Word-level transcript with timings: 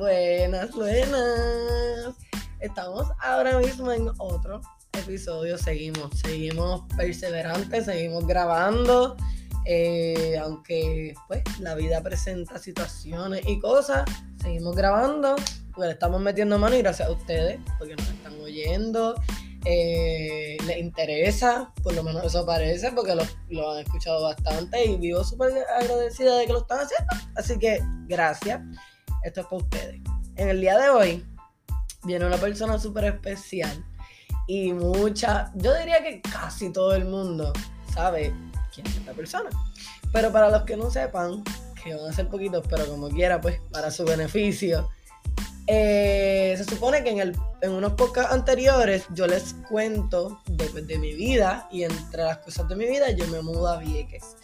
Buenas, 0.00 0.70
buenas. 0.72 2.14
Estamos 2.58 3.06
ahora 3.20 3.58
mismo 3.58 3.92
en 3.92 4.08
otro 4.16 4.62
episodio. 4.94 5.58
Seguimos, 5.58 6.18
seguimos 6.20 6.84
perseverantes, 6.96 7.84
seguimos 7.84 8.26
grabando. 8.26 9.14
Eh, 9.66 10.38
aunque 10.42 11.12
pues 11.28 11.42
la 11.58 11.74
vida 11.74 12.02
presenta 12.02 12.58
situaciones 12.58 13.42
y 13.46 13.60
cosas, 13.60 14.06
seguimos 14.40 14.74
grabando, 14.74 15.36
porque 15.74 15.88
le 15.88 15.92
estamos 15.92 16.18
metiendo 16.22 16.58
mano 16.58 16.76
y 16.76 16.78
gracias 16.78 17.06
a 17.06 17.12
ustedes, 17.12 17.60
porque 17.78 17.94
nos 17.94 18.08
están 18.08 18.40
oyendo, 18.40 19.16
eh, 19.66 20.56
les 20.66 20.78
interesa, 20.78 21.74
por 21.82 21.92
lo 21.92 22.02
menos 22.02 22.24
eso 22.24 22.46
parece, 22.46 22.90
porque 22.92 23.14
lo, 23.14 23.22
lo 23.50 23.72
han 23.72 23.80
escuchado 23.80 24.22
bastante 24.22 24.82
y 24.82 24.96
vivo 24.96 25.22
súper 25.24 25.52
agradecida 25.78 26.38
de 26.38 26.46
que 26.46 26.52
lo 26.54 26.60
están 26.60 26.78
haciendo. 26.78 27.28
Así 27.36 27.58
que 27.58 27.80
gracias, 28.08 28.62
esto 29.22 29.40
es 29.40 29.46
para 29.46 29.62
ustedes. 29.62 30.00
En 30.36 30.48
el 30.48 30.60
día 30.60 30.78
de 30.78 30.90
hoy 30.90 31.26
viene 32.04 32.26
una 32.26 32.36
persona 32.36 32.78
súper 32.78 33.04
especial 33.04 33.84
y 34.46 34.72
mucha, 34.72 35.52
yo 35.54 35.76
diría 35.76 36.02
que 36.02 36.20
casi 36.20 36.72
todo 36.72 36.94
el 36.94 37.04
mundo 37.04 37.52
sabe 37.94 38.34
quién 38.74 38.86
es 38.86 38.96
esta 38.96 39.12
persona. 39.12 39.50
Pero 40.12 40.32
para 40.32 40.50
los 40.50 40.62
que 40.62 40.76
no 40.76 40.90
sepan, 40.90 41.44
que 41.82 41.94
van 41.94 42.10
a 42.10 42.12
ser 42.12 42.28
poquitos, 42.28 42.66
pero 42.68 42.86
como 42.86 43.08
quiera, 43.08 43.40
pues 43.40 43.60
para 43.70 43.90
su 43.90 44.04
beneficio, 44.04 44.88
eh, 45.66 46.54
se 46.56 46.64
supone 46.64 47.04
que 47.04 47.10
en, 47.10 47.20
el, 47.20 47.36
en 47.60 47.70
unos 47.70 47.92
podcasts 47.92 48.32
anteriores 48.32 49.04
yo 49.14 49.28
les 49.28 49.54
cuento 49.68 50.40
de, 50.46 50.82
de, 50.82 50.98
mi 50.98 51.14
vida 51.14 51.68
y 51.70 51.84
entre 51.84 52.24
las 52.24 52.38
cosas 52.38 52.68
de 52.68 52.74
mi 52.74 52.86
vida 52.86 53.10
yo 53.12 53.28
me 53.28 53.40
mudo 53.40 53.68
a 53.68 53.78
Vieques, 53.78 54.36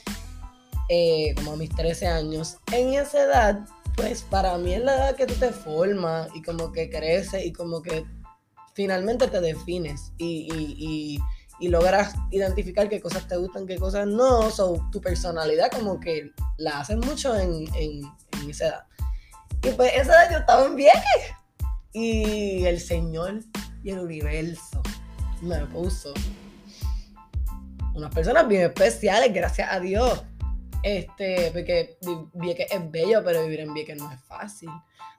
eh, 0.89 1.35
como 1.35 1.55
a 1.55 1.57
mis 1.57 1.71
13 1.71 2.07
años. 2.07 2.59
En 2.71 2.95
esa 2.95 3.25
edad, 3.25 3.67
pues 3.97 4.23
para 4.23 4.57
mí 4.59 4.75
es 4.75 4.85
la 4.85 4.95
edad 4.95 5.17
que 5.17 5.27
tú 5.27 5.35
te 5.35 5.51
formas 5.51 6.29
y 6.35 6.43
como 6.43 6.71
que 6.71 6.91
creces 6.91 7.45
y 7.45 7.53
como 7.53 7.83
que 7.83 8.05
finalmente 8.75 9.27
te 9.27 9.41
defines 9.41 10.13
y, 10.19 11.19
logras 11.59 12.15
identificar 12.31 12.89
qué 12.89 13.01
cosas 13.01 13.27
te 13.27 13.37
gustan, 13.37 13.67
qué 13.67 13.77
cosas 13.77 14.07
no, 14.07 14.51
so, 14.51 14.79
tu 14.93 15.01
personalidad 15.01 15.71
como 15.71 15.99
que 15.99 16.31
la 16.59 16.81
haces 16.81 16.99
mucho 16.99 17.35
en, 17.35 17.67
en, 17.75 18.51
esa 18.51 18.67
edad. 18.67 18.85
Y 19.63 19.71
pues 19.71 19.93
esa 19.95 20.13
edad 20.13 20.31
yo 20.33 20.39
estaba 20.39 20.67
en 20.67 20.77
Vieques 20.77 21.03
y 21.95 22.67
el 22.67 22.79
Señor 22.79 23.41
y 23.83 23.91
el 23.91 24.01
universo 24.01 24.83
me 25.41 25.65
puso 25.67 26.13
unas 27.95 28.15
personas 28.15 28.47
bien 28.47 28.63
especiales, 28.63 29.33
gracias 29.33 29.69
a 29.73 29.81
Dios. 29.81 30.23
Este, 30.87 31.51
porque 31.51 31.99
Vieques 32.35 32.69
es 32.71 32.91
bello, 32.93 33.21
pero 33.25 33.43
vivir 33.43 33.59
en 33.59 33.75
Vieques 33.75 33.97
no 33.97 34.09
es 34.13 34.21
fácil. 34.23 34.69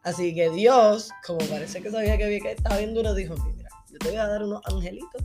Así 0.02 0.34
que 0.34 0.50
Dios, 0.50 1.10
como 1.26 1.40
parece 1.40 1.82
que 1.82 1.92
sabía 1.92 2.18
que 2.18 2.26
Vieques 2.26 2.56
estaba 2.56 2.78
bien 2.78 2.94
duro, 2.94 3.14
dijo, 3.14 3.36
mira, 3.36 3.70
yo 3.92 4.00
te 4.00 4.08
voy 4.08 4.16
a 4.16 4.28
dar 4.28 4.44
unos 4.44 4.62
angelitos 4.66 5.22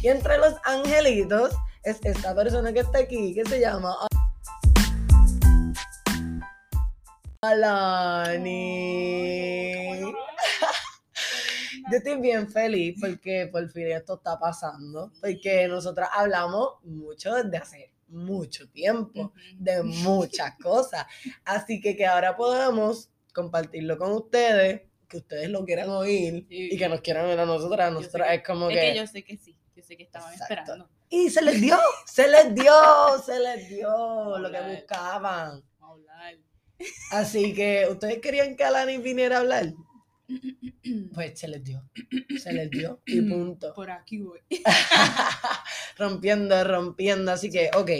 y 0.00 0.06
entre 0.06 0.38
los 0.38 0.54
angelitos 0.64 1.56
es 1.82 1.98
esta 2.04 2.36
persona 2.36 2.72
que 2.72 2.78
está 2.78 3.00
aquí, 3.00 3.34
que 3.34 3.44
se 3.44 3.58
llama 3.58 3.96
Alani. 7.40 8.52
Yo 11.90 11.96
estoy 11.96 12.20
bien 12.20 12.48
feliz 12.48 12.96
porque 13.00 13.48
por 13.50 13.68
fin 13.70 13.88
esto 13.88 14.14
está 14.14 14.38
pasando, 14.38 15.10
porque 15.20 15.66
nosotras 15.66 16.10
hablamos 16.12 16.74
mucho 16.84 17.34
desde 17.34 17.56
hace 17.56 17.89
mucho 18.10 18.68
tiempo, 18.70 19.32
de 19.56 19.82
muchas 19.82 20.56
cosas. 20.56 21.06
Así 21.44 21.80
que 21.80 21.96
que 21.96 22.06
ahora 22.06 22.36
podamos 22.36 23.10
compartirlo 23.34 23.96
con 23.98 24.12
ustedes, 24.12 24.82
que 25.08 25.18
ustedes 25.18 25.48
lo 25.48 25.64
quieran 25.64 25.90
oír 25.90 26.46
y 26.48 26.76
que 26.76 26.88
nos 26.88 27.00
quieran 27.00 27.26
ver 27.26 27.40
a 27.40 27.46
nosotras. 27.46 27.92
nosotras 27.92 28.28
es 28.32 28.42
como 28.44 28.68
que... 28.68 28.74
que 28.74 28.96
yo 28.96 29.06
sé 29.06 29.24
que 29.24 29.36
sí 29.36 29.56
que 29.96 30.04
estaban 30.04 30.32
Exacto. 30.32 30.54
esperando. 30.54 30.90
Y 31.08 31.30
se 31.30 31.42
les 31.42 31.60
dio, 31.60 31.78
se 32.06 32.28
les 32.28 32.54
dio, 32.54 32.72
se 33.24 33.38
les 33.40 33.68
dio 33.68 34.38
lo 34.38 34.50
que 34.50 34.60
buscaban. 34.60 35.64
Así 37.10 37.52
que, 37.52 37.88
¿ustedes 37.90 38.20
querían 38.20 38.56
que 38.56 38.64
Alani 38.64 38.98
viniera 38.98 39.36
a 39.36 39.40
hablar? 39.40 39.74
Pues 41.12 41.38
se 41.38 41.48
les 41.48 41.62
dio, 41.62 41.88
se 42.40 42.52
les 42.52 42.70
dio 42.70 43.02
y 43.06 43.20
punto. 43.22 43.74
Por 43.74 43.90
aquí 43.90 44.18
voy. 44.18 44.40
rompiendo, 45.98 46.62
rompiendo. 46.64 47.32
Así 47.32 47.50
que, 47.50 47.70
ok, 47.76 47.90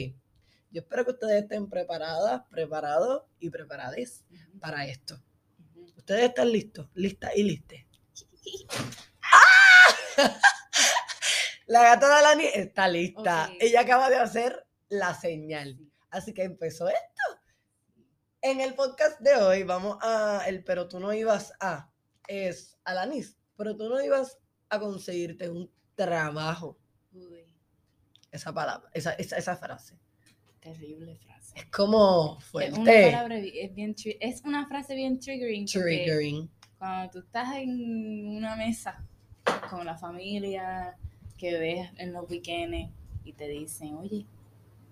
yo 0.71 0.83
espero 0.83 1.05
que 1.05 1.13
ustedes 1.13 1.43
estén 1.43 1.69
preparadas, 1.69 2.43
preparados 2.51 3.25
y 3.39 3.51
preparadas 3.51 4.25
para 4.61 4.87
esto. 4.87 5.21
¿Ustedes 5.97 6.29
están 6.29 6.51
listos? 6.53 6.89
¿Listas 6.95 7.33
y 7.37 7.43
listes? 7.43 7.85
¡Ah! 9.23 9.81
La 11.67 11.83
gata 11.83 12.09
de 12.09 12.15
Alani 12.15 12.47
está 12.53 12.89
lista. 12.89 13.45
Okay. 13.47 13.59
Ella 13.61 13.83
acaba 13.83 14.11
de 14.11 14.17
hacer 14.17 14.67
la 14.89 15.15
señal. 15.15 15.79
Así 16.11 16.35
que 16.35 16.43
empezó 16.43 16.89
esto. 16.89 17.23
En 18.43 18.61
el 18.61 18.75
podcast 18.75 19.21
de 19.21 19.37
hoy 19.37 19.63
vamos 19.63 19.99
a 20.01 20.43
el 20.49 20.65
pero 20.65 20.89
tú 20.89 20.99
no 20.99 21.13
ibas 21.13 21.53
a 21.61 21.90
es 22.31 22.79
Alanis, 22.85 23.37
pero 23.57 23.77
tú 23.77 23.89
no 23.89 24.01
ibas 24.01 24.39
a 24.69 24.79
conseguirte 24.79 25.51
un 25.51 25.69
trabajo. 25.97 26.79
Uy. 27.13 27.45
Esa 28.31 28.55
palabra, 28.55 28.89
esa, 28.95 29.13
esa, 29.15 29.37
esa 29.37 29.57
frase. 29.57 29.99
Terrible 30.61 31.17
frase. 31.17 31.53
Es 31.57 31.67
como 31.67 32.39
fuerte. 32.39 32.71
Es 32.71 32.79
una, 32.79 32.93
palabra, 32.93 33.39
es, 33.39 33.75
bien, 33.75 33.97
es 34.21 34.43
una 34.45 34.69
frase 34.69 34.95
bien 34.95 35.19
triggering. 35.19 35.67
Triggering. 35.67 36.49
Cuando 36.79 37.11
tú 37.11 37.19
estás 37.19 37.57
en 37.57 38.29
una 38.37 38.55
mesa 38.55 39.05
con 39.69 39.85
la 39.85 39.99
familia, 39.99 40.97
que 41.37 41.59
ves 41.59 41.91
en 41.97 42.13
los 42.13 42.31
weekends 42.31 42.91
y 43.25 43.33
te 43.33 43.49
dicen, 43.49 43.97
oye, 43.97 44.25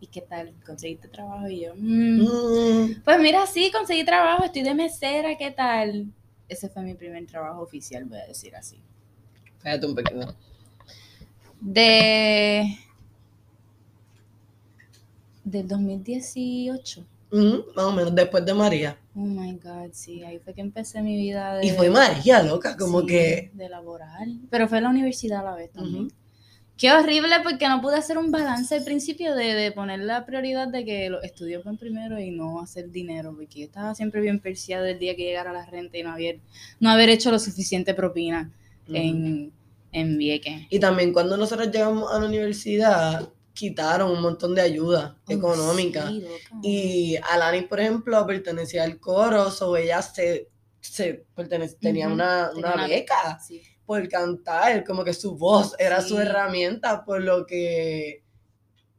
¿y 0.01 0.07
qué 0.09 0.23
tal? 0.23 0.53
¿Conseguiste 0.67 1.07
trabajo? 1.07 1.49
Y 1.49 1.61
yo, 1.61 1.75
mmm, 1.77 2.23
mm. 2.23 3.03
pues 3.05 3.21
mira, 3.21 3.47
sí, 3.47 3.71
conseguí 3.71 4.05
trabajo, 4.05 4.45
estoy 4.45 4.63
de 4.63 4.75
mesera, 4.75 5.37
¿qué 5.37 5.53
tal? 5.53 6.13
Ese 6.49 6.69
fue 6.69 6.83
mi 6.83 6.95
primer 6.95 7.27
trabajo 7.27 7.61
oficial, 7.63 8.05
voy 8.05 8.19
a 8.19 8.27
decir 8.27 8.57
así. 8.57 8.81
Cállate 9.63 9.87
un 9.87 9.95
poquito. 9.95 10.35
De... 11.61 12.79
Del 15.45 15.69
2018. 15.69 17.05
Mm, 17.31 17.57
más 17.77 17.85
o 17.85 17.93
menos, 17.93 18.15
después 18.15 18.45
de 18.45 18.55
María. 18.55 18.99
Oh 19.15 19.21
my 19.21 19.53
God, 19.53 19.91
sí, 19.93 20.25
ahí 20.25 20.39
fue 20.39 20.55
que 20.55 20.63
empecé 20.63 21.03
mi 21.03 21.17
vida 21.17 21.57
de... 21.57 21.67
Y 21.67 21.71
fue 21.71 21.91
María, 21.91 22.43
loca, 22.43 22.77
como 22.77 23.01
sí, 23.01 23.07
que... 23.07 23.51
De 23.53 23.69
laboral. 23.69 24.41
Pero 24.51 24.69
fue 24.69 24.81
la 24.81 24.89
universidad 24.89 25.41
a 25.41 25.51
la 25.51 25.55
vez 25.57 25.71
también. 25.73 26.05
Uh 26.05 26.09
-huh. 26.09 26.13
Qué 26.79 26.93
horrible 26.93 27.35
porque 27.43 27.69
no 27.69 27.81
pude 27.81 27.97
hacer 27.97 28.19
un 28.19 28.31
balance 28.31 28.77
al 28.77 28.85
principio 28.85 29.35
de, 29.35 29.55
de, 29.55 29.73
poner 29.73 29.99
la 29.99 30.25
prioridad 30.25 30.69
de 30.69 30.85
que 30.85 31.11
los 31.11 31.25
estudios 31.25 31.65
van 31.65 31.77
primero 31.77 32.21
y 32.21 32.31
no 32.31 32.61
hacer 32.61 32.93
dinero, 32.93 33.35
porque 33.35 33.59
yo 33.59 33.65
estaba 33.65 33.97
siempre 33.97 34.21
bien 34.21 34.39
perseada 34.39 34.89
el 34.89 34.97
día 34.97 35.17
que 35.17 35.25
llegara 35.25 35.53
la 35.53 35.67
renta 35.67 35.99
y 35.99 36.05
no 36.05 36.13
haber, 36.13 36.39
no 36.79 36.89
haber 36.89 37.09
hecho 37.09 37.33
lo 37.33 37.41
suficiente 37.41 37.95
propina 37.95 38.53
en, 38.87 39.53
en 39.91 40.19
Vieques. 40.19 40.69
Y 40.71 40.79
también 40.79 41.13
cuando 41.13 41.37
nosotros 41.37 41.69
llegamos 41.73 42.13
a 42.13 42.21
la 42.21 42.27
universidad, 42.27 43.29
quitaron 43.55 44.13
un 44.13 44.23
montón 44.23 44.55
de 44.55 44.61
ayuda 44.61 45.17
oh, 45.27 45.33
económica. 45.33 46.07
Sí, 46.07 46.25
y 46.63 47.17
Alani, 47.33 47.63
por 47.63 47.81
ejemplo, 47.81 48.25
pertenecía 48.25 48.85
al 48.85 49.01
coro, 49.01 49.49
o 49.49 49.77
ella 49.77 50.01
se, 50.01 50.47
se 50.81 51.25
tenía 51.81 52.07
uh 52.07 52.11
-huh. 52.11 52.15
una, 52.15 52.51
una, 52.55 52.75
una, 52.75 52.87
beca. 52.87 53.41
Sí 53.41 53.63
por 53.89 54.07
cantar, 54.07 54.85
como 54.85 55.03
que 55.03 55.15
su 55.15 55.35
voz 55.35 55.75
era 55.79 56.03
sí. 56.03 56.11
su 56.11 56.19
herramienta, 56.19 57.07
por 57.07 57.23
lo 57.23 57.47
que 57.47 58.23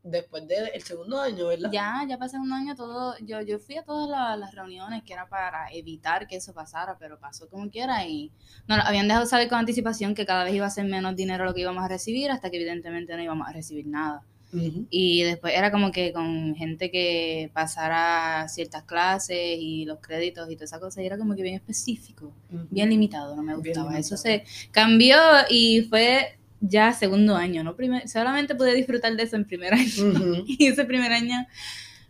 después 0.02 0.48
del 0.48 0.66
de 0.66 0.80
segundo 0.82 1.22
año, 1.22 1.46
¿verdad? 1.46 1.70
Ya, 1.72 2.04
ya 2.10 2.18
pasé 2.18 2.40
un 2.40 2.52
año 2.52 2.76
todo, 2.76 3.16
yo, 3.20 3.40
yo 3.42 3.60
fui 3.60 3.78
a 3.78 3.84
todas 3.84 4.10
la, 4.10 4.36
las 4.36 4.56
reuniones 4.56 5.04
que 5.04 5.14
era 5.14 5.30
para 5.30 5.72
evitar 5.72 6.26
que 6.26 6.38
eso 6.38 6.56
pasara, 6.56 6.98
pero 6.98 7.20
pasó 7.20 7.48
como 7.48 7.70
quiera 7.70 8.04
y 8.08 8.32
no, 8.68 8.78
habían 8.84 9.08
dejado 9.08 9.28
saber 9.28 9.48
con 9.48 9.60
anticipación 9.60 10.16
que 10.16 10.26
cada 10.26 10.44
vez 10.44 10.56
iba 10.56 10.66
a 10.66 10.72
ser 10.72 10.86
menos 10.86 11.16
dinero 11.16 11.46
lo 11.46 11.54
que 11.54 11.62
íbamos 11.62 11.84
a 11.84 11.88
recibir, 11.88 12.32
hasta 12.32 12.50
que 12.50 12.58
evidentemente 12.58 13.16
no 13.16 13.22
íbamos 13.22 13.48
a 13.48 13.52
recibir 13.52 13.86
nada. 13.86 14.24
Uh 14.52 14.58
-huh. 14.58 14.88
Y 14.90 15.24
después 15.24 15.54
era 15.56 15.72
como 15.72 15.92
que 15.92 16.12
con 16.12 16.56
gente 16.56 16.90
que 16.90 17.52
pasara 17.54 18.48
ciertas 18.50 18.84
clases 18.84 19.38
y 19.60 19.86
los 19.86 20.00
créditos 20.00 20.50
y 20.50 20.56
toda 20.56 20.66
esa 20.66 20.80
cosa, 20.80 21.02
y 21.02 21.06
era 21.06 21.18
como 21.18 21.36
que 21.36 21.44
bien 21.44 21.56
específico, 21.56 22.34
uh 22.52 22.56
-huh. 22.56 22.68
bien 22.70 22.90
limitado, 22.90 23.36
no 23.36 23.44
me 23.44 23.56
gustaba. 23.56 23.98
Eso 23.98 24.18
se 24.18 24.44
cambió 24.72 25.18
y 25.50 25.82
fue 25.84 26.38
ya 26.62 26.94
segundo 26.94 27.36
año, 27.36 27.64
¿no? 27.64 27.76
Primer, 27.76 28.08
solamente 28.10 28.56
pude 28.56 28.74
disfrutar 28.74 29.16
de 29.16 29.24
eso 29.24 29.36
en 29.36 29.46
primer 29.46 29.74
año. 29.74 30.04
Uh 30.04 30.14
-huh. 30.14 30.46
y 30.48 30.66
ese 30.68 30.86
primer 30.86 31.12
año 31.12 31.46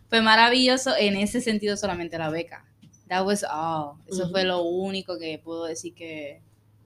fue 0.08 0.22
maravilloso 0.22 0.96
en 0.98 1.16
ese 1.16 1.40
sentido 1.40 1.76
solamente 1.76 2.18
la 2.18 2.30
beca. 2.30 2.64
That 3.08 3.26
was 3.26 3.44
all. 3.44 3.98
Eso 4.06 4.30
fue 4.30 4.44
lo 4.44 4.62
único 4.62 5.18
que 5.18 5.40
puedo 5.42 5.66
decir 5.66 5.94
que 5.94 6.40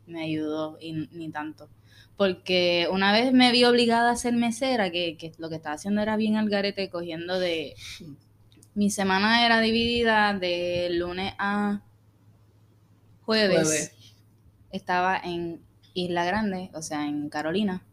me 0.07 0.23
ayudó 0.23 0.79
y 0.81 0.93
ni 1.13 1.31
tanto 1.31 1.69
porque 2.17 2.89
una 2.91 3.13
vez 3.13 3.33
me 3.33 3.51
vi 3.53 3.65
obligada 3.65 4.11
a 4.11 4.17
ser 4.17 4.35
mesera, 4.35 4.91
que, 4.91 5.17
que, 5.17 5.33
lo 5.39 5.49
que 5.49 5.57
estaba 5.57 5.75
haciendo 5.75 6.01
era 6.01 6.17
bien 6.17 6.37
al 6.37 6.49
garete, 6.49 6.91
cogiendo 6.91 7.39
de... 7.39 7.75
Mi 8.75 8.91
semana 8.91 9.47
era 9.47 9.61
dividida 9.61 10.35
de 10.35 10.89
lunes 10.91 11.35
a 11.39 11.83
jueves, 13.23 13.63
Jueves. 13.63 13.95
estaba 14.73 15.17
en 15.17 15.61
Isla 15.95 16.25
Grande, 16.25 16.71
o 16.75 16.83
sea, 16.83 17.07
en 17.07 17.29
Carolina, 17.29 17.85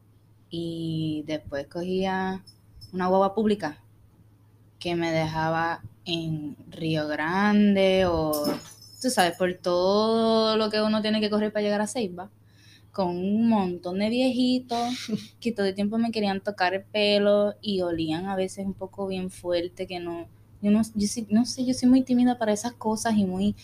y 0.49 1.23
después 1.27 1.67
cogía 1.67 2.43
una 2.93 3.07
guagua 3.07 3.35
pública 3.35 3.77
que 4.79 4.95
me 4.95 5.11
dejaba 5.11 5.81
en 6.05 6.57
Río 6.69 7.07
Grande 7.07 8.05
o, 8.07 8.31
tú 9.01 9.09
sabes, 9.09 9.37
por 9.37 9.53
todo 9.53 10.57
lo 10.57 10.69
que 10.71 10.81
uno 10.81 11.01
tiene 11.01 11.21
que 11.21 11.29
correr 11.29 11.53
para 11.53 11.63
llegar 11.63 11.81
a 11.81 11.87
Ceiba, 11.87 12.29
con 12.91 13.09
un 13.17 13.47
montón 13.49 13.99
de 13.99 14.09
viejitos 14.09 14.89
que 15.39 15.51
todo 15.51 15.65
el 15.65 15.75
tiempo 15.75 15.97
me 15.97 16.11
querían 16.11 16.41
tocar 16.41 16.73
el 16.73 16.83
pelo 16.83 17.55
y 17.61 17.81
olían 17.81 18.27
a 18.27 18.35
veces 18.35 18.65
un 18.65 18.73
poco 18.73 19.07
bien 19.07 19.29
fuerte, 19.31 19.87
que 19.87 19.99
no, 19.99 20.27
yo 20.61 20.71
no, 20.71 20.81
yo 20.95 21.07
sí- 21.07 21.27
no 21.29 21.45
sé, 21.45 21.65
yo 21.65 21.73
soy 21.73 21.89
muy 21.89 22.01
tímida 22.03 22.37
para 22.37 22.53
esas 22.53 22.73
cosas 22.73 23.15
y 23.17 23.25
muy 23.25 23.55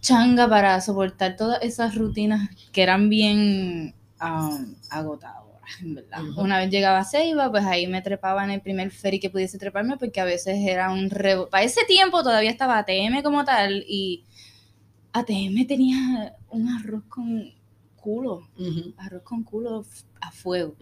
changa 0.00 0.48
para 0.48 0.80
soportar 0.80 1.36
todas 1.36 1.62
esas 1.62 1.94
rutinas 1.94 2.48
que 2.72 2.82
eran 2.82 3.08
bien 3.08 3.94
um, 4.22 4.74
agotadoras, 4.88 5.70
en 5.82 5.94
verdad. 5.94 6.22
Una 6.38 6.58
vez 6.58 6.70
llegaba 6.70 7.00
a 7.00 7.04
Ceiba, 7.04 7.50
pues 7.50 7.64
ahí 7.66 7.86
me 7.86 8.00
trepaba 8.02 8.42
en 8.44 8.50
el 8.50 8.60
primer 8.62 8.90
ferry 8.90 9.20
que 9.20 9.30
pudiese 9.30 9.58
treparme, 9.58 9.98
porque 9.98 10.20
a 10.20 10.24
veces 10.24 10.56
era 10.66 10.90
un 10.90 11.10
rebo... 11.10 11.48
Para 11.50 11.64
ese 11.64 11.84
tiempo 11.86 12.22
todavía 12.22 12.50
estaba 12.50 12.78
ATM 12.78 13.22
como 13.22 13.44
tal, 13.44 13.84
y 13.86 14.24
ATM 15.12 15.66
tenía 15.66 16.34
un 16.50 16.68
arroz 16.68 17.04
con 17.08 17.52
culo, 18.00 18.48
arroz 18.96 19.22
con 19.22 19.44
culo 19.44 19.84
a 20.20 20.30
fuego. 20.32 20.74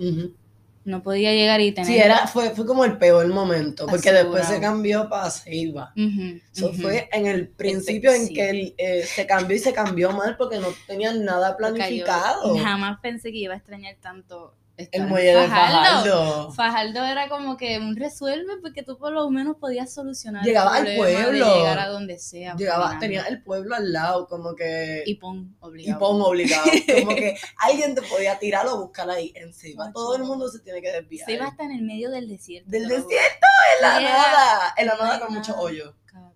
No 0.85 1.03
podía 1.03 1.33
llegar 1.35 1.61
y 1.61 1.73
tener... 1.73 1.87
Sí, 1.87 1.99
era, 1.99 2.27
fue, 2.27 2.51
fue 2.51 2.65
como 2.65 2.83
el 2.85 2.97
peor 2.97 3.27
momento, 3.29 3.87
porque 3.87 4.11
después 4.11 4.47
se 4.47 4.59
cambió 4.59 5.09
para. 5.11 5.29
Ujú, 5.29 6.41
Eso 6.55 6.73
fue 6.73 7.11
en 7.13 7.27
el 7.27 7.49
principio 7.49 8.11
en 8.11 8.29
sí. 8.29 8.33
que 8.33 8.51
el, 8.51 8.75
eh, 8.79 9.05
se 9.05 9.27
cambió 9.27 9.55
y 9.55 9.61
se 9.61 9.75
cambió 9.75 10.13
mal 10.13 10.37
porque 10.39 10.59
no 10.59 10.69
tenían 10.87 11.25
nada 11.25 11.57
Porque 11.59 11.73
yo 11.73 11.75
planificado. 11.75 12.57
Jamás 12.57 13.01
pensé 13.01 13.31
que 13.33 13.39
iba 13.39 13.53
a 13.53 13.59
extrañar 13.59 13.97
tanto 14.01 14.55
El 14.93 15.07
muelle 15.09 15.35
de 15.35 15.49
Fajardo. 15.49 16.53
Fajardo. 16.53 17.05
Era 17.05 17.29
como 17.29 17.57
que 17.57 17.79
un 17.79 17.97
resuelve 17.97 18.59
porque 18.63 18.85
tú 18.85 18.97
por 18.97 19.13
lo 19.13 19.29
menos 19.29 19.57
podías 19.57 19.93
solucionar 19.93 20.45
Llegaba 20.45 20.79
el 20.79 20.87
al 20.87 20.95
problema 20.97 21.19
de 21.19 21.25
pueblo. 21.27 21.57
llegar 21.57 21.79
a 21.81 21.89
donde 21.89 22.19
sea. 22.19 22.55
Llegaba, 22.55 22.83
caminando. 22.85 23.01
tenía 23.01 23.23
el 23.25 23.43
pueblo 23.43 23.75
al 23.75 23.93
lado, 23.93 24.29
como 24.29 24.55
que. 24.55 25.03
y 25.05 25.17
pon 25.17 25.57
y 25.61 25.65
obligado. 25.65 25.99
pon 25.99 26.23
obligado. 26.23 26.71
Como 27.01 27.15
que 27.17 27.37
alguien 27.59 27.95
te 27.97 28.03
podía 28.03 28.39
tirar 28.39 28.67
o 28.69 28.79
buscar 28.79 29.11
ahí 29.11 29.33
en 29.35 29.53
Ceiba. 29.53 29.91
Todo 29.93 30.15
el 30.15 30.23
mundo 30.23 30.49
se 30.49 30.61
tiene 30.61 30.81
que 30.81 30.93
desviar. 30.93 31.27
Se 31.27 31.33
iba 31.35 31.47
a 31.47 31.49
estar 31.49 31.67
en 31.67 31.73
el 31.79 31.83
medio 31.83 32.11
del 32.11 32.29
desierto. 32.29 32.71
Del 32.71 32.87
desierto, 32.87 33.47
en 33.77 33.83
la 33.83 34.01
Y 34.01 34.05
nada. 34.05 34.75
En 34.77 34.87
la 34.87 34.95
no 34.95 35.03
nada 35.03 35.21
con 35.21 35.35
mucho 35.35 35.51
nada. 35.53 35.63
hoyo. 35.65 35.95
Cabrón. 36.07 36.33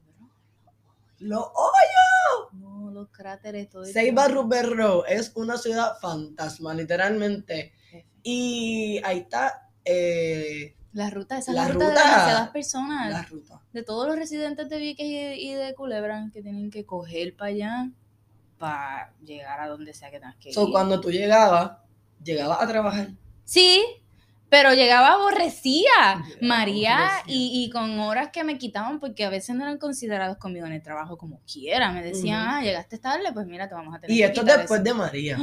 Los 1.21 1.45
hoyos. 1.45 2.53
No, 2.55 2.91
los 2.91 3.09
cráteres, 3.11 3.71
todo 3.71 3.85
Ceiba 3.85 4.27
Road 4.27 5.05
es 5.09 5.31
una 5.37 5.57
ciudad 5.57 5.97
fantasma, 6.01 6.75
literalmente. 6.75 7.73
Y 8.23 9.01
ahí 9.05 9.19
está 9.19 9.69
eh, 9.85 10.75
La 10.93 11.11
ruta, 11.11 11.39
esa 11.39 11.51
es 11.51 11.57
La 11.57 11.65
la, 11.67 11.73
ruta, 11.73 11.85
de 11.87 11.91
ruta- 11.93 12.05
demasiadas 12.05 12.49
personas. 12.51 13.11
la 13.11 13.23
ruta. 13.23 13.61
de 13.73 13.83
todos 13.83 14.07
los 14.07 14.17
residentes 14.17 14.69
de 14.69 14.79
Vieques 14.79 15.07
y 15.07 15.15
de, 15.15 15.37
y 15.37 15.53
de 15.55 15.75
Culebra 15.75 16.29
que 16.33 16.43
tienen 16.43 16.71
que 16.71 16.85
coger 16.87 17.35
para 17.37 17.49
allá 17.51 17.91
para 18.59 19.13
llegar 19.25 19.61
a 19.61 19.67
donde 19.67 19.93
sea 19.93 20.11
que 20.11 20.21
tengas 20.21 20.37
que 20.37 20.53
So, 20.53 20.67
ir. 20.67 20.71
cuando 20.73 21.01
tú 21.01 21.11
llegabas, 21.11 21.73
llegabas 22.23 22.61
a 22.63 22.67
trabajar. 22.69 23.09
Sí, 23.45 23.83
pero 24.49 24.73
llegaba 24.75 25.15
aborrecida, 25.15 26.23
María, 26.43 27.11
y, 27.27 27.65
y 27.65 27.71
con 27.71 27.99
horas 27.99 28.29
que 28.31 28.45
me 28.45 28.59
quitaban 28.59 29.01
porque 29.01 29.25
a 29.25 29.31
veces 29.31 29.57
no 29.57 29.63
eran 29.65 29.79
considerados 29.79 30.37
conmigo 30.37 30.67
en 30.67 30.75
el 30.75 30.83
trabajo 30.83 31.17
como 31.19 31.41
quiera. 31.51 31.91
Me 31.91 32.03
decían, 32.05 32.47
ah, 32.47 32.63
llegaste 32.63 32.99
tarde, 32.99 33.33
pues 33.33 33.47
mira, 33.47 33.67
te 33.69 33.75
vamos 33.75 33.95
a 33.97 33.99
tener 33.99 34.15
Y 34.15 34.21
que 34.21 34.27
esto 34.27 34.43
quitar 34.43 34.59
después 34.59 34.79
eso". 34.81 34.85
de 34.85 34.95
María. 34.95 35.39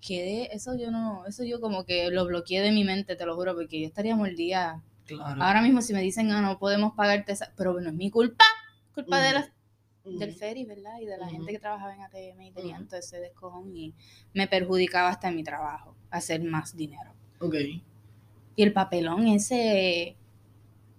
Quedé, 0.00 0.54
eso 0.54 0.74
yo 0.76 0.90
no, 0.90 1.26
eso 1.26 1.44
yo 1.44 1.60
como 1.60 1.84
que 1.84 2.10
lo 2.10 2.24
bloqueé 2.26 2.60
de 2.62 2.72
mi 2.72 2.84
mente, 2.84 3.16
te 3.16 3.26
lo 3.26 3.36
juro, 3.36 3.54
porque 3.54 3.80
yo 3.80 3.86
estaría 3.86 4.16
mordida. 4.16 4.82
Claro. 5.04 5.42
Ahora 5.42 5.60
mismo 5.60 5.82
si 5.82 5.92
me 5.92 6.00
dicen, 6.02 6.30
ah, 6.30 6.40
no 6.40 6.58
podemos 6.58 6.94
pagarte 6.94 7.32
esa, 7.32 7.52
pero 7.56 7.78
no 7.80 7.88
es 7.90 7.94
mi 7.94 8.10
culpa, 8.10 8.44
culpa 8.94 9.20
de 9.20 9.28
Ujú. 9.30 9.34
las 9.38 9.50
Ujú. 10.04 10.18
del 10.18 10.32
ferry, 10.32 10.64
¿verdad? 10.64 10.98
Y 11.00 11.04
de 11.04 11.18
la 11.18 11.28
gente 11.28 11.52
que 11.52 11.58
trabajaba 11.58 11.94
en 11.94 12.00
ATM 12.02 12.40
y 12.46 12.52
tenían 12.52 12.80
Ujú. 12.82 12.88
todo 12.88 13.00
ese 13.00 13.18
descojón 13.20 13.76
y 13.76 13.92
me 14.32 14.46
perjudicaba 14.48 15.10
hasta 15.10 15.28
en 15.28 15.36
mi 15.36 15.42
trabajo, 15.44 15.94
hacer 16.10 16.42
más 16.42 16.74
dinero. 16.76 17.12
Ok. 17.40 17.54
Y 18.56 18.62
el 18.62 18.72
papelón 18.72 19.26
ese 19.28 20.16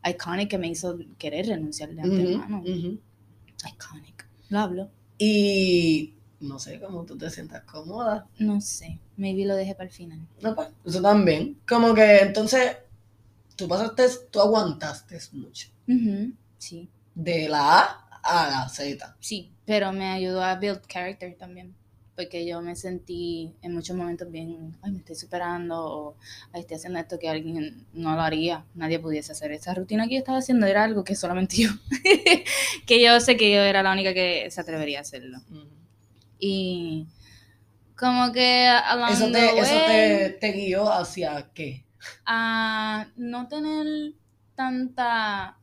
iconic 0.03 0.49
que 0.49 0.57
me 0.57 0.67
hizo 0.67 0.97
querer 1.17 1.47
renunciar 1.47 1.89
de 1.91 2.01
antemano. 2.01 2.63
Iconic. 2.63 4.27
Lo 4.49 4.59
hablo. 4.59 4.91
Y 5.17 6.15
no 6.41 6.59
sé 6.59 6.79
cómo 6.79 7.05
tú 7.05 7.17
te 7.17 7.29
sientas 7.29 7.63
cómoda. 7.63 8.27
No 8.39 8.59
sé. 8.61 8.99
Maybe 9.17 9.45
lo 9.45 9.55
dejé 9.55 9.73
para 9.75 9.85
el 9.89 9.93
final. 9.95 10.19
No, 10.41 10.55
pues, 10.55 10.69
eso 10.85 11.01
también. 11.01 11.57
Como 11.67 11.93
que 11.93 12.17
entonces 12.19 12.77
tú 13.55 13.67
pasaste, 13.67 14.03
tú 14.31 14.39
aguantaste 14.41 15.17
mucho. 15.33 15.69
Ujú, 15.87 16.33
Sí. 16.57 16.89
De 17.15 17.47
la 17.49 17.79
A 17.79 18.07
a 18.23 18.49
la 18.49 18.69
Z. 18.69 19.15
Sí. 19.19 19.51
Pero 19.65 19.91
me 19.91 20.07
ayudó 20.07 20.43
a 20.43 20.55
build 20.55 20.81
character 20.87 21.35
también. 21.37 21.73
Porque 22.15 22.45
yo 22.45 22.61
me 22.61 22.75
sentí 22.75 23.55
en 23.61 23.73
muchos 23.73 23.95
momentos 23.95 24.29
bien, 24.29 24.75
ay, 24.81 24.91
me 24.91 24.97
estoy 24.99 25.15
superando, 25.15 25.75
o 25.83 26.15
ay, 26.51 26.61
estoy 26.61 26.75
haciendo 26.77 26.99
esto 26.99 27.17
que 27.17 27.29
alguien 27.29 27.85
no 27.93 28.13
lo 28.15 28.21
haría, 28.21 28.65
nadie 28.75 28.99
pudiese 28.99 29.31
hacer. 29.31 29.51
Esa 29.53 29.73
rutina 29.73 30.07
que 30.07 30.15
yo 30.15 30.19
estaba 30.19 30.37
haciendo 30.37 30.67
era 30.67 30.83
algo 30.83 31.03
que 31.03 31.15
solamente 31.15 31.55
yo, 31.57 31.69
que 32.85 33.03
yo 33.03 33.19
sé 33.21 33.37
que 33.37 33.51
yo 33.51 33.61
era 33.61 33.81
la 33.81 33.91
única 33.93 34.13
que 34.13 34.49
se 34.51 34.61
atrevería 34.61 34.99
a 34.99 35.01
hacerlo. 35.01 35.37
Ujú. 35.49 35.67
Y 36.43 37.07
como 37.95 38.31
que 38.31 38.67
along 38.67 39.11
Eso, 39.11 39.25
the 39.27 39.31
te, 39.31 39.59
eso 39.59 39.75
te, 39.85 40.29
te 40.41 40.51
guió 40.53 40.91
hacia 40.91 41.51
qué. 41.53 41.85
a 42.25 43.05
no 43.15 43.47
tener 43.47 44.15
tanta, 44.55 45.59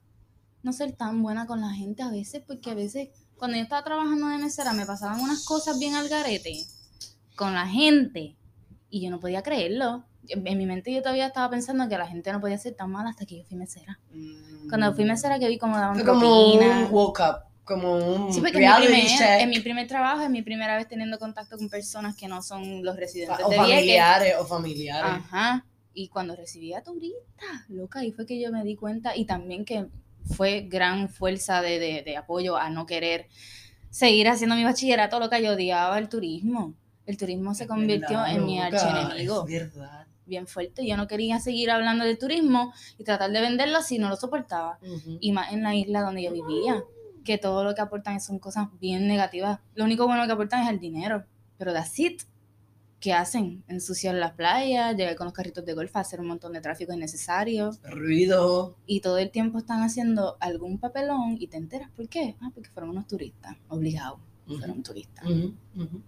no 0.62 0.72
ser 0.72 0.92
tan 0.92 1.20
buena 1.20 1.46
con 1.46 1.60
la 1.60 1.70
gente 1.70 2.04
a 2.04 2.10
veces, 2.10 2.42
porque 2.46 2.70
a 2.70 2.75
veces 2.75 3.08
cuando 3.36 3.56
yo 3.56 3.64
estaba 3.64 3.82
trabajando 3.82 4.28
de 4.28 4.38
mesera 4.38 4.72
me 4.72 4.86
pasaban 4.86 5.20
unas 5.20 5.44
cosas 5.44 5.78
bien 5.80 5.94
al 5.96 6.08
garete 6.08 6.54
con 7.34 7.54
la 7.54 7.66
gente 7.66 8.36
y 8.88 9.00
yo 9.02 9.10
no 9.10 9.19
podía 9.19 9.42
creerlo. 9.42 10.04
En 10.28 10.42
mi 10.58 10.66
mente 10.66 10.92
yo 10.92 11.00
todavía 11.00 11.26
estaba 11.26 11.48
pensando 11.50 11.88
que 11.88 11.96
la 11.98 12.06
gente 12.06 12.30
no 12.32 12.40
podía 12.40 12.58
ser 12.58 12.75
tan 12.75 12.90
mala 12.92 13.10
hasta 13.10 13.25
que 13.26 13.38
yo 13.38 13.44
fui 13.44 13.56
mesera. 13.56 13.98
Cuando 14.69 14.94
fui 14.94 15.04
mesera 15.04 15.38
que 15.40 15.49
vi 15.49 15.58
cómo 15.58 15.76
daban 15.76 15.99
como 16.04 16.20
propina. 16.20 16.85
un 16.87 16.92
woke 16.92 17.20
up, 17.20 17.48
como 17.68 17.96
un 18.26 18.32
Sí, 18.32 18.40
porque 18.40 18.56
en 18.56 18.60
mi, 18.62 18.66
reality 18.66 18.87
primer, 18.88 19.06
check. 19.18 19.40
en 19.42 19.50
mi 19.50 19.60
primer 19.60 19.87
trabajo, 19.87 20.22
es 20.22 20.30
mi 20.30 20.42
primera 20.42 20.76
vez 20.76 20.88
teniendo 20.88 21.18
contacto 21.18 21.56
con 21.58 21.68
personas 21.68 22.16
que 22.16 22.26
no 22.26 22.42
son 22.42 22.82
los 22.84 22.96
residentes 22.96 23.44
o 23.44 23.50
de 23.50 23.56
Vieques. 23.56 23.75
familiares, 23.76 24.34
o 24.40 24.44
familiares. 24.46 25.10
Ajá. 25.12 25.64
Y 25.94 26.08
cuando 26.08 26.34
recibí 26.34 26.72
a 26.75 26.82
turistas, 26.82 27.68
loca, 27.68 28.00
ahí 28.00 28.10
fue 28.12 28.25
que 28.26 28.40
yo 28.40 28.50
me 28.50 28.64
di 28.64 28.75
cuenta 28.76 29.14
y 29.16 29.25
también 29.26 29.64
que 29.64 29.87
fue 30.37 30.62
gran 30.68 31.08
fuerza 31.08 31.60
de, 31.62 31.78
de- 31.78 32.02
de 32.02 32.16
apoyo 32.16 32.56
a 32.56 32.70
no 32.70 32.87
querer 32.87 33.26
seguir 33.90 34.28
haciendo 34.28 34.54
mi 34.56 34.64
bachillerato, 34.64 35.18
loca, 35.20 35.38
yo 35.40 35.52
odiaba 35.52 35.98
el 35.98 36.08
turismo. 36.08 36.75
El 37.06 37.16
turismo 37.16 37.54
se 37.54 37.66
convirtió 37.66 38.18
verdad, 38.18 38.34
en 38.37 38.44
mi 38.44 38.60
archienemigo 38.60 39.46
Es 39.48 39.50
verdad. 39.72 40.06
bien 40.26 40.46
fuerte. 40.46 40.87
Yo 40.87 40.96
no 40.98 41.08
quería 41.08 41.40
seguir 41.40 41.70
hablando 41.70 42.04
del 42.04 42.18
turismo 42.18 42.72
y 42.98 43.04
tratar 43.04 43.30
de 43.32 43.40
venderlo 43.40 43.80
si 43.82 43.98
no 43.98 44.08
lo 44.10 44.16
soportaba 44.16 44.78
y 45.20 45.32
más 45.32 45.52
en 45.52 45.62
la 45.62 45.75
isla 45.75 46.02
donde 46.02 46.22
yo 46.22 46.30
vivía, 46.32 46.84
que 47.28 47.37
todo 47.37 47.62
lo 47.62 47.75
que 47.75 47.82
aportan 47.82 48.23
son 48.23 48.38
cosas 48.38 48.68
bien 48.80 49.06
negativas. 49.06 49.61
Lo 49.75 49.85
único 49.85 50.06
bueno 50.06 50.25
que 50.26 50.32
aportan 50.32 50.62
es 50.62 50.70
el 50.70 50.80
dinero, 50.80 51.25
pero 51.58 51.75
that's 51.75 51.99
it. 51.99 52.23
¿Qué 53.00 53.12
hacen? 53.12 53.62
Ensuciar 53.68 54.14
las 54.14 54.32
playas, 54.32 54.97
llegar 54.97 55.14
con 55.14 55.26
los 55.26 55.35
carritos 55.35 55.62
de 55.66 55.75
golf 55.75 55.94
hacer 55.94 56.20
un 56.20 56.26
montón 56.28 56.54
de 56.54 56.62
tráfico 56.62 56.94
innecesario 56.94 57.70
Ruido. 57.85 58.76
y 58.87 59.00
todo 59.00 59.18
el 59.18 59.30
tiempo 59.30 59.58
están 59.58 59.82
haciendo 59.82 60.38
algún 60.40 60.78
papelón 60.78 61.37
y 61.38 61.49
te 61.49 61.58
enteras 61.58 61.90
por 61.94 62.08
qué. 62.08 62.35
Ah, 62.40 62.50
porque 62.54 62.70
fueron 62.70 62.90
unos 62.90 63.06
turistas, 63.06 63.56
obligados, 63.68 64.18
Ujú. 64.47 64.58
fueron 64.58 64.82
turistas. 64.82 65.23
Ujú, 65.26 65.54
ujú. 65.76 66.00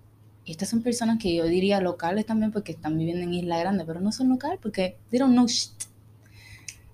Y 0.46 0.52
estas 0.52 0.70
son 0.70 0.82
personas 0.82 1.18
que 1.20 1.34
yo 1.34 1.44
diría 1.44 1.82
locales 1.82 2.24
también 2.24 2.50
porque 2.50 2.72
están 2.72 2.96
viviendo 2.96 3.22
en 3.24 3.34
Isla 3.34 3.58
Grande, 3.58 3.84
pero 3.84 4.00
no 4.00 4.10
son 4.10 4.30
locales 4.30 4.58
porque 4.62 4.96
they 5.10 5.18
don't 5.18 5.34
know 5.34 5.46
shit. 5.46 5.70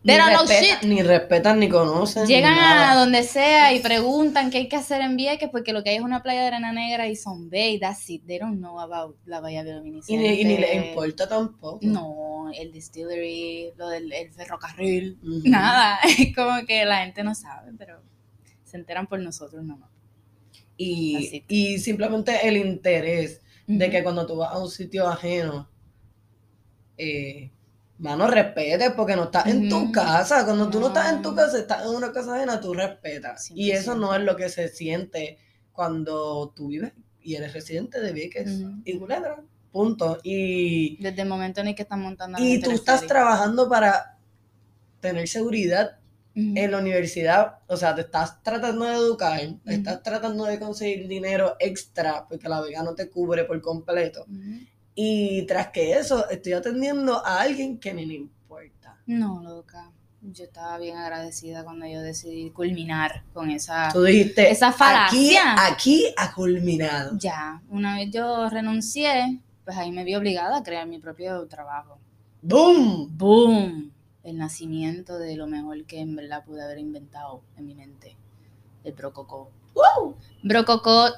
Ni 0.07 0.13
They 0.13 0.21
don't 0.21 0.31
know 0.31 0.47
respetan, 0.47 0.81
shit. 0.81 0.89
ni 0.89 1.03
respetan, 1.03 1.59
ni 1.59 1.69
conocen. 1.69 2.29
Llegan 2.29 2.55
ni 2.55 2.61
a 2.61 2.95
donde 2.95 3.25
sea 3.25 3.75
y 3.75 3.81
preguntan 3.81 4.51
qué 4.51 4.59
hay 4.59 4.69
que 4.69 4.77
hacer 4.77 5.01
en 5.01 5.17
Vieques 5.17 5.49
porque 5.51 5.73
lo 5.73 5.83
que 5.83 5.91
hay 5.91 5.97
es 5.97 6.03
una 6.03 6.23
playa 6.23 6.43
de 6.43 6.47
arena 6.47 6.73
negra 6.73 7.09
y 7.09 7.17
son 7.17 7.51
bay, 7.51 7.81
that's 7.81 8.09
it. 8.09 8.23
They 8.25 8.39
don't 8.39 8.59
know 8.59 8.79
about 8.79 9.17
la 9.25 9.41
bahía 9.41 9.65
ni, 9.65 10.01
y 10.07 10.17
ni 10.17 10.59
les 10.59 10.77
importa 10.77 11.29
tampoco. 11.29 11.81
No, 11.83 12.49
el 12.57 12.71
distillery, 12.71 13.73
lo 13.77 13.89
del 13.89 14.13
el 14.13 14.31
ferrocarril, 14.31 15.19
nada. 15.23 15.99
Es 16.05 16.33
como 16.37 16.65
que 16.65 16.85
la 16.85 16.99
gente 16.99 17.25
no 17.25 17.35
sabe, 17.35 17.73
pero 17.77 18.01
se 18.63 18.77
enteran 18.77 19.09
por 19.09 19.19
nosotros 19.19 19.65
nomás. 19.65 19.91
Y, 20.77 21.79
simplemente 21.81 22.47
el 22.47 22.59
interés 22.59 23.43
de 23.67 23.91
que 23.91 24.05
cuando 24.05 24.25
tú 24.25 24.37
vas 24.37 24.53
a 24.53 24.59
un 24.59 24.71
sitio 24.71 25.09
ajeno, 25.09 25.69
eh, 26.97 27.51
mano, 27.99 28.27
respetes 28.27 28.93
porque 28.93 29.17
no 29.17 29.25
estás 29.25 29.47
en 29.47 29.69
tu 29.69 29.91
casa. 29.93 30.45
Cuando 30.45 30.69
tú 30.69 30.81
no 30.81 30.89
estás 30.89 31.13
en 31.13 31.23
tu 31.23 31.35
casa, 31.35 31.59
estás 31.59 31.83
en 31.83 31.91
una 31.91 32.13
casa 32.13 32.37
ajena, 32.37 32.61
tú 32.61 32.75
respetas. 32.75 33.51
Y 33.51 33.71
eso 33.71 33.95
no 33.95 34.15
es 34.15 34.23
lo 34.23 34.37
que 34.37 34.49
se 34.49 34.69
siente 34.69 35.39
cuando 35.73 36.53
tú 36.55 36.69
vives 36.69 36.93
y 37.21 37.35
eres 37.35 37.53
residente 37.53 38.01
de 38.01 38.13
Vieques 38.13 38.61
Ujú. 38.61 38.83
y 38.85 38.99
Culebra. 38.99 39.43
Punto. 39.73 40.19
Y, 40.23 41.03
Desde 41.03 41.23
el 41.23 41.29
momento 41.29 41.61
en 41.61 41.69
el 41.69 41.75
que 41.75 41.83
están 41.83 42.01
montando 42.01 42.39
y 42.41 42.61
tú 42.61 42.71
estás 42.71 43.07
trabajando 43.07 43.69
para 43.69 44.19
tener 45.01 45.29
seguridad 45.29 45.99
en 46.35 46.71
la 46.71 46.79
universidad, 46.79 47.61
o 47.67 47.79
sea, 47.79 47.95
te 47.95 48.03
estás 48.03 48.43
tratando 48.43 48.85
de 48.85 48.93
educar, 48.93 49.41
estás 49.65 50.03
tratando 50.03 50.45
de 50.45 50.59
conseguir 50.59 51.09
dinero 51.09 51.57
extra 51.59 52.27
porque 52.29 52.47
la 52.47 52.61
beca 52.61 52.83
no 52.83 52.95
te 52.95 53.09
cubre 53.09 53.45
por 53.45 53.61
completo. 53.63 54.27
Y 54.99 55.43
tras 55.47 55.69
que 55.69 55.93
eso, 55.93 56.29
estoy 56.31 56.55
atendiendo 56.55 57.25
a 57.25 57.43
alguien 57.43 57.79
que 57.79 57.93
ni 57.93 58.07
le 58.07 58.15
importa. 58.15 58.99
No, 59.07 59.43
loca. 59.43 59.93
Yo 60.23 60.45
estaba 60.45 60.79
bien 60.79 60.97
agradecida 60.97 61.63
cuando 61.63 61.87
yo 61.87 62.01
decidí 62.01 62.51
culminar 62.51 63.23
con 63.35 63.51
esa... 63.51 63.91
Tú 63.93 64.03
dijiste, 64.03 64.51
Esa 64.51 64.73
falacia. 64.73 65.55
aquí 65.67 66.07
ha 66.17 66.33
culminado. 66.33 67.13
Ya, 67.19 67.63
una 67.69 67.97
vez 67.97 68.11
yo 68.11 68.49
renuncié, 68.49 69.41
pues 69.65 69.77
ahí 69.77 69.93
me 69.93 70.03
vi 70.03 70.15
obligada 70.17 70.57
a 70.57 70.63
crear 70.63 70.89
mi 70.89 70.99
propio 70.99 71.47
trabajo. 71.47 71.99
¡Boom! 72.41 73.17
¡Boom! 73.17 73.93
El 74.25 74.39
nacimiento 74.39 75.19
de 75.19 75.37
lo 75.37 75.47
mejor 75.47 75.85
que 75.85 76.01
en 76.01 76.17
verdad 76.17 76.43
pude 76.45 76.63
haber 76.65 76.79
inventado 76.79 77.43
en 77.57 77.67
mi 77.67 77.75
mente. 77.75 78.17
El 78.83 78.95
Brococó. 78.95 79.51
¡Wow! 79.75 80.17
Brococó, 80.43 81.11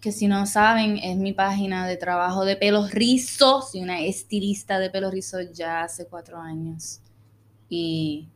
que 0.00 0.12
si 0.12 0.28
no 0.28 0.46
saben, 0.46 0.96
es 0.98 1.16
mi 1.16 1.32
página 1.32 1.86
de 1.86 1.96
trabajo 1.96 2.44
de 2.44 2.56
pelos 2.56 2.90
rizos. 2.90 3.72
Soy 3.72 3.82
una 3.82 4.00
estilista 4.00 4.78
de 4.78 4.90
pelos 4.90 5.12
rizos 5.12 5.52
ya 5.52 5.82
hace 5.82 6.06
cuatro 6.06 6.38
años. 6.38 7.00
Y 7.68 8.28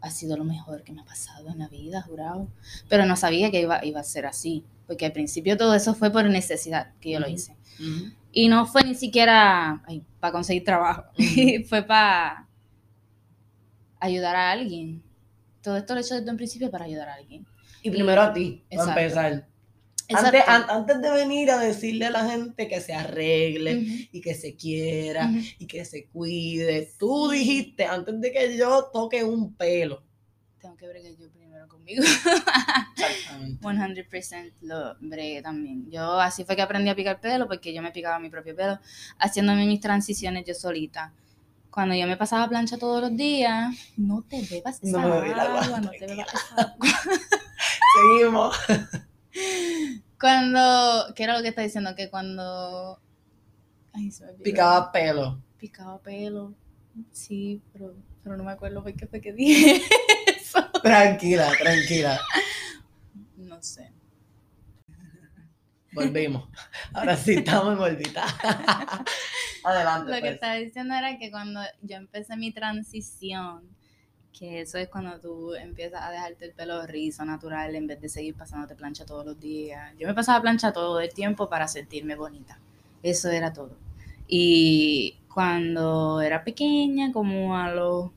ha 0.00 0.10
sido 0.10 0.36
lo 0.36 0.44
mejor 0.44 0.82
que 0.82 0.92
me 0.92 1.00
ha 1.00 1.04
pasado 1.04 1.48
en 1.48 1.58
la 1.58 1.68
vida, 1.68 2.02
jurado. 2.02 2.48
Pero 2.88 3.06
no 3.06 3.16
sabía 3.16 3.50
que 3.50 3.62
iba, 3.62 3.84
iba 3.84 4.00
a 4.00 4.04
ser 4.04 4.26
así. 4.26 4.64
Porque 4.86 5.06
al 5.06 5.12
principio 5.12 5.56
todo 5.56 5.74
eso 5.74 5.94
fue 5.94 6.10
por 6.10 6.24
necesidad 6.26 6.92
que 7.00 7.12
yo 7.12 7.20
lo 7.20 7.28
hice. 7.28 7.56
Y 8.32 8.48
no 8.48 8.66
fue 8.66 8.84
ni 8.84 8.94
siquiera 8.94 9.82
para 10.20 10.32
conseguir 10.32 10.64
trabajo. 10.64 11.04
Fue 11.68 11.82
para 11.82 12.46
ayudar 14.00 14.36
a 14.36 14.50
alguien. 14.50 15.02
Todo 15.62 15.76
esto 15.76 15.94
lo 15.94 16.00
he 16.00 16.02
hecho 16.02 16.14
desde 16.14 16.30
un 16.30 16.36
principio 16.36 16.70
para 16.70 16.84
ayudar 16.84 17.08
a 17.08 17.14
alguien. 17.14 17.46
Y 17.82 17.90
primero 17.90 18.20
a 18.20 18.32
ti, 18.32 18.64
para 18.70 18.90
empezar. 18.90 19.48
Antes, 20.26 20.42
an- 20.48 20.70
antes 20.70 21.00
de 21.02 21.10
venir 21.10 21.50
a 21.50 21.58
decirle 21.58 22.06
a 22.06 22.10
la 22.10 22.28
gente 22.30 22.66
que 22.68 22.80
se 22.80 22.94
arregle 22.94 24.08
y 24.12 24.20
que 24.20 24.34
se 24.34 24.56
quiera 24.56 25.30
y 25.58 25.66
que 25.66 25.84
se 25.84 26.06
cuide, 26.06 26.92
tú 26.98 27.28
dijiste 27.30 27.84
antes 27.84 28.20
de 28.20 28.32
que 28.32 28.56
yo 28.56 28.88
toque 28.92 29.22
un 29.24 29.54
pelo. 29.54 30.02
Tengo 30.60 30.76
que 30.76 30.88
bregar 30.88 31.12
yo 31.16 31.30
primero 31.30 31.68
conmigo. 31.68 32.02
Exactamente. 32.96 33.58
100% 33.62 34.52
lo 34.62 34.96
bregué 35.00 35.42
también. 35.42 35.90
Yo 35.90 36.18
así 36.20 36.44
fue 36.44 36.56
que 36.56 36.62
aprendí 36.62 36.88
a 36.90 36.96
picar 36.96 37.20
pelo 37.20 37.46
porque 37.46 37.72
yo 37.74 37.82
me 37.82 37.92
picaba 37.92 38.18
mi 38.18 38.28
propio 38.30 38.56
pelo 38.56 38.78
haciéndome 39.18 39.66
mis 39.66 39.80
transiciones 39.80 40.44
yo 40.46 40.54
solita. 40.54 41.12
Cuando 41.70 41.94
yo 41.94 42.06
me 42.06 42.16
pasaba 42.16 42.48
plancha 42.48 42.76
todos 42.78 43.00
los 43.02 43.14
días, 43.16 43.72
no 43.96 44.22
te 44.22 44.40
bebas 44.42 44.80
esa 44.82 45.00
No 45.00 45.12
agua, 45.12 45.80
no 45.80 45.90
te 45.90 46.06
bebas 46.06 46.26
esa 46.34 46.62
agua. 46.62 46.88
Seguimos. 48.18 48.56
Cuando, 50.20 51.12
¿qué 51.14 51.24
era 51.24 51.36
lo 51.36 51.42
que 51.42 51.48
está 51.48 51.62
diciendo? 51.62 51.94
Que 51.94 52.10
cuando... 52.10 53.00
Ay, 53.92 54.10
se 54.10 54.24
me 54.24 54.30
olvidó. 54.30 54.44
Picaba 54.44 54.92
pelo. 54.92 55.42
Picaba 55.58 56.00
pelo. 56.00 56.54
Sí, 57.12 57.62
pero, 57.72 57.94
pero 58.22 58.36
no 58.36 58.44
me 58.44 58.52
acuerdo 58.52 58.82
por 58.82 58.94
qué 58.94 59.06
fue 59.06 59.20
que 59.20 59.32
dije 59.32 59.80
eso. 60.40 60.70
Tranquila, 60.82 61.52
tranquila. 61.58 62.20
No 63.36 63.62
sé. 63.62 63.92
Volvimos. 65.92 66.48
Ahora 66.92 67.16
sí 67.16 67.34
estamos 67.34 67.74
en 67.74 67.80
órbita. 67.80 68.24
Adelante. 69.64 70.10
Lo 70.10 70.16
que 70.16 70.20
pues. 70.20 70.34
estaba 70.34 70.54
diciendo 70.54 70.94
era 70.94 71.18
que 71.18 71.30
cuando 71.30 71.60
yo 71.82 71.96
empecé 71.96 72.36
mi 72.36 72.52
transición, 72.52 73.68
que 74.32 74.60
eso 74.60 74.78
es 74.78 74.88
cuando 74.88 75.18
tú 75.18 75.54
empiezas 75.54 76.02
a 76.02 76.10
dejarte 76.10 76.44
el 76.44 76.52
pelo 76.52 76.86
rizo, 76.86 77.24
natural, 77.24 77.74
en 77.74 77.86
vez 77.86 78.00
de 78.00 78.08
seguir 78.08 78.34
pasándote 78.34 78.74
plancha 78.74 79.04
todos 79.04 79.24
los 79.24 79.38
días. 79.40 79.92
Yo 79.98 80.06
me 80.06 80.14
pasaba 80.14 80.40
plancha 80.40 80.72
todo 80.72 81.00
el 81.00 81.12
tiempo 81.12 81.48
para 81.48 81.66
sentirme 81.68 82.14
bonita. 82.14 82.58
Eso 83.02 83.30
era 83.30 83.52
todo. 83.52 83.76
Y 84.26 85.16
cuando 85.32 86.20
era 86.20 86.44
pequeña, 86.44 87.12
como 87.12 87.56
a 87.56 87.72
los, 87.72 88.10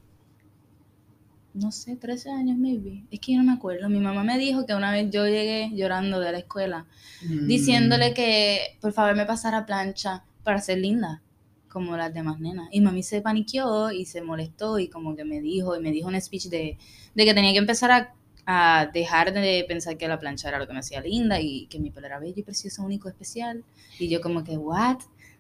no 1.54 1.72
sé, 1.72 1.96
13 1.96 2.30
años, 2.32 2.58
maybe. 2.58 3.04
Es 3.12 3.20
que 3.20 3.34
yo 3.34 3.40
no 3.40 3.46
me 3.46 3.54
acuerdo. 3.54 3.90
Mi 3.90 4.00
mamá 4.00 4.24
me 4.24 4.38
dijo 4.38 4.66
que 4.66 4.74
una 4.76 4.92
vez 4.92 5.10
yo 5.12 5.26
llegué 5.26 5.70
llorando 5.74 6.20
de 6.20 6.32
la 6.32 6.38
escuela 6.40 6.86
Mm. 7.24 7.48
diciéndole 7.48 8.14
que 8.16 8.78
por 8.82 8.94
favor 8.94 9.16
me 9.16 9.28
pasara 9.28 9.66
plancha 9.68 10.24
para 10.44 10.60
ser 10.60 10.80
linda 10.80 11.22
como 11.72 11.96
las 11.98 12.14
demás 12.14 12.40
nenas. 12.40 12.68
Y 12.72 12.82
mami 12.82 13.02
se 13.04 13.22
paniqueó 13.22 13.92
y 13.92 14.06
se 14.06 14.22
molestó 14.22 14.78
y 14.78 14.88
como 14.90 15.16
que 15.16 15.24
me 15.24 15.40
dijo, 15.42 15.76
y 15.76 15.80
me 15.80 15.92
dijo 15.92 16.08
un 16.08 16.20
speech 16.20 16.46
de, 16.46 16.78
de 17.16 17.26
que 17.26 17.34
tenía 17.34 17.52
que 17.54 17.60
empezar 17.60 17.92
a, 17.92 18.14
a 18.46 18.90
dejar 18.94 19.34
de 19.34 19.66
pensar 19.68 19.98
que 19.98 20.08
la 20.08 20.20
plancha 20.20 20.50
era 20.50 20.60
lo 20.60 20.68
que 20.68 20.74
me 20.74 20.80
hacía 20.80 21.02
linda 21.02 21.40
y 21.40 21.68
que 21.68 21.80
mi 21.80 21.90
pelo 21.92 22.08
era 22.08 22.20
bello 22.20 22.36
y 22.38 22.44
precioso, 22.44 22.84
único, 22.84 23.08
especial. 23.08 23.64
Y 24.00 24.10
yo 24.10 24.22
como 24.22 24.44
que, 24.44 24.58
what? 24.58 25.00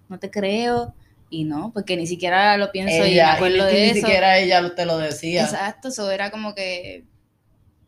No 0.10 0.20
te 0.20 0.32
creo. 0.32 0.94
Y 1.30 1.46
no, 1.46 1.72
porque 1.74 1.96
ni 1.96 2.08
siquiera 2.08 2.58
lo 2.58 2.74
pienso 2.74 3.06
y 3.06 3.12
me 3.12 3.16
y 3.16 3.20
acuerdo 3.20 3.66
ni, 3.66 3.72
de 3.72 3.88
ni 3.88 4.02
siquiera 4.02 4.38
ella 4.38 4.76
te 4.76 4.86
lo 4.86 4.98
decía. 4.98 5.44
Exacto, 5.44 5.88
eso 5.88 6.12
era 6.12 6.30
como 6.30 6.54
que 6.54 7.06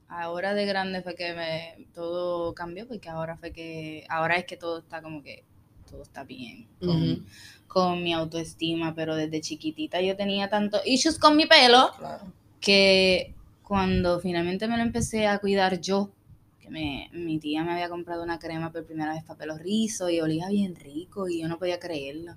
ahora 0.08 0.54
de 0.54 0.66
grande 0.66 1.02
fue 1.02 1.16
que 1.16 1.34
me 1.34 1.88
todo 1.94 2.54
cambió 2.54 2.88
porque 2.88 3.10
ahora 3.10 3.36
fue 3.36 3.52
que 3.52 4.06
ahora 4.08 4.38
es 4.38 4.46
que 4.46 4.56
todo 4.56 4.80
está 4.80 5.02
como 5.02 5.24
que 5.24 5.44
todo 5.90 6.04
está 6.04 6.24
bien 6.24 6.68
con. 6.80 7.26
Con 7.74 8.04
mi 8.04 8.14
autoestima, 8.14 8.94
pero 8.96 9.16
desde 9.16 9.42
chiquitita 9.42 10.00
yo 10.02 10.16
tenía 10.16 10.50
tanto 10.50 10.80
issues 10.86 11.18
con 11.18 11.36
mi 11.36 11.46
pelo 11.48 11.92
Claro. 11.98 12.24
que 12.60 13.34
cuando 13.64 14.20
finalmente 14.20 14.68
me 14.68 14.78
lo 14.78 14.84
empecé 14.84 15.26
a 15.28 15.40
cuidar 15.40 15.82
yo, 15.82 16.12
que 16.60 16.70
me, 16.70 17.10
mi 17.12 17.40
tía 17.40 17.64
me 17.64 17.74
había 17.74 17.90
comprado 17.90 18.24
una 18.24 18.40
crema 18.40 18.72
por 18.72 18.86
primera 18.86 19.14
vez 19.14 19.24
para 19.24 19.40
pelo 19.40 19.58
rizo 19.58 20.10
y 20.10 20.22
olía 20.22 20.48
bien 20.50 20.76
rico 20.76 21.28
y 21.28 21.42
yo 21.42 21.48
no 21.48 21.58
podía 21.58 21.80
creerlo. 21.80 22.36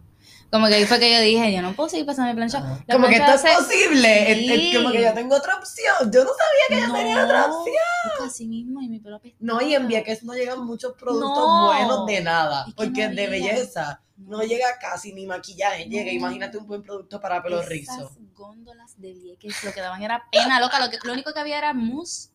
Como 0.50 0.66
que 0.66 0.74
ahí 0.74 0.84
fue 0.86 0.98
que 0.98 1.12
yo 1.12 1.20
dije, 1.20 1.52
yo 1.52 1.62
no 1.62 1.74
puedo 1.74 1.88
seguir 1.88 2.06
pasando 2.06 2.34
plancha. 2.34 2.58
Ajá. 2.58 2.84
La 2.88 2.94
Como 2.96 3.06
que 3.08 3.14
esto 3.16 3.26
plancha 3.26 3.50
es 3.52 3.56
posible. 3.58 4.32
Es- 4.32 4.50
es 4.50 4.60
Sí. 4.70 4.72
como 4.76 4.90
que 4.90 5.02
yo 5.02 5.14
tengo 5.14 5.36
otra 5.36 5.54
opción. 5.56 6.10
Yo 6.12 6.24
no 6.24 6.30
sabía 6.30 6.80
que 6.80 6.86
yo 6.88 6.92
tenía 6.94 7.24
otra 7.24 7.46
opción. 7.46 8.26
Así 8.26 8.46
mismo 8.48 8.80
y 8.82 8.88
mi 8.88 8.98
pelo 8.98 9.16
apestaba. 9.16 9.38
No, 9.40 9.60
y 9.60 9.74
en 9.74 9.86
Vieques 9.86 10.24
no 10.24 10.32
llegan 10.34 10.64
muchos 10.64 10.94
productos 10.94 11.30
No. 11.38 11.66
buenos 11.66 12.06
de 12.06 12.20
nada. 12.22 12.66
Porque 12.76 13.08
no 13.08 13.14
de 13.14 13.26
belleza 13.28 14.00
no 14.16 14.42
llega 14.42 14.66
casi 14.80 15.12
ni 15.12 15.26
maquillaje. 15.26 15.84
Llega, 15.88 16.10
imagínate 16.10 16.56
un 16.58 16.66
buen 16.66 16.82
producto 16.82 17.20
para 17.20 17.42
pelo 17.42 17.58
Esas 17.60 17.68
rizo. 17.70 18.16
góndolas 18.34 18.98
de 19.00 19.12
Vieques 19.12 19.62
lo 19.64 19.72
que 19.72 19.80
daban 19.80 20.02
era 20.02 20.24
pena, 20.30 20.58
loca. 20.60 20.78
Lo, 20.84 20.90
que, 20.90 20.98
lo 21.04 21.12
único 21.12 21.32
que 21.32 21.40
había 21.40 21.58
era 21.58 21.72
mousse, 21.74 22.30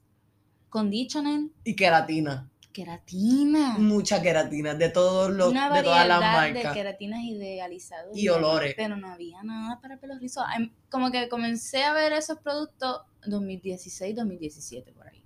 conditioner, 0.70 1.50
Y 1.64 1.76
queratina. 1.76 2.48
queratina. 2.72 3.78
Mucha 3.80 4.22
queratina 4.22 4.74
de 4.76 4.90
todos 4.90 5.30
los, 5.32 5.50
Una 5.52 5.70
de 5.74 5.84
todas 5.84 6.08
las 6.08 6.20
variedad 6.22 6.44
de 6.48 6.54
marcas. 6.54 6.74
queratinas 6.74 7.20
idealizados. 7.24 8.16
Y 8.18 8.30
olores. 8.30 8.74
Pero 8.78 8.96
no 8.96 9.08
había 9.12 9.44
nada 9.44 9.80
para 9.82 9.98
pelos 9.98 10.20
rizos. 10.20 10.44
Em, 10.56 10.72
Como 10.90 11.12
que 11.12 11.28
comencé 11.30 11.84
a 11.84 11.94
ver 11.94 12.14
esos 12.14 12.38
productos 12.40 13.02
2016, 13.26 14.16
2017, 14.16 14.94
por 14.94 15.08
ahí. 15.08 15.24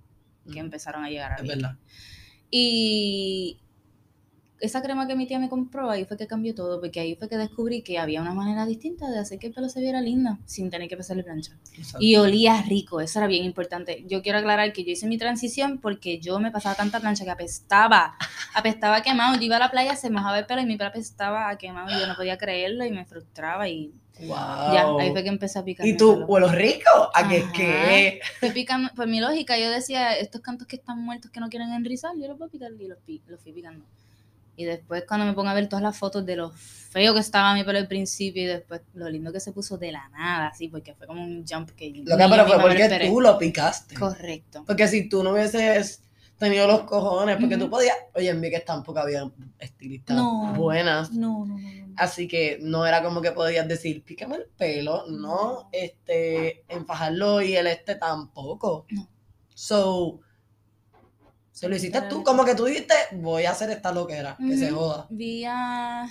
Que 0.52 0.62
Mm, 0.62 0.66
empezaron 0.66 1.04
a 1.04 1.10
llegar 1.10 1.32
a 1.32 1.36
Es 1.36 1.46
verdad. 1.46 1.76
Y 2.50 3.60
esa 4.60 4.82
crema 4.82 5.06
que 5.06 5.14
mi 5.14 5.26
tía 5.26 5.38
me 5.38 5.48
compró, 5.48 5.90
ahí 5.90 6.04
fue 6.04 6.16
que 6.16 6.26
cambió 6.26 6.54
todo, 6.54 6.80
porque 6.80 7.00
ahí 7.00 7.14
fue 7.14 7.28
que 7.28 7.36
descubrí 7.36 7.82
que 7.82 7.98
había 7.98 8.22
una 8.22 8.32
manera 8.32 8.64
distinta 8.64 9.10
de 9.10 9.18
hacer 9.18 9.38
que 9.38 9.48
el 9.48 9.52
pelo 9.52 9.68
se 9.68 9.80
viera 9.80 10.00
linda, 10.00 10.38
sin 10.46 10.70
tener 10.70 10.88
que 10.88 10.96
pasarle 10.96 11.24
plancha. 11.24 11.52
Exacto. 11.76 11.98
Y 12.00 12.16
olía 12.16 12.62
rico, 12.62 13.00
eso 13.00 13.18
era 13.18 13.28
bien 13.28 13.44
importante. 13.44 14.04
Yo 14.08 14.22
quiero 14.22 14.38
aclarar 14.38 14.72
que 14.72 14.84
yo 14.84 14.92
hice 14.92 15.06
mi 15.06 15.18
transición 15.18 15.78
porque 15.78 16.18
yo 16.20 16.40
me 16.40 16.50
pasaba 16.50 16.74
tanta 16.74 17.00
plancha 17.00 17.24
que 17.24 17.30
apestaba, 17.30 18.16
apestaba 18.54 19.02
quemado. 19.02 19.36
Yo 19.36 19.42
iba 19.42 19.56
a 19.56 19.60
la 19.60 19.70
playa, 19.70 19.94
se 19.96 20.10
mojaba 20.10 20.38
el 20.38 20.46
pelo 20.46 20.62
y 20.62 20.66
mi 20.66 20.76
pelo 20.76 20.88
apestaba 20.90 21.50
a 21.50 21.58
quemado 21.58 21.96
y 21.96 22.00
yo 22.00 22.06
no 22.06 22.16
podía 22.16 22.38
creerlo 22.38 22.84
y 22.84 22.90
me 22.90 23.04
frustraba 23.04 23.68
y 23.68 23.92
Wow. 24.18 24.28
ya, 24.72 24.86
ahí 24.98 25.10
fue 25.10 25.22
que 25.22 25.28
empecé 25.28 25.58
a 25.58 25.64
picar. 25.64 25.86
¿Y 25.86 25.94
tú, 25.94 26.14
pelo. 26.14 26.26
huelo 26.26 26.48
rico? 26.48 27.10
¿A 27.12 27.28
qué 27.28 27.44
qué? 27.54 28.20
Fui 28.40 28.50
picando, 28.50 28.88
por 28.94 29.06
mi 29.06 29.20
lógica, 29.20 29.58
yo 29.58 29.70
decía, 29.70 30.16
estos 30.16 30.40
cantos 30.40 30.66
que 30.66 30.76
están 30.76 31.02
muertos 31.02 31.30
que 31.30 31.38
no 31.38 31.50
quieren 31.50 31.70
enrizar, 31.74 32.12
yo 32.18 32.26
los 32.26 32.38
voy 32.38 32.48
a 32.48 32.50
picar 32.50 32.70
y 32.80 32.88
los, 32.88 32.98
los 33.26 33.40
fui 33.42 33.52
picando. 33.52 33.84
Y 34.56 34.64
después 34.64 35.04
cuando 35.06 35.26
me 35.26 35.34
pongo 35.34 35.48
a 35.50 35.54
ver 35.54 35.68
todas 35.68 35.82
las 35.82 35.96
fotos 35.98 36.24
de 36.24 36.36
lo 36.36 36.50
feo 36.50 37.12
que 37.12 37.20
estaba 37.20 37.52
mi 37.54 37.62
pelo 37.62 37.78
al 37.78 37.88
principio 37.88 38.42
y 38.42 38.46
después 38.46 38.80
lo 38.94 39.08
lindo 39.10 39.30
que 39.32 39.40
se 39.40 39.52
puso 39.52 39.76
de 39.76 39.92
la 39.92 40.08
nada, 40.08 40.48
así, 40.48 40.68
porque 40.68 40.94
fue 40.94 41.06
como 41.06 41.22
un 41.22 41.44
jump 41.46 41.70
que 41.70 41.90
Lo 42.04 42.16
que 42.16 42.26
pero 42.30 42.46
fue 42.46 42.58
porque 42.60 42.82
esperé. 42.84 43.08
tú 43.08 43.20
lo 43.20 43.36
picaste. 43.38 43.94
Correcto. 43.96 44.64
Porque 44.66 44.88
si 44.88 45.08
tú 45.08 45.22
no 45.22 45.32
hubieses 45.32 46.02
tenido 46.38 46.66
los 46.66 46.82
cojones, 46.82 47.36
porque 47.38 47.56
tú 47.56 47.68
podías, 47.70 47.96
oye, 48.14 48.28
en 48.30 48.40
Vieques 48.40 48.64
tampoco 48.64 48.98
había 48.98 49.30
estilistas 49.58 50.16
No. 50.16 50.54
buenas. 50.54 51.10
No, 51.12 51.44
no, 51.46 51.58
no. 51.58 51.86
no. 51.86 51.94
Así 51.96 52.28
que 52.28 52.58
no 52.62 52.86
era 52.86 53.02
como 53.02 53.20
que 53.22 53.32
podías 53.32 53.66
decir, 53.68 54.02
pícame 54.02 54.36
el 54.36 54.46
pelo, 54.56 55.04
No. 55.08 55.68
este, 55.72 56.64
enfajarlo 56.68 57.40
y 57.42 57.56
el 57.56 57.66
este 57.66 57.94
tampoco. 57.96 58.86
No. 58.90 59.08
So, 59.54 60.20
Se 61.56 61.70
lo 61.70 61.74
hiciste 61.74 62.02
tú, 62.02 62.22
como 62.22 62.44
que 62.44 62.54
tú 62.54 62.66
dijiste, 62.66 62.92
voy 63.12 63.44
a 63.46 63.52
hacer 63.52 63.70
esta 63.70 63.90
loquera, 63.90 64.36
que 64.36 64.58
se 64.58 64.70
joda. 64.70 65.06
Vi 65.08 65.42
a. 65.46 66.06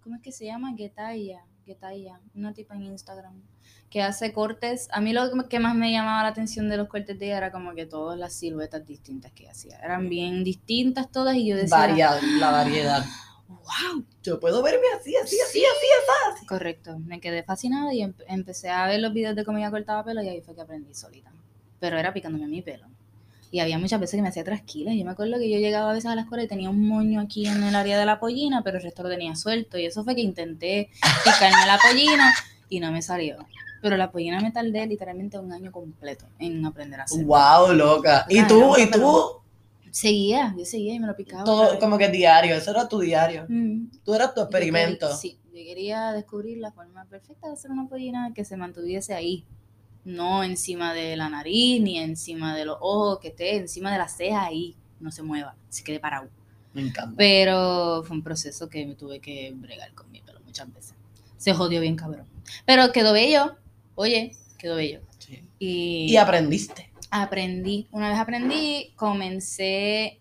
¿Cómo 0.00 0.14
es 0.14 0.22
que 0.22 0.30
se 0.30 0.44
llama? 0.44 0.74
Getaya. 0.76 1.42
Getaya. 1.64 2.20
Una 2.36 2.54
tipa 2.54 2.76
en 2.76 2.84
Instagram. 2.84 3.42
Que 3.90 4.00
hace 4.02 4.32
cortes. 4.32 4.86
A 4.92 5.00
mí 5.00 5.12
lo 5.12 5.48
que 5.48 5.58
más 5.58 5.74
me 5.74 5.90
llamaba 5.90 6.22
la 6.22 6.28
atención 6.28 6.68
de 6.68 6.76
los 6.76 6.86
cortes 6.86 7.18
de 7.18 7.26
ella 7.26 7.38
era 7.38 7.50
como 7.50 7.74
que 7.74 7.84
todas 7.84 8.16
las 8.16 8.32
siluetas 8.34 8.86
distintas 8.86 9.32
que 9.32 9.48
hacía. 9.48 9.76
Eran 9.80 10.08
bien 10.08 10.44
distintas 10.44 11.10
todas 11.10 11.34
y 11.34 11.48
yo 11.48 11.56
decía. 11.56 11.76
Variedad, 11.76 12.20
la 12.38 12.52
variedad. 12.52 13.04
¡Wow! 13.48 14.04
Yo 14.22 14.38
puedo 14.38 14.62
verme 14.62 14.86
así, 15.00 15.16
así, 15.16 15.36
así, 15.40 15.58
Sí. 15.58 15.64
así, 15.64 16.36
así. 16.36 16.46
Correcto. 16.46 16.96
Me 17.00 17.18
quedé 17.20 17.42
fascinada 17.42 17.92
y 17.92 18.02
em- 18.02 18.14
empecé 18.28 18.70
a 18.70 18.86
ver 18.86 19.00
los 19.00 19.12
videos 19.12 19.34
de 19.34 19.44
cómo 19.44 19.58
ella 19.58 19.72
cortaba 19.72 20.04
pelo 20.04 20.22
y 20.22 20.28
ahí 20.28 20.40
fue 20.42 20.54
que 20.54 20.60
aprendí 20.60 20.94
solita. 20.94 21.32
Pero 21.80 21.98
era 21.98 22.12
picándome 22.12 22.46
mi 22.46 22.62
pelo. 22.62 22.86
Y 23.56 23.60
había 23.60 23.78
muchas 23.78 23.98
veces 23.98 24.18
que 24.18 24.22
me 24.22 24.28
hacía 24.28 24.44
trasquilas. 24.44 24.94
Yo 24.96 25.06
me 25.06 25.12
acuerdo 25.12 25.38
que 25.38 25.48
yo 25.48 25.56
llegaba 25.58 25.88
a 25.90 25.94
veces 25.94 26.10
a 26.10 26.14
la 26.14 26.20
escuela 26.20 26.44
y 26.44 26.46
tenía 26.46 26.68
un 26.68 26.86
moño 26.86 27.22
aquí 27.22 27.46
en 27.46 27.62
el 27.62 27.74
área 27.74 27.98
de 27.98 28.04
la 28.04 28.20
pollina, 28.20 28.60
pero 28.62 28.76
el 28.76 28.82
resto 28.82 29.02
lo 29.02 29.08
tenía 29.08 29.34
suelto. 29.34 29.78
Y 29.78 29.86
eso 29.86 30.04
fue 30.04 30.14
que 30.14 30.20
intenté 30.20 30.90
picarme 31.24 31.66
la 31.66 31.78
pollina 31.78 32.34
y 32.68 32.80
no 32.80 32.92
me 32.92 33.00
salió. 33.00 33.38
Pero 33.80 33.96
la 33.96 34.10
pollina 34.10 34.40
me 34.42 34.52
tardé 34.52 34.86
literalmente 34.86 35.38
un 35.38 35.54
año 35.54 35.72
completo 35.72 36.26
en 36.38 36.66
aprender 36.66 37.00
a 37.00 37.04
hacer. 37.04 37.24
Wow, 37.24 37.72
loca. 37.72 38.26
Y 38.28 38.42
tú, 38.46 38.76
y 38.76 38.90
tú, 38.90 39.40
Seguía, 39.90 40.54
yo 40.58 40.66
seguía 40.66 40.92
y 40.92 41.00
me 41.00 41.06
lo 41.06 41.16
picaba. 41.16 41.44
todo 41.44 41.78
como 41.78 41.96
que 41.96 42.10
diario, 42.10 42.56
eso 42.56 42.72
era 42.72 42.86
tu 42.86 42.98
diario. 43.00 43.46
Mm. 43.48 43.86
Tú 44.04 44.12
eras 44.12 44.34
tu 44.34 44.42
Yo 44.42 44.48
quería- 44.50 44.68
experimento. 44.68 45.16
sí, 45.16 45.38
yo 45.46 45.64
quería 45.64 46.12
descubrir 46.12 46.58
la 46.58 46.72
forma 46.72 47.06
perfecta 47.06 47.46
de 47.46 47.54
hacer 47.54 47.70
una 47.70 47.88
pollina 47.88 48.32
que 48.34 48.44
se 48.44 48.58
mantuviese 48.58 49.14
ahí. 49.14 49.46
No 50.06 50.44
encima 50.44 50.94
de 50.94 51.16
la 51.16 51.28
nariz, 51.28 51.82
ni 51.82 51.98
encima 51.98 52.56
de 52.56 52.64
los 52.64 52.78
ojos, 52.80 53.18
que 53.18 53.28
esté 53.28 53.56
encima 53.56 53.90
de 53.92 53.98
la 53.98 54.06
ceja 54.08 54.44
ahí, 54.44 54.76
no 55.00 55.10
se 55.10 55.22
mueva, 55.22 55.56
se 55.68 55.82
quede 55.82 55.98
parado. 56.00 56.28
Me 56.72 56.82
encanta. 56.82 57.12
Pero 57.16 58.04
fue 58.06 58.16
un 58.16 58.22
proceso 58.22 58.68
que 58.68 58.86
me 58.86 58.94
tuve 58.94 59.18
que 59.18 59.52
bregar 59.56 59.92
con 59.94 60.10
mi 60.12 60.20
pelo 60.20 60.40
muchas 60.46 60.72
veces. 60.72 60.94
Se 61.36 61.52
jodió 61.52 61.80
bien 61.80 61.96
cabrón. 61.96 62.26
Pero 62.64 62.92
quedó 62.92 63.12
bello, 63.12 63.56
oye, 63.96 64.36
quedó 64.58 64.76
bello. 64.76 65.00
Sí. 65.18 65.42
Y, 65.58 66.06
Y 66.12 66.16
aprendiste. 66.18 66.90
aprendí, 67.10 67.88
una 67.90 68.08
vez 68.10 68.18
aprendí, 68.18 68.92
comencé, 68.94 70.20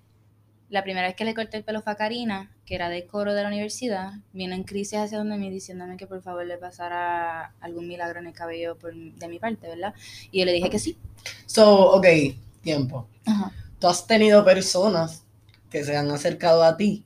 la 0.69 0.83
primera 0.83 1.07
vez 1.07 1.15
que 1.15 1.25
le 1.25 1.33
corté 1.33 1.57
el 1.57 1.63
pelo 1.63 1.81
fue 1.81 1.93
a 1.93 1.95
Karina, 1.95 2.51
que 2.65 2.75
era 2.75 2.89
de 2.89 3.05
coro 3.05 3.33
de 3.33 3.41
la 3.43 3.47
universidad, 3.49 4.13
vino 4.33 4.55
en 4.55 4.63
crisis 4.63 4.97
hacia 4.99 5.17
donde 5.19 5.37
mí 5.37 5.49
diciéndome 5.51 5.95
que 5.97 6.07
por 6.07 6.21
favor 6.21 6.45
le 6.45 6.57
pasara 6.57 7.53
algún 7.61 7.87
milagro 7.87 8.19
en 8.19 8.27
el 8.27 8.33
cabello 8.33 8.75
por- 8.77 8.93
de 8.95 9.27
mi 9.27 9.37
parte, 9.39 9.67
¿verdad? 9.67 9.93
Y 10.31 10.39
yo 10.39 10.45
le 10.45 10.53
dije 10.53 10.69
que 10.69 10.79
sí. 10.79 10.97
So, 11.45 11.91
ok, 11.91 12.05
tiempo. 12.61 13.07
Ajá. 13.25 13.51
Tú 13.79 13.87
has 13.87 14.07
tenido 14.07 14.43
personas 14.43 15.23
que 15.69 15.83
se 15.83 15.95
han 15.95 16.09
acercado 16.11 16.63
a 16.63 16.77
ti. 16.77 17.03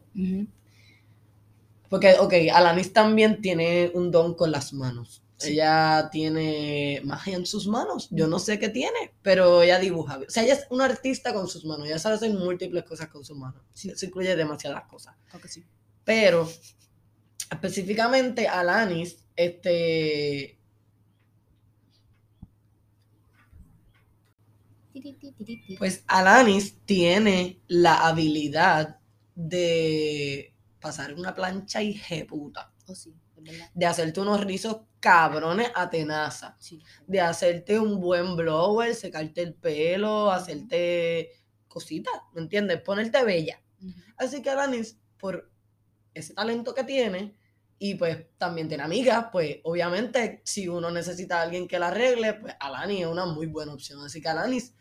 Porque, 1.89 2.15
ok, 2.19 2.33
Alanis 2.53 2.93
también 2.93 3.41
tiene 3.41 3.91
un 3.93 4.11
don 4.11 4.35
con 4.35 4.51
las 4.51 4.73
manos. 4.73 5.21
Sí. 5.39 5.53
Ella 5.53 6.09
tiene 6.11 7.01
magia 7.05 7.37
en 7.37 7.45
sus 7.45 7.65
manos. 7.65 8.09
Yo 8.11 8.27
no 8.27 8.39
sé 8.39 8.59
qué 8.59 8.67
tiene, 8.67 9.13
pero 9.21 9.61
ella 9.61 9.79
dibuja. 9.79 10.17
O 10.17 10.29
sea, 10.29 10.43
ella 10.43 10.55
es 10.55 10.67
una 10.69 10.83
artista 10.83 11.33
con 11.33 11.47
sus 11.47 11.63
manos. 11.63 11.87
Ella 11.87 11.97
sabe 11.97 12.15
hacer 12.15 12.31
múltiples 12.33 12.83
cosas 12.83 13.07
con 13.07 13.23
sus 13.23 13.37
manos. 13.37 13.63
Eso 13.73 14.05
incluye 14.05 14.35
demasiadas 14.35 14.83
cosas. 14.83 15.15
Creo 15.29 15.41
que 15.41 15.47
sí. 15.47 15.63
Pero, 16.03 16.49
específicamente, 17.49 18.49
Alanis, 18.49 19.17
este. 19.35 20.57
Pues 25.77 26.03
Alanis 26.07 26.79
tiene 26.83 27.61
la 27.67 28.07
habilidad 28.07 28.99
de 29.35 30.53
pasar 30.81 31.13
una 31.13 31.33
plancha 31.33 31.81
y 31.81 31.97
puta. 32.27 32.73
Oh, 32.87 32.95
sí. 32.95 33.13
De 33.73 33.85
hacerte 33.85 34.19
unos 34.19 34.41
rizos 34.41 34.81
cabrones 34.99 35.71
a 35.75 35.89
tenaza. 35.89 36.55
Sí. 36.59 36.81
De 37.07 37.21
hacerte 37.21 37.79
un 37.79 37.99
buen 37.99 38.35
blower, 38.35 38.93
secarte 38.95 39.41
el 39.41 39.53
pelo, 39.53 40.31
hacerte 40.31 41.31
cositas, 41.67 42.13
¿me 42.33 42.41
entiendes? 42.41 42.81
Ponerte 42.81 43.23
bella. 43.23 43.61
Así 44.17 44.41
que 44.41 44.49
Alanis, 44.49 44.99
por 45.17 45.49
ese 46.13 46.33
talento 46.33 46.73
que 46.73 46.83
tiene, 46.83 47.35
y 47.77 47.95
pues 47.95 48.25
también 48.37 48.67
tiene 48.67 48.83
amigas, 48.83 49.27
pues 49.31 49.59
obviamente 49.63 50.41
si 50.43 50.67
uno 50.67 50.91
necesita 50.91 51.39
a 51.39 51.43
alguien 51.43 51.67
que 51.67 51.79
la 51.79 51.87
arregle, 51.87 52.33
pues 52.33 52.53
Alanis 52.59 53.01
es 53.01 53.07
una 53.07 53.25
muy 53.25 53.47
buena 53.47 53.73
opción. 53.73 54.03
Así 54.03 54.21
que 54.21 54.27
Alanis 54.27 54.73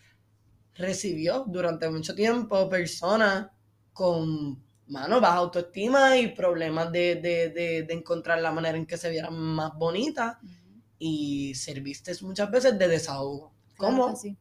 recibió 0.75 1.45
durante 1.47 1.89
mucho 1.89 2.15
tiempo 2.15 2.69
personas 2.69 3.51
con, 3.93 4.65
mano, 4.89 5.21
baja 5.21 5.37
autoestima 5.37 6.17
y 6.17 6.29
problemas 6.29 6.91
de, 6.93 7.17
de, 7.17 7.51
de, 7.51 7.83
de 7.83 7.95
encontrar 7.95 8.41
la 8.41 8.51
manera 8.53 8.77
en 8.79 8.87
que 8.87 8.97
se 8.97 9.11
vieran 9.11 9.35
más 9.39 9.75
bonitas 9.75 10.37
y 10.99 11.55
serviste 11.55 12.13
muchas 12.23 12.51
veces 12.51 12.79
de 12.79 12.89
desahogo. 12.89 13.53
Claro 13.77 13.95
¿Cómo? 13.97 14.17
sí. 14.17 14.37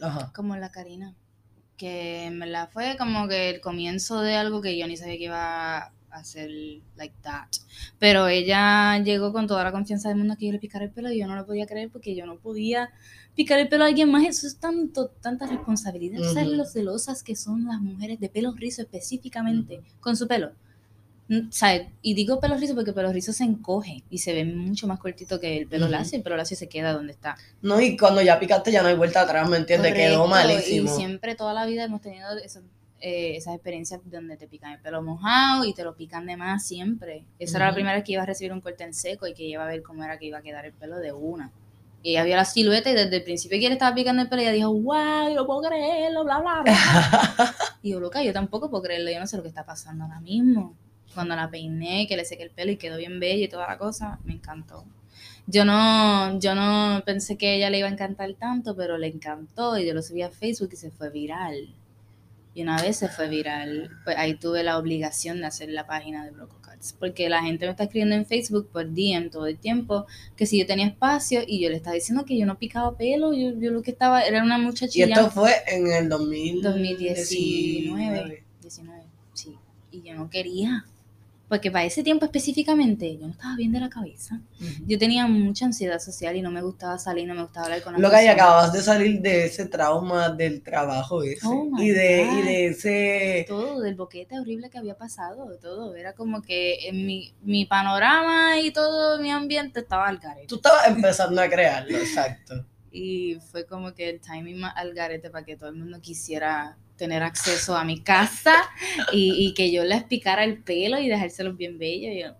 Ajá. 0.00 0.32
como 0.34 0.56
la 0.56 0.70
Karina, 0.70 1.14
que 1.76 2.24
en 2.24 2.40
verdad 2.40 2.68
fue 2.72 2.96
como 2.98 3.28
que 3.28 3.50
el 3.50 3.60
comienzo 3.60 4.20
de 4.20 4.34
algo 4.36 4.60
que 4.60 4.76
yo 4.76 4.86
ni 4.86 4.96
sabía 4.96 5.16
que 5.16 5.24
iba 5.24 5.76
a 5.78 5.92
hacer 6.10 6.50
like 6.96 7.14
that. 7.22 7.48
Pero 7.98 8.28
ella 8.28 8.98
llegó 8.98 9.32
con 9.32 9.46
toda 9.46 9.64
la 9.64 9.72
confianza 9.72 10.08
del 10.08 10.18
mundo 10.18 10.36
que 10.38 10.46
yo 10.46 10.52
le 10.52 10.58
picara 10.58 10.84
el 10.84 10.90
pelo 10.90 11.10
y 11.10 11.18
yo 11.18 11.26
no 11.26 11.36
lo 11.36 11.46
podía 11.46 11.66
creer 11.66 11.90
porque 11.90 12.14
yo 12.14 12.26
no 12.26 12.38
podía 12.38 12.90
picar 13.34 13.58
el 13.58 13.68
pelo 13.68 13.84
a 13.84 13.88
alguien 13.88 14.10
más. 14.10 14.24
Eso 14.24 14.46
es 14.46 14.56
tanto, 14.56 15.08
tanta 15.20 15.46
responsabilidad. 15.46 16.18
¿Sabes 16.32 16.48
Ujú. 16.48 16.56
lo 16.56 16.64
celosas 16.64 17.22
que 17.22 17.36
son 17.36 17.64
las 17.66 17.80
mujeres 17.80 18.20
de 18.20 18.28
pelo 18.28 18.52
rizo 18.52 18.82
específicamente 18.82 19.80
con 20.00 20.16
su 20.16 20.26
pelo? 20.28 20.52
Mm, 21.28 21.50
¿sabes? 21.50 21.88
Y 22.02 22.12
digo 22.14 22.38
pelo 22.38 22.56
rizo 22.58 22.74
porque 22.74 22.90
el 22.90 22.94
pelo 22.94 23.10
rizo 23.10 23.32
se 23.32 23.44
encoge 23.44 24.02
y 24.10 24.18
se 24.18 24.34
ve 24.34 24.44
mucho 24.44 24.86
más 24.86 24.98
cortito 24.98 25.40
que 25.40 25.56
el 25.56 25.66
pelo 25.66 25.86
Ujú. 25.86 25.92
lacio. 25.92 26.16
El 26.18 26.22
pelo 26.22 26.36
lacio 26.36 26.56
se 26.56 26.68
queda 26.68 26.92
donde 26.92 27.12
está. 27.14 27.36
No, 27.62 27.80
y 27.80 27.96
cuando 27.96 28.20
ya 28.20 28.38
picaste 28.38 28.70
ya 28.70 28.82
no 28.82 28.88
hay 28.88 28.94
vuelta 28.96 29.22
atrás, 29.22 29.48
¿me 29.48 29.56
entiendes? 29.56 29.94
Quedó 29.94 30.26
malísimo. 30.26 30.90
Y 30.92 30.94
siempre, 30.96 31.34
toda 31.34 31.54
la 31.54 31.64
vida 31.64 31.84
hemos 31.84 32.02
tenido 32.02 32.28
eso- 32.38 32.60
eh, 33.00 33.36
esas 33.36 33.54
experiencias 33.54 34.00
donde 34.04 34.36
te 34.36 34.46
pican 34.46 34.72
el 34.72 34.80
pelo 34.80 35.02
mojado 35.02 35.64
y 35.64 35.74
te 35.74 35.82
lo 35.84 35.94
pican 35.94 36.24
de 36.26 36.36
más 36.36 36.66
siempre. 36.66 37.24
Esa 37.38 37.56
era 37.58 37.66
la 37.68 37.74
primera 37.74 37.94
vez 37.96 38.04
que 38.04 38.12
iba 38.12 38.22
a 38.22 38.26
recibir 38.26 38.52
un 38.52 38.60
corte 38.62 38.84
en 38.84 38.94
seco 38.94 39.26
y 39.26 39.34
que 39.34 39.44
iba 39.44 39.62
a 39.64 39.66
ver 39.66 39.82
cómo 39.82 40.04
era 40.04 40.18
que 40.18 40.26
iba 40.26 40.38
a 40.38 40.42
quedar 40.42 40.64
el 40.66 40.72
pelo 40.72 40.98
de 40.98 41.12
una. 41.12 41.50
Y 42.04 42.10
ella 42.10 42.24
vio 42.24 42.36
la 42.36 42.44
silueta 42.44 42.90
y 42.90 42.92
desde 42.94 43.16
el 43.16 43.22
principio 43.24 43.58
que 43.58 43.66
le 43.66 43.72
estaba 43.72 43.94
picando 43.94 44.20
el 44.20 44.28
pelo, 44.28 44.42
ella 44.42 44.52
dijo, 44.52 44.70
wow, 44.70 45.30
yo 45.30 45.36
no 45.36 45.46
puedo 45.46 45.62
creerlo, 45.62 46.22
bla, 46.22 46.38
bla, 46.38 46.60
bla. 46.62 46.76
y 47.82 47.92
yo, 47.92 47.98
loca, 47.98 48.22
yo 48.22 48.30
tampoco 48.34 48.68
puedo 48.68 48.82
creerlo, 48.82 49.10
yo 49.10 49.18
no 49.18 49.26
sé 49.26 49.38
lo 49.38 49.42
que 49.42 49.48
está 49.48 49.64
pasando 49.64 50.04
ahora 50.04 50.20
mismo. 50.20 50.76
Cuando 51.14 51.34
la 51.34 51.48
peiné, 51.48 52.06
que 52.06 52.18
le 52.18 52.26
sequé 52.26 52.42
el 52.42 52.50
pelo 52.50 52.72
y 52.72 52.76
quedó 52.76 52.98
bien 52.98 53.18
bella 53.18 53.46
y 53.46 53.48
toda 53.48 53.66
la 53.66 53.78
cosa, 53.78 54.18
me 54.24 54.34
encantó. 54.34 54.84
Yo 55.46 55.64
no, 55.64 56.38
yo 56.40 56.54
no 56.54 57.02
pensé 57.06 57.38
que 57.38 57.54
ella 57.56 57.70
le 57.70 57.78
iba 57.78 57.88
a 57.88 57.92
encantar 57.92 58.34
tanto, 58.34 58.76
pero 58.76 58.98
le 58.98 59.06
encantó 59.06 59.78
y 59.78 59.86
yo 59.86 59.94
lo 59.94 60.02
subí 60.02 60.20
a 60.20 60.28
Facebook 60.28 60.70
y 60.74 60.76
se 60.76 60.90
fue 60.90 61.08
viral. 61.08 61.74
Y 62.52 62.60
una 62.60 62.82
vez 62.82 62.98
se 62.98 63.08
fue 63.08 63.28
viral, 63.28 63.90
pues 64.04 64.18
ahí 64.18 64.34
tuve 64.34 64.62
la 64.62 64.76
obligación 64.76 65.40
de 65.40 65.46
hacer 65.46 65.70
la 65.70 65.86
página 65.86 66.22
de 66.26 66.32
Broco 66.32 66.60
Porque 66.92 67.28
la 67.28 67.42
gente 67.42 67.64
me 67.64 67.70
está 67.70 67.84
escribiendo 67.84 68.14
en 68.14 68.26
Facebook 68.26 68.68
por 68.72 68.86
DM 68.92 69.30
todo 69.30 69.46
el 69.46 69.58
tiempo 69.58 70.06
que 70.36 70.46
si 70.46 70.58
yo 70.58 70.66
tenía 70.66 70.86
espacio 70.86 71.42
y 71.46 71.60
yo 71.60 71.70
le 71.70 71.76
estaba 71.76 71.94
diciendo 71.94 72.24
que 72.24 72.36
yo 72.38 72.44
no 72.46 72.58
picaba 72.58 72.96
pelo, 72.96 73.32
yo, 73.32 73.58
yo 73.58 73.70
lo 73.70 73.82
que 73.82 73.90
estaba 73.92 74.22
era 74.22 74.42
una 74.42 74.58
Y 74.58 74.62
muchachilla. 74.62 75.06
esto 75.06 75.30
fue 75.30 75.52
en 75.68 75.86
el 75.90 76.08
2019. 76.08 77.14
2019. 77.14 78.44
19, 78.60 79.02
sí. 79.34 79.54
Y 79.90 80.02
yo 80.02 80.14
no 80.14 80.28
quería. 80.28 80.84
Porque 81.54 81.70
para 81.70 81.84
ese 81.84 82.02
tiempo 82.02 82.24
específicamente 82.24 83.16
yo 83.16 83.28
no 83.28 83.32
estaba 83.32 83.54
bien 83.54 83.70
de 83.70 83.78
la 83.78 83.88
cabeza. 83.88 84.40
Yo 84.88 84.98
tenía 84.98 85.28
mucha 85.28 85.66
ansiedad 85.66 86.00
social 86.00 86.34
y 86.34 86.42
no 86.42 86.50
me 86.50 86.60
gustaba 86.60 86.98
salir, 86.98 87.28
no 87.28 87.34
me 87.36 87.42
gustaba 87.42 87.66
hablar 87.66 87.82
con 87.82 87.92
las 87.92 88.02
Lo 88.02 88.10
que 88.10 88.28
acabas 88.28 88.72
de 88.72 88.82
salir 88.82 89.20
de 89.20 89.44
ese 89.44 89.66
trauma 89.66 90.30
del 90.30 90.64
trabajo 90.64 91.22
ese. 91.22 91.46
Oh 91.46 91.70
y, 91.78 91.90
de, 91.90 92.22
y 92.24 92.42
de 92.42 92.66
ese... 92.66 93.44
Todo, 93.46 93.80
del 93.82 93.94
boquete 93.94 94.40
horrible 94.40 94.68
que 94.68 94.78
había 94.78 94.96
pasado, 94.96 95.46
todo. 95.62 95.94
Era 95.94 96.14
como 96.14 96.42
que 96.42 96.88
en 96.88 97.06
mi, 97.06 97.32
mi 97.42 97.66
panorama 97.66 98.58
y 98.58 98.72
todo 98.72 99.20
mi 99.20 99.30
ambiente 99.30 99.78
estaba 99.78 100.08
al 100.08 100.18
garete. 100.18 100.48
Tú 100.48 100.56
estabas 100.56 100.88
empezando 100.88 101.40
a 101.40 101.48
crearlo, 101.48 101.96
exacto. 101.98 102.66
Y 102.90 103.38
fue 103.52 103.64
como 103.64 103.94
que 103.94 104.10
el 104.10 104.20
timing 104.20 104.58
más 104.58 104.72
al 104.74 104.92
garete 104.92 105.30
para 105.30 105.44
que 105.44 105.56
todo 105.56 105.68
el 105.68 105.76
mundo 105.76 106.00
quisiera 106.00 106.78
tener 106.96 107.22
acceso 107.22 107.76
a 107.76 107.84
mi 107.84 108.00
casa 108.00 108.54
y, 109.12 109.34
y 109.46 109.54
que 109.54 109.70
yo 109.72 109.84
les 109.84 110.04
picara 110.04 110.44
el 110.44 110.58
pelo 110.62 110.98
y 110.98 111.08
dejárselos 111.08 111.56
bien 111.56 111.78
bellos. 111.78 112.12
Y 112.14 112.20
yo- 112.22 112.34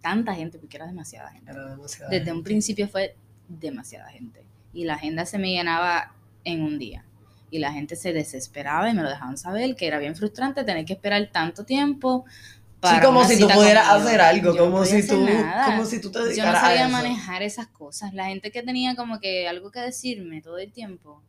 tanta 0.00 0.34
gente, 0.34 0.58
porque 0.58 0.76
era 0.76 0.86
demasiada 0.86 1.30
gente. 1.32 1.50
Era. 1.50 1.76
Desde 2.08 2.32
un 2.32 2.42
principio 2.44 2.88
fue 2.88 3.16
demasiada 3.48 4.08
gente. 4.10 4.44
Y 4.72 4.84
la 4.84 4.94
agenda 4.94 5.26
se 5.26 5.38
me 5.38 5.50
llenaba 5.50 6.14
en 6.44 6.62
un 6.62 6.78
día. 6.78 7.04
Y 7.50 7.58
la 7.58 7.72
gente 7.72 7.96
se 7.96 8.12
desesperaba 8.12 8.88
y 8.90 8.94
me 8.94 9.02
lo 9.02 9.08
dejaban 9.08 9.36
saber, 9.36 9.74
que 9.74 9.86
era 9.86 9.98
bien 9.98 10.14
frustrante 10.14 10.64
tener 10.64 10.84
que 10.84 10.92
esperar 10.92 11.28
tanto 11.32 11.64
tiempo. 11.64 12.24
Sí, 12.28 12.34
para 12.80 13.00
como 13.00 13.20
una 13.20 13.28
si 13.28 13.38
tú 13.40 13.48
pudieras 13.48 13.88
conmigo. 13.88 14.08
hacer 14.08 14.20
algo, 14.20 14.54
Yo 14.54 14.64
no 14.66 14.70
como 14.70 14.84
podía 14.84 15.02
si 15.02 15.08
tú, 15.08 15.24
nada. 15.24 15.64
como 15.66 15.84
si 15.84 16.00
tú 16.00 16.12
te 16.12 16.18
Yo 16.36 16.46
no 16.46 16.52
sabía 16.52 16.82
a 16.84 16.88
eso. 16.88 16.90
manejar 16.90 17.42
esas 17.42 17.66
cosas. 17.66 18.14
La 18.14 18.26
gente 18.26 18.52
que 18.52 18.62
tenía 18.62 18.94
como 18.94 19.18
que 19.18 19.48
algo 19.48 19.70
que 19.72 19.80
decirme 19.80 20.40
todo 20.42 20.58
el 20.58 20.70
tiempo, 20.72 21.22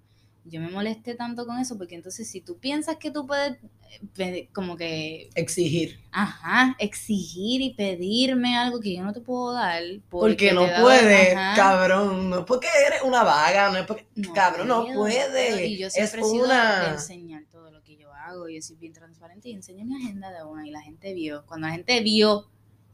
Yo 0.45 0.61
me 0.61 0.69
molesté 0.69 1.15
tanto 1.15 1.45
con 1.45 1.59
eso 1.59 1.77
porque 1.77 1.95
entonces 1.95 2.29
si 2.29 2.41
tú 2.41 2.57
piensas 2.57 2.97
que 2.97 3.11
tú 3.11 3.27
puedes 3.27 3.57
eh, 4.17 4.49
como 4.53 4.77
que... 4.77 5.29
Exigir. 5.35 5.99
Ajá, 6.11 6.75
exigir 6.79 7.61
y 7.61 7.73
pedirme 7.73 8.55
algo 8.55 8.79
que 8.79 8.95
yo 8.95 9.03
no 9.03 9.13
te 9.13 9.21
puedo 9.21 9.53
dar. 9.53 9.81
Porque, 10.09 10.53
no 10.53 10.67
puede, 10.81 11.33
cabrón. 11.55 12.29
No 12.29 12.39
es 12.39 12.45
porque 12.45 12.67
eres 12.87 13.01
una 13.03 13.23
vaga, 13.23 13.71
no 13.71 13.77
es 13.77 13.85
porque... 13.85 14.05
cabrón, 14.33 14.67
no 14.67 14.85
puede. 14.93 15.67
Y 15.67 15.77
yo 15.77 15.89
siempre 15.89 16.21
es 16.21 16.27
he 16.27 16.29
sido 16.29 16.45
una... 16.45 16.83
de 16.83 16.91
enseñar 16.91 17.43
todo 17.51 17.71
lo 17.71 17.81
que 17.83 17.97
yo 17.97 18.13
hago. 18.13 18.47
Yo 18.49 18.61
soy 18.61 18.75
bien 18.75 18.93
transparente 18.93 19.49
y 19.49 19.53
enseño 19.53 19.85
mi 19.85 19.95
agenda 19.95 20.31
de 20.31 20.43
una 20.43 20.67
y 20.67 20.71
la 20.71 20.81
gente 20.81 21.13
vio. 21.13 21.45
Cuando 21.45 21.67
la 21.67 21.73
gente 21.73 22.01
vio 22.01 22.49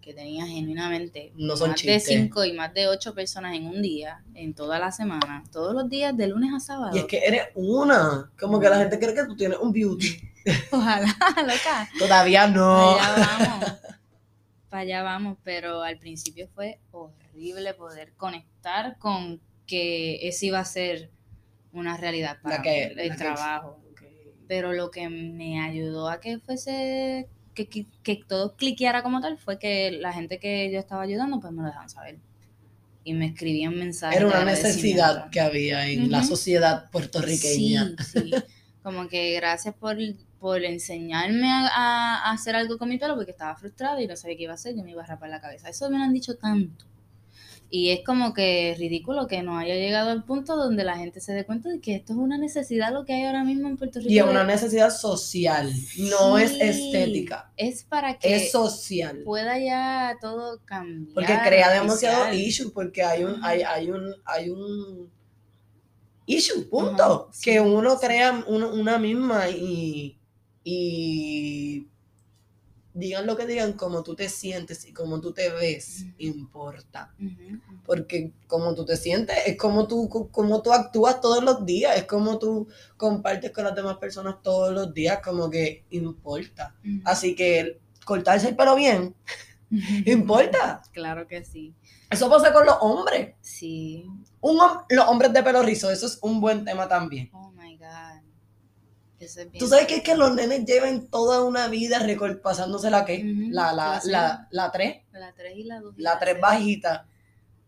que 0.06 0.14
tenía 0.14 0.46
genuinamente 0.46 1.34
no 1.36 1.58
son 1.58 1.72
más 1.72 1.82
de 1.82 2.00
cinco 2.00 2.46
y 2.46 2.54
más 2.54 2.72
de 2.76 2.88
ocho 2.88 3.16
personas 3.16 3.56
en 3.56 3.66
un 3.66 3.82
día, 3.82 4.24
en 4.36 4.54
toda 4.54 4.78
la 4.78 4.92
semana, 4.92 5.44
todos 5.52 5.74
los 5.74 5.90
días, 5.90 6.16
de 6.16 6.28
lunes 6.28 6.54
a 6.54 6.60
sábado. 6.60 6.96
Y 6.96 7.00
es 7.00 7.06
que 7.06 7.26
eres 7.26 7.48
una, 7.56 8.32
como 8.40 8.60
que 8.60 8.70
la 8.70 8.78
gente 8.78 9.00
cree 9.00 9.16
que 9.16 9.26
tú 9.26 9.36
tienes 9.36 9.58
un 9.58 9.74
beauty. 9.74 10.22
Ojalá, 10.72 11.08
loca. 11.38 11.90
Todavía 11.98 12.46
no. 12.46 12.98
Para 13.00 13.16
allá 13.16 13.48
vamos. 13.50 13.74
Para 14.70 14.82
allá 14.84 15.02
vamos, 15.02 15.38
pero 15.44 15.82
al 15.82 15.98
principio 15.98 16.48
fue 16.54 16.80
horrible 16.92 17.74
poder 17.74 18.14
conectar 18.14 19.00
con 19.00 19.42
que 19.66 20.28
eso 20.28 20.46
iba 20.46 20.60
a 20.60 20.66
ser 20.66 21.10
una 21.72 21.98
realidad 21.98 22.38
para 22.44 22.62
el 22.62 23.16
trabajo. 23.16 23.80
Pero 24.48 24.72
lo 24.72 24.92
que 24.92 25.10
me 25.10 25.60
ayudó 25.60 26.10
a 26.10 26.20
que 26.20 26.38
fuese 26.38 27.28
que, 27.56 27.86
que, 28.04 28.24
todo 28.28 28.56
cliqueara 28.56 29.02
como 29.02 29.22
tal 29.22 29.38
fue 29.38 29.58
que 29.58 29.92
la 29.92 30.14
gente 30.14 30.40
que 30.40 30.72
yo 30.72 30.80
estaba 30.80 31.02
ayudando 31.02 31.40
pues 31.40 31.54
me 31.54 31.62
lo 31.62 31.68
dejaban 31.68 31.90
saber. 31.90 32.18
Y 33.04 33.14
me 33.14 33.28
escribían 33.28 33.78
mensajes. 33.78 34.18
Era 34.18 34.28
una 34.28 34.46
necesidad 34.46 35.30
que 35.30 35.40
había 35.40 35.88
en 35.88 36.12
la 36.12 36.24
sociedad 36.24 36.90
puertorriqueña. 36.92 37.96
Sí, 38.00 38.20
sí. 38.20 38.32
Como 38.84 39.08
que 39.08 39.34
gracias 39.36 39.76
por, 39.76 39.98
por 40.40 40.64
enseñarme 40.64 41.50
a, 41.50 41.68
a, 41.72 42.32
hacer 42.32 42.56
algo 42.56 42.78
con 42.78 42.90
mi 42.90 42.98
pelo 42.98 43.16
porque 43.16 43.32
estaba 43.32 43.56
frustrada 43.56 44.02
y 44.02 44.08
no 44.08 44.16
sabía 44.16 44.38
qué 44.38 44.44
iba 44.44 44.54
a 44.54 44.56
hacer, 44.56 44.76
yo 44.76 44.84
me 44.84 44.92
iba 44.92 45.04
a 45.04 45.08
rapar 45.08 45.30
la 45.30 45.42
cabeza. 45.42 45.70
Eso 45.70 45.90
me 45.90 45.98
lo 45.98 46.04
han 46.04 46.14
dicho 46.14 46.36
tanto. 46.36 46.86
Y 47.78 47.92
es 47.92 48.06
como 48.06 48.34
que 48.34 48.74
ridículo 48.80 49.28
que 49.28 49.44
no 49.44 49.58
haya 49.58 49.76
llegado 49.76 50.10
al 50.10 50.24
punto 50.24 50.56
donde 50.56 50.86
la 50.86 50.98
gente 50.98 51.20
se 51.20 51.34
dé 51.34 51.46
cuenta 51.46 51.68
de 51.68 51.82
que 51.82 51.96
esto 51.96 52.14
es 52.14 52.20
una 52.20 52.38
necesidad 52.38 52.94
lo 52.94 53.04
que 53.04 53.12
hay 53.12 53.26
ahora 53.26 53.44
mismo 53.44 53.68
en 53.68 53.76
Puerto 53.76 54.00
Rico. 54.00 54.10
Y 54.10 54.18
es 54.18 54.24
una 54.24 54.46
necesidad 54.46 54.90
social, 54.90 55.74
no 55.98 56.38
es 56.38 56.54
estética. 56.54 57.52
Es 57.58 57.84
para 57.84 58.18
que 58.18 58.34
es 58.34 58.52
social. 58.52 59.24
pueda 59.26 59.60
ya 59.60 60.16
todo 60.22 60.62
cambiar. 60.64 61.14
Porque 61.14 61.38
crea 61.46 61.70
demasiado 61.82 62.34
issue, 62.34 62.72
porque 62.72 63.04
hay 63.04 63.26
un, 63.26 63.44
hay, 63.44 63.64
hay 63.64 63.92
un, 63.92 64.16
hay 64.24 64.50
un 64.50 65.12
issue, 66.26 66.70
punto. 66.70 67.30
que 67.44 67.60
uno 67.60 68.00
crea 68.00 68.46
una 68.48 68.98
misma 68.98 69.50
y, 69.50 70.18
y 70.64 71.90
digan 72.96 73.28
lo 73.28 73.36
que 73.36 73.46
digan, 73.46 73.74
como 73.74 74.04
tú 74.04 74.16
te 74.16 74.30
sientes 74.30 74.86
y 74.86 74.94
como 74.94 75.20
tú 75.20 75.34
te 75.34 75.50
ves, 75.50 76.06
importa. 76.18 77.14
Porque 77.86 78.32
como 78.48 78.74
tú 78.74 78.86
te 78.86 78.96
sientes 78.96 79.36
es 79.46 79.58
como 79.58 79.86
tú, 79.88 80.10
como 80.32 80.62
tú 80.62 80.74
actúas 80.74 81.20
todos 81.20 81.44
los 81.44 81.66
días, 81.66 81.98
es 81.98 82.06
como 82.06 82.40
tú 82.40 82.68
compartes 82.98 83.52
con 83.52 83.66
las 83.66 83.76
demás 83.76 83.98
personas 83.98 84.42
todos 84.42 84.74
los 84.74 84.94
días, 84.94 85.20
como 85.24 85.50
que 85.50 85.84
importa. 85.90 86.74
Así 87.04 87.36
que 87.36 87.80
cortarse 88.06 88.48
el 88.48 88.56
pelo 88.56 88.76
bien, 88.76 89.14
importa. 90.06 90.82
Claro 90.94 91.28
que 91.28 91.44
sí. 91.44 91.76
Eso 92.10 92.30
pasa 92.30 92.54
con 92.54 92.66
los 92.66 92.78
hombres. 92.80 93.36
Sí. 93.42 94.06
Un, 94.40 94.58
los 94.90 95.08
hombres 95.08 95.34
de 95.34 95.44
pelo 95.44 95.62
rizo, 95.64 95.92
eso 95.92 96.06
es 96.06 96.18
un 96.22 96.40
buen 96.40 96.64
tema 96.64 96.88
también. 96.88 97.30
Oh 97.34 97.52
my 97.52 97.78
God. 97.78 98.25
Tú 99.58 99.68
sabes 99.68 99.88
que 99.88 99.98
es 99.98 100.04
que 100.04 100.16
los 100.16 100.34
nenes 100.36 100.66
llevan 100.66 101.08
toda 101.08 101.44
una 101.44 101.68
vida 101.70 102.06
pasándose 102.44 102.90
la 102.90 103.06
que, 103.06 103.24
la, 103.50 103.72
la, 103.72 104.02
la, 104.04 104.48
la 104.52 104.72
3. 104.72 104.96
La 105.14 105.34
3 105.34 105.58
y 105.58 105.64
la 105.64 105.80
2. 105.80 105.96
La 105.98 106.20
3 106.20 106.42
bajita. 106.42 107.08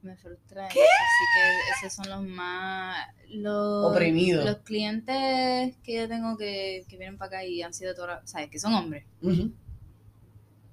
Me 0.01 0.15
frustra. 0.17 0.67
¿Qué? 0.67 0.81
Así 0.81 1.25
que 1.33 1.87
esos 1.87 1.95
son 1.95 2.09
los 2.09 2.29
más 2.29 2.97
los, 3.29 3.91
oprimidos. 3.91 4.45
Los 4.45 4.57
clientes 4.57 5.75
que 5.83 5.95
yo 5.95 6.07
tengo 6.07 6.37
que, 6.37 6.85
que 6.87 6.97
vienen 6.97 7.17
para 7.17 7.39
acá 7.39 7.45
y 7.45 7.61
han 7.61 7.73
sido 7.73 7.95
todas, 7.95 8.29
¿sabes? 8.29 8.49
Que 8.49 8.59
son 8.59 8.73
hombres. 8.73 9.05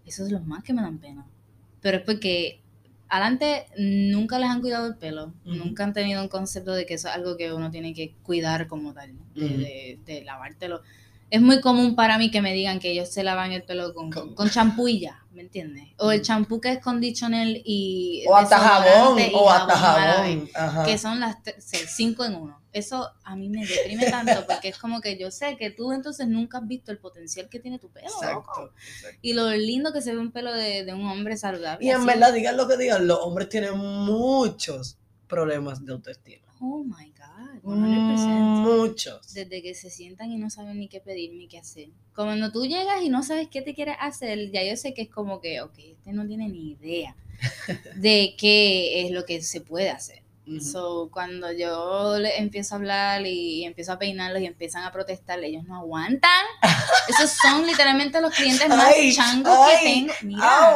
Esos 0.05 0.27
son 0.29 0.33
los 0.33 0.45
más 0.45 0.63
que 0.65 0.73
me 0.73 0.83
dan 0.83 0.99
pena. 0.99 1.27
Pero 1.81 1.99
es 1.99 2.03
porque 2.03 2.64
adelante 3.09 3.67
nunca 3.77 4.39
les 4.39 4.51
han 4.51 4.61
cuidado 4.61 4.87
el 4.87 4.97
pelo, 4.97 5.33
nunca 5.45 5.85
han 5.85 5.93
tenido 5.93 6.23
un 6.23 6.29
concepto 6.29 6.73
de 6.73 6.87
que 6.87 6.95
eso 6.95 7.09
es 7.09 7.15
algo 7.15 7.37
que 7.37 7.53
uno 7.53 7.71
tiene 7.71 7.95
que 7.95 8.15
cuidar 8.23 8.67
como 8.67 8.93
tal, 8.93 9.13
de, 9.35 9.99
de, 10.05 10.25
lavártelo. 10.25 10.83
Es 11.31 11.41
muy 11.41 11.61
común 11.61 11.97
para 11.97 12.19
mí 12.19 12.31
que 12.31 12.43
me 12.43 12.53
digan 12.53 12.79
que 12.79 12.91
ellos 12.91 13.09
se 13.09 13.25
lavan 13.25 13.53
el 13.53 13.63
pelo 13.63 13.93
con, 13.95 14.11
con 14.11 14.51
champú 14.51 14.89
y 14.89 15.01
ya, 15.01 15.25
¿me 15.33 15.43
entiendes? 15.43 15.89
O 15.99 16.13
el 16.13 16.23
champú 16.23 16.61
que 16.61 16.73
es 16.73 16.79
conditioner 16.81 17.61
y... 17.65 18.25
O 18.29 18.37
hasta 18.37 18.59
jabón, 18.59 19.19
o 19.35 19.51
hasta 19.51 19.77
jabón. 19.77 20.49
Que 20.85 20.99
son 20.99 21.21
las 21.21 21.37
cinco 21.67 22.25
en 22.25 22.35
uno 22.37 22.64
eso 22.75 23.13
a 23.23 23.37
mí 23.37 23.49
me 23.49 23.65
deprime 23.65 24.11
tanto 24.11 24.47
porque 24.47 24.69
es 24.69 24.79
como 24.79 25.01
que 25.01 25.17
yo 25.17 25.31
sé 25.31 25.57
que 25.57 25.71
tú 25.71 25.93
entonces 25.93 26.27
nunca 26.27 26.59
has 26.59 26.67
visto 26.67 26.91
el 26.91 26.99
potencial 26.99 27.49
que 27.49 27.61
tiene 27.61 27.79
tu 27.79 27.89
pelo. 27.89 28.07
Exacto, 28.07 28.73
Y 29.23 29.33
lo 29.33 29.51
lindo 29.53 29.93
que 29.93 30.03
se 30.03 30.13
ve 30.13 30.19
un 30.19 30.33
pelo 30.33 30.53
de, 30.53 30.85
un 30.93 31.07
hombre 31.07 31.37
saludable. 31.37 31.87
Y 31.87 31.91
en 31.91 32.05
verdad, 32.05 32.35
digan 32.35 32.57
lo 32.57 32.67
que 32.67 32.77
digan, 32.77 33.07
los 33.07 33.21
hombres 33.21 33.49
tienen 33.49 33.79
muchos 33.79 34.99
problemas 35.29 35.85
de 35.85 35.93
autoestima. 35.93 36.45
Oh 36.61 36.83
my 36.83 37.13
God, 37.13 37.63
100%. 37.63 38.79
Muchos. 38.79 39.33
Desde 39.33 39.63
que 39.63 39.75
se 39.75 39.91
sientan 39.91 40.33
y 40.33 40.37
no 40.37 40.51
saben 40.51 40.79
ni 40.79 40.89
qué 40.89 41.01
pedir 41.01 41.33
ni 41.33 41.47
qué 41.47 41.59
hacer. 41.59 41.91
Como 42.13 42.29
cuando 42.29 42.51
tú 42.51 42.67
llegas 42.67 43.03
y 43.03 43.09
no 43.09 43.23
sabes 43.23 43.49
qué 43.49 43.63
te 43.63 43.75
quieres 43.75 43.97
hacer, 44.01 44.51
ya 44.51 44.65
yo 44.65 44.77
sé 44.77 44.95
que 44.95 45.03
es 45.03 45.11
como 45.11 45.41
que, 45.41 45.61
ok, 45.61 45.79
este 45.79 46.13
no 46.13 46.27
tiene 46.27 46.49
ni 46.49 46.73
idea 46.73 47.15
de 47.97 48.35
qué 48.37 49.07
es 49.07 49.13
lo 49.13 49.25
que 49.25 49.43
se 49.43 49.61
puede 49.61 49.91
hacer. 49.91 50.24
So, 50.61 51.09
cuando 51.11 51.51
yo 51.53 52.19
le 52.19 52.39
empiezo 52.39 52.75
a 52.75 52.79
hablar 52.79 53.27
y 53.27 53.65
empiezo 53.65 53.93
a 53.93 53.99
peinarlos 53.99 54.43
y 54.43 54.47
empiezan 54.47 54.85
a 54.85 54.93
protestar, 54.93 55.43
ellos 55.43 55.65
no 55.65 55.77
aguantan. 55.77 56.45
Esos 57.09 57.31
son 57.31 57.67
literalmente 57.67 58.21
los 58.21 58.35
clientes 58.35 58.69
más 58.69 58.95
changos 59.15 59.57
que 59.71 59.87
tengo. 59.87 60.13
Mira, 60.23 60.73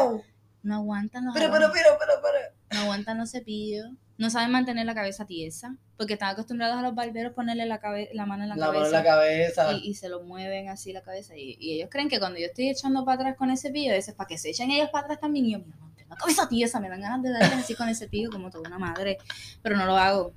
no 0.63 0.75
aguantan 0.75 1.27
los 1.27 1.35
pero, 1.35 1.51
pero, 1.53 1.71
pero, 1.73 1.97
pero, 1.99 2.13
pero. 2.23 2.39
No 2.71 2.81
aguantan 2.81 3.19
los 3.19 3.31
cepillos. 3.31 3.87
No 4.17 4.31
saben 4.31 4.51
mantener 4.51 4.85
la 4.85 4.95
cabeza 4.95 5.27
tiesa. 5.27 5.77
Porque 5.97 6.15
están 6.15 6.31
acostumbrados 6.31 6.77
a 6.77 6.83
los 6.83 6.95
barberos 6.95 7.35
ponerle 7.35 7.67
la, 7.67 7.81
la 8.13 8.27
mano 8.27 8.43
en 8.45 8.49
la, 8.49 8.57
cabeza. 8.57 8.73
Mano 8.73 8.87
en 8.87 8.93
la 8.93 9.05
cabeza. 9.05 9.73
Y, 9.75 9.95
se 9.95 10.09
lo 10.09 10.23
mueven 10.23 10.69
así 10.69 10.93
la 10.93 11.03
cabeza. 11.03 11.37
Y, 11.37 11.57
ellos 11.61 11.89
creen 11.91 12.09
que 12.09 12.19
cuando 12.19 12.39
yo 12.39 12.47
estoy 12.47 12.71
echando 12.71 13.05
para 13.05 13.21
atrás 13.21 13.37
con 13.37 13.51
ese 13.51 13.69
cepillo, 13.69 13.93
eso 13.93 14.11
es 14.11 14.17
para 14.17 14.29
que 14.29 14.39
se 14.39 14.51
echen 14.51 14.71
ellos 14.71 14.91
para 14.91 15.05
atrás 15.05 15.21
también. 15.21 15.47
Y 15.47 15.53
yo, 15.53 15.59
la 16.09 16.17
cabeza 16.17 16.49
tiesa, 16.49 16.81
me 16.81 16.89
dan 16.89 17.01
ganas 17.01 17.23
de 17.23 17.31
darles 17.31 17.53
así 17.53 17.75
con 17.75 17.89
ese 17.89 18.09
pico 18.09 18.31
como 18.31 18.51
toda 18.51 18.69
una 18.69 18.79
madre, 18.79 19.19
pero 19.63 19.77
no 19.77 19.87
lo 19.87 19.97
hago. 19.97 20.33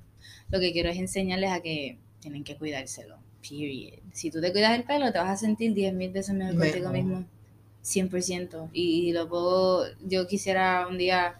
Lo 0.50 0.60
que 0.60 0.72
quiero 0.72 0.90
es 0.90 0.98
enseñarles 0.98 1.50
a 1.50 1.60
que 1.60 1.98
tienen 2.20 2.44
que 2.44 2.56
cuidárselo. 2.56 3.18
Period. 3.42 3.98
Si 4.12 4.30
tú 4.30 4.40
te 4.40 4.52
cuidas 4.52 4.76
el 4.76 4.84
pelo, 4.84 5.12
te 5.12 5.18
vas 5.18 5.30
a 5.30 5.36
sentir 5.36 5.74
10 5.74 5.94
mil 5.94 6.12
veces 6.12 6.34
mejor 6.34 6.56
contigo 6.56 6.90
mismo. 6.90 7.24
100%. 7.84 8.70
Y, 8.72 9.08
y 9.08 9.12
lo 9.12 9.28
puedo, 9.28 9.86
yo 10.00 10.26
quisiera 10.26 10.86
un 10.88 10.98
día 10.98 11.36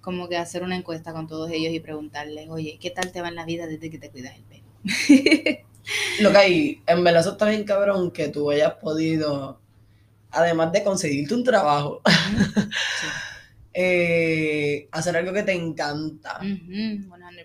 como 0.00 0.28
que 0.28 0.36
hacer 0.36 0.62
una 0.62 0.76
encuesta 0.76 1.12
con 1.12 1.26
todos 1.26 1.50
ellos 1.50 1.72
y 1.72 1.80
preguntarles, 1.80 2.48
oye, 2.48 2.78
¿qué 2.80 2.90
tal 2.90 3.12
te 3.12 3.20
va 3.20 3.28
en 3.28 3.34
la 3.34 3.44
vida 3.44 3.66
desde 3.66 3.90
que 3.90 3.98
te 3.98 4.10
cuidas 4.10 4.34
el 4.36 4.44
pelo? 4.44 4.64
Lo 6.20 6.32
que 6.32 6.38
hay, 6.38 6.82
en 6.86 7.04
verdad 7.04 7.20
eso 7.20 7.32
está 7.32 7.48
bien 7.48 7.64
cabrón 7.64 8.10
que 8.10 8.28
tú 8.28 8.50
hayas 8.50 8.74
podido, 8.74 9.60
además 10.30 10.72
de 10.72 10.82
conseguirte 10.82 11.34
un 11.34 11.44
trabajo, 11.44 12.00
Eh, 13.80 14.88
hacer 14.90 15.16
algo 15.16 15.32
que 15.32 15.44
te 15.44 15.52
encanta 15.52 16.40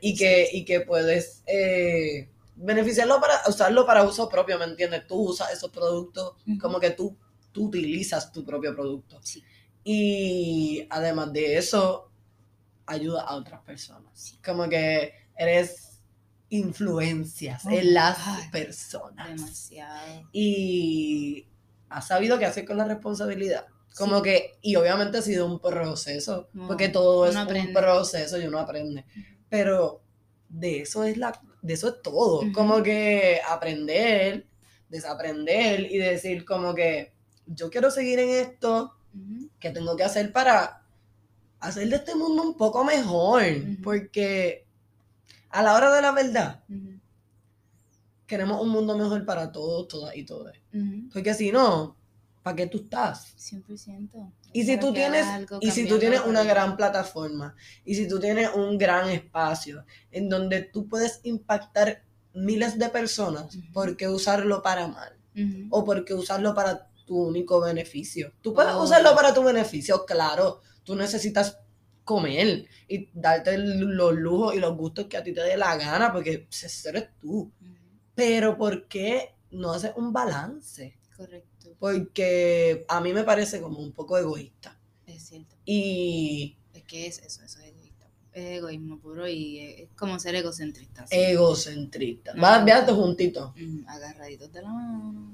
y, 0.02 0.15
que, 0.15 0.50
y 0.52 0.65
que 0.65 0.82
puedes 0.82 1.43
eh, 1.46 2.28
beneficiarlo 2.56 3.22
para 3.22 3.36
usarlo 3.48 3.86
para 3.86 4.02
uso 4.04 4.28
propio, 4.28 4.58
¿me 4.58 4.65
entiendes? 4.65 5.06
Tú 5.06 5.30
usas 5.30 5.54
esos 5.54 5.69
productos 5.69 6.34
como 6.60 6.80
que 6.80 6.89
tú, 6.89 7.15
tú 7.52 7.65
utilizas 7.65 8.32
tu 8.32 8.43
propio 8.43 8.74
producto. 8.76 9.22
Y 9.84 10.88
además 10.89 11.32
de 11.34 11.56
eso, 11.56 12.10
ayuda 12.88 13.22
a 13.22 13.36
otras 13.36 13.62
personas. 13.62 14.36
Como 14.43 14.67
que 14.67 15.13
eres 15.38 16.00
influencias 16.50 17.63
en 17.67 17.93
las 17.93 18.17
personas. 18.52 19.30
Demasiado. 19.30 20.30
Y 20.32 21.46
has 21.89 22.08
sabido 22.08 22.39
qué 22.39 22.48
hacer 22.48 22.65
con 22.65 22.78
la 22.78 22.86
responsabilidad. 22.86 23.67
Como 23.97 24.21
que, 24.21 24.58
y 24.62 24.75
obviamente 24.75 25.19
ha 25.19 25.21
sido 25.21 25.45
un 25.45 25.60
proceso, 25.60 26.49
porque 26.67 26.89
todo 26.89 27.27
es 27.27 27.36
un 27.36 27.73
proceso 27.73 28.39
y 28.39 28.47
uno 28.47 28.60
aprende. 28.60 29.06
Pero 29.49 30.01
de 30.49 30.82
eso 30.82 31.03
es 31.03 31.17
la, 31.17 31.39
de 31.62 31.73
eso 31.73 31.89
es 31.89 32.01
todo. 32.01 32.41
Como 32.53 32.82
que 32.82 33.39
aprender, 33.47 34.47
desaprender 34.89 35.91
y 35.91 35.97
decir 35.97 36.43
como 36.43 36.73
que 36.73 37.13
yo 37.45 37.69
quiero 37.69 37.91
seguir 37.91 38.19
en 38.19 38.29
esto, 38.29 38.95
¿qué 39.60 39.69
tengo 39.69 39.95
que 39.95 40.03
hacer 40.03 40.32
para 40.32 40.84
hacer 41.60 41.88
de 41.89 41.97
este 41.97 42.15
mundo 42.15 42.41
un 42.41 42.58
poco 42.58 42.84
mejor? 42.84 43.43
Porque 43.84 44.65
a 45.49 45.62
la 45.62 45.75
hora 45.75 45.93
de 45.93 46.01
la 46.01 46.12
verdad, 46.12 46.63
queremos 48.25 48.60
un 48.62 48.69
mundo 48.69 48.97
mejor 48.97 49.23
para 49.25 49.51
todos, 49.51 49.88
todas 49.88 50.15
y 50.15 50.23
todos. 50.25 50.51
Porque 51.12 51.34
si 51.36 51.51
no, 51.51 51.95
¿para 52.43 52.56
qué 52.58 52.67
tú 52.67 52.77
estás? 52.79 53.34
100%. 53.38 54.32
Y 54.51 54.63
si 54.65 54.75
Para 54.75 54.82
tú 54.88 54.93
tienes, 54.93 55.25
algo 55.25 55.58
y 55.62 55.71
si 55.71 55.88
tú 55.88 55.97
tienes 55.97 56.21
una 56.21 56.43
gran 56.43 56.77
plataforma, 56.77 57.56
y 57.84 57.95
si 57.95 58.08
tú 58.08 58.19
tienes 58.19 58.49
un 58.53 58.77
gran 58.77 59.10
espacio 59.10 59.86
en 60.12 60.29
donde 60.29 60.62
tú 60.62 60.88
puedes 60.88 61.21
impactar 61.23 62.03
miles 62.36 62.77
de 62.77 62.89
personas, 62.89 63.56
Ujú. 63.56 63.71
¿por 63.73 63.97
qué 63.97 64.08
usarlo 64.08 64.62
para 64.62 64.88
mal? 64.88 65.17
¿O 65.71 65.84
por 65.84 66.06
qué 66.06 66.13
usarlo 66.13 66.53
para 66.53 66.89
tu 67.06 67.17
único 67.17 67.60
beneficio? 67.60 68.34
Tú 68.41 68.53
puedes 68.53 68.73
Oh. 68.73 68.84
usarlo 68.84 69.15
para 69.15 69.34
tu 69.34 69.43
beneficio, 69.43 70.06
claro, 70.06 70.62
tú 70.84 70.95
necesitas 70.95 71.58
comer 72.03 72.67
y 72.88 73.10
darte 73.13 73.58
los 73.58 74.13
lujos 74.13 74.53
y 74.53 74.60
los 74.60 74.75
gustos 74.77 75.08
que 75.08 75.17
a 75.17 75.23
ti 75.23 75.34
te 75.34 75.41
dé 75.41 75.58
la 75.58 75.75
gana, 75.77 76.12
porque 76.13 76.47
ese 76.51 76.89
eres 76.89 77.10
tú. 77.19 77.51
Pero 78.13 78.56
¿por 78.58 78.88
qué 78.88 79.34
no 79.49 79.71
haces 79.71 79.93
un 79.95 80.13
balance? 80.13 80.99
Correcto, 81.15 81.76
Porque 81.80 82.86
a 82.88 82.99
mí 83.02 83.13
me 83.13 83.23
parece 83.23 83.62
como 83.62 83.80
un 83.80 83.91
poco 83.91 84.17
egoísta. 84.17 84.78
es 85.06 85.23
cierto. 85.23 85.56
Y 85.65 86.56
Es 86.73 86.84
que 86.84 87.08
es 87.08 87.19
eso, 87.19 87.43
eso 87.43 87.60
es 87.60 87.65
egoísta. 87.67 88.08
Es 88.34 88.58
egoísmo 88.58 88.97
puro 88.99 89.28
y 89.28 89.60
es 89.60 89.80
es 89.82 89.89
como 89.95 90.17
ser 90.19 90.36
egocentrista. 90.36 91.04
así. 91.04 91.15
egocentrista. 91.15 92.34
No. 92.34 92.41
Va, 92.41 92.63
véate 92.63 92.91
juntito. 92.91 93.54
Mm, 93.56 93.88
agarraditos 93.88 94.52
de 94.52 94.62
la 94.62 94.69
mano. 94.69 95.32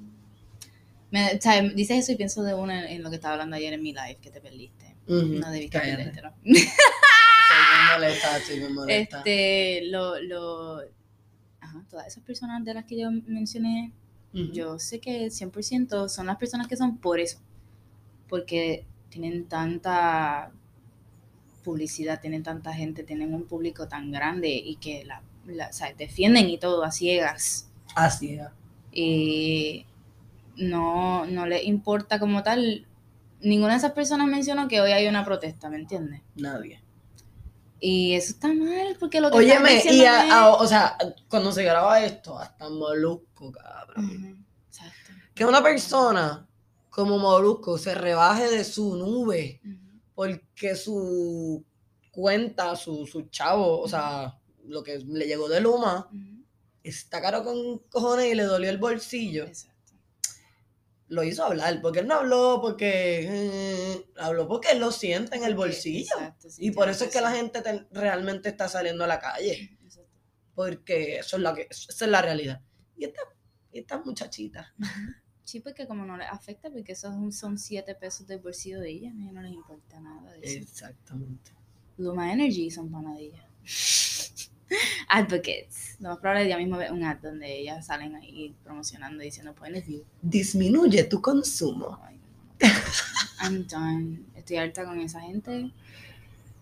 Me, 1.12 1.34
o 1.36 1.42
sea, 1.42 1.62
dices 1.64 2.00
eso 2.04 2.12
y 2.12 2.16
pienso 2.18 2.44
de 2.44 2.54
una 2.54 2.86
en, 2.86 2.98
en 2.98 3.04
lo 3.04 3.10
que 3.10 3.16
estaba 3.16 3.34
hablando 3.34 3.56
ayer 3.56 3.74
en 3.74 3.82
mi 3.82 3.94
live 3.94 4.18
que 4.22 4.30
te 4.30 4.42
perdiste. 4.42 4.96
Ujú, 5.08 5.26
No 5.40 5.50
debiste 5.50 5.80
cállate. 5.80 6.04
perderte, 6.12 6.22
¿no? 6.22 6.34
Estoy 6.44 7.58
bien 7.74 7.88
molesta, 7.94 8.38
estoy 8.38 8.60
bien 8.60 8.74
molesta. 8.76 9.18
Este, 9.20 9.82
lo, 9.86 10.20
lo, 10.22 10.82
ajá, 11.62 11.84
todas 11.90 12.06
esas 12.08 12.24
personas 12.24 12.64
de 12.64 12.74
las 12.76 12.86
que 12.86 13.00
yo 13.00 13.10
mencioné, 13.12 13.92
Yo 14.34 14.80
sé 14.80 15.00
que 15.00 15.30
100% 15.32 16.08
son 16.10 16.28
las 16.28 16.38
personas 16.38 16.68
que 16.68 16.78
son 16.78 16.98
por 16.98 17.20
eso, 17.20 17.40
porque 18.30 18.86
tienen 19.10 19.48
tanta 19.48 20.52
publicidad, 21.64 22.22
tienen 22.22 22.44
tanta 22.44 22.74
gente, 22.74 23.04
tienen 23.04 23.34
un 23.34 23.46
público 23.46 23.88
tan 23.88 24.12
grande 24.12 24.50
y 24.50 24.78
que 24.78 25.04
la, 25.06 25.22
la- 25.46 25.70
defienden 25.98 26.50
y 26.50 26.58
todo 26.58 26.84
a 26.84 26.92
ciegas. 26.92 27.70
Así 27.96 28.36
es. 28.36 28.48
Y 28.92 29.86
no, 30.58 31.26
no 31.26 31.46
les 31.46 31.64
importa 31.66 32.20
como 32.20 32.44
tal. 32.44 32.86
Ninguna 33.42 33.74
de 33.74 33.78
esas 33.78 33.92
personas 33.92 34.28
mencionó 34.28 34.68
que 34.68 34.82
hoy 34.82 34.92
hay 34.92 35.08
una 35.08 35.24
protesta, 35.24 35.70
¿me 35.70 35.78
entiendes? 35.78 36.22
Nadie. 36.36 36.82
Y 37.80 38.14
eso 38.16 38.32
está 38.34 38.48
mal, 38.50 38.98
porque 39.00 39.22
lo 39.22 39.32
que 39.32 39.38
Óyeme, 39.38 39.82
y 39.86 40.04
a- 40.06 40.26
es- 40.26 40.32
a- 40.32 40.54
o 40.56 40.68
sea, 40.68 40.98
cuando 41.30 41.52
se 41.52 41.64
graba 41.64 42.04
esto, 42.04 42.38
hasta 42.38 42.70
Molusco, 42.70 43.52
cabrón. 43.52 44.46
Exacto. 44.68 45.12
Que 45.34 45.46
una 45.46 45.64
persona 45.64 46.46
como 46.90 47.18
Molusco 47.18 47.78
se 47.78 47.96
rebaje 47.96 48.50
de 48.50 48.64
su 48.66 48.96
nube 48.96 49.62
porque 50.14 50.76
su 50.76 51.64
cuenta, 52.12 52.76
su, 52.76 53.08
su 53.08 53.22
chavo, 53.30 53.80
o 53.80 53.88
sea, 53.88 54.38
lo 54.66 54.84
que 54.84 54.98
le 55.00 55.26
llegó 55.26 55.48
de 55.48 55.62
Luma, 55.62 56.10
está 56.84 57.22
caro 57.22 57.44
con 57.46 57.78
cojones 57.90 58.26
y 58.26 58.36
le 58.36 58.44
dolió 58.44 58.70
el 58.70 58.78
bolsillo. 58.78 59.46
Exacto. 59.46 59.69
Lo 61.10 61.24
hizo 61.24 61.44
hablar, 61.44 61.82
porque 61.82 62.00
él 62.00 62.08
no 62.08 62.14
habló 62.16 62.60
porque 62.62 63.26
eh, 63.28 64.06
habló 64.18 64.48
porque 64.48 64.70
él 64.72 64.80
lo 64.80 64.92
siente 64.92 65.36
en 65.38 65.44
el 65.44 65.56
bolsillo. 65.56 66.14
exacto, 66.16 66.50
sí, 66.50 66.68
y 66.68 66.72
por 66.72 66.88
eso 66.90 67.06
es 67.06 67.12
que 67.12 67.20
la 67.22 67.32
gente 67.32 67.62
te- 67.62 67.88
realmente 67.92 68.48
está 68.50 68.68
saliendo 68.70 69.04
a 69.04 69.08
la 69.08 69.20
calle, 69.20 69.78
Exacto. 69.84 70.10
porque 70.54 71.18
eso 71.18 71.38
es 71.38 71.42
la 71.42 71.54
que 71.56 71.68
esa 71.70 72.06
es 72.06 72.12
la 72.12 72.22
realidad. 72.22 72.62
Y 72.96 73.06
esta, 73.06 73.22
y 73.72 73.80
esta 73.80 73.98
muchachita, 74.00 74.74
Ujú. 74.80 74.88
Sí, 75.50 75.62
porque 75.62 75.88
como 75.88 76.06
no 76.06 76.16
les 76.16 76.28
afecta, 76.30 76.70
porque 76.70 76.92
esos 76.92 77.12
son- 77.12 77.32
son 77.32 77.58
siete 77.58 77.96
pesos 77.96 78.28
del 78.28 78.38
bolsillo 78.40 78.80
de 78.80 78.92
ella, 78.92 79.10
a 79.10 79.14
ellos 79.20 79.34
no 79.34 79.42
les 79.42 79.54
importa 79.54 80.00
nada 80.00 80.32
de 80.34 80.46
eso. 80.46 80.60
exactamente. 80.60 81.52
Luma 81.98 82.32
Energy 82.32 82.70
son 82.70 82.92
panadillas. 82.92 84.29
Advocates. 85.10 85.96
Lo 86.00 86.10
más 86.10 86.18
probable 86.20 86.42
es 86.42 86.46
que 86.46 86.50
ya 86.52 86.58
mismo 86.58 86.78
ve 86.78 86.92
un 86.92 87.04
ad 87.04 87.18
donde 87.18 87.60
ellas 87.60 87.86
salen 87.86 88.16
ahí 88.16 88.56
promocionando 88.64 89.24
diciendo 89.24 89.54
point 89.54 89.78
of 89.78 89.86
view. 89.86 90.04
Disminuye 90.22 91.04
tu 91.06 91.22
consumo. 91.22 92.00
Ay, 92.06 92.18
no. 92.18 92.68
I'm 93.44 93.68
done. 93.68 94.26
Estoy 94.36 94.58
harta 94.58 94.86
con 94.86 95.00
esa 95.00 95.22
gente. 95.22 95.72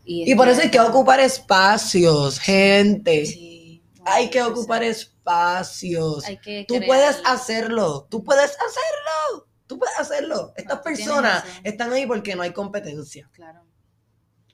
Y 0.06 0.34
por 0.36 0.48
eso 0.48 0.62
hay 0.62 0.72
que 0.72 0.80
ocupar 0.80 1.20
espacios, 1.20 2.40
gente. 2.40 3.26
Sí, 3.26 3.82
Hay 4.06 4.30
que 4.30 4.40
100%. 4.42 4.52
ocupar 4.52 4.84
espacios. 4.84 6.24
Hay 6.26 6.38
que 6.38 6.64
Tú 6.66 6.76
crear- 6.76 6.88
puedes 6.88 7.22
hacerlo, 7.26 8.08
tú 8.10 8.24
puedes 8.24 8.52
hacerlo, 8.52 9.48
tú 9.68 9.78
puedes 9.78 10.00
hacerlo. 10.00 10.54
Estas 10.56 10.80
personas 10.80 11.44
están 11.64 11.92
ahí 11.92 12.06
porque 12.06 12.36
no 12.36 12.44
hay 12.44 12.54
competencia. 12.54 13.30
Claro. 13.34 13.64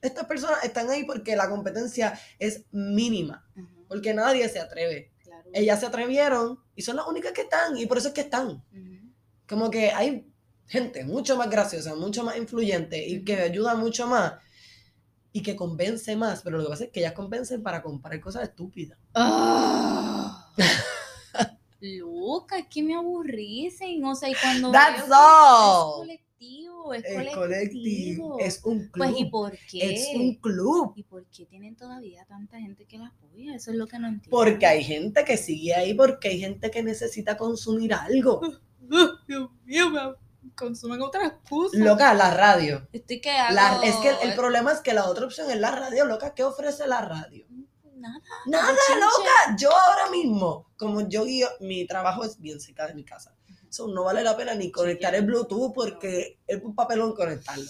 Estas 0.04 0.26
personas 0.26 0.62
están 0.62 0.90
ahí 0.90 1.04
porque 1.04 1.34
la 1.34 1.48
competencia 1.48 2.18
es 2.38 2.64
mínima, 2.70 3.44
porque 3.88 4.12
nadie 4.12 4.48
se 4.48 4.60
atreve. 4.60 5.12
claro. 5.22 5.48
Ellas 5.52 5.80
se 5.80 5.86
atrevieron 5.86 6.60
y 6.76 6.82
son 6.82 6.96
las 6.96 7.06
únicas 7.06 7.32
que 7.32 7.42
están 7.42 7.76
y 7.76 7.86
por 7.86 7.98
eso 7.98 8.08
es 8.08 8.14
que 8.14 8.20
están. 8.22 8.62
Como 9.48 9.70
que 9.70 9.90
hay 9.90 10.30
gente 10.66 11.04
mucho 11.04 11.36
más 11.36 11.50
graciosa, 11.50 11.94
mucho 11.94 12.22
más 12.22 12.36
influyente 12.36 13.06
y 13.06 13.24
que 13.24 13.40
ayuda 13.40 13.74
mucho 13.74 14.06
más 14.06 14.34
y 15.32 15.42
que 15.42 15.56
convence 15.56 16.14
más, 16.16 16.42
pero 16.42 16.58
lo 16.58 16.64
que 16.64 16.70
pasa 16.70 16.84
es 16.84 16.90
que 16.90 17.00
ellas 17.00 17.12
convencen 17.12 17.62
para 17.62 17.82
comprar 17.82 18.20
cosas 18.20 18.44
estúpidas. 18.44 18.98
Ah. 19.14 20.52
Loca, 21.80 22.58
es 22.58 22.66
que 22.68 22.82
me 22.82 22.94
aburricen. 22.94 24.04
O 24.04 24.14
sea, 24.14 24.30
y 24.30 24.34
cuando. 24.34 24.70
That's 24.70 25.08
veo 25.08 25.18
all. 25.18 26.20
Colectivo, 26.44 26.94
es 26.94 27.04
Es 27.04 27.34
colectivo. 27.34 28.38
es 28.40 28.60
un 28.64 28.88
club. 28.88 29.06
Pues, 29.06 29.20
¿y 29.20 29.24
por 29.26 29.58
qué? 29.70 29.94
Es 29.94 30.08
un 30.14 30.34
club. 30.36 30.92
¿Y 30.96 31.02
por 31.04 31.24
qué 31.26 31.46
tienen 31.46 31.76
todavía 31.76 32.24
tanta 32.26 32.58
gente 32.60 32.84
que 32.86 32.98
la 32.98 33.06
apoya? 33.06 33.54
Eso 33.54 33.70
es 33.70 33.76
lo 33.76 33.86
que 33.86 33.98
no 33.98 34.08
entiendo. 34.08 34.36
Porque 34.36 34.66
hay 34.66 34.84
gente 34.84 35.24
que 35.24 35.36
sigue 35.36 35.74
ahí, 35.74 35.94
porque 35.94 36.28
hay 36.28 36.40
gente 36.40 36.70
que 36.70 36.82
necesita 36.82 37.36
consumir 37.36 37.94
algo. 37.94 38.40
Dios 39.26 39.50
mío, 39.64 39.90
me 39.90 40.50
consumen 40.54 41.00
otras 41.02 41.32
cosas. 41.48 41.80
Loca, 41.80 42.12
la 42.14 42.30
radio. 42.34 42.86
Estoy 42.92 43.20
que 43.20 43.30
hago. 43.30 43.54
La- 43.54 43.80
es 43.82 43.96
que 43.96 44.10
el, 44.10 44.16
el 44.30 44.34
problema 44.34 44.72
es 44.72 44.80
que 44.80 44.92
la 44.92 45.06
otra 45.08 45.24
opción 45.24 45.50
es 45.50 45.58
la 45.58 45.70
radio, 45.70 46.04
loca. 46.04 46.34
¿Qué 46.34 46.44
ofrece 46.44 46.86
la 46.86 47.00
radio? 47.00 47.46
Nada. 47.96 48.20
Nada, 48.46 48.72
loca. 48.72 49.56
Yo 49.58 49.70
ahora 49.70 50.10
mismo, 50.10 50.70
como 50.76 51.08
yo 51.08 51.24
guío, 51.24 51.48
mi 51.60 51.86
trabajo 51.86 52.22
es 52.24 52.38
bien 52.38 52.60
cerca 52.60 52.86
de 52.86 52.92
mi 52.94 53.02
casa. 53.04 53.33
So, 53.74 53.88
no 53.88 54.04
vale 54.04 54.22
la 54.22 54.36
pena 54.36 54.54
ni 54.54 54.70
conectar 54.70 55.12
el 55.16 55.26
Bluetooth 55.26 55.74
porque 55.74 56.38
es 56.46 56.62
un 56.62 56.74
papelón 56.76 57.12
conectarlo. 57.14 57.64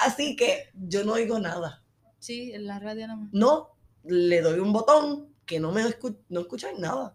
Así 0.00 0.34
que 0.34 0.70
yo 0.74 1.04
no 1.04 1.12
oigo 1.12 1.38
nada. 1.38 1.82
Sí, 2.18 2.50
en 2.52 2.66
la 2.66 2.80
radio 2.80 3.06
nomás. 3.06 3.28
No, 3.32 3.70
le 4.02 4.40
doy 4.40 4.58
un 4.58 4.72
botón 4.72 5.28
que 5.46 5.60
no 5.60 5.70
me 5.70 5.82
escu 5.82 6.16
no 6.28 6.40
escucháis 6.40 6.78
nada. 6.78 7.12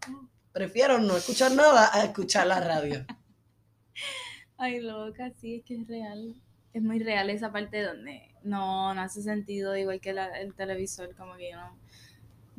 Prefiero 0.54 1.00
no 1.00 1.18
escuchar 1.18 1.52
nada 1.52 1.90
a 1.94 2.04
escuchar 2.06 2.48
la 2.48 2.60
radio. 2.62 3.06
Ay, 4.58 4.80
loca, 4.80 5.32
sí, 5.40 5.56
es 5.56 5.66
que 5.66 5.76
es 5.82 5.88
real. 5.88 6.36
Es 6.74 6.82
muy 6.82 7.00
real 7.00 7.30
esa 7.30 7.52
parte 7.52 7.82
donde 7.84 8.36
no, 8.44 8.94
no 8.94 9.02
hace 9.02 9.22
sentido, 9.22 9.76
igual 9.76 10.00
que 10.00 10.14
la- 10.14 10.40
el 10.40 10.54
televisor, 10.54 11.16
como 11.16 11.36
que 11.38 11.52
no. 11.54 11.78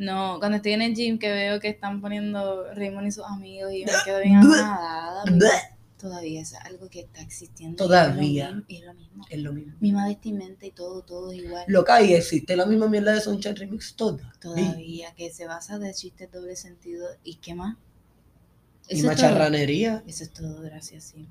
No, 0.01 0.39
cuando 0.39 0.57
estoy 0.57 0.73
en 0.73 0.81
el 0.81 0.95
gym 0.95 1.19
que 1.19 1.31
veo 1.31 1.61
que 1.61 1.69
están 1.69 2.01
poniendo 2.01 2.73
Raymond 2.73 3.09
y 3.09 3.13
sus 3.13 3.25
amigos 3.27 3.71
y 3.75 3.85
me 3.85 3.93
quedo 4.05 4.21
bien 4.23 4.41
porque 4.41 5.45
Todavía 5.99 6.41
es 6.41 6.55
algo 6.55 6.89
que 6.89 7.01
está 7.01 7.21
existiendo. 7.21 7.75
y 7.75 7.77
Todavía. 7.77 8.47
Es 8.67 8.81
lo 8.83 8.95
mismo. 8.95 9.27
es 9.29 9.39
lo 9.41 9.53
mismo. 9.53 9.73
Lo. 9.75 9.81
Misma 9.81 10.09
vestimenta 10.09 10.65
y 10.65 10.71
todo, 10.71 11.03
todo 11.03 11.31
igual. 11.35 11.65
Loca, 11.67 12.01
y 12.01 12.15
existe 12.15 12.57
la 12.57 12.65
misma 12.65 12.89
mierda 12.89 13.13
de 13.13 13.21
Sunshine 13.21 13.55
Remix 13.55 13.95
toda. 13.95 14.33
Todavía, 14.41 15.13
que 15.15 15.31
se 15.31 15.47
basa 15.47 15.79
de 15.79 15.93
chistes 15.93 16.33
doble 16.33 16.57
sentido. 16.57 17.07
¿Y 17.23 17.35
qué 17.35 17.55
más? 17.55 17.77
Y 18.89 18.95
Eso 19.01 19.11
es 19.11 19.17
todo. 19.19 19.27
macharranería. 19.29 20.03
Eso 20.07 20.25
es 20.25 20.31
todo, 20.33 20.63
gracias, 20.63 21.05
sí. 21.05 21.29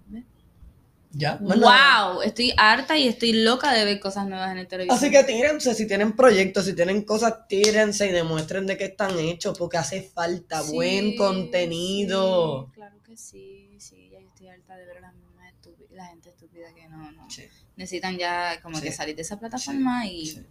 ¡Wow! 1.11 2.21
Estoy 2.23 2.53
harta 2.55 2.97
y 2.97 3.07
estoy 3.07 3.33
loca 3.33 3.73
de 3.73 3.83
ver 3.85 3.99
cosas 3.99 4.27
nuevas 4.27 4.51
en 4.51 4.59
el 4.59 4.67
televisor. 4.67 4.97
Así 4.97 5.09
que 5.09 5.23
tírense, 5.23 5.73
si 5.73 5.87
tienen 5.87 6.15
proyectos, 6.15 6.65
si 6.65 6.75
tienen 6.75 7.03
cosas, 7.03 7.47
tírense 7.47 8.07
y 8.07 8.11
demuestren 8.11 8.67
de 8.67 8.77
qué 8.77 8.85
están 8.85 9.17
hechos, 9.17 9.57
porque 9.57 9.77
hace 9.77 10.03
falta 10.03 10.61
buen 10.61 11.15
contenido. 11.15 12.65
sí, 12.67 12.71
claro 12.73 12.95
que 13.03 13.17
sí, 13.17 13.75
sí, 13.79 14.09
ya 14.11 14.19
estoy 14.19 14.47
harta 14.49 14.75
de 14.77 14.85
ver 14.85 15.01
las 15.01 15.13
mismas 15.15 15.51
estúpidas, 15.51 15.91
la 15.91 16.05
gente 16.07 16.29
estúpida 16.29 16.73
que 16.75 16.87
no, 16.87 17.11
no. 17.11 17.29
Sí, 17.29 17.43
Necesitan 17.75 18.17
ya 18.17 18.61
como 18.61 18.77
Sí, 18.77 18.83
que 18.83 18.91
salir 18.91 19.15
de 19.15 19.23
esa 19.23 19.39
plataforma 19.39 20.05
y 20.05 20.27
sí, 20.27 20.45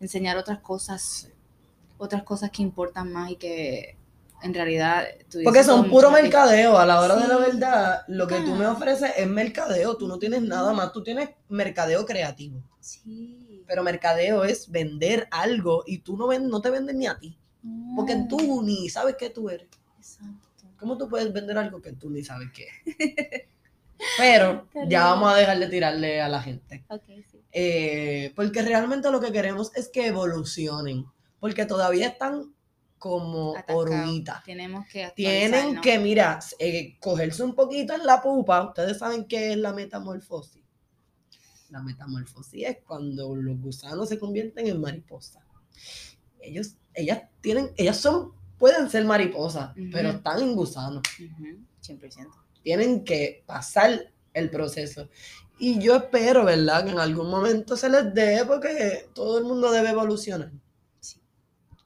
enseñar 0.00 0.36
otras 0.38 0.60
cosas, 0.60 1.02
sí. 1.02 1.28
otras 1.98 2.22
cosas 2.22 2.50
que 2.50 2.62
importan 2.62 3.12
más 3.12 3.30
y 3.30 3.36
que 3.36 3.96
en 4.42 4.54
realidad 4.54 5.04
tú 5.30 5.38
Porque 5.44 5.60
dices 5.60 5.66
son 5.66 5.82
con 5.82 5.90
puro 5.90 6.10
mercadeo. 6.10 6.78
A 6.78 6.86
la 6.86 7.00
hora 7.00 7.16
de 7.16 7.28
la 7.28 7.36
verdad, 7.38 8.02
lo 8.08 8.26
que 8.26 8.36
tú 8.40 8.54
me 8.54 8.64
Ah. 8.64 8.72
ofreces 8.72 9.12
es 9.16 9.26
mercadeo. 9.26 9.96
Tú 9.96 10.08
no 10.08 10.18
tienes 10.18 10.42
nada 10.42 10.72
más. 10.72 10.92
Tú 10.92 11.02
tienes 11.02 11.30
mercadeo 11.48 12.04
creativo. 12.06 12.62
Sí. 12.80 13.62
Pero 13.66 13.82
mercadeo 13.82 14.44
es 14.44 14.70
vender 14.70 15.28
algo 15.30 15.84
y 15.86 15.98
tú 15.98 16.16
no, 16.16 16.26
ven, 16.26 16.48
no 16.48 16.60
te 16.60 16.70
vendes 16.70 16.94
ni 16.94 17.06
a 17.06 17.18
ti. 17.18 17.38
Porque 17.94 18.16
tú 18.28 18.62
ni 18.62 18.88
sabes 18.88 19.16
qué 19.18 19.30
tú 19.30 19.48
eres. 19.48 19.68
Exacto. 19.98 20.48
¿Cómo 20.78 20.98
tú 20.98 21.08
puedes 21.08 21.32
vender 21.32 21.56
algo 21.58 21.80
que 21.80 21.92
tú 21.92 22.10
ni 22.10 22.24
sabes 22.24 22.48
qué 22.52 22.66
es? 22.84 23.42
Pero 24.18 24.66
ya 24.88 25.04
vamos 25.04 25.32
a 25.32 25.36
dejar 25.36 25.58
de 25.58 25.68
tirarle 25.68 26.20
a 26.20 26.28
la 26.28 26.42
gente. 26.42 26.84
Ok, 26.88 27.04
sí. 27.30 27.40
Eh, 27.52 28.32
porque 28.34 28.62
realmente 28.62 29.10
lo 29.10 29.20
que 29.20 29.30
queremos 29.30 29.70
es 29.76 29.88
que 29.88 30.08
evolucionen. 30.08 31.06
Porque 31.38 31.66
todavía 31.66 32.08
están 32.08 32.52
como 33.02 33.50
Atascado. 33.56 33.78
oruguitas. 33.80 34.44
Tenemos 34.44 34.86
que 34.86 35.12
Tienen 35.16 35.80
que, 35.80 35.98
mira, 35.98 36.38
eh, 36.60 36.96
cogerse 37.00 37.42
un 37.42 37.56
poquito 37.56 37.94
en 37.94 38.06
la 38.06 38.22
pupa. 38.22 38.62
Ustedes 38.62 38.96
saben 38.98 39.26
qué 39.26 39.50
es 39.50 39.58
la 39.58 39.72
metamorfosis. 39.72 40.62
La 41.70 41.82
metamorfosis 41.82 42.64
es 42.64 42.78
cuando 42.86 43.34
los 43.34 43.60
gusanos 43.60 44.08
se 44.08 44.20
convierten 44.20 44.68
en 44.68 44.80
mariposas. 44.80 45.42
Ellos, 46.40 46.76
ellas 46.94 47.22
tienen, 47.40 47.72
ellas 47.76 47.96
son, 47.96 48.34
pueden 48.56 48.88
ser 48.88 49.04
mariposas, 49.04 49.72
pero 49.90 50.10
están 50.10 50.40
en 50.40 50.54
gusanos. 50.54 51.02
Ujú, 51.18 51.58
100%. 51.80 52.30
Tienen 52.62 53.02
que 53.02 53.42
pasar 53.46 54.12
el 54.32 54.48
proceso. 54.48 55.08
Y 55.58 55.80
yo 55.80 55.96
espero, 55.96 56.44
¿verdad? 56.44 56.84
Que 56.84 56.92
en 56.92 57.00
algún 57.00 57.28
momento 57.28 57.76
se 57.76 57.88
les 57.90 58.14
dé, 58.14 58.44
porque 58.46 59.08
todo 59.12 59.38
el 59.38 59.44
mundo 59.44 59.72
debe 59.72 59.90
evolucionar. 59.90 60.52
Sí. 61.00 61.20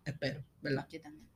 Espero, 0.04 0.44
¿verdad? 0.66 0.86
Yo 0.90 1.00
también. 1.00 1.26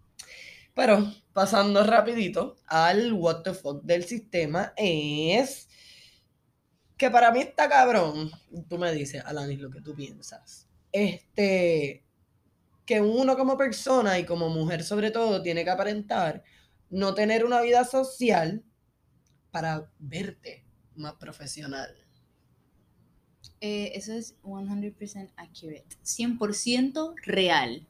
Pero 0.75 1.13
pasando 1.33 1.85
rapidito 1.85 2.57
al 2.67 3.13
what 3.13 3.43
the 3.43 3.55
fuck 3.55 3.83
del 3.83 4.05
sistema 4.05 4.73
es 4.77 5.69
que 6.97 7.11
para 7.11 7.33
mí 7.33 7.41
está 7.41 7.69
cabrón. 7.69 8.31
Tú 8.69 8.79
me 8.79 8.93
dices, 8.93 9.25
Alanis, 9.25 9.59
lo 9.59 9.71
que 9.71 9.81
tú 9.81 9.95
piensas. 9.95 10.69
Este, 10.93 12.05
que 12.85 13.01
uno 13.01 13.37
como 13.37 13.57
persona 13.57 14.19
y 14.19 14.25
como 14.25 14.49
mujer 14.49 14.83
sobre 14.83 15.11
todo 15.11 15.43
tiene 15.43 15.65
que 15.65 15.71
aparentar 15.71 16.43
no 16.89 17.15
tener 17.15 17.45
una 17.45 17.61
vida 17.61 17.85
social 17.85 18.65
para 19.51 19.91
verte 19.99 20.67
más 20.97 21.15
profesional. 21.15 21.97
Eh, 23.61 23.93
eso 23.95 24.13
es 24.13 24.37
100% 24.43 25.33
accurate. 25.37 25.87
100% 26.03 27.15
real. 27.25 27.87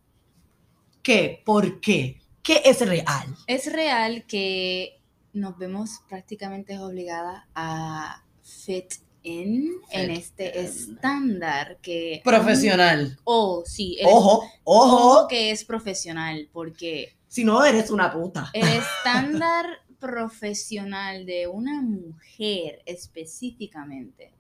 ¿Qué? 1.03 1.43
¿Por 1.45 1.81
qué? 1.81 2.21
¿Qué 2.43 2.63
es 2.65 2.87
real? 2.87 3.35
Es 3.47 3.73
real 3.73 4.25
que 4.27 5.01
nos 5.33 5.57
vemos 5.57 6.01
prácticamente 6.09 6.79
obligadas 6.79 7.45
a 7.55 8.25
fit 8.43 8.95
in 9.23 9.73
en 9.91 10.11
este 10.11 10.59
in. 10.59 10.65
estándar 10.65 11.79
que... 11.81 12.21
Profesional. 12.25 13.19
Oh, 13.25 13.63
sí. 13.67 13.99
ojo. 14.05 14.43
ojo 14.65 15.29
que 15.29 15.51
es 15.51 15.65
profesional, 15.65 16.49
porque 16.53 17.17
Si 17.29 17.45
no, 17.45 17.65
eres 17.65 17.91
una 17.91 18.13
puta. 18.13 18.51
el 18.53 18.69
estándar 18.69 19.67
profesional 19.99 21.27
de 21.27 21.47
una 21.47 21.83
mujer 21.83 22.83
específicamente, 22.87 24.33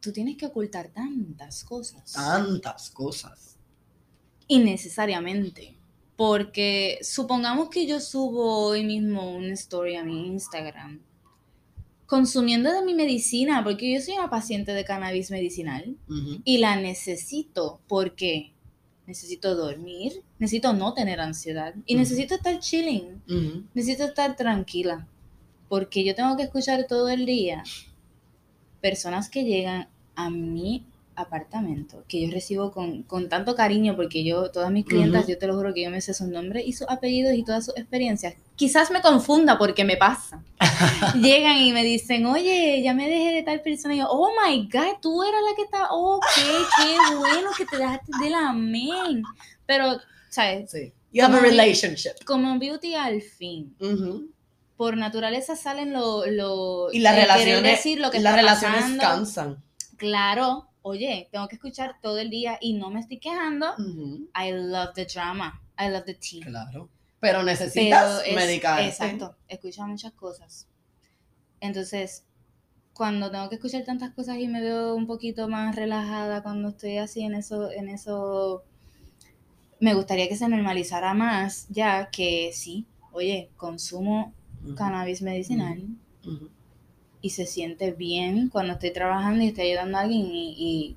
tú 0.00 0.12
tienes 0.12 0.36
que 0.36 0.46
ocultar 0.46 0.88
tantas 0.88 1.64
cosas. 1.64 2.12
Tantas 2.12 2.90
cosas. 2.90 3.57
Innecesariamente. 4.48 5.76
Porque 6.16 6.98
supongamos 7.02 7.68
que 7.70 7.86
yo 7.86 8.00
subo 8.00 8.64
hoy 8.64 8.84
mismo 8.84 9.30
una 9.36 9.54
story 9.54 9.94
a 9.94 10.04
mi 10.04 10.26
Instagram 10.26 11.00
consumiendo 12.08 12.72
de 12.72 12.82
mi 12.82 12.94
medicina, 12.94 13.62
porque 13.62 13.92
yo 13.92 14.00
soy 14.00 14.14
una 14.14 14.30
paciente 14.30 14.72
de 14.72 14.82
cannabis 14.82 15.30
medicinal 15.30 15.94
y 16.42 16.56
la 16.56 16.74
necesito 16.76 17.80
porque 17.86 18.54
necesito 19.06 19.54
dormir, 19.54 20.22
necesito 20.38 20.72
no 20.72 20.94
tener 20.94 21.20
ansiedad 21.20 21.74
y 21.84 21.96
necesito 21.96 22.36
estar 22.36 22.58
chilling, 22.60 23.22
necesito 23.74 24.04
estar 24.04 24.36
tranquila, 24.36 25.06
porque 25.68 26.02
yo 26.02 26.14
tengo 26.14 26.34
que 26.38 26.44
escuchar 26.44 26.86
todo 26.86 27.10
el 27.10 27.26
día 27.26 27.62
personas 28.80 29.28
que 29.28 29.44
llegan 29.44 29.88
a 30.14 30.30
mi 30.30 30.86
apartamento, 31.18 32.04
que 32.08 32.20
yo 32.22 32.30
recibo 32.30 32.72
con, 32.72 33.02
con 33.02 33.28
tanto 33.28 33.54
cariño, 33.54 33.96
porque 33.96 34.24
yo, 34.24 34.50
todas 34.50 34.70
mis 34.70 34.84
clientas, 34.84 35.26
yo 35.26 35.38
te 35.38 35.46
lo 35.46 35.54
juro 35.54 35.74
que 35.74 35.82
yo 35.82 35.90
me 35.90 36.00
sé 36.00 36.14
sus 36.14 36.28
nombres 36.28 36.64
y 36.66 36.72
sus 36.72 36.88
apellidos 36.88 37.34
y 37.34 37.44
todas 37.44 37.66
sus 37.66 37.76
experiencias. 37.76 38.34
Quizás 38.56 38.90
me 38.90 39.00
confunda 39.00 39.58
porque 39.58 39.84
me 39.84 39.96
pasa. 39.96 40.42
Llegan 41.20 41.58
y 41.58 41.72
me 41.72 41.84
dicen, 41.84 42.26
oye, 42.26 42.82
ya 42.82 42.94
me 42.94 43.08
dejé 43.08 43.32
de 43.32 43.42
tal 43.42 43.60
persona. 43.60 43.94
Y 43.94 43.98
yo, 43.98 44.08
oh 44.08 44.30
my 44.44 44.68
God, 44.72 45.00
tú 45.00 45.22
eras 45.22 45.40
la 45.48 45.56
que 45.56 45.62
estaba, 45.62 45.88
ok, 45.90 46.24
qué 46.82 47.16
bueno 47.16 47.50
que 47.56 47.66
te 47.66 47.76
dejaste 47.78 48.12
del 48.22 48.34
amén. 48.34 49.22
Pero, 49.66 49.98
¿sabes? 50.28 50.70
Sí. 50.70 50.92
You 51.12 51.24
have 51.24 51.36
a 51.36 51.40
relationship. 51.40 52.24
Como 52.24 52.58
beauty 52.58 52.94
al 52.94 53.22
fin 53.22 53.74
por 54.78 54.96
naturaleza 54.96 55.56
salen 55.56 55.92
lo, 55.92 56.24
lo 56.26 56.90
Y 56.92 57.00
las 57.00 57.16
relaciones, 57.16 57.62
decir 57.64 57.98
lo 57.98 58.12
que 58.12 58.20
las 58.20 58.30
está 58.32 58.36
relaciones 58.36 58.80
pasando. 58.80 59.02
cansan. 59.02 59.64
Claro, 59.96 60.67
oye, 60.88 61.28
tengo 61.30 61.46
que 61.48 61.56
escuchar 61.56 61.96
todo 62.02 62.18
el 62.18 62.30
día 62.30 62.58
y 62.60 62.74
no 62.74 62.90
me 62.90 63.00
estoy 63.00 63.18
quejando. 63.18 63.74
I 64.34 64.50
love 64.52 64.94
the 64.94 65.04
drama. 65.06 65.62
I 65.78 65.88
love 65.90 66.04
the 66.04 66.14
tea. 66.14 66.40
Claro. 66.44 66.88
Pero 67.20 67.38
Pero 67.38 67.42
necesitas 67.42 68.22
es- 68.26 68.34
medicarte. 68.34 68.86
Exacto, 68.88 69.36
escucho 69.48 69.86
muchas 69.86 70.12
cosas. 70.12 70.68
Entonces, 71.60 72.24
cuando 72.92 73.30
tengo 73.30 73.48
que 73.48 73.56
escuchar 73.56 73.84
tantas 73.84 74.12
cosas 74.14 74.38
y 74.38 74.48
me 74.48 74.60
veo 74.60 74.94
un 74.94 75.06
poquito 75.06 75.48
más 75.48 75.74
relajada 75.76 76.42
cuando 76.42 76.68
estoy 76.68 76.98
así 76.98 77.22
en 77.22 77.34
eso, 77.34 77.70
en 77.72 77.88
eso, 77.88 78.64
me 79.80 79.94
gustaría 79.94 80.28
que 80.28 80.36
se 80.36 80.48
normalizara 80.48 81.14
más, 81.14 81.66
ya 81.70 82.10
que 82.10 82.50
sí, 82.52 82.86
oye, 83.12 83.50
consumo 83.56 84.32
cannabis 84.76 85.22
medicinal. 85.22 85.82
Ujú. 86.24 86.50
Y 87.20 87.30
se 87.30 87.46
siente 87.46 87.92
bien 87.92 88.48
cuando 88.48 88.74
estoy 88.74 88.92
trabajando 88.92 89.42
y 89.44 89.48
estoy 89.48 89.68
ayudando 89.70 89.98
a 89.98 90.02
alguien 90.02 90.26
y, 90.26 90.54
y- 90.58 90.96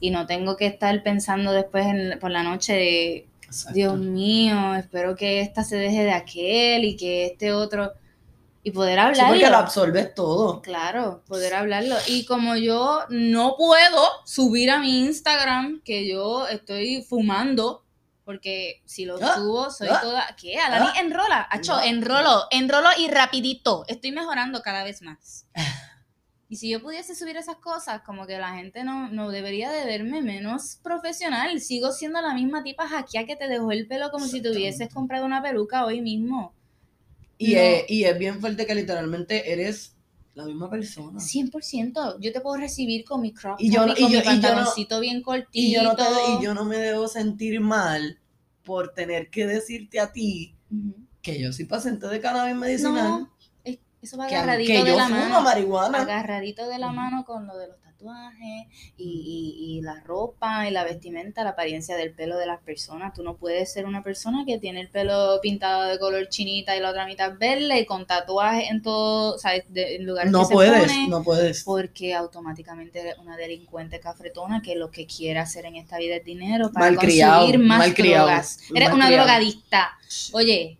y 0.00 0.10
no 0.10 0.26
tengo 0.26 0.56
que 0.56 0.66
estar 0.66 1.02
pensando 1.02 1.52
después 1.52 1.86
en- 1.86 2.18
por 2.20 2.30
la 2.30 2.42
noche 2.42 2.72
de, 2.74 3.26
Exacto. 3.44 3.74
Dios 3.74 3.98
mío, 3.98 4.74
espero 4.74 5.16
que 5.16 5.40
esta 5.40 5.64
se 5.64 5.76
deje 5.76 6.04
de 6.04 6.12
aquel 6.12 6.84
y 6.84 6.96
que 6.96 7.24
este 7.26 7.52
otro, 7.52 7.92
y 8.62 8.70
poder 8.72 8.94
Sí, 8.98 9.00
hablarlo. 9.00 9.28
porque 9.34 9.50
lo 9.50 9.56
absorbes 9.56 10.14
todo. 10.14 10.60
Claro, 10.60 11.22
poder 11.26 11.54
hablarlo. 11.54 11.96
Y 12.08 12.26
como 12.26 12.56
yo 12.56 13.00
no 13.08 13.54
puedo 13.56 14.02
subir 14.26 14.70
a 14.70 14.78
mi 14.80 14.98
Instagram 15.06 15.80
que 15.82 16.06
yo 16.06 16.46
estoy 16.46 17.00
fumando, 17.02 17.82
porque 18.28 18.82
si 18.84 19.06
lo 19.06 19.16
Ah, 19.22 19.36
subo 19.36 19.70
soy 19.70 19.88
ah, 19.90 20.00
toda... 20.02 20.36
¿Qué? 20.38 20.58
Alani, 20.58 20.88
ah, 20.94 21.00
enrola. 21.00 21.48
Acho, 21.50 21.80
enrolo, 21.80 22.46
enrolo 22.50 22.90
y 22.98 23.08
rapidito. 23.08 23.86
Estoy 23.88 24.12
mejorando 24.12 24.60
cada 24.60 24.84
vez 24.84 25.00
más. 25.00 25.46
Y 26.50 26.56
si 26.56 26.70
yo 26.70 26.80
pudiese 26.82 27.14
subir 27.14 27.36
esas 27.36 27.56
cosas, 27.56 28.00
como 28.02 28.26
que 28.26 28.38
la 28.38 28.54
gente 28.54 28.82
no, 28.82 29.10
no 29.10 29.30
debería 29.30 29.70
de 29.70 29.84
verme 29.84 30.22
menos 30.22 30.78
profesional. 30.82 31.60
Sigo 31.60 31.92
siendo 31.92 32.22
la 32.22 32.32
misma 32.32 32.62
tipa 32.62 32.88
jaquia 32.88 33.26
que 33.26 33.36
te 33.36 33.48
dejó 33.48 33.70
el 33.70 33.86
pelo 33.86 34.10
como 34.10 34.26
si 34.26 34.40
te 34.40 34.50
hubieses 34.50 34.88
comprado 34.92 35.26
una 35.26 35.42
peluca 35.42 35.84
hoy 35.84 36.00
mismo. 36.00 36.54
Y, 37.36 37.54
No. 37.54 37.60
es, 37.60 37.84
y 37.88 38.04
es 38.04 38.18
bien 38.18 38.40
fuerte 38.40 38.64
que 38.64 38.74
literalmente 38.74 39.52
eres 39.52 39.94
la 40.38 40.44
misma 40.46 40.70
persona. 40.70 41.18
100%. 41.20 42.16
Yo 42.20 42.32
te 42.32 42.40
puedo 42.40 42.56
recibir 42.56 43.04
con 43.04 43.20
mi 43.20 43.32
crop 43.32 43.56
Y 43.60 43.70
yo 43.72 43.84
no- 43.86 43.92
y 43.92 44.00
con 44.00 44.02
yo- 44.02 44.08
mi 44.08 44.14
yo 44.14 44.18
no- 44.20 44.24
pantaloncito 44.24 45.00
bien 45.00 45.20
cortito. 45.22 45.50
Y 45.52 45.72
yo, 45.74 45.82
no 45.82 45.96
te, 45.96 46.02
y 46.38 46.42
yo 46.44 46.54
no 46.54 46.64
me 46.64 46.78
debo 46.78 47.08
sentir 47.08 47.60
mal 47.60 48.18
por 48.64 48.92
tener 48.94 49.30
que 49.30 49.46
decirte 49.46 49.98
a 50.00 50.12
ti 50.12 50.54
Ujú. 50.70 50.94
que 51.22 51.40
yo 51.40 51.52
soy 51.52 51.64
paciente 51.64 52.06
de 52.06 52.20
cannabis 52.20 52.54
medicinal. 52.56 52.94
No, 53.22 53.32
es- 53.64 53.78
eso 54.00 54.16
va 54.16 54.28
que, 54.28 54.36
agarradito 54.36 54.72
que 54.72 54.84
de 54.84 54.90
yo 54.90 54.96
la 54.96 55.08
fumo 55.08 55.18
mano. 55.20 55.40
marihuana. 55.42 56.02
Agarradito 56.02 56.68
de 56.68 56.78
la 56.78 56.92
mano 56.92 57.24
con 57.24 57.46
lo 57.46 57.56
de 57.58 57.68
los 57.68 57.76
tatuajes 57.98 58.66
y, 58.96 59.04
y- 59.58 59.78
y 59.78 59.80
la 59.82 60.00
ropa 60.04 60.68
y 60.68 60.70
la 60.70 60.84
vestimenta, 60.84 61.42
la 61.42 61.50
apariencia 61.50 61.96
del 61.96 62.12
pelo 62.12 62.36
de 62.38 62.46
las 62.46 62.60
personas. 62.60 63.12
Tú 63.14 63.22
no 63.22 63.36
puedes 63.36 63.72
ser 63.72 63.86
una 63.86 64.02
persona 64.02 64.44
que 64.46 64.58
tiene 64.58 64.80
el 64.80 64.88
pelo 64.88 65.38
pintado 65.42 65.84
de 65.84 65.98
color 65.98 66.28
chinita 66.28 66.76
y 66.76 66.80
la 66.80 66.90
otra 66.90 67.06
mitad 67.06 67.36
verde 67.38 67.80
y 67.80 67.86
con 67.86 68.06
tatuajes 68.06 68.70
en 68.70 68.82
todo, 68.82 69.36
¿sabes? 69.38 69.64
De, 69.68 69.96
en 69.96 70.06
lugares 70.06 70.30
No 70.30 70.40
que 70.40 70.46
se 70.46 70.54
puedes, 70.54 70.80
pone. 70.92 71.08
no 71.08 71.22
puedes. 71.24 71.64
porque 71.64 72.14
automáticamente 72.14 73.00
eres 73.00 73.18
una 73.18 73.36
delincuente 73.36 74.00
cafretona 74.00 74.62
que 74.62 74.76
lo 74.76 74.90
que 74.90 75.06
quiere 75.06 75.40
hacer 75.40 75.66
en 75.66 75.76
esta 75.76 75.98
vida 75.98 76.16
es 76.16 76.24
dinero 76.24 76.70
para 76.72 76.90
Malcriado, 76.90 77.40
conseguir 77.40 77.66
más 77.66 77.78
malcriado, 77.78 78.26
drogas. 78.26 78.60
Eres 78.74 78.90
una 78.92 79.10
drogadicta. 79.10 79.90
Oye, 80.32 80.78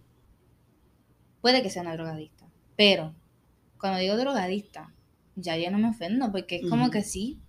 puede 1.41 1.63
que 1.63 1.71
sea 1.71 1.83
una 1.83 1.95
drogadicta, 1.95 2.47
pero 2.77 3.15
cuando 3.81 3.99
digo 3.99 4.17
drogadicta, 4.17 4.93
ya 5.41 5.57
yo 5.57 5.71
no 5.71 5.79
me 5.79 5.89
ofendo 5.89 6.31
porque 6.33 6.57
es 6.57 6.69
como 6.69 6.91
que 6.91 7.03
sí. 7.03 7.41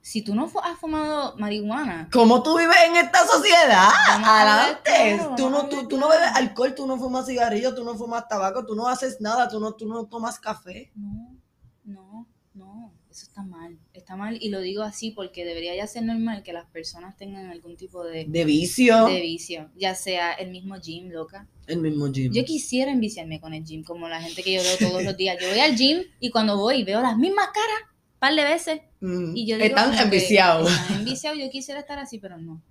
Si 0.00 0.22
tú 0.22 0.34
no 0.34 0.50
has 0.64 0.78
fumado 0.80 1.36
marihuana, 1.36 2.08
¿Cómo 2.12 2.42
tú 2.42 2.58
vives 2.58 2.76
en 2.88 2.96
esta 2.96 3.24
sociedad? 3.24 3.88
Adelante. 4.08 5.16
claro, 5.16 5.34
tú, 5.36 5.48
no, 5.48 5.68
tú, 5.68 5.86
tú 5.86 5.96
no 5.96 6.08
bebes 6.08 6.28
alcohol, 6.34 6.74
tú 6.74 6.86
no 6.88 6.98
fumas 6.98 7.26
cigarrillos, 7.26 7.74
tú 7.76 7.84
no 7.84 7.94
fumas 7.94 8.26
tabaco, 8.26 8.66
tú 8.66 8.74
no 8.74 8.88
haces 8.88 9.20
nada, 9.20 9.48
tú 9.48 9.60
no, 9.60 9.74
tú 9.74 9.86
no 9.86 10.06
tomas 10.06 10.40
café. 10.40 10.90
no, 10.96 11.36
no, 11.84 12.26
no. 12.54 12.92
Eso 13.08 13.26
está 13.26 13.42
mal, 13.42 13.78
está 14.02 14.16
mal 14.16 14.36
y 14.40 14.50
lo 14.50 14.60
digo 14.60 14.82
así 14.82 15.10
porque 15.10 15.44
debería 15.44 15.74
ya 15.74 15.86
ser 15.86 16.02
normal 16.04 16.42
que 16.42 16.52
las 16.52 16.66
personas 16.66 17.16
tengan 17.16 17.46
algún 17.50 17.76
tipo 17.76 18.04
de, 18.04 18.26
De 18.28 18.44
vicio, 18.44 19.06
de 19.06 19.20
vicio, 19.20 19.70
ya 19.76 19.94
sea 19.94 20.32
el 20.34 20.50
mismo 20.50 20.76
gym, 20.80 21.10
loca. 21.10 21.48
el 21.66 21.78
mismo 21.80 22.06
gym. 22.12 22.32
Yo 22.32 22.44
quisiera 22.44 22.92
enviciarme 22.92 23.40
con 23.40 23.54
el 23.54 23.64
gym, 23.64 23.82
como 23.82 24.08
la 24.08 24.20
gente 24.20 24.42
que 24.42 24.52
yo 24.54 24.62
veo 24.62 24.76
todos 24.90 25.02
los 25.04 25.16
días. 25.16 25.36
Yo 25.40 25.48
voy 25.48 25.60
al 25.60 25.74
gym 25.76 26.02
y 26.20 26.30
cuando 26.30 26.56
voy 26.58 26.84
veo 26.84 27.00
las 27.00 27.16
mismas 27.16 27.46
caras, 27.46 27.90
un 28.14 28.18
par 28.18 28.34
de 28.34 28.44
veces. 28.44 28.80
Mm, 29.00 29.36
Y 29.36 29.46
yo 29.46 29.56
digo, 29.56 29.66
Están 29.68 29.94
enviciados. 29.98 30.70
están 30.70 30.98
enviciados, 30.98 31.38
yo 31.38 31.50
quisiera 31.50 31.80
estar 31.80 31.98
así, 31.98 32.18
pero 32.18 32.36
no. 32.38 32.62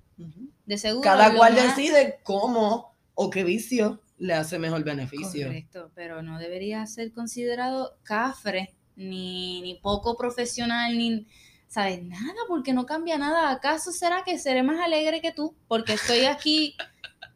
De 0.66 0.78
seguro. 0.78 1.02
Cada 1.02 1.34
cual 1.36 1.54
más- 1.56 1.76
decide 1.76 2.20
cómo 2.24 2.96
o 3.16 3.30
qué 3.30 3.44
vicio 3.44 4.02
le 4.20 4.34
hace 4.36 4.60
mejor 4.60 4.84
beneficio. 4.84 5.48
Correcto, 5.48 5.92
pero 5.96 6.22
no 6.22 6.38
debería 6.38 6.86
ser 6.86 7.12
considerado 7.12 7.98
cafre, 8.04 8.76
ni, 8.96 9.62
ni 9.62 9.76
poco 9.76 10.18
profesional, 10.18 10.98
ni, 10.98 11.28
¿sabes? 11.68 12.04
Nada, 12.04 12.42
porque 12.48 12.74
no 12.74 12.86
cambia 12.86 13.18
nada. 13.18 13.50
¿Acaso 13.52 13.92
será 13.92 14.24
que 14.24 14.38
seré 14.38 14.64
más 14.64 14.80
alegre 14.80 15.22
que 15.22 15.32
tú? 15.32 15.56
Porque 15.68 15.94
estoy 15.94 16.26
aquí 16.26 16.76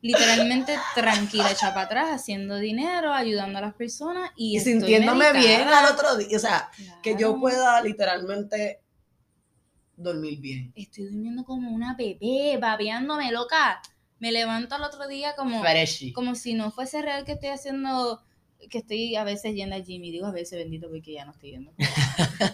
literalmente 0.06 0.78
tranquila, 0.93 1.51
hecha 1.51 1.74
para 1.74 1.88
atrás, 1.88 2.10
haciendo 2.12 2.58
dinero, 2.58 3.12
ayudando 3.12 3.58
a 3.58 3.62
las 3.62 3.74
personas 3.74 4.32
y, 4.36 4.53
Y 4.53 4.58
estoy 4.58 4.74
sintiéndome 4.74 5.34
bien 5.34 5.68
al 5.68 5.91
otro 5.91 6.16
día. 6.18 6.38
O 6.38 6.39
sea, 6.39 6.70
que 7.01 7.16
yo 7.18 7.39
pueda 7.39 7.82
literalmente 7.82 8.82
dormir 9.97 10.39
bien. 10.39 10.74
Estoy 10.76 11.06
durmiendo 11.06 11.43
como 11.43 11.72
una 11.72 11.95
bebé, 11.95 12.58
babeándome, 12.60 13.32
loca. 13.32 13.82
Me 14.20 14.32
levanto 14.32 14.76
al 14.76 14.84
otro 14.84 15.08
día 15.08 15.36
como... 15.36 15.62
Freshy. 15.62 16.14
como 16.14 16.36
si 16.36 16.53
no 16.53 16.72
fuese 16.72 17.01
real 17.01 17.26
que 17.26 17.34
estoy 17.34 17.49
haciendo, 17.49 18.22
que 18.70 18.80
estoy 18.80 19.16
a 19.16 19.24
veces 19.24 19.53
yendo 19.55 19.76
al 19.76 19.84
gym 19.84 20.03
y 20.03 20.11
digo 20.11 20.26
a 20.28 20.32
veces 20.32 20.57
bendito 20.59 20.89
porque 20.89 21.13
ya 21.13 21.26
no 21.26 21.32
estoy 21.32 21.51
yendo. 21.51 21.72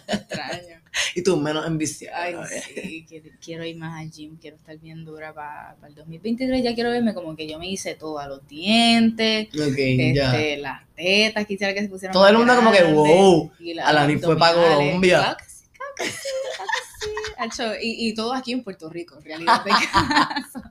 Extraño. 0.07 0.82
Y 1.16 1.24
tú 1.24 1.38
menos 1.38 1.66
enviciada. 1.66 2.24
Ay, 2.24 2.36
sí, 2.74 3.05
que- 3.09 3.32
quiero 3.43 3.66
ir 3.66 3.76
más 3.78 3.99
al 4.01 4.12
gym, 4.12 4.38
quiero 4.38 4.57
estar 4.57 4.78
bien 4.78 5.03
dura 5.05 5.34
para 5.34 5.76
el 5.88 5.95
2023, 5.95 6.64
ya 6.64 6.74
quiero 6.76 6.89
verme 6.91 7.14
como 7.14 7.36
que 7.36 7.47
yo 7.47 7.59
me 7.59 7.70
hice 7.70 7.95
todo 7.95 8.20
a 8.20 8.28
los 8.28 8.47
dientes, 8.47 9.47
ya. 9.51 9.66
este, 9.68 10.57
las 10.57 10.82
tetas, 10.95 11.45
quisiera 11.45 11.74
que 11.74 11.82
se 11.82 11.89
pusieran 11.89 12.14
Todo 12.14 12.28
el 12.28 12.38
mundo 12.38 12.55
como 12.55 12.72
que, 12.72 12.84
wow. 12.84 13.51
y 13.59 13.74
las 13.74 13.88
Alani 13.88 14.18
fue 14.18 14.38
pa' 14.38 14.49
abdominales. 14.49 14.86
Colombia. 14.88 15.18
Claro 15.20 15.38
que 15.38 15.45
sí, 15.49 15.66
claro 15.74 15.91
que 15.97 16.05
sí, 16.05 16.30
claro 16.55 16.70
que 16.76 16.86
sí. 17.05 17.32
Acho, 17.38 17.74
y, 17.82 18.07
y 18.09 18.14
todo 18.14 18.34
aquí 18.34 18.51
en 18.51 18.64
Puerto 18.64 18.89
Rico, 18.89 19.18
en 19.18 19.24
realidad 19.26 19.64
del 19.64 19.74
caso. 19.91 20.62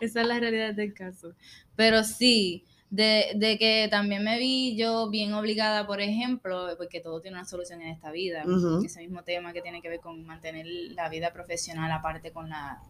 Esa 0.00 0.20
es 0.22 0.26
la 0.26 0.38
realidad 0.38 0.74
del 0.74 0.94
caso. 0.94 1.34
Pero 1.76 2.04
sí, 2.04 2.64
de, 2.92 3.32
de 3.36 3.56
que 3.56 3.88
también 3.90 4.22
me 4.22 4.38
vi 4.38 4.76
yo 4.76 5.08
bien 5.08 5.32
obligada, 5.32 5.86
por 5.86 6.02
ejemplo, 6.02 6.68
porque 6.76 7.00
todo 7.00 7.22
tiene 7.22 7.38
una 7.38 7.46
solución 7.46 7.80
en 7.80 7.88
esta 7.88 8.10
vida. 8.12 8.44
Ese 8.84 9.00
mismo 9.00 9.22
tema 9.22 9.54
que 9.54 9.62
tiene 9.62 9.80
que 9.80 9.88
ver 9.88 10.00
con 10.00 10.26
mantener 10.26 10.66
la 10.66 11.08
vida 11.08 11.32
profesional 11.32 11.90
aparte 11.90 12.32
con 12.32 12.50
la, 12.50 12.82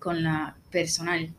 con 0.00 0.24
la 0.24 0.56
personal. 0.72 1.32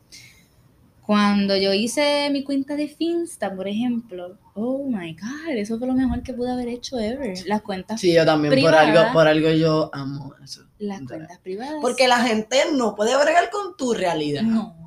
Cuando 1.02 1.54
yo 1.58 1.74
hice 1.74 2.30
mi 2.30 2.42
cuenta 2.42 2.74
de 2.74 2.88
Finsta, 2.88 3.54
por 3.54 3.68
ejemplo, 3.68 4.38
oh 4.54 4.88
my 4.88 5.12
god, 5.12 5.50
eso 5.54 5.78
fue 5.78 5.86
lo 5.86 5.92
mejor 5.92 6.22
que 6.22 6.32
pude 6.32 6.50
haber 6.50 6.68
hecho 6.68 6.98
ever. 6.98 7.36
Las 7.46 7.60
cuentas, 7.60 8.00
Sí, 8.00 8.14
yo 8.14 8.24
también, 8.24 8.52
por 8.54 8.56
Privada. 8.70 8.80
algo, 8.80 9.12
por 9.12 9.28
algo 9.28 9.50
yo 9.50 9.90
amo 9.92 10.34
eso. 10.42 10.64
las 10.78 11.02
cuentas 11.02 11.38
privadas. 11.40 11.74
Porque 11.82 12.08
la 12.08 12.20
gente 12.20 12.56
no 12.74 12.94
puede 12.94 13.14
bregar 13.22 13.50
con 13.50 13.76
tu 13.76 13.92
realidad. 13.92 14.40
no. 14.40 14.83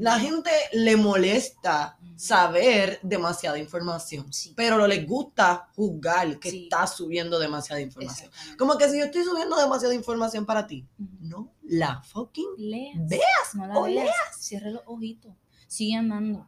La 0.00 0.18
gente 0.18 0.50
le 0.72 0.96
molesta 0.96 1.98
saber 2.16 2.98
demasiada 3.02 3.58
información, 3.58 4.32
Sí. 4.32 4.52
pero 4.56 4.76
no 4.78 4.86
les 4.86 5.06
gusta 5.06 5.68
juzgar 5.74 6.38
que 6.38 6.50
Sí. 6.50 6.62
estás 6.64 6.96
subiendo 6.96 7.38
demasiada 7.38 7.80
información. 7.80 8.30
Como 8.58 8.76
que 8.78 8.88
si 8.90 8.98
yo 8.98 9.04
estoy 9.06 9.24
subiendo 9.24 9.56
demasiada 9.56 9.94
información 9.94 10.44
para 10.46 10.66
ti, 10.66 10.86
Ujú. 10.98 11.08
no 11.20 11.52
la 11.62 12.02
fucking 12.02 12.48
Leas. 12.58 12.96
veas 13.08 13.54
No 13.54 13.66
la 13.66 13.78
o 13.78 13.82
veas. 13.84 14.04
leas. 14.04 14.16
Cierra 14.38 14.70
los 14.70 14.82
ojitos. 14.86 15.32
Sigue 15.66 15.94
andando. 15.96 16.46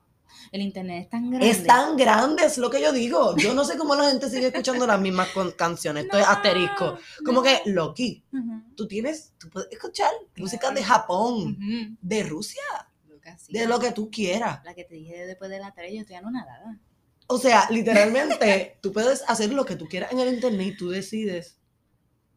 El 0.51 0.63
internet 0.63 1.05
es 1.05 1.11
tan 1.11 1.29
grande. 1.31 1.51
Es 1.51 1.65
tan 1.65 1.97
grande, 1.97 2.45
es 2.47 2.57
lo 2.59 2.71
que 2.71 2.81
yo 2.81 2.91
digo. 2.93 3.37
Yo 3.37 3.53
no 3.55 3.65
sé 3.65 3.77
cómo 3.77 3.95
la 3.95 4.09
gente 4.11 4.31
sigue 4.31 4.47
escuchando 4.49 4.87
las 4.87 4.99
mismas 4.99 5.29
canciones. 5.57 6.05
Esto 6.05 6.19
es 6.19 6.25
No, 6.27 6.31
asterisco. 6.33 6.99
Como 7.25 7.41
no. 7.41 7.43
que, 7.43 7.61
Loki, 7.67 8.25
Ujú. 8.33 8.63
tú 8.75 8.89
tienes, 8.89 9.35
tú 9.39 9.51
puedes 9.51 9.71
escuchar 9.71 10.11
música 10.37 10.71
de 10.71 10.83
Japón, 10.83 11.57
Ujú. 11.59 11.97
de 12.01 12.23
Rusia, 12.25 12.63
De 13.49 13.67
lo 13.67 13.79
que 13.79 13.93
tú 13.93 14.11
quieras. 14.11 14.65
La 14.65 14.75
que 14.75 14.85
te 14.85 14.95
dije 14.95 15.27
después 15.27 15.51
de 15.51 15.59
la 15.59 15.73
3, 15.73 15.93
yo 15.95 16.01
estoy 16.01 16.17
anonadada. 16.17 16.79
O 17.29 17.39
sea, 17.39 17.69
literalmente, 17.71 18.79
tú 18.83 18.93
puedes 18.93 19.23
hacer 19.29 19.53
lo 19.53 19.65
que 19.65 19.77
tú 19.77 19.87
quieras 19.89 20.13
en 20.13 20.21
el 20.21 20.35
internet 20.35 20.75
y 20.75 20.77
tú 20.77 20.91
decides 20.91 21.59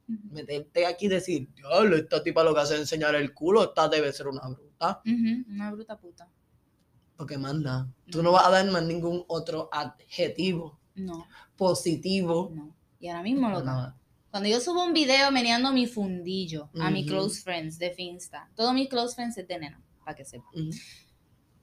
meterte 0.07 0.85
aquí 0.85 1.07
y 1.07 1.09
decir, 1.09 1.49
diablo, 1.55 1.95
esta 1.97 2.21
tipa 2.21 2.43
lo 2.43 2.53
que 2.53 2.61
hace 2.61 2.75
es 2.75 2.81
enseñar 2.81 3.15
el 3.15 3.33
culo, 3.33 3.63
esta 3.63 3.89
debe 3.89 4.13
ser 4.13 4.27
una 4.27 4.47
bruta. 4.47 5.01
Una 5.49 5.71
bruta 5.71 5.97
puta. 5.97 6.29
Porque 7.17 7.37
manda, 7.37 7.87
tú 8.11 8.17
No. 8.19 8.23
no 8.25 8.31
vas 8.33 8.45
a 8.45 8.51
dar 8.51 8.65
más 8.69 8.83
ningún 8.83 9.23
otro 9.27 9.69
adjetivo 9.71 10.79
No, 10.95 11.25
positivo. 11.55 12.51
no. 12.53 12.75
Y 12.99 13.07
ahora 13.07 13.23
mismo, 13.23 13.49
No, 13.49 13.59
loca, 13.59 13.65
nada. 13.65 13.97
cuando 14.29 14.49
yo 14.49 14.59
subo 14.59 14.83
un 14.83 14.93
video 14.93 15.31
meneando 15.31 15.71
mi 15.73 15.87
fundillo 15.87 16.69
a 16.79 16.91
mi 16.91 16.99
Ujú. 17.01 17.09
close 17.09 17.41
friends 17.41 17.79
de 17.79 17.91
Finsta, 17.91 18.49
todos 18.55 18.73
mis 18.73 18.87
close 18.89 19.15
friends 19.15 19.37
es 19.37 19.47
de 19.47 19.59
nena, 19.59 19.81
para 20.05 20.15
que 20.15 20.23
sepan. 20.23 20.47
Ujú, 20.53 20.69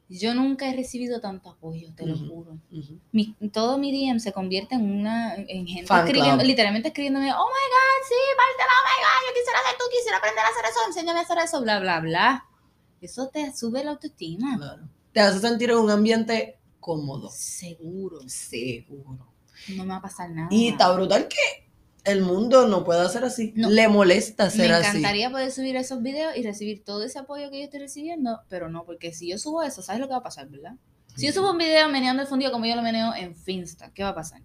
Yo 0.09 0.35
nunca 0.35 0.69
he 0.69 0.77
recibido 0.77 1.21
tanto 1.21 1.49
apoyo, 1.49 1.91
te 1.95 2.05
lo 2.05 2.15
Ujú. 2.15 2.27
juro. 2.29 2.59
ujú. 2.71 2.99
Mi, 3.13 3.35
todo 3.51 3.79
mi 3.79 3.91
DM 3.93 4.19
se 4.21 4.33
convierte 4.33 4.75
en 4.75 4.83
una 5.01 5.35
en 5.37 5.67
gente 5.67 5.87
Fan 5.87 6.01
escribiendo, 6.07 6.39
club. 6.39 6.49
literalmente 6.49 6.89
escribiéndome, 6.89 7.33
oh 7.33 7.47
my 7.47 7.67
god, 7.75 8.09
sí, 8.09 8.15
parte 8.37 8.63
oh 8.63 8.85
my 8.85 8.99
god, 9.03 9.29
yo 9.29 9.35
quisiera 9.35 9.59
hacer 9.61 9.79
tú, 9.79 9.85
quisiera 9.91 10.19
aprender 10.19 10.45
a 10.45 10.49
hacer 10.49 10.65
eso, 10.71 10.81
enséñame 10.87 11.19
a 11.21 11.23
hacer 11.23 11.39
eso, 11.39 11.63
bla, 11.63 11.81
bla, 11.81 12.01
bla. 12.01 12.47
Eso 13.01 13.29
te 13.29 13.57
sube 13.57 13.83
la 13.85 13.93
autoestima. 13.93 14.57
Claro. 14.59 14.89
Te 15.13 15.21
hace 15.21 15.41
sentir 15.41 15.71
en 15.71 15.79
un 15.79 15.91
ambiente 15.91 16.59
cómodo. 16.79 17.31
Seguro. 17.31 18.19
Seguro. 18.29 19.27
No 19.69 19.85
me 19.85 19.91
va 19.91 19.97
a 19.97 20.03
pasar 20.03 20.31
nada. 20.31 20.49
Y 20.51 20.69
está 20.69 20.93
brutal 20.93 21.27
que 21.29 21.71
el 22.05 22.23
mundo 22.23 22.67
no 22.67 22.85
pueda 22.85 23.09
ser 23.09 23.25
así. 23.25 23.53
No. 23.57 23.71
Le 23.71 23.89
molesta 23.89 24.47
me 24.47 24.51
ser 24.51 24.73
así. 24.73 24.89
encantaría 24.89 25.31
poder 25.31 25.53
subir 25.53 25.77
esos 25.77 26.03
videos 26.03 26.37
y 26.37 26.43
recibir 26.43 26.85
todo 26.85 27.05
ese 27.05 27.19
apoyo 27.19 27.51
que 27.51 27.59
yo 27.59 27.65
estoy 27.65 27.81
recibiendo, 27.81 28.41
pero 28.49 28.69
no, 28.69 28.85
porque 28.85 29.13
si 29.13 29.29
yo 29.29 29.39
subo 29.39 29.63
eso, 29.63 29.83
¿sabes 29.83 30.01
lo 30.01 30.09
que 30.09 30.13
va 30.13 30.19
a 30.19 30.23
pasar, 30.23 30.49
verdad? 30.49 30.75
Si 31.17 31.27
yo 31.27 31.33
subo 31.33 31.51
un 31.53 31.59
video 31.59 31.89
meneando 31.89 32.23
el 32.23 32.29
fundido 32.29 32.51
como 32.53 32.65
yo 32.67 32.75
lo 32.75 32.83
meneo 32.83 33.15
en 33.15 33.37
Finsta, 33.37 33.91
¿qué 33.93 34.03
va 34.03 34.11
a 34.11 34.15
pasar? 34.15 34.41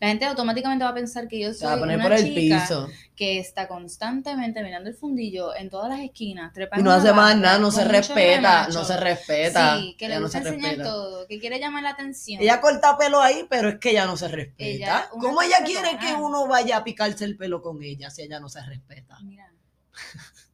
La 0.00 0.08
gente 0.08 0.24
automáticamente 0.26 0.84
va 0.84 0.90
a 0.90 0.94
pensar 0.94 1.28
que 1.28 1.38
yo 1.40 1.54
soy 1.54 1.72
a 1.72 1.78
poner 1.78 1.96
una 1.96 2.04
por 2.04 2.12
el 2.12 2.24
chica 2.24 2.60
piso. 2.60 2.88
que 3.14 3.38
está 3.38 3.68
constantemente 3.68 4.62
mirando 4.62 4.90
el 4.90 4.96
fundillo 4.96 5.54
en 5.54 5.70
todas 5.70 5.88
las 5.88 6.00
esquinas, 6.00 6.50
Y 6.50 6.54
trepando 6.54 6.84
no 6.84 6.90
una 6.90 6.98
hace 7.02 7.12
más 7.12 7.36
nada, 7.36 7.58
no 7.58 7.70
se 7.70 7.84
respeta, 7.84 8.68
no 8.68 8.84
se 8.84 8.96
respeta. 8.96 9.78
Sí, 9.78 9.96
que 9.98 10.08
le 10.08 10.16
no 10.16 10.22
gusta 10.22 10.42
se 10.42 10.48
enseñar 10.48 10.70
respeta. 10.72 10.90
todo, 10.90 11.26
que 11.26 11.38
quiere 11.38 11.58
llamar 11.60 11.84
la 11.84 11.90
atención. 11.90 12.42
Ella 12.42 12.60
corta 12.60 12.98
pelo 12.98 13.20
ahí, 13.22 13.46
pero 13.48 13.68
es 13.68 13.78
que 13.78 13.90
ella 13.90 14.06
no 14.06 14.16
se 14.16 14.28
respeta. 14.28 14.64
Ella, 14.64 15.08
¿Cómo 15.10 15.40
ella 15.40 15.58
quiere 15.64 15.96
que 15.98 16.14
uno 16.14 16.46
vaya 16.48 16.78
a 16.78 16.84
picarse 16.84 17.24
el 17.24 17.36
pelo 17.36 17.62
con 17.62 17.82
ella 17.82 18.10
si 18.10 18.22
ella 18.22 18.40
no 18.40 18.48
se 18.48 18.60
respeta? 18.66 19.18
Mira, 19.22 19.50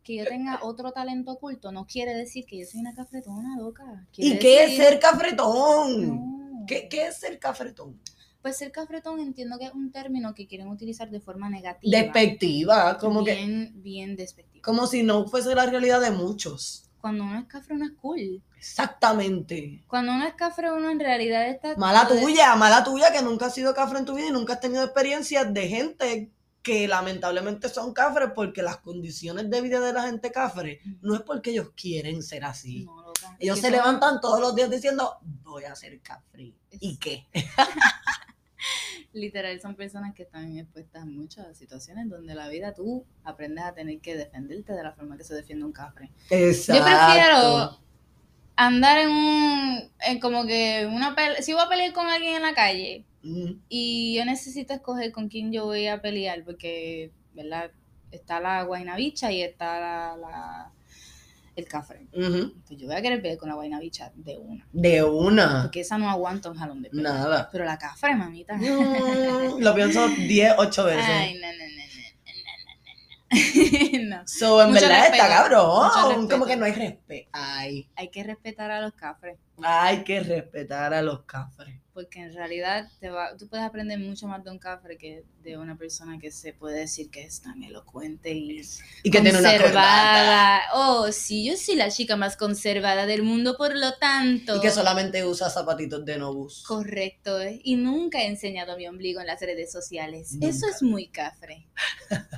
que 0.02 0.16
yo 0.16 0.24
tenga 0.24 0.60
otro 0.62 0.92
talento 0.92 1.32
oculto 1.32 1.72
no 1.72 1.86
quiere 1.86 2.14
decir 2.14 2.44
que 2.46 2.58
yo 2.58 2.66
soy 2.66 2.80
una 2.80 2.94
cafretona, 2.94 3.56
loca. 3.58 4.06
Quiere 4.12 4.36
¿Y 4.36 4.38
qué 4.38 4.64
es 4.64 4.76
ser 4.76 4.98
cafretón? 4.98 6.08
No. 6.08 6.66
¿Qué, 6.66 6.88
qué 6.88 7.06
es 7.06 7.16
ser 7.18 7.38
cafretón? 7.38 8.00
Pues 8.42 8.56
ser 8.56 8.72
cafretón 8.72 9.20
entiendo 9.20 9.58
que 9.58 9.66
es 9.66 9.74
un 9.74 9.92
término 9.92 10.34
que 10.34 10.46
quieren 10.46 10.68
utilizar 10.68 11.10
de 11.10 11.20
forma 11.20 11.50
negativa. 11.50 11.98
Despectiva, 11.98 12.96
como 12.96 13.22
que, 13.22 13.34
bien, 13.34 13.72
bien 13.82 14.16
despectiva. 14.16 14.62
como 14.62 14.86
si 14.86 15.02
no 15.02 15.26
fuese 15.26 15.54
la 15.54 15.66
realidad 15.66 16.00
de 16.00 16.10
muchos. 16.10 16.84
Cuando 17.00 17.24
uno 17.24 17.38
es 17.38 17.46
cafre, 17.46 17.74
uno 17.74 17.84
es 17.86 17.92
cool. 18.00 18.42
Exactamente. 18.58 19.82
Cuando 19.88 20.12
uno 20.12 20.26
es 20.26 20.34
cafre, 20.34 20.72
uno 20.72 20.90
en 20.90 21.00
realidad 21.00 21.48
está... 21.48 21.76
Mala 21.76 22.04
de- 22.04 22.20
tuya, 22.20 22.56
mala 22.56 22.82
tuya 22.84 23.12
que 23.12 23.22
nunca 23.22 23.46
has 23.46 23.54
sido 23.54 23.74
cafre 23.74 23.98
en 23.98 24.04
tu 24.04 24.14
vida 24.14 24.28
y 24.28 24.32
nunca 24.32 24.54
has 24.54 24.60
tenido 24.60 24.84
experiencias 24.84 25.52
de 25.52 25.68
gente 25.68 26.30
que 26.62 26.86
lamentablemente 26.86 27.68
son 27.68 27.92
cafres 27.92 28.30
porque 28.34 28.62
las 28.62 28.78
condiciones 28.78 29.48
de 29.48 29.60
vida 29.60 29.80
de 29.80 29.92
la 29.92 30.02
gente 30.02 30.30
cafre 30.30 30.80
no 31.00 31.14
es 31.14 31.22
porque 31.22 31.50
ellos 31.50 31.70
quieren 31.74 32.22
ser 32.22 32.44
así. 32.44 32.84
No. 32.84 33.12
Ellos 33.38 33.58
se 33.58 33.70
levantan 33.70 34.20
todos 34.20 34.40
los 34.40 34.54
días 34.54 34.70
diciendo, 34.70 35.18
voy 35.42 35.64
a 35.64 35.74
ser 35.74 36.00
cafre. 36.00 36.52
¿Y 36.70 36.96
qué? 36.98 37.26
Literal, 39.12 39.60
son 39.60 39.74
personas 39.74 40.14
que 40.14 40.22
están 40.22 40.56
expuestas 40.56 41.02
a 41.02 41.06
muchas 41.06 41.56
situaciones 41.56 42.08
donde 42.08 42.34
la 42.34 42.48
vida 42.48 42.74
tú 42.74 43.04
aprendes 43.24 43.64
a 43.64 43.74
tener 43.74 44.00
que 44.00 44.16
defenderte 44.16 44.72
de 44.72 44.82
la 44.82 44.92
forma 44.92 45.16
que 45.16 45.24
se 45.24 45.34
defiende 45.34 45.64
un 45.64 45.72
cafre. 45.72 46.10
Exacto. 46.28 46.80
Yo 46.80 46.84
prefiero 46.84 47.80
andar 48.54 48.98
en 48.98 49.10
un, 49.10 49.90
en 50.00 50.20
como 50.20 50.46
que 50.46 50.88
una 50.92 51.14
pelea, 51.14 51.42
si 51.42 51.54
voy 51.54 51.62
a 51.62 51.68
pelear 51.68 51.92
con 51.92 52.06
alguien 52.06 52.36
en 52.36 52.42
la 52.42 52.54
calle 52.54 53.04
Y 53.22 54.14
yo 54.16 54.24
necesito 54.24 54.72
escoger 54.72 55.12
con 55.12 55.28
quién 55.28 55.52
yo 55.52 55.66
voy 55.66 55.86
a 55.86 56.00
pelear 56.00 56.42
porque, 56.44 57.10
¿verdad? 57.34 57.70
Está 58.10 58.40
la 58.40 58.62
guaynabicha 58.64 59.30
y 59.30 59.42
está 59.42 59.78
la, 59.78 60.16
la- 60.16 60.72
el 61.56 61.66
cafre. 61.66 62.06
ujú. 62.14 62.54
Pues 62.66 62.80
yo 62.80 62.86
voy 62.86 62.96
a 62.96 63.02
querer 63.02 63.20
pelear 63.20 63.38
con 63.38 63.48
la 63.50 63.54
guaynabicha 63.56 64.10
de 64.14 64.38
una, 64.38 64.66
De 64.72 65.02
una. 65.04 65.62
porque 65.62 65.80
esa 65.80 65.98
no 65.98 66.08
aguanta 66.08 66.48
un 66.50 66.56
jalón 66.56 66.80
de 66.82 66.88
pelo. 66.90 67.02
Nada. 67.02 67.48
Pero 67.52 67.64
la 67.64 67.76
cafre, 67.76 68.14
mamita. 68.16 68.56
Lo 69.58 69.74
pienso 69.74 70.08
10, 70.08 70.54
8 70.56 70.84
veces. 70.84 71.04
Ay, 71.06 71.34
no, 71.34 71.46
no, 71.48 71.64
no, 71.64 71.76
no. 74.16 74.22
So, 74.26 74.60
en 74.62 74.70
Mucho 74.70 74.80
verdad 74.80 75.06
está 75.06 75.10
respeto, 75.10 75.28
cabrón. 75.28 76.28
Como 76.28 76.46
que 76.46 76.56
no 76.56 76.64
hay 76.64 76.72
respeto. 76.72 77.28
Ay, 77.32 77.88
Hay 77.94 78.08
que 78.08 78.24
respetar 78.24 78.70
a 78.70 78.80
los 78.80 78.92
cafres. 78.94 79.36
Hay 79.62 80.04
que 80.04 80.20
respetar 80.20 80.94
a 80.94 81.02
los 81.02 81.22
cafres. 81.24 81.80
Porque 81.92 82.20
en 82.20 82.32
realidad 82.32 82.88
te 83.00 83.10
va, 83.10 83.36
tú 83.36 83.48
puedes 83.48 83.66
aprender 83.66 83.98
mucho 83.98 84.28
más 84.28 84.44
de 84.44 84.50
un 84.50 84.58
cafre 84.58 84.96
que 84.96 85.24
de 85.42 85.58
una 85.58 85.76
persona 85.76 86.18
que 86.18 86.30
se 86.30 86.52
puede 86.52 86.80
decir 86.80 87.10
que 87.10 87.24
es 87.24 87.42
tan 87.42 87.62
elocuente 87.62 88.32
y 88.32 88.62
Y 89.02 89.10
que 89.10 89.20
tiene 89.20 89.38
una 89.38 89.58
corbata. 89.58 90.60
Oh, 90.74 91.10
sí, 91.10 91.44
yo 91.44 91.56
soy 91.56 91.74
la 91.74 91.90
chica 91.90 92.16
más 92.16 92.36
conservada 92.36 93.06
del 93.06 93.22
mundo, 93.22 93.56
por 93.56 93.76
lo 93.76 93.92
tanto. 93.98 94.56
Y 94.56 94.60
que 94.60 94.70
solamente 94.70 95.24
usa 95.26 95.50
zapatitos 95.50 96.04
de 96.04 96.16
Nobus. 96.16 96.62
Correcto, 96.66 97.40
¿eh? 97.40 97.60
y 97.64 97.76
nunca 97.76 98.22
he 98.22 98.28
enseñado 98.28 98.76
mi 98.76 98.86
ombligo 98.86 99.20
en 99.20 99.26
las 99.26 99.40
redes 99.40 99.72
sociales. 99.72 100.36
Eso 100.40 100.68
es 100.68 100.82
muy 100.82 101.08
cafre. 101.08 101.66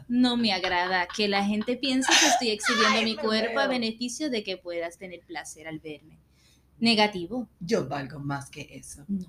No 0.08 0.36
me 0.36 0.52
agrada 0.52 1.06
que 1.14 1.28
la 1.28 1.44
gente 1.44 1.76
piense 1.76 2.10
que 2.20 2.26
estoy 2.26 2.50
exhibiendo 2.50 2.98
Ay, 2.98 3.04
mi 3.04 3.16
cuerpo 3.16 3.60
a 3.60 3.66
beneficio 3.66 4.30
de 4.30 4.42
que 4.42 4.56
puedas 4.56 4.98
tener 4.98 5.20
placer 5.20 5.68
al 5.68 5.78
verme. 5.78 6.18
Negativo. 6.82 7.48
Yo 7.60 7.86
valgo 7.86 8.18
más 8.18 8.50
que 8.50 8.68
eso. 8.72 9.04
No. 9.06 9.28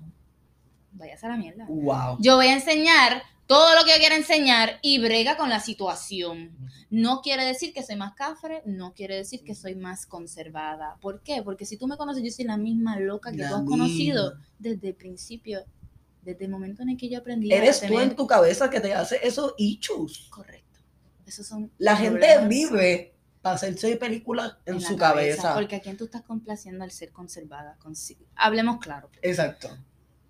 Vayas 0.90 1.22
a 1.22 1.28
la 1.28 1.36
mierda. 1.36 1.66
Wow. 1.68 2.18
Yo 2.18 2.34
voy 2.34 2.48
a 2.48 2.54
enseñar 2.54 3.22
todo 3.46 3.76
lo 3.76 3.84
que 3.84 3.92
yo 3.92 3.98
quiera 3.98 4.16
enseñar 4.16 4.80
y 4.82 4.98
brega 4.98 5.36
con 5.36 5.48
la 5.50 5.60
situación. 5.60 6.50
No 6.90 7.20
quiere 7.22 7.44
decir 7.44 7.72
que 7.72 7.84
soy 7.84 7.94
más 7.94 8.14
cafre, 8.14 8.62
no 8.66 8.92
quiere 8.92 9.14
decir 9.14 9.44
que 9.44 9.54
soy 9.54 9.76
más 9.76 10.04
conservada. 10.04 10.96
¿Por 11.00 11.22
qué? 11.22 11.44
Porque 11.44 11.64
si 11.64 11.76
tú 11.76 11.86
me 11.86 11.96
conoces, 11.96 12.24
yo 12.24 12.30
soy 12.32 12.44
la 12.44 12.56
misma 12.56 12.98
loca 12.98 13.30
que 13.30 13.36
La 13.38 13.50
tú 13.50 13.54
has 13.54 13.60
misma. 13.62 13.76
conocido 13.76 14.34
desde 14.58 14.88
el 14.88 14.94
principio, 14.96 15.60
desde 16.22 16.46
el 16.46 16.50
momento 16.50 16.82
en 16.82 16.88
el 16.88 16.96
que 16.96 17.08
yo 17.08 17.18
aprendí 17.20 17.52
a 17.52 17.58
Eres 17.58 17.82
tú 17.82 18.00
en 18.00 18.16
tu 18.16 18.26
cabeza 18.26 18.68
que 18.68 18.80
te 18.80 18.92
hace 18.94 19.20
esos 19.22 19.54
ichus. 19.58 20.28
Correcto. 20.28 20.80
Esos 21.24 21.46
son 21.46 21.70
La 21.78 21.96
gente 21.96 22.18
problemas 22.18 22.48
vive 22.48 23.13
para 23.44 23.56
hacerse 23.56 23.94
películas 23.96 24.56
en, 24.64 24.80
su 24.80 24.96
cabeza. 24.96 25.52
Porque 25.52 25.76
a 25.76 25.80
quién 25.80 25.98
tú 25.98 26.04
estás 26.06 26.22
complaciendo 26.22 26.82
al 26.82 26.90
ser 26.90 27.12
conservada. 27.12 27.76
Hablemos 28.36 28.78
claro. 28.78 29.10
Exacto. 29.20 29.68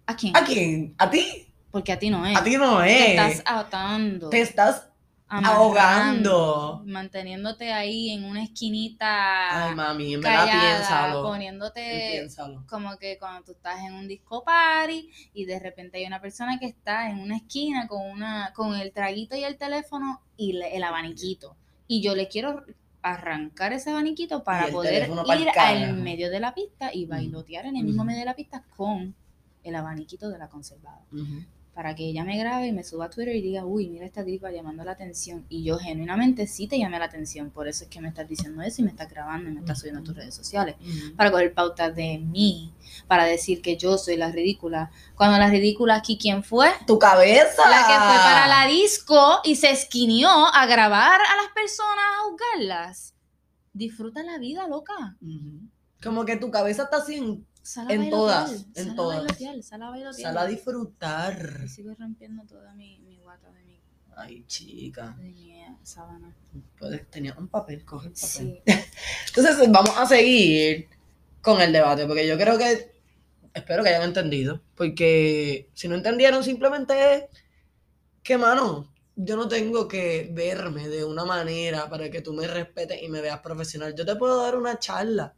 ¿A 0.04 0.16
quién? 0.16 0.36
¿A 0.36 0.44
quién? 0.44 0.94
¿A 0.98 1.08
ti? 1.08 1.46
Porque 1.70 1.92
a 1.92 1.98
ti 1.98 2.10
no 2.10 2.26
es. 2.26 2.36
A 2.36 2.42
ti 2.42 2.56
no 2.56 2.80
Te 2.82 3.14
es. 3.14 3.34
estás 3.36 3.42
atando. 3.46 4.28
Te 4.30 4.40
estás 4.40 4.88
ahogando. 5.28 6.82
Manteniéndote 6.86 7.72
ahí 7.72 8.10
en 8.10 8.24
una 8.24 8.42
esquinita. 8.42 9.68
Ay, 9.68 9.74
mami, 9.76 10.14
en 10.14 10.20
verdad 10.20 10.46
callada, 10.46 10.76
piénsalo. 10.76 11.22
poniéndote 11.22 12.08
Piénsalo. 12.14 12.64
como 12.68 12.98
que 12.98 13.16
cuando 13.18 13.44
tú 13.44 13.52
estás 13.52 13.80
en 13.84 13.94
un 13.94 14.08
disco 14.08 14.42
party 14.44 15.08
y 15.32 15.44
de 15.44 15.58
repente 15.60 15.98
hay 15.98 16.06
una 16.06 16.20
persona 16.20 16.58
que 16.58 16.66
está 16.66 17.10
en 17.10 17.20
una 17.20 17.36
esquina 17.36 17.86
con 17.86 18.02
una 18.10 18.52
con 18.54 18.74
el 18.74 18.92
traguito 18.92 19.36
y 19.36 19.44
el 19.44 19.56
teléfono 19.56 20.20
y 20.36 20.54
le- 20.54 20.76
el 20.76 20.82
abaniquito 20.82 21.56
y 21.86 22.02
yo 22.02 22.14
le 22.14 22.28
quiero 22.28 22.64
arrancar 23.05 23.74
ese 23.74 23.90
abaniquito 23.90 24.42
para 24.42 24.68
poder 24.68 25.11
ir 25.38 25.50
al 25.57 25.96
medio 25.98 26.30
de 26.30 26.40
la 26.40 26.55
pista 26.55 26.90
y 26.92 27.05
bailotear 27.05 27.66
en 27.66 27.76
el 27.76 27.84
mismo 27.84 28.02
medio 28.02 28.20
de 28.20 28.24
la 28.24 28.34
pista 28.34 28.64
con 28.74 29.14
el 29.62 29.74
abaniquito 29.76 30.30
de 30.30 30.38
la 30.38 30.48
conservada. 30.48 31.05
Para 31.75 31.95
que 31.97 32.05
ella 32.05 32.25
me 32.25 32.39
grabe 32.39 32.68
y 32.68 32.72
me 32.72 32.85
suba 32.85 33.07
a 33.07 33.11
Twitter 33.11 33.35
y 33.35 33.43
diga, 33.43 33.64
uy, 33.64 33.89
mira 33.89 34.07
esta 34.07 34.25
tipa 34.25 34.51
llamando 34.53 34.85
la 34.85 34.93
atención. 34.93 35.45
Y 35.49 35.64
yo 35.64 35.77
genuinamente 35.77 36.47
sí 36.47 36.68
te 36.68 36.79
llamé 36.79 37.01
la 37.01 37.07
atención, 37.07 37.51
por 37.51 37.66
eso 37.66 37.85
es 37.85 37.91
que 37.91 38.01
me 38.01 38.09
estás 38.09 38.29
diciendo 38.29 38.62
eso 38.62 38.81
y 38.81 38.85
me 38.85 38.91
estás 38.91 39.11
grabando 39.11 39.51
y 39.51 39.53
me 39.53 39.61
estás 39.61 39.81
subiendo 39.81 40.01
a 40.01 40.05
tus 40.05 40.14
redes 40.14 40.35
sociales. 40.35 40.77
Para 41.16 41.33
coger 41.33 41.53
pautas 41.53 41.95
de 41.97 42.18
mí, 42.18 42.72
para 43.09 43.25
decir 43.25 43.61
que 43.61 43.77
yo 43.77 43.99
soy 43.99 44.16
la 44.16 44.31
ridícula. 44.31 44.93
Cuando 45.16 45.37
la 45.37 45.51
ridícula 45.51 45.97
aquí, 45.97 46.16
¿quién 46.16 46.45
fue? 46.45 46.70
Tu 46.87 46.99
cabeza. 46.99 47.68
La 47.68 47.87
que 47.87 47.93
fue 47.93 48.16
para 48.16 48.47
la 48.47 48.66
disco 48.68 49.41
y 49.43 49.57
se 49.57 49.70
esquinió 49.70 50.29
a 50.29 50.66
grabar 50.66 51.20
a 51.20 51.43
las 51.43 51.53
personas 51.53 52.05
a 52.18 52.31
juzgarlas. 52.31 53.14
Disfruta 53.72 54.22
la 54.22 54.39
vida, 54.39 54.68
loca. 54.68 55.16
Como 56.01 56.25
que 56.25 56.37
tu 56.37 56.53
cabeza 56.53 56.85
está 56.85 56.99
así 56.99 57.45
en 57.88 58.10
todas, 58.10 58.66
en 58.74 58.94
todas. 58.94 59.18
bailotear, 59.18 59.62
sal 59.62 60.38
a 60.38 60.46
disfrutar. 60.46 61.60
Y 61.64 61.68
sigo 61.68 61.94
rompiendo 61.98 62.44
toda 62.44 62.74
mi, 62.74 62.98
mi 63.00 63.16
guata 63.18 63.50
de 63.52 63.64
mi, 63.64 63.80
Ay, 64.16 64.44
chica. 64.46 65.16
de 65.18 65.24
mi 65.24 65.52
eh, 65.52 65.76
sábana. 65.82 66.34
Puedes, 66.78 67.10
tenía 67.10 67.34
un 67.38 67.48
papel, 67.48 67.84
coge 67.84 68.08
el 68.08 68.14
papel. 68.14 68.28
Sí. 68.28 68.62
Entonces 69.28 69.70
vamos 69.70 69.96
a 69.96 70.06
seguir 70.06 70.88
con 71.40 71.60
el 71.60 71.72
debate, 71.72 72.06
porque 72.06 72.26
yo 72.26 72.36
creo 72.36 72.58
que, 72.58 72.92
espero 73.52 73.82
que 73.82 73.90
hayan 73.90 74.02
entendido, 74.02 74.62
porque 74.74 75.70
si 75.74 75.88
no 75.88 75.94
entendieron 75.94 76.42
simplemente 76.44 77.14
es 77.14 77.24
que, 78.22 78.38
mano, 78.38 78.92
yo 79.16 79.36
no 79.36 79.48
tengo 79.48 79.86
que 79.86 80.28
verme 80.32 80.88
de 80.88 81.04
una 81.04 81.24
manera 81.24 81.88
para 81.88 82.10
que 82.10 82.20
tú 82.20 82.32
me 82.32 82.46
respetes 82.46 83.02
y 83.02 83.08
me 83.08 83.20
veas 83.20 83.40
profesional. 83.40 83.94
Yo 83.94 84.04
te 84.04 84.16
puedo 84.16 84.42
dar 84.42 84.56
una 84.56 84.78
charla, 84.78 85.34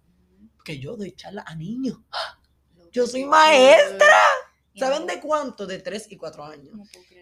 porque 0.66 0.80
yo 0.80 0.96
doy 0.96 1.12
charla 1.12 1.44
a 1.46 1.54
niños. 1.54 1.96
Yo 2.90 3.06
soy 3.06 3.24
maestra. 3.24 4.18
¿Saben 4.74 5.06
de 5.06 5.20
cuánto? 5.20 5.64
De 5.64 5.78
3 5.78 6.08
y 6.10 6.16
4 6.16 6.44
años. 6.44 6.76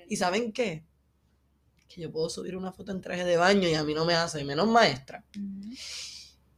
¿Y 0.08 0.16
saben 0.16 0.50
qué? 0.50 0.82
Que 1.86 2.00
yo 2.00 2.10
puedo 2.10 2.30
subir 2.30 2.56
una 2.56 2.72
foto 2.72 2.90
en 2.92 3.02
traje 3.02 3.22
de 3.22 3.36
baño 3.36 3.68
y 3.68 3.74
a 3.74 3.84
mí 3.84 3.92
no 3.92 4.06
me 4.06 4.14
hace 4.14 4.42
menos 4.44 4.66
maestra. 4.66 5.22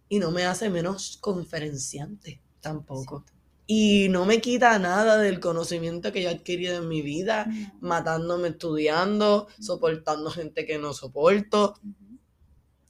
Y 0.08 0.20
no 0.20 0.30
me 0.30 0.44
hace 0.44 0.70
menos 0.70 1.18
conferenciante 1.20 2.40
tampoco. 2.60 3.24
Y 3.66 4.06
no 4.08 4.24
me 4.24 4.40
quita 4.40 4.78
nada 4.78 5.18
del 5.18 5.40
conocimiento 5.40 6.12
que 6.12 6.22
yo 6.22 6.28
he 6.28 6.34
adquirido 6.34 6.76
en 6.76 6.86
mi 6.86 7.02
vida, 7.02 7.48
matándome 7.80 8.50
estudiando, 8.50 9.48
soportando 9.58 10.30
gente 10.30 10.64
que 10.64 10.78
no 10.78 10.92
soporto. 10.92 11.80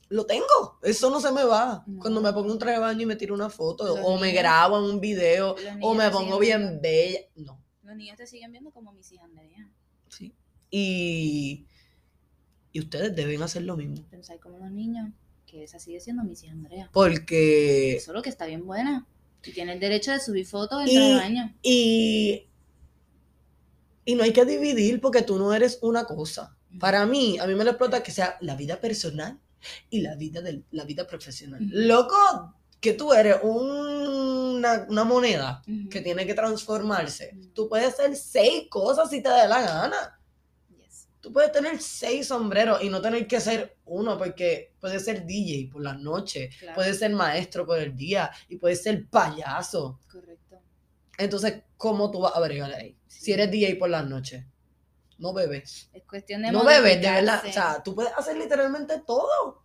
Lo 0.08 0.24
tengo, 0.24 0.78
eso 0.82 1.10
no 1.10 1.20
se 1.20 1.32
me 1.32 1.42
va. 1.44 1.82
No. 1.86 2.00
Cuando 2.00 2.20
me 2.20 2.32
pongo 2.32 2.52
un 2.52 2.58
traje 2.58 2.74
de 2.76 2.80
baño 2.80 3.02
y 3.02 3.06
me 3.06 3.16
tiro 3.16 3.34
una 3.34 3.50
foto, 3.50 3.84
Los 3.86 3.98
o 4.02 4.18
me 4.18 4.32
grabo 4.32 4.78
en 4.78 4.84
un 4.84 5.00
video, 5.00 5.56
o 5.80 5.94
me 5.94 6.08
pongo 6.10 6.38
bien 6.38 6.60
viendo. 6.60 6.80
bella. 6.80 7.18
No, 7.34 7.60
Los 7.82 7.96
niños 7.96 8.16
te 8.16 8.26
siguen 8.26 8.52
viendo 8.52 8.70
como 8.70 8.92
mis 8.92 9.10
hijas 9.12 9.24
Andrea. 9.24 9.68
sí. 10.08 10.32
Y, 10.70 11.66
y 12.72 12.80
ustedes 12.80 13.14
deben 13.16 13.42
hacer 13.42 13.62
lo 13.62 13.76
mismo. 13.76 13.96
Pensar 14.10 14.38
como 14.40 14.58
los 14.58 14.70
niños, 14.70 15.10
que 15.46 15.64
esa 15.64 15.78
sigue 15.78 16.00
siendo 16.00 16.22
mi 16.24 16.32
hija 16.34 16.52
Andrea. 16.52 16.90
Porque 16.92 18.00
Solo 18.04 18.20
que 18.22 18.28
está 18.30 18.46
bien 18.46 18.66
buena. 18.66 19.06
Y 19.44 19.52
tiene 19.52 19.72
el 19.74 19.80
derecho 19.80 20.10
de 20.12 20.20
subir 20.20 20.44
fotos 20.46 20.80
en 20.82 20.86
traje 20.92 21.08
de 21.08 21.14
baño. 21.14 21.54
Y, 21.62 22.48
y 24.04 24.14
no 24.16 24.24
hay 24.24 24.32
que 24.32 24.44
dividir 24.44 25.00
porque 25.00 25.22
tú 25.22 25.38
no 25.38 25.52
eres 25.54 25.78
una 25.82 26.04
cosa. 26.04 26.56
Para 26.80 27.06
mí, 27.06 27.38
a 27.38 27.46
mí 27.46 27.54
me 27.54 27.64
lo 27.64 27.70
explota 27.70 28.02
que 28.02 28.10
sea 28.10 28.36
la 28.40 28.56
vida 28.56 28.80
personal 28.80 29.40
y 29.90 30.00
la 30.00 30.14
vida, 30.16 30.40
del, 30.40 30.64
la 30.70 30.84
vida 30.84 31.06
profesional. 31.06 31.60
Loco, 31.70 32.54
que 32.80 32.92
tú 32.92 33.12
eres 33.12 33.36
una, 33.42 34.86
una 34.88 35.04
moneda 35.04 35.62
que 35.90 36.00
tiene 36.00 36.26
que 36.26 36.34
transformarse. 36.34 37.32
Ujú. 37.36 37.48
Tú 37.54 37.68
puedes 37.68 37.88
hacer 37.88 38.14
seis 38.16 38.64
cosas 38.68 39.10
si 39.10 39.22
te 39.22 39.28
da 39.28 39.46
la 39.46 39.62
gana. 39.62 40.20
Yes. 40.68 41.08
Tú 41.20 41.32
puedes 41.32 41.50
tener 41.52 41.80
seis 41.80 42.26
sombreros 42.28 42.82
y 42.82 42.88
no 42.90 43.00
tener 43.00 43.26
que 43.26 43.40
ser 43.40 43.76
uno 43.86 44.16
porque 44.18 44.74
puedes 44.80 45.04
ser 45.04 45.24
DJ 45.26 45.70
por 45.72 45.82
las 45.82 45.98
noches, 45.98 46.54
Claro. 46.58 46.74
puedes 46.76 46.98
ser 46.98 47.12
maestro 47.12 47.64
por 47.66 47.78
el 47.78 47.96
día 47.96 48.30
y 48.48 48.56
puedes 48.56 48.82
ser 48.82 49.06
payaso. 49.08 50.00
Correcto. 50.10 50.60
Entonces, 51.18 51.62
¿cómo 51.76 52.10
tú 52.10 52.20
vas 52.20 52.32
a 52.36 52.40
bregar 52.40 52.72
ahí? 52.74 52.96
Sí. 53.06 53.20
Si 53.24 53.32
eres 53.32 53.50
DJ 53.50 53.76
por 53.76 53.88
las 53.88 54.06
noches, 54.06 54.44
no 55.18 55.32
bebes. 55.32 55.90
Es 55.92 56.02
cuestión 56.04 56.42
de 56.42 56.52
No 56.52 56.64
bebes, 56.64 57.00
de 57.00 57.10
verdad. 57.10 57.42
O 57.46 57.52
sea, 57.52 57.82
tú 57.82 57.94
puedes 57.94 58.12
hacer 58.16 58.36
literalmente 58.36 59.02
todo. 59.06 59.62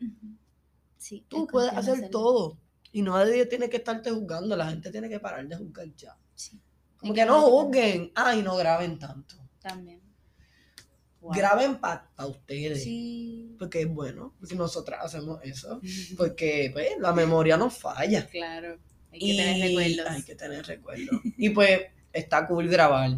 Sí, 0.97 1.25
Tú 1.27 1.43
es 1.43 1.51
puedes 1.51 1.73
hacer 1.73 2.09
todo. 2.09 2.57
Y 2.91 3.01
nadie 3.01 3.45
tiene 3.45 3.69
que 3.69 3.77
estarte 3.77 4.11
juzgando. 4.11 4.55
La 4.55 4.69
gente 4.69 4.91
tiene 4.91 5.09
que 5.09 5.19
parar 5.19 5.47
de 5.47 5.55
juzgar 5.55 5.87
ya. 5.95 6.17
Sí. 6.35 6.61
Como 6.97 7.13
que 7.13 7.25
no 7.25 7.41
juzguen. 7.41 8.11
Ay, 8.15 8.43
no 8.43 8.55
graben 8.55 8.99
tanto. 8.99 9.35
También. 9.59 10.01
Wow. 11.19 11.33
Graben 11.33 11.79
para 11.79 12.09
ustedes. 12.27 12.83
Sí. 12.83 13.55
Porque 13.57 13.81
es 13.81 13.87
bueno. 13.87 14.35
Porque 14.39 14.55
nosotras 14.55 15.05
hacemos 15.05 15.39
eso. 15.43 15.79
Porque 16.17 16.69
pues, 16.73 16.91
la 16.99 17.13
memoria 17.13 17.57
no 17.57 17.69
falla. 17.69 18.27
Claro. 18.27 18.79
Hay 19.11 19.19
que 19.19 19.25
y 19.25 19.37
tener 19.37 19.67
recuerdos. 19.67 20.07
hay 20.07 20.23
que 20.23 20.35
tener 20.35 20.65
recuerdos. 20.65 21.21
y 21.23 21.49
pues 21.49 21.81
está 22.13 22.47
cool 22.47 22.67
grabar. 22.67 23.17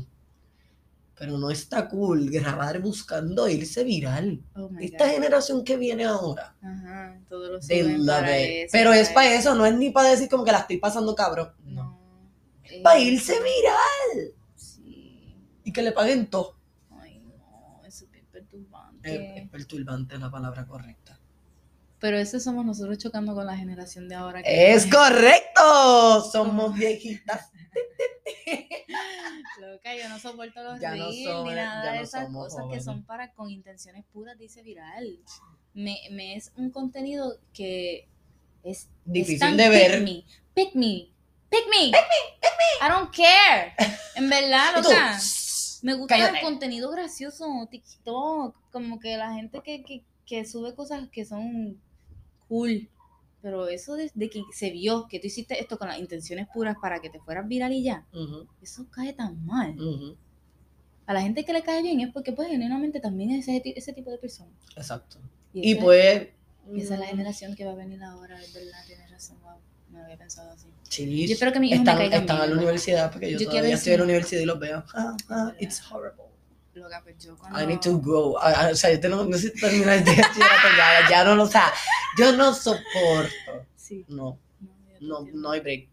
Pero 1.24 1.38
no 1.38 1.50
está 1.50 1.88
cool 1.88 2.30
grabar 2.30 2.82
buscando 2.82 3.48
irse 3.48 3.86
viral. 3.86 4.44
Oh 4.58 4.70
Esta 4.78 5.06
God. 5.06 5.12
generación 5.14 5.64
que 5.64 5.78
viene 5.78 6.04
ahora. 6.04 6.54
Ajá, 6.62 7.18
todos 7.30 7.50
los 7.50 7.66
para 8.06 8.38
eso, 8.38 8.70
Pero 8.74 8.92
es 8.92 9.08
para 9.08 9.34
eso, 9.34 9.56
no 9.56 9.66
es 9.66 9.74
ni 9.74 9.90
para 9.90 10.10
decir 10.10 10.28
como 10.28 10.44
que 10.44 10.52
la 10.52 10.58
estoy 10.60 10.80
pasando 10.80 11.16
cabrón. 11.16 11.54
No. 11.64 11.84
No. 11.84 12.30
Eh, 12.66 12.82
Para 12.84 13.00
irse 13.00 13.36
viral. 13.36 14.34
Sí. 14.54 15.34
Y 15.64 15.72
que 15.72 15.82
le 15.82 15.94
paguen 15.94 16.28
todo. 16.30 16.58
Ay, 17.00 17.20
no, 17.26 17.82
eso 17.88 18.04
es 18.14 18.26
perturbante. 18.30 19.38
Es, 19.38 19.44
es 19.44 19.50
perturbante 19.50 20.18
la 20.18 20.30
palabra 20.30 20.68
correcta. 20.68 21.18
Pero 22.00 22.18
eso 22.18 22.38
somos 22.42 22.66
nosotros 22.66 22.98
chocando 22.98 23.34
con 23.34 23.46
la 23.46 23.56
generación 23.56 24.10
de 24.10 24.16
ahora. 24.16 24.44
que- 24.44 24.74
Es 24.74 24.88
correcto. 24.88 26.22
Somos 26.30 26.76
viejitas. 26.76 27.50
Loca, 29.60 29.96
yo 29.96 30.10
no 30.10 30.20
soporto 30.20 30.64
los 30.64 30.80
Ya 30.80 30.92
no 30.96 31.06
reels 31.10 31.24
somos- 31.24 31.50
ni 31.50 31.56
nada 31.56 31.84
ya 31.86 31.92
de 31.92 31.98
no 31.98 32.04
esas 32.04 32.28
cosas 32.34 32.58
que 32.58 32.64
jóvenes. 32.64 32.86
son 32.86 33.04
para 33.04 33.32
con 33.34 33.50
intenciones 33.50 34.04
puras, 34.12 34.38
dice 34.38 34.62
viral. 34.64 35.20
me, 35.74 35.98
me 36.12 36.36
es 36.36 36.52
un 36.56 36.70
contenido 36.70 37.38
que 37.54 38.08
es 38.64 38.90
Difícil 39.06 39.36
es 39.36 39.40
tan 39.40 39.58
de 39.58 39.70
ver. 39.70 40.04
Pick 40.04 40.04
me, 40.06 40.24
pick 40.54 40.76
me, 40.76 41.10
pick 41.50 41.66
me, 41.68 41.92
pick 42.42 42.52
me, 42.82 42.88
I 42.88 42.90
don't 42.90 43.12
care. 43.16 43.74
En 44.16 44.30
verdad, 44.30 44.76
loca. 44.84 45.18
Me 45.82 45.96
gusta 45.96 46.16
Cállate. 46.16 46.38
el 46.38 46.44
contenido 46.44 46.90
gracioso, 46.92 47.46
TikTok, 47.70 48.56
como 48.72 49.00
que 49.02 49.18
la 49.18 49.34
gente 49.34 49.60
que, 49.62 49.84
que, 49.84 50.06
que 50.26 50.46
sube 50.46 50.74
cosas 50.76 51.10
que 51.10 51.26
son 51.26 51.82
cool. 52.48 52.90
Pero 53.44 53.68
eso 53.68 53.96
de, 53.96 54.10
de 54.14 54.30
que 54.30 54.42
se 54.54 54.72
vio 54.72 55.06
que 55.10 55.20
tú 55.20 55.28
hiciste 55.28 55.60
esto 55.60 55.78
con 55.78 55.90
las 55.90 56.00
intenciones 56.00 56.48
puras 56.52 56.78
para 56.82 57.02
que 57.02 57.10
te 57.10 57.20
fueras 57.20 57.46
viral 57.46 57.74
y 57.74 57.84
ya, 57.84 58.08
eso 58.62 58.88
cae 58.90 59.12
tan 59.12 59.46
mal. 59.46 59.76
A 61.06 61.14
la 61.14 61.22
gente 61.22 61.44
que 61.44 61.52
le 61.52 61.62
cae 61.62 61.82
bien 61.82 62.00
es 62.00 62.14
porque 62.14 62.32
pues 62.32 62.48
genuinamente 62.48 63.02
también 63.02 63.32
es 63.32 63.46
ese, 63.50 63.62
ese 63.76 63.92
tipo 63.92 64.10
de 64.10 64.18
persona. 64.18 64.50
Exacto. 64.78 65.18
Y, 65.54 65.72
Y 65.72 65.76
pues. 65.76 66.30
esa 66.78 66.94
es 66.94 67.00
la 67.02 67.06
mm, 67.06 67.10
generación 67.10 67.56
que 67.56 67.66
va 67.66 67.74
a 67.74 67.76
venir 67.76 68.02
ahora, 68.02 68.42
es 68.42 68.54
verdad, 68.54 68.80
tienes 68.88 69.12
razón, 69.12 69.38
wow. 69.44 69.58
No 69.90 70.02
había 70.02 70.18
pensado 70.18 70.50
así. 70.50 70.68
Sí, 70.90 71.28
Yo 71.28 71.34
espero 71.34 71.52
que 71.52 71.60
hijos 71.60 71.80
están, 71.80 71.98
me 71.98 72.06
están 72.06 72.26
bien, 72.26 72.50
la 72.50 72.56
universidad 72.56 73.12
porque 73.12 73.30
yo, 73.30 73.38
Yo 73.38 73.50
todavía 73.50 73.76
estoy 73.76 73.94
en 73.94 74.00
la 74.00 74.06
universidad 74.06 74.42
y 74.42 74.46
los 74.46 74.58
veo. 74.58 74.84
Ah, 74.96 75.18
ah, 75.30 75.54
it's 75.60 75.84
horrible. 75.92 76.23
Loca, 76.74 77.02
pues 77.04 77.18
yo 77.24 77.38
cuando... 77.38 77.62
I 77.62 77.68
need 77.68 77.80
to 77.82 77.98
go. 78.00 78.38
Ah, 78.40 78.54
ah, 78.56 78.70
o 78.72 78.76
sea, 78.76 78.92
yo 78.92 79.00
tengo, 79.00 79.24
necesito 79.26 79.68
terminar 79.68 79.98
el 79.98 80.04
bachillerato 80.04 80.68
ya, 80.78 81.10
ya 81.10 81.24
no 81.24 81.36
lo, 81.36 81.44
o 81.44 81.48
sea, 81.48 81.72
yo 82.18 82.32
no 82.34 82.54
soporto. 82.54 83.66
Sí, 83.76 84.06
No, 84.08 84.40
no, 84.60 85.22
no, 85.22 85.28
no 85.34 85.52
hay 85.52 85.60
break. 85.60 85.90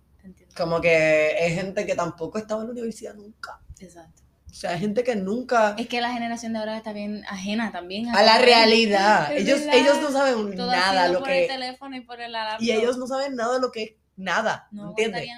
Como 0.56 0.80
que 0.80 1.36
es 1.38 1.54
gente 1.54 1.84
que 1.86 1.94
tampoco 1.94 2.38
estaba 2.38 2.62
en 2.62 2.68
la 2.68 2.72
universidad 2.72 3.14
nunca. 3.14 3.60
Exacto. 3.78 4.22
O 4.50 4.54
sea, 4.54 4.70
hay 4.72 4.80
gente 4.80 5.04
que 5.04 5.14
nunca... 5.16 5.74
Es 5.78 5.86
que 5.86 6.00
la 6.00 6.12
generación 6.12 6.52
de 6.52 6.58
ahora 6.58 6.76
está 6.76 6.92
bien 6.92 7.24
ajena 7.28 7.70
también 7.70 8.08
A 8.08 8.22
la 8.22 8.34
todo. 8.34 8.44
realidad. 8.46 9.32
Ellos, 9.36 9.60
ellos 9.72 10.00
no 10.02 10.10
saben 10.10 10.56
Todo 10.56 10.70
nada 10.72 11.08
lo 11.08 11.20
por 11.20 11.30
el 11.30 11.42
que... 11.46 11.52
teléfono 11.52 11.96
y 11.96 12.00
por 12.00 12.20
el 12.20 12.32
laptop. 12.32 12.62
Y 12.62 12.72
ellos 12.72 12.98
no 12.98 13.06
saben 13.06 13.36
nada 13.36 13.54
de 13.54 13.60
lo 13.60 13.70
que 13.70 13.82
es 13.82 13.92
nada. 14.16 14.66
no 14.72 14.90
¿Entiendes? 14.90 15.28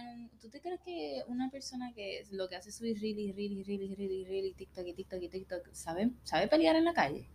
Aguantarían 0.52 0.52
un- 0.52 0.52
¿Tú 0.52 0.58
te 0.58 0.60
crees 0.60 0.80
que 0.84 1.22
una 1.28 1.50
persona 1.50 1.92
que 1.94 2.26
lo 2.30 2.48
que 2.48 2.56
hace 2.56 2.68
es 2.68 2.76
subir 2.76 2.98
really, 3.00 3.32
really, 3.32 3.62
really, 3.64 3.94
really, 3.94 4.24
really, 4.24 4.54
TikTok 4.54 4.86
y 4.86 4.94
TikTok 4.94 5.22
y 5.22 5.28
TikTok, 5.28 5.68
sabe, 5.72 6.10
sabe 6.24 6.48
pelear 6.48 6.76
en 6.76 6.84
la 6.84 6.92
calle? 6.92 7.28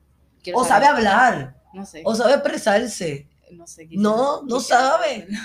Quiero 0.43 0.59
O 0.59 0.63
sabe 0.65 0.85
hablar. 0.85 1.61
No 1.73 1.85
sé. 1.85 2.01
O 2.05 2.15
sabe 2.15 2.33
expresarse. 2.33 3.27
no 3.51 3.65
sé. 3.67 3.87
No, 3.91 4.43
no 4.43 4.57
quisiera 4.57 4.81
sabe. 4.81 5.27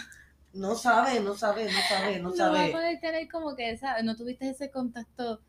No 0.54 0.74
sabe, 0.74 1.18
no 1.20 1.34
sabe, 1.34 1.64
no 1.64 1.80
sabe, 1.88 2.18
no 2.18 2.28
No 2.28 2.36
va 2.36 2.44
a 2.44 2.56
sabe. 2.58 2.72
poder 2.72 3.00
tener 3.00 3.26
como 3.30 3.56
que 3.56 3.70
esa, 3.70 4.02
no 4.02 4.14
tuviste 4.16 4.50
ese 4.50 4.70
contacto, 4.70 5.40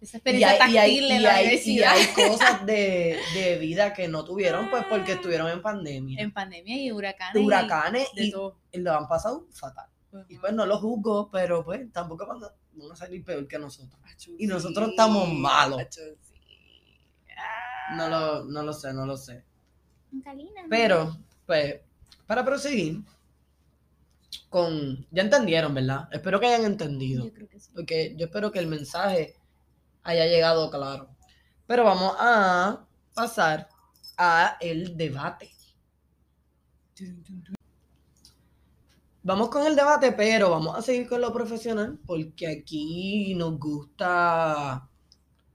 esa 0.00 0.16
Y 0.16 0.20
experiencia 0.20 0.64
hay, 0.64 0.72
y, 0.72 0.78
hay, 0.78 0.88
táctil 0.96 1.10
en 1.10 1.16
y, 1.16 1.20
la 1.22 1.34
hay, 1.34 1.44
y 1.44 1.48
universidad. 1.48 1.92
hay 1.92 2.06
cosas 2.30 2.64
de, 2.64 3.18
de 3.34 3.58
vida 3.58 3.92
que 3.92 4.08
no 4.08 4.24
tuvieron, 4.24 4.70
pues 4.70 4.86
porque 4.88 5.12
estuvieron 5.12 5.50
en 5.50 5.60
pandemia. 5.60 6.18
En 6.18 6.32
pandemia 6.32 6.76
y 6.78 6.90
huracanes. 6.92 7.42
y 7.42 7.44
huracanes 7.44 8.08
de 8.14 8.24
y, 8.24 8.30
todo. 8.30 8.56
y 8.72 8.78
lo 8.78 8.94
han 8.94 9.06
pasado 9.06 9.46
fatal. 9.52 9.90
Y 10.28 10.38
pues 10.38 10.52
no 10.52 10.66
lo 10.66 10.78
juzgo, 10.78 11.30
pero 11.30 11.64
pues 11.64 11.90
tampoco 11.92 12.26
van 12.26 12.44
a, 12.44 12.52
van 12.74 12.92
a 12.92 12.96
salir 12.96 13.24
peor 13.24 13.46
que 13.46 13.58
nosotros. 13.58 14.00
Y 14.38 14.46
nosotros 14.46 14.90
estamos 14.90 15.32
malos. 15.32 15.80
Ah. 17.36 17.96
No 17.96 18.08
lo, 18.08 18.44
no 18.44 18.62
lo 18.62 18.72
sé, 18.72 18.92
no 18.92 19.06
lo 19.06 19.16
sé. 19.16 19.44
Pero, 20.68 21.16
pues, 21.46 21.80
para 22.26 22.44
proseguir 22.44 23.02
con... 24.48 25.06
Ya 25.10 25.22
entendieron, 25.22 25.74
¿verdad? 25.74 26.08
Espero 26.12 26.38
que 26.38 26.46
hayan 26.46 26.64
entendido. 26.64 27.24
Yo 27.24 27.32
creo 27.32 27.48
que 27.48 27.60
sí. 27.60 27.70
Porque 27.74 28.14
yo 28.16 28.26
espero 28.26 28.52
que 28.52 28.58
el 28.58 28.66
mensaje 28.66 29.36
haya 30.02 30.26
llegado 30.26 30.70
claro. 30.70 31.08
Pero 31.66 31.84
vamos 31.84 32.14
a 32.18 32.84
pasar 33.14 33.68
a 34.18 34.56
el 34.60 34.96
debate. 34.96 35.50
Vamos 39.24 39.50
con 39.50 39.64
el 39.64 39.76
debate, 39.76 40.10
pero 40.12 40.50
vamos 40.50 40.76
a 40.76 40.82
seguir 40.82 41.08
con 41.08 41.20
lo 41.20 41.32
profesional 41.32 41.96
porque 42.04 42.48
aquí 42.48 43.34
nos 43.36 43.56
gusta 43.56 44.88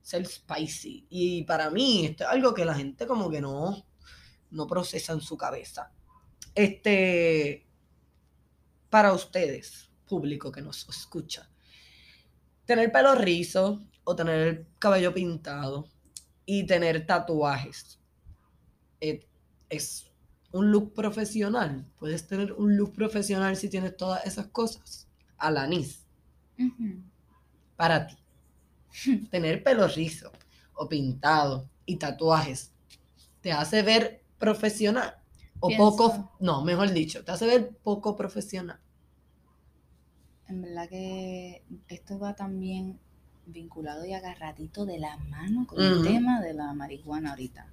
ser 0.02 0.26
spicy. 0.26 1.06
Y 1.10 1.44
para 1.44 1.70
mí 1.70 2.06
esto 2.06 2.24
es 2.24 2.30
algo 2.30 2.54
que 2.54 2.64
la 2.64 2.76
gente 2.76 3.06
como 3.06 3.30
que 3.30 3.42
no, 3.42 3.86
no 4.52 4.68
procesa 4.68 5.12
en 5.12 5.20
su 5.20 5.36
cabeza. 5.36 5.92
Este, 6.56 7.68
para 8.90 9.12
ustedes, 9.12 9.90
público 10.08 10.50
que 10.50 10.62
nos 10.62 10.88
escucha, 10.88 11.50
tener 12.66 12.90
pelo 12.90 13.16
rizo 13.16 13.86
o 14.06 14.16
tener 14.16 14.48
el 14.48 14.68
cabello 14.80 15.14
pintado 15.14 15.90
y 16.46 16.66
tener 16.66 17.06
tatuajes 17.06 18.00
es 19.70 20.07
un 20.52 20.72
look 20.72 20.94
profesional. 20.94 21.86
Puedes 22.00 22.28
tener 22.28 22.54
un 22.54 22.76
look 22.78 22.94
profesional 22.94 23.56
si 23.58 23.70
tienes 23.70 23.96
todas 23.98 24.26
esas 24.26 24.48
cosas. 24.48 25.08
Alanis, 25.38 26.06
Ujú. 26.58 27.02
para 27.76 28.08
ti. 28.08 28.16
Tener 29.32 29.64
pelo 29.64 29.88
rizo 29.88 30.32
o 30.74 30.88
pintado 30.90 31.70
y 31.86 31.98
tatuajes 31.98 32.72
te 33.42 33.52
hace 33.52 33.82
ver 33.84 34.24
profesional 34.40 35.16
o 35.60 35.68
Pienso- 35.70 35.96
poco, 35.96 36.32
no, 36.40 36.64
mejor 36.64 36.92
dicho, 36.92 37.24
te 37.24 37.32
hace 37.32 37.46
ver 37.46 37.70
poco 37.84 38.16
profesional. 38.16 38.80
En 40.48 40.62
verdad 40.62 40.90
que 40.90 41.64
esto 41.88 42.18
va 42.20 42.36
también 42.36 43.00
vinculado 43.46 44.06
y 44.06 44.14
agarradito 44.14 44.86
de 44.86 45.00
la 45.00 45.18
mano 45.18 45.66
con 45.68 45.82
el 45.84 46.04
tema 46.04 46.42
de 46.42 46.54
la 46.54 46.74
marihuana 46.74 47.32
ahorita. 47.32 47.68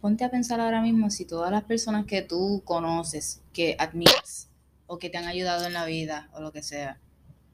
Ponte 0.00 0.24
a 0.24 0.30
pensar 0.30 0.60
ahora 0.60 0.82
mismo 0.82 1.10
si 1.10 1.24
todas 1.24 1.50
las 1.50 1.64
personas 1.64 2.06
que 2.06 2.22
tú 2.22 2.62
conoces, 2.64 3.40
que 3.52 3.76
admiras 3.78 4.48
o 4.86 4.98
que 4.98 5.10
te 5.10 5.18
han 5.18 5.24
ayudado 5.26 5.66
en 5.66 5.72
la 5.72 5.84
vida 5.84 6.28
o 6.34 6.40
lo 6.40 6.52
que 6.52 6.62
sea, 6.62 6.98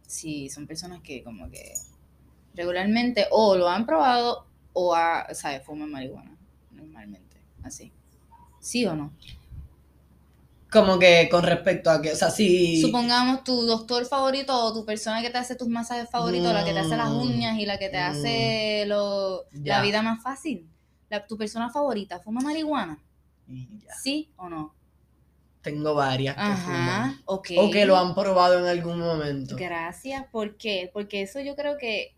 si 0.07 0.51
son 0.51 0.67
personas 0.67 1.01
que 1.03 1.23
como 1.23 1.51
que 1.51 1.73
regularmente 2.55 3.27
o 3.31 3.57
lo 3.57 3.69
han 3.69 3.87
probado 3.87 4.47
o, 4.75 4.95
ha, 4.95 5.33
¿sabes? 5.35 5.65
Fuman 5.65 5.91
marihuana 5.91 6.37
normalmente, 6.73 7.37
así. 7.63 7.93
¿Sí 8.61 8.85
o 8.87 8.95
no? 8.95 9.13
Como 10.71 10.99
que 10.99 11.29
con 11.31 11.43
respecto 11.43 11.91
a 11.91 12.01
que, 12.01 12.13
o 12.13 12.17
sea, 12.17 12.31
si... 12.31 12.81
Supongamos 12.81 13.45
tu 13.45 13.61
doctor 13.63 14.07
favorito 14.07 14.55
o 14.59 14.73
tu 14.73 14.87
persona 14.87 15.21
que 15.21 15.29
te 15.29 15.37
hace 15.37 15.55
tus 15.55 15.69
masajes 15.69 16.09
favoritos, 16.09 16.53
la 16.53 16.65
que 16.65 16.73
te 16.73 16.79
hace 16.79 16.97
las 16.97 17.11
Mm, 17.11 17.21
uñas 17.21 17.59
y 17.59 17.67
la 17.67 17.79
que 17.79 17.91
te 17.91 17.99
hace 17.99 18.85
lo, 18.87 19.45
Ya. 19.53 19.77
la 19.77 19.83
vida 19.83 20.01
más 20.01 20.23
fácil. 20.23 20.67
La- 21.13 21.27
tu 21.27 21.37
persona 21.37 21.69
favorita, 21.69 22.21
¿fuma 22.21 22.41
marihuana? 22.41 22.99
Ya. 23.47 23.95
¿Sí 24.03 24.31
o 24.37 24.49
no? 24.49 24.75
Tengo 25.61 25.95
varias 25.95 26.35
que 26.35 26.43
fuman. 26.63 26.89
Ajá. 26.89 27.23
O 27.27 27.43
que 27.43 27.85
lo 27.85 27.97
han 27.97 28.15
probado 28.15 28.59
en 28.59 28.65
algún 28.65 28.99
momento. 28.99 29.55
Gracias, 29.57 30.25
¿por 30.33 30.57
qué? 30.57 30.91
Porque 30.93 31.23
eso 31.23 31.39
yo 31.41 31.55
creo 31.55 31.77
que 31.77 32.15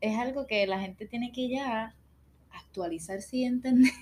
es 0.00 0.18
algo 0.18 0.46
que 0.46 0.66
la 0.66 0.78
gente 0.78 1.06
tiene 1.06 1.32
que 1.32 1.48
ya 1.48 1.94
actualizarse 2.50 3.38
y 3.38 3.44
entender 3.44 3.92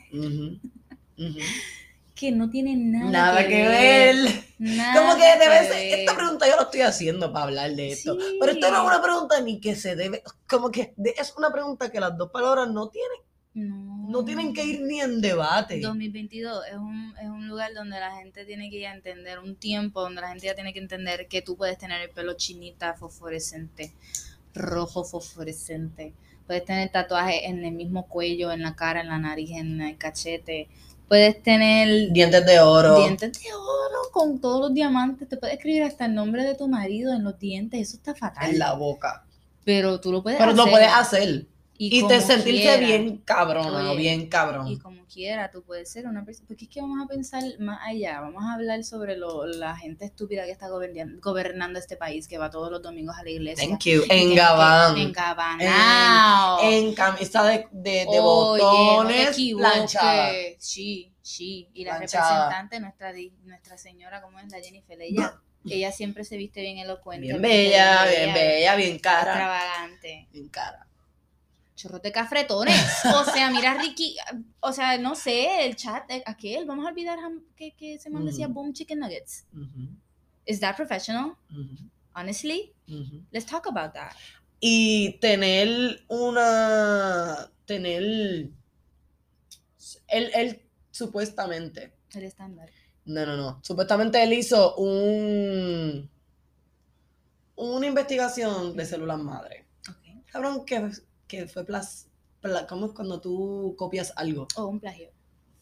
que 2.14 2.32
no 2.32 2.51
tiene 2.51 2.76
nada, 2.76 3.11
Nada 3.11 3.49
que 3.49 3.68
ver. 3.68 4.16
Nada 4.59 5.01
Como 5.01 5.16
que 5.16 5.38
debe 5.38 5.59
que 5.61 5.72
ser. 5.72 5.99
Esta 6.01 6.14
pregunta 6.14 6.49
yo 6.49 6.57
la 6.57 6.62
estoy 6.62 6.80
haciendo 6.82 7.32
para 7.32 7.47
hablar 7.47 7.70
de 7.74 7.93
esto. 7.93 8.14
Sí. 8.20 8.36
Pero 8.38 8.53
esto 8.53 8.70
no 8.70 8.82
es 8.82 8.86
una 8.86 9.03
pregunta 9.03 9.40
ni 9.40 9.61
que 9.61 9.74
se 9.74 9.97
debe. 9.97 10.22
Como 10.49 10.70
que 10.70 10.95
es 11.18 11.34
una 11.36 11.51
pregunta 11.53 11.90
que 11.90 12.01
las 12.01 12.16
dos 12.16 12.30
palabras 12.30 12.68
no 12.68 12.88
tienen, 12.90 13.18
No. 13.55 14.07
no 14.09 14.24
tienen 14.24 14.55
que 14.55 14.64
ir 14.64 14.80
ni 14.80 15.00
en 15.00 15.20
debate. 15.20 15.78
2022 15.80 16.66
es 16.70 16.76
un, 16.76 17.14
es 17.20 17.28
un 17.28 17.48
lugar 17.48 17.74
donde 17.74 18.00
la 18.00 18.16
gente 18.16 18.46
tiene 18.46 18.70
que 18.70 18.80
ya 18.80 18.94
entender, 18.94 19.38
un 19.40 19.57
tiempo 19.57 20.00
donde 20.00 20.22
la 20.22 20.28
gente 20.28 20.46
ya 20.46 20.55
tiene 20.55 20.72
que 20.72 20.78
entender 20.78 21.28
que 21.28 21.42
tú 21.42 21.57
puedes 21.57 21.76
tener 21.76 22.00
el 22.00 22.09
pelo 22.11 22.32
chinita 22.34 22.94
fosforescente, 22.94 23.92
rojo 24.55 25.05
fosforescente, 25.05 26.14
puedes 26.46 26.64
tener 26.64 26.90
tatuajes 26.90 27.42
en 27.44 27.62
el 27.64 27.72
mismo 27.72 28.07
cuello, 28.09 28.53
en 28.53 28.62
la 28.62 28.74
cara, 28.74 29.03
en 29.03 29.09
la 29.09 29.18
nariz, 29.18 29.50
en 29.50 29.80
el 29.82 29.98
cachete, 29.98 30.68
puedes 31.09 31.42
tener 31.42 32.11
Dientes 32.11 32.46
de 32.46 32.59
oro. 32.61 33.00
dientes 33.00 33.32
de 33.32 33.53
oro 33.53 33.98
con 34.12 34.40
todos 34.40 34.61
los 34.62 34.74
diamantes, 34.74 35.28
te 35.28 35.36
puedes 35.36 35.57
escribir 35.57 35.82
hasta 35.82 36.07
el 36.07 36.14
nombre 36.14 36.42
de 36.44 36.55
tu 36.55 36.68
marido 36.68 37.12
en 37.12 37.22
los 37.22 37.38
dientes, 37.38 37.80
eso 37.88 37.96
está 37.98 38.14
fatal. 38.14 38.48
En 38.50 38.59
la 38.59 38.72
boca. 38.72 39.24
Pero 39.64 40.00
tú 40.00 40.11
lo 40.11 40.22
puedes 40.22 40.38
Pero 40.38 40.53
hacer. 40.53 40.64
lo 40.64 40.70
puedes 40.70 40.88
hacer. 40.90 41.46
Y, 41.91 42.07
te 42.07 42.20
quiera. 42.45 42.76
bien 42.76 43.16
cabrona 43.24 43.91
o 43.91 43.97
bien 43.97 44.28
cabrón. 44.28 44.68
Y 44.68 44.78
como 44.78 45.05
quiera, 45.07 45.51
tú 45.51 45.62
puedes 45.64 45.91
ser 45.91 46.07
una 46.07 46.24
persona. 46.24 46.47
Porque 46.47 46.64
es 46.66 46.70
que 46.70 46.80
vamos 46.80 47.03
a 47.05 47.09
pensar 47.09 47.43
más 47.59 47.80
allá. 47.85 48.20
Vamos 48.20 48.45
a 48.45 48.55
hablar 48.55 48.85
sobre 48.85 49.16
lo, 49.16 49.47
la 49.47 49.76
gente 49.76 50.05
estúpida 50.05 50.45
que 50.45 50.53
está 50.53 50.68
gobernan- 50.68 51.18
gobernando 51.20 51.78
este 51.78 51.97
país, 51.97 52.28
que 52.28 52.39
va 52.39 52.51
todos 52.51 52.70
los 52.70 52.83
domingos 52.83 53.16
a 53.18 53.24
la 53.24 53.30
iglesia. 53.30 53.66
Thank 53.68 53.85
you. 53.85 54.03
y 54.05 54.09
tiene 54.09 54.22
En 54.30 54.35
Gabán. 54.37 54.97
Engabanao. 54.97 56.61
En 56.70 56.95
camisa 56.95 57.45
de, 57.45 57.66
de, 57.72 57.91
de 57.91 58.07
Oye, 58.07 58.16
no 58.16 58.16
te 58.16 58.62
botones 58.62 59.37
planchada. 59.57 60.30
Sí, 60.59 61.12
sí. 61.20 61.68
Y 61.74 61.85
la 61.85 61.97
Planchada. 61.97 62.45
representante, 62.45 62.80
nuestra, 62.80 63.12
nuestra 63.45 63.78
señora, 63.78 64.22
¿cómo 64.22 64.39
es? 64.39 64.51
La 64.53 64.61
Jennifer. 64.61 65.01
Ella, 65.01 65.35
ella 65.64 65.91
siempre 65.93 66.24
se 66.24 66.37
viste 66.37 66.61
bien 66.61 66.78
elocuente. 66.78 67.26
Bien 67.26 67.43
bella, 67.43 68.05
bien 68.07 68.35
bella, 68.35 68.76
bien 68.76 68.99
cara. 68.99 69.33
Extravagante. 69.33 70.28
Bien 70.33 70.49
cara. 70.49 70.87
Chorros 71.83 72.03
de 72.03 72.12
cafretones. 72.12 72.80
O 73.14 73.24
sea, 73.24 73.51
mira 73.51 73.74
Ricky, 73.74 74.16
o 74.61 74.72
sea, 74.72 74.99
no 74.99 75.14
sé, 75.14 75.66
el 75.66 75.76
chat, 75.76 76.09
eh, 76.11 76.22
aquel, 76.24 76.64
vamos 76.64 76.87
a 76.87 76.91
olvidar 76.91 77.18
que, 77.57 77.74
que 77.74 77.95
ese 77.95 78.11
man 78.11 78.24
decía 78.24 78.49
boom 78.49 78.72
chicken 78.72 79.01
nuggets. 79.01 79.47
Ujú, 79.53 79.89
Is 80.47 80.61
that 80.61 80.76
professional? 80.76 81.37
Honestly, 82.14 82.72
let's 83.30 83.47
talk 83.47 83.66
about 83.66 83.93
that. 83.95 84.12
Y 84.61 85.18
tener 85.20 86.05
una. 86.09 87.51
Tener. 87.66 88.03
Él, 90.09 90.30
él 90.35 90.62
supuestamente. 90.91 91.93
El 92.14 92.24
estándar. 92.24 92.70
No, 93.05 93.26
no, 93.26 93.37
no. 93.37 93.61
Supuestamente 93.62 94.22
él 94.22 94.33
hizo 94.33 94.76
un. 94.76 96.09
Una 97.57 97.87
investigación 97.87 98.76
de 98.76 98.85
células 98.85 99.18
madre. 99.18 99.66
Ok. 99.89 100.24
Cabrón, 100.26 100.64
que, 100.64 100.91
que 101.33 101.47
fue 101.47 101.64
plas, 101.64 102.09
pla- 102.43 102.66
¿Cómo 102.66 102.85
es 102.87 102.93
cuando 102.93 103.18
tú 103.18 103.74
copias 103.78 104.12
algo? 104.16 104.47
Oh, 104.57 104.66
un 104.66 104.78
plagio. 104.80 105.09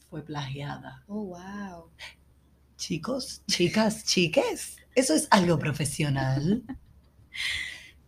Fue 0.09 0.21
plagiada. 0.25 1.05
Oh, 1.07 1.23
wow. 1.27 1.91
Chicos, 2.77 3.43
chicas, 3.47 4.05
chiques, 4.05 4.79
eso 4.97 5.15
es 5.15 5.29
algo 5.31 5.59
profesional. 5.59 6.65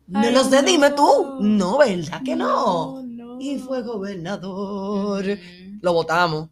No 0.09 0.19
Ay, 0.19 0.35
lo 0.35 0.45
sé, 0.45 0.63
dime 0.63 0.91
tú. 0.91 1.39
no. 1.41 1.79
¿verdad 1.79 2.23
que 2.23 2.35
no? 2.37 3.01
no. 3.03 3.41
Y 3.41 3.59
fue 3.61 3.83
gobernador. 3.83 5.25
Lo 5.81 5.93
votamos, 5.95 6.51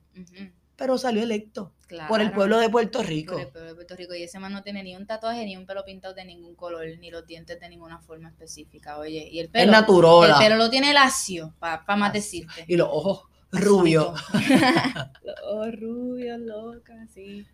pero 0.77 0.97
salió 0.97 1.23
electo 1.25 1.75
por 2.09 2.21
el 2.21 2.33
pueblo 2.33 2.59
de 2.59 2.69
Puerto 2.69 3.03
Rico. 3.03 3.33
Por 3.35 3.41
el 3.43 3.49
pueblo 3.49 3.69
de 3.71 3.75
Puerto 3.75 3.97
Rico. 3.97 4.15
Y 4.15 4.23
ese 4.23 4.39
man 4.39 4.53
no 4.53 4.63
tiene 4.63 4.83
ni 4.83 4.97
un 4.97 5.07
tatuaje, 5.07 5.45
ni 5.45 5.57
un 5.57 5.67
pelo 5.67 5.85
pintado 5.85 6.15
de 6.15 6.25
ningún 6.25 6.55
color, 6.55 6.87
ni 6.99 7.11
los 7.11 7.27
dientes 7.27 7.59
de 7.61 7.69
ninguna 7.69 7.99
forma 8.01 8.29
específica. 8.29 8.99
Oye, 8.99 9.29
y 9.31 9.41
el 9.41 9.47
Es 9.47 9.53
pelo. 9.53 9.65
El 9.65 9.71
naturola. 9.71 10.39
pelo 10.39 10.57
lo 10.57 10.71
tiene 10.71 10.93
lacio, 10.93 11.55
para 11.59 11.79
más 11.97 11.99
Lacio. 11.99 12.13
decirte. 12.13 12.65
Y 12.67 12.77
los 12.77 12.89
ojos 12.91 13.25
rubios. 13.53 14.21
Los 15.23 15.37
ojos 15.45 15.81
rubios, 15.81 16.39
loca, 16.41 16.95
sí. 17.13 17.47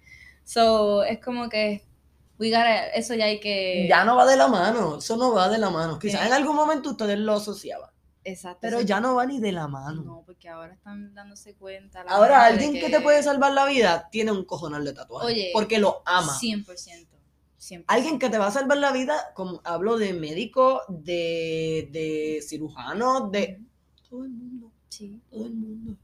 So, 0.44 1.02
es 1.04 1.18
como 1.20 1.48
que. 1.48 1.82
We 2.38 2.50
gotta- 2.50 2.88
eso 2.88 3.14
ya 3.14 3.24
hay 3.24 3.40
que. 3.40 3.86
Ya 3.88 4.04
no 4.04 4.14
va 4.14 4.26
de 4.26 4.36
la 4.36 4.46
mano. 4.48 4.98
Eso 4.98 5.16
no 5.16 5.32
va 5.32 5.48
de 5.48 5.56
la 5.58 5.70
mano. 5.70 5.98
Quizás 5.98 6.20
Sí. 6.20 6.26
en 6.26 6.32
algún 6.34 6.54
momento 6.54 6.90
ustedes 6.90 7.18
lo 7.18 7.32
asociaban. 7.32 7.88
Exacto. 8.26 8.58
Pero 8.60 8.80
ya 8.80 9.00
no 9.00 9.14
va 9.14 9.24
ni 9.24 9.38
de 9.38 9.52
la 9.52 9.68
mano. 9.68 10.02
No, 10.02 10.22
porque 10.26 10.48
ahora 10.48 10.74
están 10.74 11.14
dándose 11.14 11.54
cuenta. 11.54 12.02
la 12.02 12.10
Ahora, 12.10 12.44
alguien 12.44 12.72
que... 12.72 12.90
te 12.90 13.00
puede 13.00 13.22
salvar 13.22 13.52
la 13.52 13.66
vida 13.66 14.08
tiene 14.10 14.32
un 14.32 14.44
cojonal 14.44 14.84
de 14.84 14.92
tatuaje. 14.92 15.26
Oye, 15.26 15.50
porque 15.52 15.78
lo 15.78 16.02
ama. 16.04 16.36
100%. 16.36 17.06
100%. 17.58 17.84
Alguien 17.86 18.18
que 18.18 18.28
te 18.28 18.38
va 18.38 18.48
a 18.48 18.50
salvar 18.50 18.78
la 18.78 18.90
vida, 18.92 19.16
como 19.34 19.60
hablo 19.64 19.96
de 19.96 20.12
médico, 20.12 20.82
de, 20.88 21.88
de 21.92 22.40
cirujano, 22.46 23.30
de 23.30 23.60
todo 24.10 24.24
el 24.24 24.30
mundo, 24.30 24.72
Sí. 24.88 25.20
todo 25.30 25.46
el 25.46 25.54
mundo. 25.54 25.96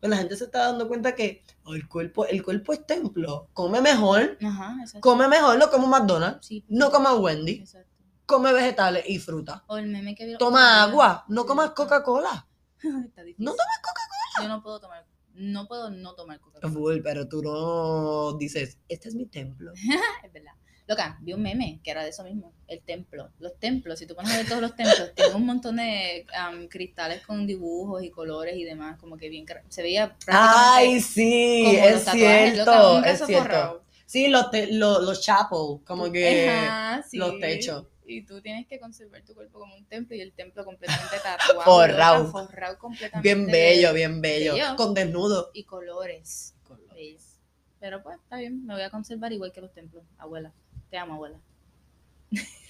Pero 0.00 0.10
la 0.10 0.16
gente 0.16 0.36
se 0.36 0.44
está 0.44 0.66
dando 0.66 0.86
cuenta 0.86 1.14
que 1.14 1.42
oh, 1.64 1.74
el, 1.74 1.88
cuerpo, 1.88 2.24
el 2.26 2.42
cuerpo 2.44 2.72
es 2.72 2.86
templo. 2.86 3.48
Come 3.52 3.80
mejor, 3.80 4.38
Ajá, 4.44 4.76
exacto. 4.80 5.00
come 5.00 5.26
mejor, 5.28 5.58
no 5.58 5.70
como 5.70 5.88
McDonald's, 5.88 6.46
Sí. 6.46 6.64
no 6.68 6.90
como 6.90 7.10
Wendy, 7.16 7.60
Exacto. 7.60 7.93
Come 8.26 8.52
vegetales 8.52 9.04
y 9.08 9.18
fruta. 9.18 9.64
O 9.66 9.76
el 9.76 9.86
meme 9.86 10.14
que 10.14 10.26
vi. 10.26 10.36
Toma 10.38 10.82
agua, 10.82 11.24
no 11.28 11.44
comas 11.46 11.70
Coca-Cola. 11.70 12.46
Está 12.82 13.22
difícil. 13.22 13.44
No 13.44 13.50
tomes 13.52 13.76
Coca-Cola. 13.82 14.42
Yo 14.42 14.48
no 14.48 14.62
puedo 14.62 14.80
tomar. 14.80 15.04
No 15.34 15.66
puedo 15.66 15.90
no 15.90 16.14
tomar 16.14 16.40
Coca-Cola. 16.40 16.72
Full, 16.72 16.98
pero 17.02 17.28
tú 17.28 17.42
no 17.42 18.32
dices, 18.38 18.78
este 18.88 19.08
es 19.08 19.14
mi 19.14 19.26
templo. 19.26 19.72
Es 20.24 20.32
verdad. 20.32 20.52
Loca, 20.86 21.16
vi 21.22 21.32
un 21.32 21.40
meme 21.42 21.80
que 21.82 21.90
era 21.90 22.02
de 22.02 22.10
eso 22.10 22.22
mismo. 22.24 22.52
El 22.68 22.82
templo. 22.82 23.30
Los 23.38 23.58
templos, 23.58 23.98
si 23.98 24.06
tú 24.06 24.14
pones 24.14 24.32
a 24.34 24.36
ver 24.36 24.46
todos 24.46 24.60
los 24.60 24.76
templos, 24.76 25.14
tienen 25.14 25.34
un 25.34 25.46
montón 25.46 25.76
de 25.76 26.26
am, 26.36 26.68
cristales 26.68 27.24
con 27.26 27.46
dibujos 27.46 28.02
y 28.02 28.10
colores 28.10 28.54
y 28.56 28.64
demás. 28.64 28.98
Como 29.00 29.16
que 29.16 29.30
bien. 29.30 29.46
cra- 29.46 29.62
Se 29.70 29.80
veía 29.82 30.14
prácticamente 30.26 30.58
Ay, 30.74 31.00
sí, 31.00 31.62
como 31.64 31.78
los 31.78 31.90
es 31.96 32.04
tatuajes, 32.04 32.58
loca, 32.58 32.92
cierto, 33.02 33.08
es 33.08 33.26
cierto. 33.26 33.84
Sí, 34.04 34.28
los, 34.28 34.50
te- 34.50 34.72
lo- 34.74 35.00
los 35.00 35.22
chapel, 35.22 35.82
como 35.86 36.12
que 36.12 36.50
Ajá, 36.50 37.02
sí. 37.02 37.16
los 37.16 37.38
techos. 37.40 37.86
Y 38.06 38.22
tú 38.22 38.40
tienes 38.42 38.66
que 38.66 38.78
conservar 38.78 39.22
tu 39.22 39.34
cuerpo 39.34 39.60
como 39.60 39.74
un 39.76 39.86
templo 39.86 40.14
y 40.14 40.20
el 40.20 40.32
templo 40.32 40.64
completamente 40.64 41.16
tatuado. 41.22 41.62
Forrado. 41.62 42.30
Forrado 42.30 42.78
completamente. 42.78 43.26
Bien 43.26 43.46
bello, 43.46 43.92
bien 43.94 44.20
bello. 44.20 44.52
bello. 44.52 44.76
Con 44.76 44.94
desnudo. 44.94 45.50
Y 45.54 45.64
colores. 45.64 46.54
bellos. 46.94 47.36
Pero 47.80 48.02
pues, 48.02 48.18
está 48.18 48.36
bien. 48.36 48.64
Me 48.66 48.74
voy 48.74 48.82
a 48.82 48.90
conservar 48.90 49.32
igual 49.32 49.52
que 49.52 49.60
los 49.60 49.72
templos. 49.72 50.04
Abuela. 50.18 50.52
Te 50.90 50.98
amo, 50.98 51.14
abuela. 51.14 51.40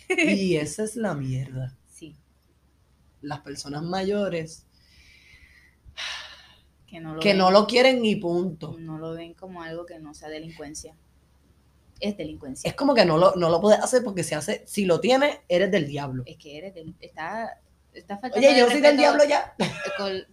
Y 0.08 0.56
esa 0.56 0.84
es 0.84 0.96
la 0.96 1.14
mierda. 1.14 1.76
Sí. 1.88 2.16
Las 3.20 3.40
personas 3.40 3.82
mayores 3.82 4.66
Que 6.86 7.00
no 7.00 7.14
lo 7.14 7.20
que 7.20 7.30
ven, 7.30 7.38
no 7.38 7.50
lo 7.50 7.66
quieren 7.66 8.02
ni 8.02 8.16
punto. 8.16 8.76
no 8.78 8.98
lo 8.98 9.12
ven 9.12 9.34
como 9.34 9.62
algo 9.62 9.86
que 9.86 9.98
no 9.98 10.14
sea 10.14 10.28
delincuencia. 10.28 10.94
Es 12.00 12.16
delincuencia. 12.16 12.68
Es 12.68 12.74
como 12.74 12.94
que 12.94 13.04
no 13.04 13.16
lo, 13.16 13.34
no 13.36 13.48
lo 13.50 13.60
puedes 13.60 13.80
hacer 13.80 14.02
porque 14.02 14.24
se 14.24 14.34
hace, 14.34 14.62
si 14.66 14.84
lo 14.84 15.00
tienes, 15.00 15.38
eres 15.48 15.70
del 15.70 15.86
diablo. 15.86 16.22
Es 16.26 16.36
que 16.36 16.58
eres 16.58 16.74
del, 16.74 16.94
está, 17.00 17.60
está 17.92 18.18
faltando 18.18 18.46
Oye, 18.46 18.54
de 18.54 18.60
yo 18.60 18.70
soy 18.70 18.80
del 18.80 18.96
diablo 18.96 19.24
ya. 19.24 19.54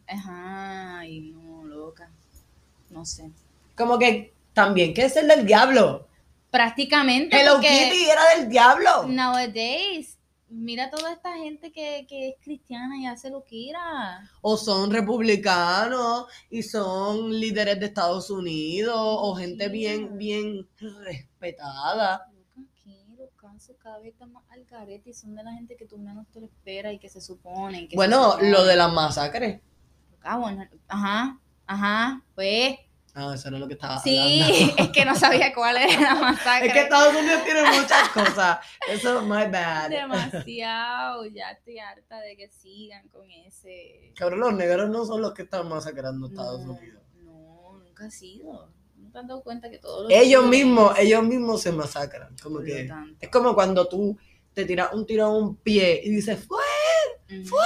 Ajá, 0.07 0.99
ay 0.99 1.21
no, 1.21 1.63
loca. 1.63 2.09
No 2.89 3.05
sé. 3.05 3.29
Como 3.75 3.97
que 3.97 4.33
también 4.53 4.93
que 4.93 5.05
es 5.05 5.15
el 5.15 5.27
del 5.27 5.45
diablo. 5.45 6.07
Prácticamente 6.49 7.39
Hello 7.39 7.53
porque 7.53 7.69
Kitty 7.69 8.09
era 8.09 8.21
del 8.35 8.49
diablo. 8.49 9.07
nowadays, 9.07 10.17
mira 10.51 10.89
toda 10.89 11.13
esta 11.13 11.33
gente 11.37 11.71
que, 11.71 12.05
que 12.07 12.29
es 12.29 12.35
cristiana 12.41 12.97
y 12.97 13.07
hace 13.07 13.29
lo 13.29 13.43
que 13.43 13.49
quiera. 13.49 14.21
O 14.41 14.57
son 14.57 14.91
republicanos 14.91 16.25
y 16.49 16.63
son 16.63 17.31
líderes 17.39 17.79
de 17.79 17.87
Estados 17.87 18.29
Unidos 18.29 18.95
o 18.97 19.35
gente 19.35 19.69
bien, 19.69 20.17
bien 20.17 20.67
respetada. 20.79 22.27
Vez 24.01 24.13
están 24.13 24.31
más 24.31 24.43
al 24.49 24.63
garete 24.65 25.09
y 25.09 25.13
son 25.13 25.35
de 25.35 25.43
la 25.43 25.51
gente 25.53 25.75
que 25.75 25.85
tú 25.85 25.97
menos 25.97 26.25
te 26.31 26.39
lo 26.39 26.45
esperas 26.45 26.93
y 26.93 26.99
que 26.99 27.09
se 27.09 27.19
suponen. 27.19 27.85
Que 27.87 27.91
se 27.91 27.95
Bueno, 27.95 28.31
suponen. 28.31 28.51
lo 28.51 28.63
de 28.63 28.75
las 28.75 28.91
masacres. 28.93 29.61
Ah, 30.21 30.37
bueno, 30.37 30.65
ajá, 30.87 31.39
ajá, 31.65 32.23
pues. 32.35 32.77
Ah, 33.13 33.33
eso 33.35 33.49
no 33.51 33.57
es 33.57 33.61
lo 33.61 33.67
que 33.67 33.73
estaba 33.73 33.99
Sí, 33.99 34.41
hablando. 34.41 34.73
es 34.83 34.89
que 34.89 35.05
no 35.05 35.15
sabía 35.15 35.53
cuál 35.53 35.77
era 35.77 35.99
la 35.99 36.15
masacre. 36.15 36.67
Es 36.67 36.73
que 36.73 36.79
Estados 36.81 37.13
Unidos 37.15 37.43
tiene 37.43 37.63
muchas 37.63 38.09
cosas. 38.09 38.59
Eso 38.87 39.19
es 39.19 39.23
my 39.23 39.51
bad. 39.51 39.89
Demasiado, 39.89 41.25
ya 41.25 41.51
estoy 41.51 41.79
harta 41.79 42.19
de 42.21 42.37
que 42.37 42.49
sigan 42.49 43.07
con 43.09 43.29
ese. 43.29 44.13
Cabrón, 44.15 44.39
los 44.39 44.53
negros 44.53 44.89
no 44.89 45.05
son 45.05 45.21
los 45.21 45.33
que 45.33 45.41
están 45.43 45.67
masacrando 45.67 46.27
Estados 46.27 46.65
no, 46.65 46.73
Unidos. 46.73 47.03
No, 47.23 47.73
nunca 47.83 48.05
ha 48.05 48.11
sido. 48.11 48.69
¿No 48.95 49.11
te 49.11 49.19
has 49.19 49.27
dado 49.27 49.43
cuenta 49.43 49.69
que 49.69 49.79
todos 49.79 50.03
los 50.03 50.11
Ellos 50.11 50.45
mismos, 50.45 50.97
ellos 50.97 51.23
mismos 51.23 51.61
se 51.61 51.71
masacran. 51.73 52.33
Como 52.41 52.57
Por 52.59 52.67
lo 52.69 52.73
que 52.73 52.83
tanto. 52.85 53.17
es 53.19 53.29
como 53.29 53.53
cuando 53.55 53.87
tú 53.89 54.17
te 54.53 54.63
tiras 54.63 54.93
un 54.93 55.05
tiro 55.05 55.25
a 55.25 55.29
un 55.37 55.57
pie 55.57 55.99
y 56.03 56.09
dices, 56.11 56.45
fue. 56.45 56.63
¡Fue! 57.45 57.59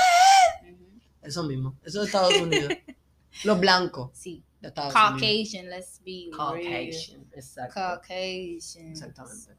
Eso 1.21 1.43
mismo. 1.43 1.75
Eso 1.83 2.01
es 2.01 2.07
Estados 2.07 2.35
Unidos. 2.35 2.71
Los 3.43 3.59
blancos 3.59 4.11
Sí. 4.13 4.43
Caucasian, 4.73 5.69
let's 5.69 6.01
be 6.03 6.29
real. 6.31 6.37
Caucasian. 6.37 7.27
Exacto. 7.33 7.73
Caucasian. 7.73 8.87
Exactamente. 8.91 9.51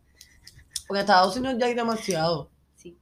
Porque 0.86 1.00
en 1.00 1.04
Estados 1.04 1.36
Unidos 1.36 1.56
ya 1.58 1.66
hay 1.66 1.74
demasiado 1.74 2.50
Sí. 2.76 2.96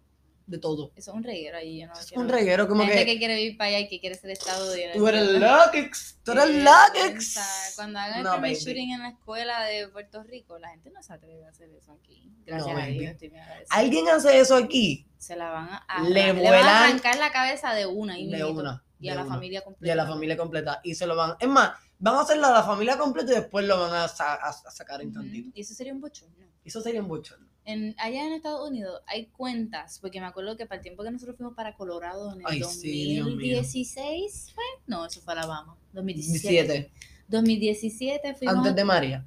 de 0.46 0.58
todo. 0.58 0.92
Eso 0.96 1.10
es 1.10 1.16
un 1.16 1.22
reguero 1.22 1.58
ahí. 1.58 1.80
Yo 1.80 1.86
no 1.86 1.92
Es 1.92 2.06
quiero- 2.06 2.22
un 2.22 2.28
reguero, 2.28 2.68
como 2.68 2.82
gente 2.84 2.98
que, 3.04 3.12
que 3.12 3.18
quiere 3.18 3.36
vivir 3.36 3.56
para 3.58 3.68
allá 3.68 3.80
y 3.80 3.88
que 3.88 4.00
quiere 4.00 4.14
ser 4.14 4.30
estado 4.30 4.70
de. 4.70 4.90
tú 4.94 5.06
eres 5.06 5.28
Lux, 5.32 6.18
tú 6.24 6.32
eres 6.32 6.46
piensa, 6.92 7.44
Cuando 7.76 7.98
hagan 7.98 8.22
No, 8.22 8.34
el 8.34 8.40
primer 8.40 8.56
shooting 8.58 8.92
en 8.92 9.02
la 9.02 9.08
escuela 9.10 9.64
de 9.64 9.88
Puerto 9.88 10.22
Rico, 10.22 10.58
la 10.58 10.70
gente 10.70 10.90
no 10.90 11.02
se 11.02 11.12
atreve 11.12 11.44
a 11.44 11.48
hacer 11.50 11.68
eso 11.70 11.92
aquí. 11.92 12.32
Gracias 12.46 12.74
No, 12.74 12.82
a. 12.82 12.86
Dios, 12.86 13.12
estoy 13.12 13.28
bien 13.28 13.42
agradecida. 13.42 13.76
Alguien 13.76 14.08
hace 14.08 14.38
eso 14.40 14.56
aquí, 14.56 15.06
Se 15.18 15.36
la 15.36 15.50
van 15.50 15.68
a, 15.70 15.76
a- 15.88 16.02
Le 16.02 16.32
van 16.32 16.54
a 16.66 16.84
arrancar 16.86 17.16
la 17.18 17.30
cabeza 17.32 17.74
de 17.74 17.86
una 17.86 18.18
y, 18.18 18.30
de 18.30 18.44
una. 18.44 18.82
y 19.00 19.08
a 19.08 19.14
la 19.14 19.24
familia 19.26 19.62
completa. 19.62 19.86
Y 19.86 19.90
a 19.90 19.96
la 19.96 20.06
familia 20.06 20.36
completa. 20.36 20.80
Y 20.84 20.94
se 20.94 21.06
lo 21.06 21.16
van. 21.16 21.34
Es 21.40 21.48
más, 21.48 21.72
van 21.98 22.14
a 22.16 22.20
hacerlo 22.20 22.46
a 22.46 22.52
la 22.52 22.62
familia 22.62 22.98
completa 22.98 23.32
y 23.32 23.36
después 23.36 23.66
lo 23.66 23.80
van 23.80 23.94
a, 23.94 24.08
sa- 24.08 24.34
a- 24.34 24.48
a 24.48 24.70
sacar 24.70 25.00
en 25.02 25.12
cantito. 25.12 25.50
Y 25.54 25.60
eso 25.62 25.74
sería 25.74 25.92
un 25.92 26.00
bochorno. 26.00 26.34
Eso 26.64 26.80
sería 26.80 27.00
un 27.02 27.08
bochorno. 27.08 27.46
En, 27.66 27.94
allá 27.98 28.26
en 28.26 28.32
Estados 28.34 28.68
Unidos 28.68 29.00
hay 29.06 29.26
cuentas, 29.26 29.98
porque 30.00 30.20
me 30.20 30.26
acuerdo 30.26 30.56
que 30.56 30.66
para 30.66 30.78
el 30.78 30.82
tiempo 30.82 31.02
que 31.02 31.10
nosotros 31.10 31.36
fuimos 31.36 31.54
para 31.54 31.74
Colorado 31.74 32.32
en 32.34 32.40
el 32.40 32.46
Ay, 32.46 32.62
sí, 32.64 33.12
Dios 33.14 33.26
mío. 33.26 33.56
2016, 33.56 34.52
¿fue? 34.54 34.64
No, 34.86 35.06
eso 35.06 35.20
fue 35.22 35.32
Alabama. 35.32 35.76
2017. 35.92 36.50
17. 36.52 36.92
2017 37.28 38.34
fuimos 38.34 38.56
Antes 38.56 38.74
de 38.76 38.84
María. 38.84 39.24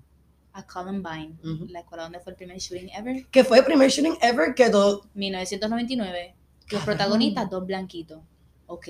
a 0.53 0.65
Columbine, 0.67 1.35
la 1.69 1.79
escuela 1.79 2.03
donde 2.03 2.19
fue 2.19 2.31
el 2.31 2.35
primer 2.37 2.57
shooting 2.59 2.89
ever. 2.89 3.25
Que 3.27 3.43
fue 3.43 3.59
el 3.59 3.65
primer 3.65 3.89
shooting 3.89 4.17
ever 4.21 4.53
que 4.55 4.69
todo. 4.69 5.03
1999. 5.15 6.35
Los 6.69 6.83
protagonistas, 6.83 7.49
dos 7.49 7.65
blanquitos. 7.65 8.21
Ok. 8.67 8.87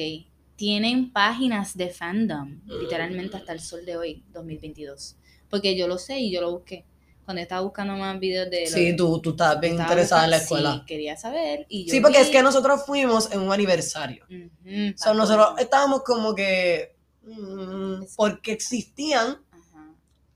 Tienen 0.58 1.14
páginas 1.14 1.78
de 1.78 1.90
fandom, 1.90 2.50
Mm. 2.66 2.80
literalmente 2.82 3.38
hasta 3.38 3.54
el 3.54 3.62
sol 3.62 3.86
de 3.86 3.96
hoy, 3.96 4.24
2022. 4.34 5.16
Porque 5.50 5.78
yo 5.78 5.88
lo 5.88 5.98
sé 5.98 6.20
y 6.20 6.32
yo 6.32 6.42
lo 6.42 6.52
busqué. 6.52 6.84
cuando 7.26 7.42
estaba 7.42 7.60
buscando 7.62 7.94
más 7.98 8.18
videos 8.22 8.50
de... 8.50 8.68
Sí, 8.68 8.96
tú, 8.96 9.20
tú 9.20 9.32
estabas 9.32 9.60
bien 9.60 9.74
interesada 9.74 10.24
en 10.24 10.30
la 10.30 10.38
escuela. 10.38 10.76
Sí, 10.80 10.86
quería 10.86 11.18
saber. 11.18 11.66
Y 11.68 11.84
yo 11.86 11.92
Sí, 11.92 12.00
porque 12.00 12.22
es 12.22 12.30
que 12.30 12.42
nosotros 12.42 12.86
fuimos 12.86 13.30
en 13.34 13.42
un 13.42 13.52
aniversario. 13.52 14.24
O 14.30 14.98
sea, 14.98 15.14
nosotros 15.14 15.50
estábamos 15.60 16.04
como 16.04 16.34
que... 16.34 16.96
mm, 17.24 18.04
porque 18.16 18.54
existían 18.54 19.40
Ajá. 19.52 19.94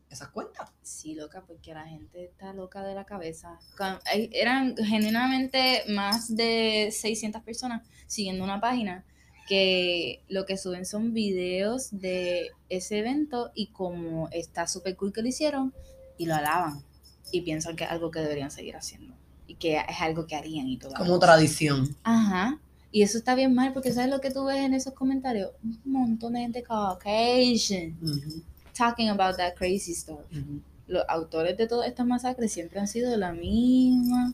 esas 0.10 0.28
cuentas. 0.32 0.70
Sí, 0.82 1.16
loca, 1.16 1.42
porque 1.48 1.74
la 1.74 1.86
gente 1.88 2.26
está 2.26 2.52
loca 2.52 2.84
de 2.84 2.94
la 2.94 3.06
cabeza. 3.06 3.58
Ca- 3.76 4.02
hay- 4.06 4.30
Eran 4.34 4.76
genuinamente 4.76 5.84
más 5.88 6.36
de 6.36 6.90
600 6.92 7.42
personas 7.42 7.88
siguiendo 8.06 8.44
una 8.44 8.60
página 8.60 9.06
que 9.48 10.22
lo 10.30 10.46
que 10.46 10.58
suben 10.58 10.86
son 10.86 11.14
videos 11.14 11.90
de 11.92 12.52
ese 12.70 13.00
evento 13.00 13.52
y 13.54 13.68
como 13.68 14.30
está 14.32 14.68
súper 14.68 14.96
cool 14.96 15.12
que 15.12 15.22
lo 15.22 15.28
hicieron 15.28 15.74
y 16.18 16.26
lo 16.26 16.36
alaban 16.36 16.84
y 17.32 17.42
piensan 17.42 17.76
que 17.76 17.84
es 17.84 17.92
algo 17.92 18.12
que 18.12 18.20
deberían 18.20 18.52
seguir 18.52 18.76
haciendo 18.76 19.14
y 19.48 19.56
que 19.56 19.78
es 19.78 20.02
algo 20.02 20.28
que 20.28 20.36
harían 20.36 20.68
y 20.68 20.78
todo. 20.78 20.94
Como 20.96 21.20
tradición. 21.20 21.96
Ajá. 22.04 22.60
Y 22.92 23.04
eso 23.04 23.18
está 23.18 23.36
bien 23.36 23.54
mal 23.54 23.74
porque 23.74 23.92
¿sabes 23.92 24.10
lo 24.10 24.20
que 24.20 24.32
tú 24.32 24.46
ves 24.46 24.58
en 24.58 24.74
esos 24.74 24.94
comentarios? 24.94 25.52
Un 25.64 25.80
montón 25.86 26.34
de 26.34 26.42
gente 26.42 26.62
Caucasian 26.62 27.98
Ujú, 28.02 28.44
talking 28.74 29.10
about 29.10 29.38
that 29.38 29.54
crazy 29.56 29.94
stuff 29.94 30.20
los 30.92 31.04
autores 31.08 31.58
de 31.58 31.68
todas 31.68 31.88
estas 31.88 32.06
masacres 32.06 32.52
siempre 32.52 32.80
han 32.80 32.88
sido 32.88 33.16
la 33.16 33.32
misma, 33.32 34.34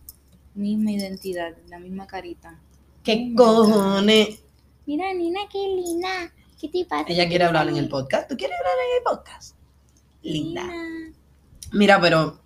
misma 0.56 0.92
identidad, 0.92 1.56
la 1.70 1.80
misma 1.80 2.08
carita. 2.08 2.60
¿Qué 3.04 3.34
cojones? 3.36 4.40
Mira, 4.88 5.14
Nina, 5.14 5.42
qué 5.52 5.60
linda. 5.60 6.34
¿Qué 6.60 6.70
te 6.70 6.86
pasa? 6.86 7.06
Ella 7.10 7.28
quiere 7.28 7.44
hablar 7.44 7.68
en 7.70 7.78
el 7.78 7.88
podcast. 7.90 8.28
¿Tú 8.30 8.36
quieres 8.38 8.58
hablar 8.58 8.74
en 8.90 8.98
el 8.98 9.04
podcast? 9.04 9.56
Linda. 10.24 10.64
Nina. 10.66 11.14
Mira, 11.74 12.02
pero 12.02 12.40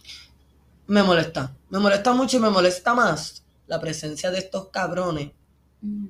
me 0.88 1.04
molesta. 1.04 1.56
Me 1.70 1.80
molesta 1.80 2.14
mucho 2.14 2.38
y 2.38 2.40
me 2.42 2.50
molesta 2.50 2.94
más 2.94 3.46
la 3.68 3.80
presencia 3.80 4.32
de 4.32 4.40
estos 4.40 4.68
cabrones 4.70 5.32
Mm. 5.84 6.10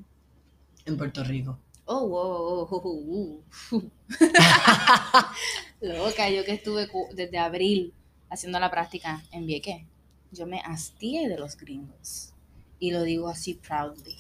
en 0.86 0.98
Puerto 0.98 1.24
Rico. 1.24 1.58
Oh, 1.86 2.08
wow, 2.08 2.68
oh, 2.70 2.82
oh, 2.84 3.42
oh. 3.72 3.82
Loca, 5.82 6.30
yo 6.30 6.44
que 6.44 6.54
estuve 6.54 6.90
desde 7.14 7.38
abril 7.38 7.94
haciendo 8.30 8.60
la 8.60 8.70
práctica 8.70 9.24
en 9.32 9.46
Vieques, 9.46 9.84
yo 10.32 10.46
me 10.46 10.60
hastié 10.62 11.30
de 11.30 11.38
los 11.38 11.56
gringos. 11.58 12.31
Y 12.82 12.92
lo 12.92 13.04
digo 13.04 13.30
así 13.30 13.54
proudly, 13.54 14.18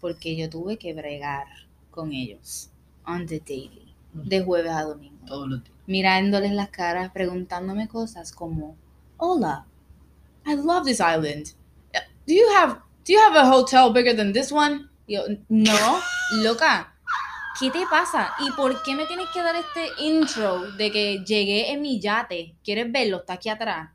porque 0.00 0.36
yo 0.36 0.48
tuve 0.48 0.78
que 0.78 0.94
bregar 0.94 1.46
con 1.90 2.12
ellos 2.12 2.70
on 3.04 3.26
the 3.26 3.40
daily, 3.40 3.92
de 4.14 4.40
jueves 4.40 4.70
a 4.72 4.84
domingo. 4.84 5.18
Todos 5.26 5.48
los 5.48 5.64
días. 5.64 5.74
mirándoles 5.86 6.52
las 6.52 6.68
caras, 6.68 7.10
preguntándome 7.12 7.88
cosas 7.88 8.30
como, 8.32 8.76
"Hola, 9.16 9.66
I 10.46 10.54
love 10.54 10.84
this 10.84 11.00
island. 11.00 11.48
Do 12.26 12.34
you 12.34 12.44
have 12.56 12.74
do 13.04 13.12
you 13.14 13.18
have 13.18 13.36
a 13.36 13.50
hotel 13.50 13.92
bigger 13.92 14.14
than 14.16 14.32
this 14.32 14.52
one?" 14.52 14.88
Y 15.06 15.14
yo, 15.14 15.22
"No, 15.48 15.98
loca. 16.42 16.94
¿Qué 17.58 17.70
te 17.72 17.84
pasa? 17.90 18.34
¿Y 18.38 18.52
por 18.52 18.80
qué 18.84 18.94
me 18.94 19.06
tienes 19.06 19.26
que 19.34 19.42
dar 19.42 19.56
este 19.56 19.88
intro 19.98 20.70
de 20.76 20.92
que 20.92 21.24
llegué 21.26 21.72
en 21.72 21.82
mi 21.82 21.98
yate? 22.00 22.54
¿Quieres 22.62 22.92
verlo? 22.92 23.16
Está 23.16 23.32
aquí 23.32 23.48
atrás. 23.48 23.90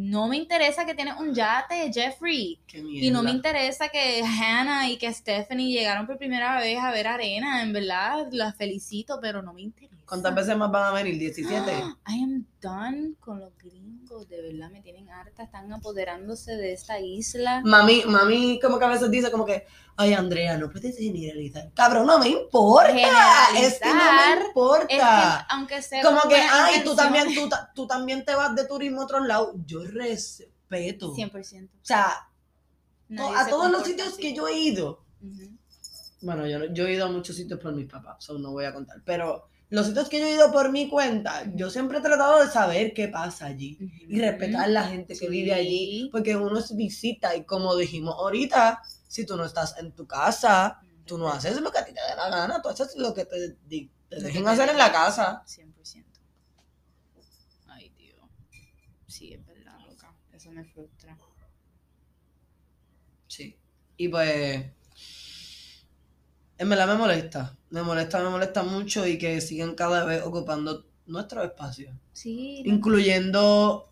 No 0.00 0.28
me 0.28 0.38
interesa 0.38 0.86
que 0.86 0.94
tienes 0.94 1.18
un 1.18 1.34
yate, 1.34 1.92
Jeffrey. 1.92 2.58
Y 2.72 3.10
no 3.10 3.22
me 3.22 3.30
interesa 3.32 3.90
que 3.90 4.22
Hannah 4.22 4.88
y 4.88 4.96
que 4.96 5.12
Stephanie 5.12 5.70
llegaron 5.70 6.06
por 6.06 6.16
primera 6.16 6.58
vez 6.58 6.78
a 6.78 6.90
ver 6.90 7.06
arena. 7.06 7.62
En 7.62 7.74
verdad, 7.74 8.26
las 8.32 8.56
felicito, 8.56 9.18
pero 9.20 9.42
no 9.42 9.52
me 9.52 9.60
interesa. 9.60 9.99
¿Cuántas 10.10 10.34
veces 10.34 10.56
más 10.56 10.72
van 10.72 10.82
a 10.82 10.90
venir? 10.90 11.14
¿17? 11.34 11.96
I 12.08 12.22
am 12.24 12.44
done 12.60 13.14
con 13.20 13.38
los 13.38 13.56
gringos, 13.56 14.28
de 14.28 14.42
verdad 14.42 14.68
me 14.68 14.82
tienen 14.82 15.08
harta, 15.08 15.44
están 15.44 15.72
apoderándose 15.72 16.56
de 16.56 16.72
esta 16.72 16.98
isla. 16.98 17.62
Mami, 17.64 18.02
mami 18.06 18.58
como 18.60 18.76
que 18.80 18.84
a 18.86 18.88
veces 18.88 19.08
dice 19.08 19.30
como 19.30 19.46
que, 19.46 19.66
ay 19.96 20.12
Andrea, 20.14 20.58
no 20.58 20.68
puedes 20.68 20.96
generalizar. 20.98 21.70
Cabrón, 21.74 22.06
no 22.08 22.18
me 22.18 22.28
importa. 22.28 22.90
Es 23.56 23.78
que 23.78 23.88
no 23.88 23.94
me 23.94 24.40
Es 24.40 24.46
importa. 24.48 24.86
que, 24.88 25.54
aunque 25.54 25.80
sea 25.80 26.02
como 26.02 26.22
que, 26.28 26.34
ay, 26.36 26.82
tú 26.82 26.96
también, 26.96 27.32
tú, 27.32 27.48
ta- 27.48 27.70
tú 27.72 27.86
también 27.86 28.24
te 28.24 28.34
vas 28.34 28.52
de 28.56 28.66
turismo 28.66 29.02
a 29.02 29.04
otros 29.04 29.24
lados. 29.24 29.54
Yo 29.64 29.84
respeto. 29.84 31.14
100%. 31.14 31.66
O 31.66 31.68
sea, 31.82 32.28
Nadie 33.08 33.36
a 33.36 33.44
se 33.44 33.50
todos 33.50 33.70
los 33.70 33.84
sitios 33.84 34.08
así. 34.08 34.20
que 34.22 34.34
yo 34.34 34.48
he 34.48 34.58
ido, 34.58 35.04
bueno, 36.22 36.46
yo, 36.48 36.64
yo 36.72 36.86
he 36.86 36.94
ido 36.94 37.06
a 37.06 37.10
muchos 37.12 37.36
sitios 37.36 37.60
por 37.60 37.72
mis 37.74 37.86
papás, 37.88 38.16
so 38.24 38.38
no 38.38 38.50
voy 38.52 38.64
a 38.64 38.74
contar, 38.74 39.00
pero 39.04 39.49
los 39.70 39.86
sitios 39.86 40.08
que 40.08 40.18
yo 40.18 40.26
he 40.26 40.34
ido 40.34 40.50
por 40.50 40.72
mi 40.72 40.88
cuenta, 40.88 41.44
yo 41.54 41.70
siempre 41.70 41.98
he 41.98 42.00
tratado 42.00 42.44
de 42.44 42.50
saber 42.50 42.92
qué 42.92 43.08
pasa 43.08 43.46
allí 43.46 43.78
y 44.08 44.20
respetar 44.20 44.64
a 44.64 44.66
la 44.66 44.84
gente 44.84 45.16
que 45.16 45.28
vive 45.28 45.54
allí, 45.54 46.08
porque 46.10 46.36
uno 46.36 46.58
es 46.58 46.74
visita 46.74 47.36
y 47.36 47.44
como 47.44 47.76
dijimos 47.76 48.16
ahorita, 48.18 48.82
si 49.06 49.24
tú 49.24 49.36
no 49.36 49.44
estás 49.44 49.78
en 49.78 49.92
tu 49.92 50.06
casa, 50.08 50.80
tú 51.04 51.18
no 51.18 51.28
haces 51.28 51.60
lo 51.60 51.70
que 51.70 51.78
a 51.78 51.84
ti 51.84 51.92
te 51.92 52.00
dé 52.00 52.16
la 52.16 52.28
gana, 52.28 52.60
tú 52.60 52.68
haces 52.68 52.96
lo 52.96 53.14
que 53.14 53.24
te, 53.24 53.56
te 54.08 54.20
dejen 54.20 54.46
hacer 54.48 54.68
en 54.68 54.76
la 54.78 54.88
la 54.88 54.92
casa. 54.92 55.44
100%. 55.46 56.04
Ay, 57.68 57.92
Dios. 57.96 58.18
Sí, 59.06 59.32
es 59.32 59.46
verdad, 59.46 59.78
loca. 59.86 60.14
Eso 60.32 60.50
me 60.50 60.64
frustra. 60.64 61.16
Sí. 63.28 63.56
Y 63.96 64.08
pues, 64.08 64.64
en 66.58 66.68
verdad 66.68 66.88
me 66.88 66.94
molesta, 66.96 67.56
me 67.70 67.82
molesta, 67.82 68.22
me 68.22 68.30
molesta 68.30 68.62
mucho 68.62 69.06
y 69.06 69.18
que 69.18 69.40
sigan 69.40 69.74
cada 69.74 70.04
vez 70.04 70.22
ocupando 70.24 70.84
nuestro 71.06 71.42
espacio. 71.42 71.92
Sí. 72.12 72.62
incluyendo 72.66 73.88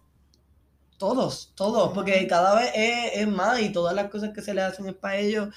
todos, 0.98 1.52
todos, 1.54 1.92
porque 1.94 2.26
cada 2.26 2.56
vez 2.56 2.72
es, 2.74 3.20
es 3.20 3.28
más 3.28 3.60
y 3.60 3.70
todas 3.70 3.94
las 3.94 4.10
cosas 4.10 4.30
que 4.34 4.42
se 4.42 4.52
le 4.52 4.62
hacen 4.62 4.86
es 4.86 4.94
para 4.94 5.16
ellos. 5.16 5.54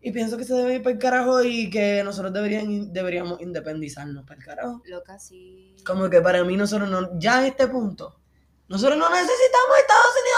Y 0.00 0.12
pienso 0.12 0.36
que 0.36 0.44
se 0.44 0.54
debe 0.54 0.74
ir 0.74 0.82
para 0.82 0.92
el 0.92 0.98
carajo 0.98 1.42
y 1.42 1.70
que 1.70 2.02
nosotros 2.04 2.32
deberían, 2.32 2.92
deberíamos 2.92 3.40
independizarnos 3.40 4.24
para 4.24 4.38
el 4.38 4.44
carajo. 4.44 4.82
Loca, 4.84 5.18
sí. 5.18 5.74
Como 5.84 6.08
que 6.08 6.20
para 6.20 6.44
mí 6.44 6.56
nosotros 6.56 6.88
no, 6.88 7.18
ya 7.18 7.40
en 7.40 7.46
este 7.46 7.66
punto, 7.68 8.20
nosotros 8.68 8.98
no 8.98 9.08
necesitamos 9.08 9.78
Estados 9.78 10.14
Unidos 10.22 10.33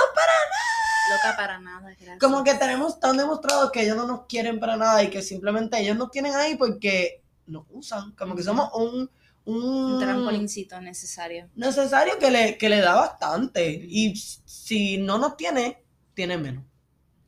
Loca 1.10 1.36
para 1.36 1.58
nada, 1.60 1.90
gracias. 1.90 2.18
como 2.18 2.42
que 2.42 2.54
tenemos 2.54 2.98
tan 2.98 3.16
demostrado 3.16 3.70
que 3.70 3.82
ellos 3.82 3.96
no 3.96 4.06
nos 4.06 4.26
quieren 4.26 4.58
para 4.58 4.76
nada 4.76 5.02
y 5.02 5.10
que 5.10 5.22
simplemente 5.22 5.78
ellos 5.80 5.96
nos 5.96 6.10
tienen 6.10 6.34
ahí 6.34 6.56
porque 6.56 7.22
nos 7.46 7.64
usan. 7.70 8.12
Como 8.12 8.34
que 8.34 8.42
somos 8.42 8.70
un, 8.74 9.08
un, 9.44 9.92
Un 9.94 10.00
trampolincito 10.00 10.80
necesario. 10.80 11.48
necesario 11.54 12.18
que 12.18 12.30
le, 12.30 12.58
que 12.58 12.68
le 12.68 12.80
da 12.80 12.94
bastante. 12.94 13.70
Y 13.70 14.16
si 14.16 14.98
no 14.98 15.18
nos 15.18 15.36
tiene, 15.36 15.82
tiene 16.14 16.38
menos. 16.38 16.64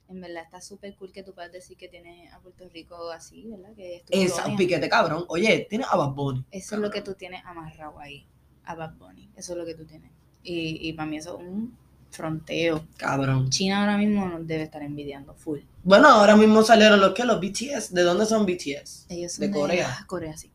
En 0.09 0.22
verdad 0.22 0.43
está 0.45 0.61
súper 0.61 0.97
cool 0.97 1.12
que 1.12 1.22
tú 1.22 1.35
puedas 1.35 1.53
decir 1.53 1.76
que 1.76 1.87
tienes 1.87 2.33
a 2.33 2.41
Puerto 2.41 2.66
Rico 2.70 3.11
así, 3.11 3.47
¿verdad? 3.47 3.74
Que 3.76 3.97
es 3.97 4.05
tu 4.05 4.12
colonia. 4.37 4.57
piquete 4.57 4.89
cabrón. 4.89 5.24
Oye, 5.29 5.66
tiene 5.68 5.85
a 5.89 5.97
Bad 5.97 6.12
Bunny. 6.12 6.45
Eso 6.51 6.76
es 6.76 6.81
lo 6.81 6.91
que 6.91 7.03
tú 7.03 7.12
tienes 7.14 7.45
amarrado 7.45 7.99
ahí, 8.01 8.26
a 8.64 8.74
Bad 8.74 8.95
Bunny. 8.95 9.31
Eso 9.37 9.53
es 9.53 9.59
lo 9.59 9.66
que 9.66 9.74
tú 9.74 9.85
tienes. 9.85 10.11
Y, 10.43 10.89
y 10.89 10.95
para 10.95 11.07
mí 11.11 11.18
eso 11.18 11.39
es 11.39 11.47
un 11.47 11.76
fronteo. 12.11 12.84
Cabrón. 12.96 13.50
China 13.50 13.80
ahora 13.80 13.96
mismo 13.96 14.26
nos 14.28 14.46
debe 14.46 14.64
estar 14.64 14.82
envidiando 14.82 15.34
full. 15.34 15.61
Bueno, 15.84 16.09
ahora 16.09 16.36
mismo 16.36 16.62
salieron 16.62 17.00
los 17.00 17.14
que 17.14 17.24
los 17.24 17.40
BTS. 17.40 17.92
¿De 17.94 18.02
dónde 18.02 18.26
son 18.26 18.44
BTS? 18.46 19.06
Ellos 19.09 19.32
son 19.32 19.40
De 19.46 19.50
Corea. 19.50 20.04
Corea, 20.06 20.36
sí. 20.36 20.50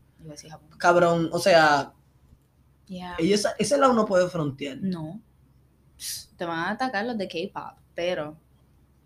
Japón. 0.48 0.68
Cabrón, 0.78 1.28
o 1.32 1.38
sea, 1.38 1.92
ellos, 3.18 3.46
ese 3.58 3.76
lado 3.78 3.92
no 3.92 4.06
puede 4.06 4.28
frontear. 4.28 4.78
No. 4.80 5.20
Te 6.36 6.44
van 6.44 6.58
a 6.60 6.70
atacar 6.70 7.04
los 7.04 7.16
de 7.18 7.28
K-pop, 7.28 7.78
pero 7.94 8.36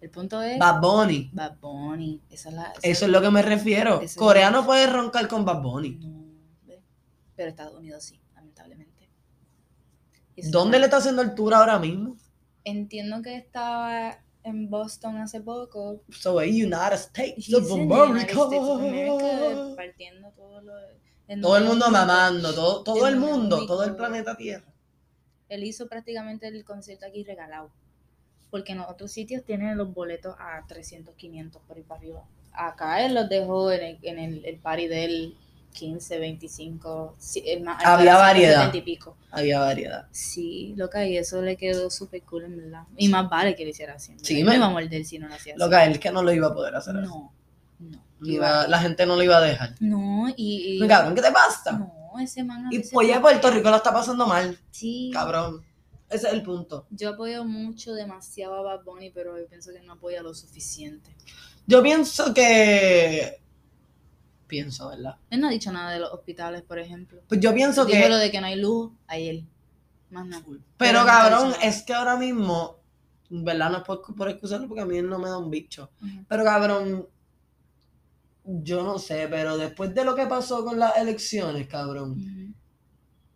el 0.01 0.11
punto 0.11 0.41
es 0.43 0.59
Bad 0.59 0.81
Bunny. 0.81 1.31
Bad 1.33 1.59
Bunny. 1.61 2.23
Esa 2.31 2.49
es 2.51 2.55
la. 2.55 2.63
esa- 2.71 2.81
Eso 2.83 3.05
es 3.07 3.11
lo 3.11 3.21
que 3.21 3.31
me 3.31 3.43
refiero. 3.43 4.01
Corea 4.17 4.51
no 4.51 4.65
puede 4.65 4.87
roncar 4.87 5.27
con 5.29 5.45
Bad 5.45 5.61
Bunny. 5.63 5.91
No. 6.01 6.25
Pero 7.37 7.51
Estados 7.51 7.75
Unidos 7.77 8.03
sí, 8.05 8.21
lamentablemente. 8.35 9.09
Eso 10.37 10.51
¿Dónde 10.51 10.77
está 10.77 10.81
le 10.81 10.85
está 10.87 10.97
haciendo 10.99 11.23
altura 11.23 11.59
ahora 11.59 11.79
mismo? 11.79 12.17
Entiendo 12.69 13.23
que 13.23 13.37
estaba 13.37 14.19
en 14.45 14.69
Boston 14.69 15.17
hace 15.17 15.41
poco. 15.41 16.03
So, 16.11 16.37
United 16.37 16.95
States 16.95 17.53
of 17.55 17.71
in 17.71 17.89
the 17.89 17.95
United 17.95 18.31
States 18.31 18.57
of 18.57 18.81
America, 18.81 19.15
America. 19.15 19.77
partiendo 19.77 20.31
todo 20.33 20.61
lo. 20.61 20.73
Todo 21.43 21.57
el 21.59 21.65
mundo 21.65 21.91
mamando, 21.91 22.55
todo, 22.55 22.83
todo 22.83 23.07
El 23.07 23.15
el 23.15 23.21
mundo, 23.21 23.67
todo 23.67 23.85
el 23.85 23.95
planeta 23.97 24.37
Tierra. 24.37 24.73
Él 25.51 25.65
hizo 25.65 25.87
prácticamente 25.87 26.49
el 26.49 26.65
concierto 26.65 27.07
aquí 27.07 27.23
regalado. 27.25 27.71
Porque 28.51 28.73
en 28.73 28.79
los 28.79 28.89
otros 28.89 29.13
sitios 29.13 29.45
tienen 29.45 29.77
los 29.77 29.93
boletos 29.93 30.35
a 30.39 30.67
300, 30.67 31.15
500 31.15 31.61
por 31.63 31.77
ahí 31.77 31.83
para 31.83 32.01
arriba. 32.01 32.25
Acá 32.53 33.05
él 33.05 33.15
los 33.15 33.29
dejó 33.29 33.71
en 33.71 33.83
el, 33.83 33.99
en 34.03 34.19
el, 34.19 34.45
el 34.47 34.59
party 34.59 34.89
del 34.89 35.37
15, 35.73 36.19
25. 36.19 37.15
sí, 37.19 37.43
el 37.47 37.63
más 37.63 37.79
alto 37.79 37.89
Había 37.91 38.17
variedad. 38.17 38.57
70 38.67 38.77
y 38.79 38.83
pico. 38.83 39.17
Había 39.31 39.61
variedad. 39.61 40.07
Sí, 40.11 40.75
loca, 40.77 41.07
y 41.07 41.17
eso 41.17 41.41
le 41.43 41.57
quedó 41.57 41.91
súper 41.91 42.23
cool 42.23 42.45
en 42.45 42.57
verdad. 42.57 42.83
Y 42.97 43.09
más 43.09 43.29
vale 43.31 43.55
que 43.55 43.65
lo 43.65 43.71
hiciera 43.71 43.95
así. 43.95 44.15
Sí, 44.23 44.43
me- 44.43 44.51
me 44.51 44.57
iba 44.57 44.67
a 44.67 44.71
morder 44.71 45.05
si 45.05 45.19
no 45.19 45.29
lo 45.29 45.35
hacía 45.35 45.55
así. 45.55 45.61
Lo 45.63 45.71
que 45.71 45.85
él 45.85 46.01
que 46.01 46.11
no 46.11 46.23
lo 46.23 46.33
iba 46.33 46.49
a 46.49 46.55
poder 46.55 46.75
hacer. 46.75 46.97
así. 46.97 47.07
No, 47.07 47.33
no. 47.79 47.99
Iba- 48.23 48.67
la 48.67 48.79
gente 48.81 49.07
no 49.07 49.15
lo 49.17 49.23
iba 49.23 49.37
a 49.37 49.41
dejar. 49.41 49.75
No, 49.81 50.29
y. 50.37 50.83
y- 50.83 50.89
cabrón, 50.89 51.15
¿qué 51.15 51.23
te 51.23 51.31
pasa? 51.31 51.73
No, 51.79 51.93
ese 52.21 52.43
man 52.43 52.67
a 52.67 52.75
y 52.75 52.79
veces 52.79 52.93
oye, 52.97 53.15
no- 53.15 53.21
Puerto 53.23 53.51
Rico 53.51 53.71
la 53.71 53.77
está 53.77 53.93
pasando 53.93 54.27
mal, 54.27 54.59
Sí. 54.73 55.11
cabrón. 55.13 55.63
Ese 56.11 56.27
es 56.29 56.33
el 56.33 56.43
punto. 56.43 56.87
Yo 56.91 57.11
apoyo 57.11 57.45
mucho, 57.45 57.93
demasiado 57.93 58.55
a 58.55 58.63
Bad 58.63 58.83
Bunny, 58.83 59.11
pero 59.11 59.39
yo 59.39 59.47
pienso 59.47 59.71
que 59.73 59.81
no 59.83 59.93
apoya 59.93 60.23
lo 60.23 60.33
suficiente. 60.35 61.15
Yo 61.67 61.83
pienso 61.83 62.33
que. 62.33 63.43
Pienso, 64.49 64.89
¿verdad? 64.89 65.17
Él 65.31 65.41
no 65.41 65.49
ha 65.49 65.51
dicho 65.51 65.71
nada 65.71 65.93
de 65.93 66.01
los 66.01 66.11
hospitales, 66.11 66.63
por 66.63 66.79
ejemplo. 66.79 67.21
Pues 67.29 67.39
yo 67.39 67.55
pienso 67.55 67.85
Dijo 67.85 68.03
que. 68.03 68.09
lo 68.09 68.17
de 68.17 68.31
que 68.31 68.41
no 68.41 68.47
hay 68.47 68.57
luz 68.57 68.91
a 69.07 69.19
él. 69.19 69.47
Más 70.11 70.27
nada. 70.27 70.43
Pero 70.79 71.05
cabrón, 71.05 71.53
es 71.63 71.83
que 71.83 71.93
ahora 71.93 72.17
mismo. 72.17 72.79
¿Verdad? 73.29 73.71
No 73.71 73.77
es 73.79 73.85
por, 73.85 74.03
por 74.17 74.31
excusarlo 74.31 74.67
porque 74.67 74.81
a 74.81 74.87
mí 74.87 74.97
él 74.97 75.09
no 75.09 75.19
me 75.19 75.29
da 75.29 75.37
un 75.37 75.51
bicho. 75.51 75.91
Pero 76.27 76.45
cabrón. 76.45 77.07
Yo 78.51 78.83
no 78.83 78.99
sé, 78.99 79.29
pero 79.29 79.59
después 79.59 79.95
de 79.95 80.05
lo 80.05 80.15
que 80.15 80.27
pasó 80.27 80.65
con 80.65 80.79
las 80.79 80.97
elecciones, 80.97 81.69
cabrón. 81.69 82.55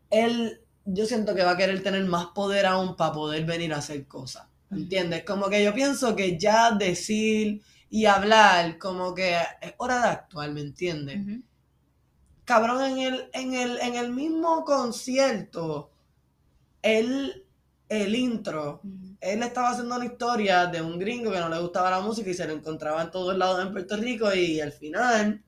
Él, 0.09 0.63
yo 0.87 1.05
siento 1.05 1.35
que 1.35 1.43
va 1.43 1.51
a 1.51 1.57
querer 1.59 1.83
tener 1.83 2.05
más 2.07 2.29
poder 2.29 2.65
aún 2.65 2.97
para 2.97 3.13
poder 3.13 3.45
venir 3.45 3.75
a 3.75 3.79
hacer 3.79 4.07
cosas. 4.07 4.47
¿Entiendes? 4.71 5.25
Como 5.25 5.51
que 5.51 5.63
yo 5.63 5.75
pienso 5.75 6.17
que 6.17 6.39
ya 6.39 6.71
decir 6.71 7.61
y 7.93 8.07
hablar, 8.07 8.79
como 8.79 9.15
que 9.15 9.37
es 9.61 9.75
hora 9.77 10.01
de 10.01 10.09
actuar, 10.09 10.51
¿me 10.51 10.63
entiendes? 10.63 11.27
Cabrón, 12.47 12.83
en 12.83 12.99
el, 12.99 13.31
en 13.35 13.53
el, 13.53 13.79
en 13.81 13.97
el 13.97 14.11
mismo 14.11 14.65
concierto, 14.65 15.91
él, 16.81 17.45
el 17.91 18.15
intro, 18.15 18.87
él 19.21 19.43
estaba 19.43 19.73
haciendo 19.73 19.97
una 19.97 20.07
historia 20.07 20.65
de 20.69 20.81
un 20.81 20.99
gringo 20.99 21.31
que 21.31 21.39
no 21.39 21.51
le 21.51 21.61
gustaba 21.61 21.91
la 21.91 22.01
música 22.01 22.31
y 22.31 22.35
se 22.35 22.47
lo 22.47 22.55
encontraba 22.55 23.03
en 23.03 23.11
todos 23.11 23.37
lados 23.37 23.63
en 23.63 23.73
Puerto 23.73 23.99
Rico 23.99 24.35
y 24.35 24.59
al 24.59 24.73
final, 24.73 25.45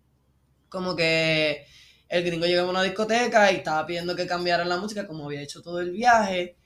como 0.68 0.94
que 0.94 1.64
el 2.10 2.24
gringo 2.24 2.44
llegó 2.44 2.66
a 2.66 2.70
una 2.70 2.82
discoteca 2.82 3.50
y 3.52 3.56
estaba 3.56 3.86
pidiendo 3.86 4.14
que 4.14 4.26
cambiaran 4.26 4.68
la 4.68 4.76
música 4.76 5.06
como 5.06 5.24
había 5.24 5.40
hecho 5.40 5.62
todo 5.62 5.80
el 5.80 5.92
viaje. 5.92 6.58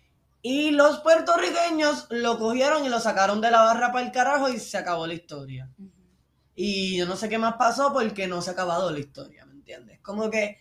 Y 0.50 0.70
los 0.70 1.00
puertorriqueños 1.00 2.06
lo 2.08 2.38
cogieron 2.38 2.84
y 2.84 2.88
lo 2.88 3.00
sacaron 3.00 3.40
de 3.42 3.50
la 3.50 3.60
barra 3.62 3.92
para 3.92 4.06
el 4.06 4.12
carajo 4.12 4.48
y 4.48 4.58
se 4.58 4.78
acabó 4.78 5.06
la 5.06 5.12
historia. 5.12 5.68
Y 6.54 6.96
yo 6.96 7.04
no 7.06 7.16
sé 7.16 7.28
qué 7.28 7.36
más 7.36 7.54
pasó 7.56 7.92
porque 7.92 8.26
no 8.26 8.40
se 8.40 8.48
ha 8.50 8.52
acabado 8.54 8.90
la 8.90 8.98
historia, 8.98 9.44
¿me 9.44 9.52
entiendes? 9.52 10.00
Como 10.00 10.30
que 10.30 10.56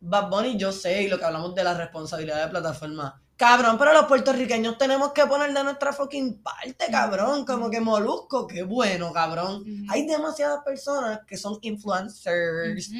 Bad 0.00 0.28
Bunny, 0.28 0.58
yo 0.58 0.72
sé, 0.72 1.02
y 1.04 1.08
lo 1.08 1.18
que 1.18 1.24
hablamos 1.24 1.54
de 1.54 1.64
la 1.64 1.72
responsabilidad 1.74 2.44
de 2.44 2.50
plataforma. 2.50 3.22
Cabrón, 3.36 3.76
pero 3.78 3.92
los 3.94 4.04
puertorriqueños 4.06 4.76
tenemos 4.78 5.12
que 5.12 5.26
poner 5.26 5.52
de 5.54 5.64
nuestra 5.64 5.92
fucking 5.94 6.42
parte, 6.42 6.86
cabrón. 6.90 7.44
Como 7.46 7.70
que 7.70 7.80
Molusco, 7.80 8.46
qué 8.46 8.62
bueno, 8.62 9.12
cabrón. 9.12 9.62
Ujú. 9.62 9.86
Hay 9.90 10.06
demasiadas 10.06 10.60
personas 10.64 11.20
que 11.26 11.36
son 11.38 11.58
influencers 11.62 12.90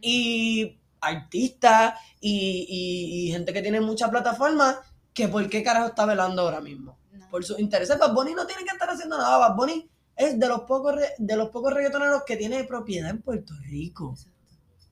y 0.00 0.78
artistas 1.00 1.94
y, 2.20 2.66
y- 2.68 3.28
y 3.28 3.32
gente 3.32 3.52
que 3.52 3.62
tiene 3.62 3.80
muchas 3.80 4.08
plataformas 4.10 4.76
que 5.14 5.28
por 5.28 5.48
qué 5.48 5.62
carajo 5.62 5.86
está 5.86 6.04
velando 6.04 6.42
ahora 6.42 6.60
mismo 6.60 6.98
No. 7.12 7.30
por 7.30 7.44
sus 7.44 7.58
intereses. 7.58 7.98
Bad 7.98 8.12
Bunny 8.12 8.34
no 8.34 8.46
tiene 8.46 8.64
que 8.64 8.72
estar 8.72 8.90
haciendo 8.90 9.16
nada. 9.16 9.38
Bad 9.38 9.56
Bunny 9.56 9.88
es 10.16 10.38
de 10.38 10.48
los 10.48 10.60
pocos 10.62 10.94
re- 10.96 11.14
de 11.18 11.36
los 11.36 11.48
pocos 11.50 11.72
reggaetoneros 11.72 12.22
que 12.24 12.36
tiene 12.36 12.64
propiedad 12.64 13.10
en 13.10 13.22
Puerto 13.22 13.54
Rico. 13.62 14.10
Exacto. 14.12 14.32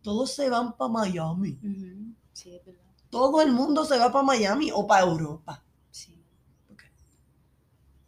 Todos 0.02 0.32
se 0.32 0.48
van 0.48 0.76
para 0.76 0.90
Miami. 0.90 1.58
Sí, 2.32 2.54
es 2.54 2.64
verdad. 2.64 2.80
Todo 3.10 3.42
el 3.42 3.52
mundo 3.52 3.84
se 3.84 3.98
va 3.98 4.10
para 4.10 4.24
Miami 4.24 4.70
o 4.72 4.86
para 4.86 5.04
Europa. 5.04 5.62
Sí. 5.90 6.16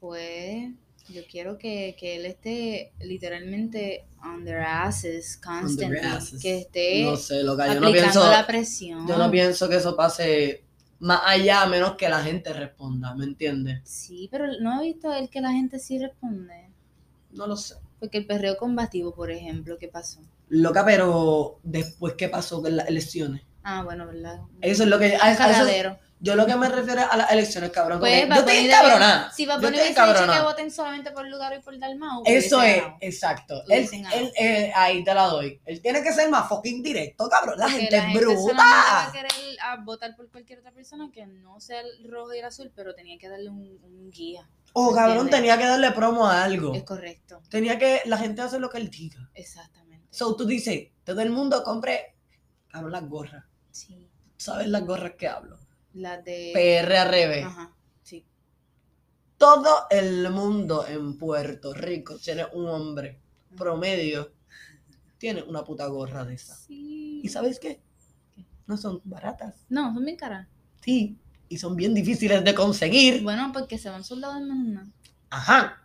Pues 0.01 0.71
yo 1.09 1.23
quiero 1.31 1.59
que, 1.59 1.97
que 1.99 2.17
él 2.17 2.27
esté 2.27 2.93
literalmente 3.01 4.07
on 4.25 4.45
their 4.45 4.61
asses 4.61 5.37
constantly. 5.37 5.99
asses. 5.99 6.41
Que 6.43 6.59
esté 6.59 7.05
No 7.05 7.17
sé, 7.17 7.43
lo 7.43 7.57
que 7.57 7.65
yo 7.67 7.81
no 7.81 7.87
aplicando 7.89 7.93
pienso, 7.93 8.31
la 8.31 8.47
presión. 8.47 9.07
yo 9.07 9.17
no 9.19 9.31
pienso 9.31 9.69
que 9.69 9.77
eso 9.77 9.95
pase 9.97 10.64
más 11.01 11.21
allá 11.25 11.63
a 11.63 11.67
menos 11.67 11.97
que 11.97 12.09
la 12.09 12.23
gente 12.23 12.53
responda, 12.53 13.15
¿me 13.15 13.25
entiendes? 13.25 13.81
Sí, 13.85 14.29
pero 14.31 14.47
no 14.61 14.81
he 14.81 14.85
visto 14.85 15.11
a 15.11 15.19
él 15.19 15.29
que 15.29 15.41
la 15.41 15.53
gente 15.53 15.79
sí 15.79 15.99
responde. 15.99 16.69
No 17.33 17.47
lo 17.47 17.57
sé. 17.57 17.75
Porque 18.01 18.19
el 18.19 18.27
perreo 18.27 18.57
combativo, 18.57 19.15
por 19.15 19.31
ejemplo, 19.31 19.79
¿qué 19.79 19.89
pasó? 19.89 20.21
Loca, 20.49 20.85
pero 20.85 21.59
después 21.63 22.15
qué 22.15 22.29
pasó 22.29 22.61
con 22.63 22.77
las 22.77 22.89
elecciones. 22.89 23.43
Ah, 23.63 23.83
bueno, 23.83 24.07
¿verdad? 24.07 24.41
Eso 24.61 24.83
es 24.83 24.89
lo 24.89 24.99
que 24.99 25.17
a- 25.17 25.21
a 25.23 25.31
Un 25.47 25.51
eso-. 25.53 25.65
Yo 26.25 26.37
lo 26.37 26.47
que 26.47 26.57
me 26.57 26.69
refiero 26.69 27.03
es 27.03 27.07
a 27.11 27.17
las 27.19 27.31
elecciones, 27.31 27.71
cabrón. 27.71 28.01
Pues, 28.01 28.27
yo 28.27 28.35
estoy 28.35 28.57
encabronada. 28.57 29.31
Si 29.33 29.43
estoy 29.43 29.57
hubiese 29.69 29.89
dicho 29.91 30.33
que 30.33 30.41
voten 30.41 30.71
solamente 30.71 31.11
por 31.13 31.29
Lugar 31.29 31.55
y 31.59 31.63
por 31.63 31.79
Dalmau, 31.79 32.23
Eso 32.25 32.63
es, 32.63 32.77
ganado. 32.79 32.97
exacto. 33.01 33.63
Él, 33.69 33.89
eh, 34.39 34.73
ahí 34.75 35.05
te 35.05 35.13
la 35.15 35.25
doy. 35.27 35.61
Él 35.67 35.83
tiene 35.83 36.03
que 36.03 36.13
ser 36.13 36.31
más 36.31 36.49
fucking 36.49 36.83
directo, 36.83 37.29
cabrón. 37.29 37.59
La 37.59 37.67
Porque 37.67 37.79
gente 37.81 37.97
es 37.97 38.03
solamente 38.03 38.53
va 38.57 39.03
a 39.03 39.07
bruta. 39.07 39.13
querer 39.13 39.59
a 39.63 39.77
votar 39.85 40.17
por 40.17 40.31
cualquier 40.31 40.61
otra 40.61 40.73
persona 40.73 41.11
que 41.13 41.27
no 41.27 41.61
sea 41.61 41.81
el 41.81 42.11
rojo 42.11 42.33
y 42.35 42.39
el 42.39 42.45
azul, 42.47 42.73
pero 42.75 42.95
tenía 42.95 43.19
que 43.19 43.29
darle 43.29 43.51
un, 43.51 43.79
un 43.83 44.11
guía. 44.11 44.49
Oh, 44.73 44.93
cabrón, 44.95 45.29
tenía 45.31 45.57
que 45.59 45.67
darle 45.67 45.93
promo 45.93 46.27
a 46.27 46.43
algo. 46.43 46.75
Es 46.75 46.83
correcto, 46.85 47.43
Tenía 47.49 47.79
que 47.79 48.01
la 48.07 48.17
gente 48.19 48.41
hacer 48.43 48.61
lo 48.61 48.69
que 48.71 48.79
él 48.79 48.89
diga. 48.91 49.31
exactamente. 49.35 50.07
So 50.11 50.35
tú 50.37 50.47
dices, 50.47 50.89
todo 51.05 51.21
el 51.21 51.31
mundo 51.31 51.63
compre, 51.63 52.15
cabrón, 52.69 52.93
las 52.93 53.09
gorras. 53.09 53.45
sí, 53.71 54.09
¿Sabes 54.37 54.69
las 54.69 54.85
gorras 54.85 55.13
que 55.19 55.29
hablo? 55.29 55.59
La 55.95 56.21
de... 56.21 56.51
PR 56.53 56.97
al 56.97 57.09
revés. 57.09 57.45
Ajá, 57.45 57.73
sí. 58.03 58.27
Todo 59.39 59.87
el 59.91 60.31
mundo 60.31 60.87
en 60.87 61.17
Puerto 61.19 61.73
Rico 61.73 62.19
tiene 62.19 62.45
un 62.53 62.67
hombre 62.67 63.21
promedio, 63.57 64.33
tiene 65.19 65.43
una 65.43 65.65
puta 65.65 65.87
gorra 65.87 66.25
de 66.25 66.35
esa. 66.35 66.57
Sí. 66.57 67.21
¿Y 67.23 67.29
sabes 67.29 67.59
qué? 67.59 67.81
¿Qué? 68.35 68.47
No 68.67 68.77
son 68.77 69.01
baratas. 69.05 69.65
No, 69.69 69.93
son 69.95 70.05
bien 70.05 70.17
caras. 70.17 70.49
Sí. 70.83 71.19
Y 71.49 71.59
son 71.59 71.77
bien 71.77 71.95
difíciles 71.95 72.43
de 72.45 72.55
conseguir. 72.55 73.23
Bueno, 73.23 73.51
porque 73.53 73.79
se 73.79 73.91
van 73.91 74.05
soldados 74.05 74.37
en 74.39 74.51
una. 74.51 74.91
Ajá. 75.31 75.81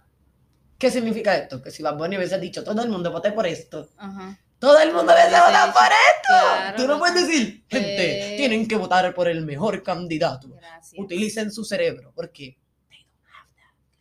¿Qué 0.77 0.89
significa 0.89 1.35
esto? 1.37 1.61
Que 1.61 1.71
si 1.71 1.83
Bad 1.83 1.97
Bunny 1.97 2.17
hubiese 2.17 2.39
dicho, 2.39 2.63
todo 2.63 2.81
el 2.81 2.89
mundo 2.89 3.11
vote 3.11 3.31
por 3.33 3.45
esto. 3.45 3.89
Ajá. 3.97 4.39
Todo 4.59 4.77
el 4.79 4.93
mundo 4.93 5.13
Hubiese 5.13 5.29
votado 5.29 5.67
dicho, 5.67 5.73
por 5.79 5.87
esto. 5.91 6.27
claro, 6.27 6.77
Tú 6.77 6.87
no 6.87 6.99
puedes 6.99 7.15
decir, 7.27 7.63
gente, 7.69 7.95
Pues- 8.19 8.37
tienen 8.37 8.67
que 8.67 8.75
votar 8.75 9.13
por 9.13 9.27
el 9.29 9.45
mejor 9.45 9.81
candidato. 9.83 10.49
Gracias. 10.49 10.99
Utilicen 10.99 11.51
su 11.51 11.63
cerebro. 11.63 12.11
Porque 12.13 12.57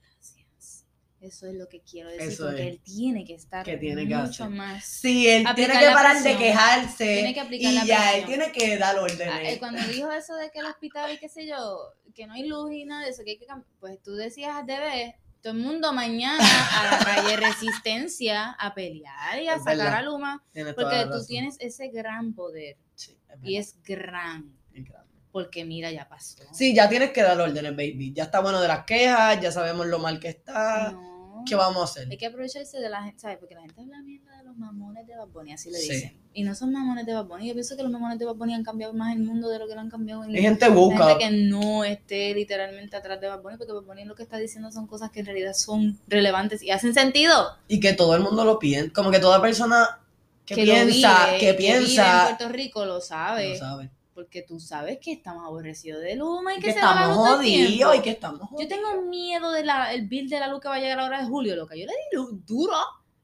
Gracias. 0.00 0.84
Eso 1.20 1.46
es 1.46 1.54
lo 1.54 1.68
que 1.68 1.80
quiero 1.82 2.10
decir, 2.10 2.28
Eso 2.28 2.46
porque 2.46 2.62
es. 2.62 2.68
él 2.68 2.80
tiene 2.82 3.24
que 3.24 3.34
estar 3.34 3.64
Que 3.64 3.76
tiene 3.76 4.06
que 4.06 4.14
mucho 4.16 4.44
hacer. 4.44 4.56
más. 4.56 4.84
si 4.84 5.28
él 5.28 5.46
Aplicar 5.46 5.72
tiene 5.72 5.86
que 5.88 5.92
parar 5.94 6.22
de 6.22 6.36
quejarse 6.36 7.04
Tiene 7.14 7.34
que 7.34 7.40
aplicar 7.40 7.72
y 7.72 7.74
la 7.74 7.84
ya 7.84 8.16
él 8.16 8.24
tiene 8.26 8.52
que 8.52 8.78
dar 8.78 8.96
Ah, 8.96 9.02
órdenes. 9.02 9.54
eh, 9.54 9.58
cuando 9.58 9.82
dijo 9.88 10.10
eso 10.12 10.34
de 10.36 10.50
que 10.50 10.60
el 10.60 10.66
hospital 10.66 11.12
y 11.12 11.18
qué 11.18 11.28
sé 11.28 11.46
yo, 11.46 11.92
que 12.14 12.26
no 12.26 12.34
hay 12.34 12.46
luz 12.46 12.72
y 12.72 12.84
nada 12.84 13.04
de 13.04 13.10
eso, 13.10 13.22
que 13.24 13.32
hay 13.32 13.38
que 13.38 13.46
cam- 13.46 13.64
pues 13.80 14.00
tú 14.02 14.14
decías 14.14 14.64
debe 14.66 15.16
todo 15.42 15.52
el 15.52 15.58
mundo 15.60 15.92
mañana 15.92 16.38
a 16.42 16.90
la 16.90 16.98
calle 17.04 17.36
Resistencia 17.36 18.52
a 18.52 18.74
pelear 18.74 19.40
y 19.42 19.48
a 19.48 19.54
Es 19.54 19.58
sacar 19.64 19.76
verdad. 19.78 19.94
a 19.94 20.02
Luma, 20.02 20.44
Tienes 20.52 20.74
porque 20.74 21.06
tú 21.10 21.24
tienes 21.26 21.56
ese 21.60 21.88
gran 21.88 22.34
poder 22.34 22.76
Sí, 22.94 23.16
es 23.28 23.38
y 23.42 23.56
es 23.56 23.76
gran, 23.84 24.52
es 24.74 24.84
grande. 24.84 25.14
porque 25.30 25.64
mira, 25.64 25.90
ya 25.92 26.08
pasó. 26.08 26.42
Sí, 26.52 26.74
ya 26.74 26.88
tienes 26.88 27.10
que 27.12 27.22
dar 27.22 27.40
órdenes, 27.40 27.72
baby. 27.76 28.12
Ya 28.12 28.24
está 28.24 28.40
bueno 28.40 28.60
de 28.60 28.68
las 28.68 28.84
quejas, 28.84 29.40
ya 29.40 29.52
sabemos 29.52 29.86
lo 29.86 29.98
mal 30.00 30.18
que 30.18 30.28
está. 30.28 30.90
No. 30.92 31.07
¿Qué 31.46 31.54
vamos 31.54 31.80
a 31.80 31.84
hacer? 31.84 32.08
Hay 32.10 32.16
que 32.16 32.26
aprovecharse 32.26 32.78
de 32.78 32.88
la 32.88 33.02
gente, 33.02 33.18
¿sabes? 33.20 33.38
Porque 33.38 33.54
la 33.54 33.62
gente 33.62 33.80
habla 33.80 34.00
mierda 34.02 34.36
de 34.38 34.44
los 34.44 34.56
mamones 34.56 35.06
de 35.06 35.16
Bad 35.16 35.28
Bunny, 35.28 35.52
así 35.52 35.70
le 35.70 35.78
Sí. 35.78 35.92
dicen. 35.92 36.20
Y 36.34 36.42
no 36.44 36.54
son 36.54 36.72
mamones 36.72 37.04
de 37.06 37.14
Bad 37.14 37.26
Bunny. 37.26 37.48
Yo 37.48 37.54
pienso 37.54 37.76
que 37.76 37.82
los 37.82 37.90
mamones 37.92 38.18
de 38.18 38.24
Bad 38.24 38.34
Bunny 38.36 38.54
han 38.54 38.62
cambiado 38.64 38.92
más 38.94 39.14
el 39.14 39.22
mundo 39.22 39.48
de 39.48 39.58
lo 39.58 39.66
que 39.68 39.74
lo 39.74 39.80
han 39.80 39.90
cambiado 39.90 40.24
en 40.24 40.34
Hay 40.34 40.42
gente 40.42 40.68
busca. 40.68 41.08
gente 41.08 41.24
que 41.24 41.30
no 41.30 41.84
esté 41.84 42.34
literalmente 42.34 42.96
atrás 42.96 43.20
de 43.20 43.28
Bad 43.28 43.42
Bunny, 43.42 43.56
porque 43.56 43.72
Bad 43.72 43.82
Bunny 43.82 44.04
lo 44.04 44.14
que 44.14 44.22
está 44.22 44.36
diciendo 44.38 44.70
son 44.70 44.86
cosas 44.86 45.10
que 45.10 45.20
en 45.20 45.26
realidad 45.26 45.52
son 45.54 45.98
relevantes 46.06 46.62
y 46.62 46.70
hacen 46.70 46.94
sentido. 46.94 47.56
Y 47.68 47.80
que 47.80 47.92
todo 47.92 48.14
el 48.14 48.22
mundo 48.22 48.44
lo 48.44 48.58
piensa. 48.58 48.92
Como 48.92 49.10
que 49.10 49.18
toda 49.18 49.40
persona 49.42 50.00
que, 50.44 50.56
lo 50.56 50.62
piensa, 50.72 51.26
vive, 51.26 51.38
que 51.38 51.52
vive 51.52 51.70
en 51.76 51.84
piensa, 51.84 52.24
Puerto 52.36 52.48
Rico 52.52 52.84
lo 52.84 53.00
sabe. 53.00 53.50
lo 53.50 53.56
sabe. 53.58 53.90
Porque 54.18 54.42
tú 54.42 54.58
sabes 54.58 54.98
que 55.00 55.12
estamos 55.12 55.44
aborrecidos 55.44 56.02
de 56.02 56.16
Luma 56.16 56.52
y 56.54 56.56
que, 56.56 56.62
que 56.62 56.72
se 56.72 56.78
estamos 56.80 57.16
jodidos 57.16 57.94
y 57.96 58.00
que 58.02 58.10
estamos 58.10 58.40
Yo 58.40 58.46
jodidos. 58.48 58.68
tengo 58.68 59.02
miedo 59.02 59.52
del 59.52 59.68
el 59.92 60.08
bill 60.08 60.28
de 60.28 60.40
la 60.40 60.48
luz 60.48 60.60
que 60.60 60.66
va 60.66 60.74
a 60.74 60.80
llegar 60.80 60.98
ahora 60.98 61.20
de 61.20 61.28
julio, 61.28 61.54
loca. 61.54 61.76
Yo 61.76 61.86
le 61.86 61.92
di 61.92 62.16
luz 62.16 62.44
duro. 62.44 62.74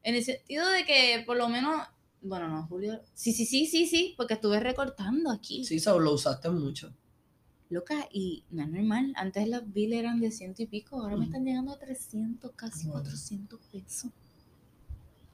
En 0.05 0.15
el 0.15 0.25
sentido 0.25 0.69
de 0.69 0.85
que 0.85 1.25
por 1.27 1.37
lo 1.37 1.49
menos. 1.49 1.85
Bueno, 2.23 2.47
no, 2.47 2.65
julio. 2.69 3.01
Sí, 3.13 3.33
sí, 3.33 3.45
sí, 3.45 3.67
sí, 3.67 3.89
sí. 3.89 4.15
Porque 4.17 4.35
estuve 4.35 4.61
recortando 4.61 5.33
aquí. 5.33 5.65
Sí, 5.65 5.79
eso 5.79 5.99
lo 5.99 6.13
usaste 6.13 6.49
mucho. 6.51 6.95
Loca, 7.71 8.07
y 8.13 8.45
no 8.51 8.63
es 8.63 8.69
normal. 8.69 9.15
Antes 9.17 9.49
las 9.49 9.63
bills 9.73 9.95
eran 9.97 10.21
de 10.21 10.31
ciento 10.31 10.63
y 10.63 10.67
pico. 10.67 11.03
Ahora 11.03 11.17
me 11.17 11.23
Ujú. 11.23 11.25
están 11.25 11.45
llegando 11.45 11.73
a 11.73 11.79
300, 11.81 12.53
casi 12.55 12.87
Bueno. 12.87 13.03
400 13.03 13.59
pesos. 13.73 14.13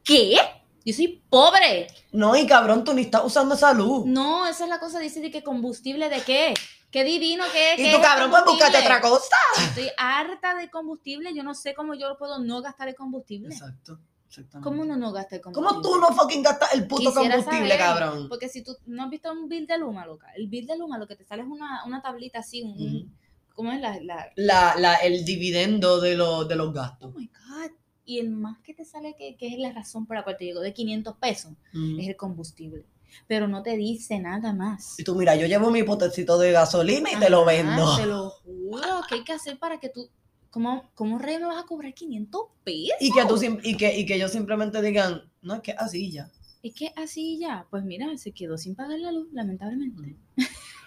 ¿Qué? 0.04 0.36
Yo 0.84 0.94
soy 0.94 1.22
pobre. 1.28 1.86
No, 2.12 2.34
y 2.36 2.46
cabrón, 2.46 2.84
tú 2.84 2.94
ni 2.94 3.02
estás 3.02 3.22
usando 3.24 3.54
esa 3.54 3.72
luz. 3.72 4.06
No, 4.06 4.46
esa 4.46 4.64
es 4.64 4.70
la 4.70 4.80
cosa. 4.80 4.98
Dice 4.98 5.20
de 5.20 5.30
que 5.30 5.42
combustible 5.42 6.08
de 6.08 6.20
qué. 6.22 6.54
Qué 6.90 7.04
divino 7.04 7.44
que 7.52 7.74
es. 7.74 7.80
y 7.80 7.92
tú, 7.92 8.00
cabrón, 8.02 8.30
pues 8.30 8.42
búscate 8.44 8.78
otra 8.78 9.00
cosa. 9.00 9.36
Estoy 9.62 9.90
harta 9.96 10.54
de 10.56 10.70
combustible. 10.70 11.32
Yo 11.34 11.42
no 11.44 11.54
sé 11.54 11.74
cómo 11.74 11.94
yo 11.94 12.16
puedo 12.18 12.38
no 12.40 12.62
gastar 12.62 12.88
el 12.88 12.96
combustible. 12.96 13.54
Exacto, 13.54 14.00
exactamente. 14.26 14.64
¿Cómo 14.68 14.82
uno 14.82 14.96
no 14.96 15.12
gasta 15.12 15.36
el 15.36 15.42
combustible? 15.42 15.82
¿Cómo 15.82 15.82
tú 15.82 16.00
no 16.00 16.08
fucking 16.16 16.42
gastas 16.42 16.74
el 16.74 16.88
puto 16.88 17.12
Quisiera 17.12 17.36
combustible, 17.36 17.78
saber, 17.78 17.78
cabrón? 17.78 18.28
Porque 18.28 18.48
si 18.48 18.64
tú 18.64 18.76
no 18.86 19.04
has 19.04 19.10
visto 19.10 19.30
un 19.30 19.48
bill 19.48 19.66
de 19.68 19.78
Luma, 19.78 20.04
loca, 20.04 20.32
el 20.34 20.48
bill 20.48 20.66
de 20.66 20.76
Luma 20.78 20.98
lo 20.98 21.06
que 21.06 21.14
te 21.14 21.24
sale 21.24 21.42
es 21.42 21.48
una, 21.48 21.84
una 21.84 22.02
tablita 22.02 22.40
así, 22.40 22.62
un. 22.62 23.16
¿Cómo 23.54 23.72
es 23.72 23.80
la, 23.80 23.98
la... 24.00 24.26
la, 24.36 24.74
la, 24.76 24.94
el 24.96 25.24
dividendo 25.24 26.00
de, 26.00 26.16
los 26.16 26.48
de 26.48 26.56
los 26.56 26.68
Oh 26.68 26.72
gastos. 26.72 27.14
my 27.14 27.26
God. 27.26 27.70
Y 28.04 28.18
el 28.18 28.30
más 28.30 28.58
que 28.60 28.74
te 28.74 28.84
sale, 28.84 29.14
que, 29.16 29.36
que 29.36 29.48
es 29.48 29.58
la 29.58 29.72
razón 29.72 30.06
por 30.06 30.16
la 30.16 30.24
cual 30.24 30.36
te 30.38 30.44
digo, 30.44 30.60
de 30.60 30.72
500 30.72 31.16
pesos, 31.16 31.52
Mm. 31.72 32.00
es 32.00 32.08
el 32.08 32.16
combustible. 32.16 32.84
Pero 33.26 33.48
no 33.48 33.62
te 33.62 33.76
dice 33.76 34.18
nada 34.20 34.52
más. 34.52 34.98
Y 34.98 35.04
tú, 35.04 35.14
mira, 35.16 35.34
yo 35.36 35.46
llevo 35.46 35.70
mi 35.70 35.82
potecito 35.82 36.38
de 36.38 36.52
gasolina 36.52 37.10
y 37.12 37.16
te 37.18 37.28
lo 37.28 37.44
vendo. 37.44 37.96
Te 37.96 38.06
lo 38.06 38.30
juro. 38.30 39.00
¿Qué 39.08 39.16
hay 39.16 39.24
que 39.24 39.32
hacer 39.32 39.58
para 39.58 39.78
que 39.80 39.88
tú... 39.88 40.08
¿Cómo, 40.50 40.90
cómo 40.94 41.18
rey 41.18 41.38
me 41.38 41.46
vas 41.46 41.62
a 41.62 41.66
cobrar 41.66 41.94
500 41.94 42.42
pesos? 42.64 42.96
Y 43.00 43.12
que, 43.12 43.24
tú, 43.24 43.38
y, 43.62 43.76
que, 43.76 43.96
y 43.98 44.04
que 44.06 44.14
ellos 44.16 44.32
simplemente 44.32 44.82
digan, 44.82 45.22
no, 45.42 45.54
es 45.54 45.60
que 45.60 45.72
así 45.72 46.10
ya. 46.10 46.28
Es 46.62 46.74
que 46.74 46.92
así 46.96 47.38
ya, 47.38 47.66
pues 47.70 47.84
mira, 47.84 48.06
se 48.18 48.32
quedó 48.32 48.58
sin 48.58 48.74
pagar 48.74 48.98
la 48.98 49.12
luz, 49.12 49.28
lamentablemente. 49.32 50.16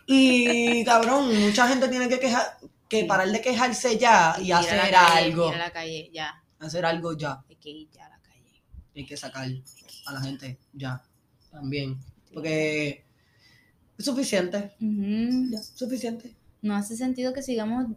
Y 0.06 0.84
cabrón, 0.84 1.34
mucha 1.46 1.68
gente 1.68 1.88
tiene 1.88 2.10
que 2.10 2.20
quejar, 2.20 2.58
que 2.90 3.02
Sí. 3.02 3.06
parar 3.06 3.30
de 3.32 3.42
quejarse 3.42 3.98
ya 3.98 4.36
y 4.42 4.52
a 4.52 4.56
la 4.56 4.60
hacer 4.60 4.92
calle, 4.92 5.26
algo. 5.26 5.48
Ir 5.50 5.56
a 5.56 5.58
la 5.58 5.72
calle, 5.72 6.10
ya. 6.14 6.43
Hacer 6.64 6.86
algo 6.86 7.14
ya. 7.18 7.44
Hay 7.50 7.56
que 7.58 7.70
ir 7.70 7.90
ya 7.92 8.06
a 8.06 8.10
la 8.10 8.20
calle. 8.20 8.62
Hay 8.96 9.06
que 9.06 9.18
sacar 9.18 9.48
a 10.06 10.12
la 10.14 10.22
gente 10.22 10.60
ya. 10.74 11.02
También. 11.52 12.00
Porque 12.34 13.06
es 13.98 14.06
suficiente. 14.06 14.76
Ya, 14.80 15.62
suficiente. 15.62 16.36
No 16.62 16.76
hace 16.76 16.96
sentido 16.96 17.34
que 17.34 17.42
sigamos, 17.44 17.88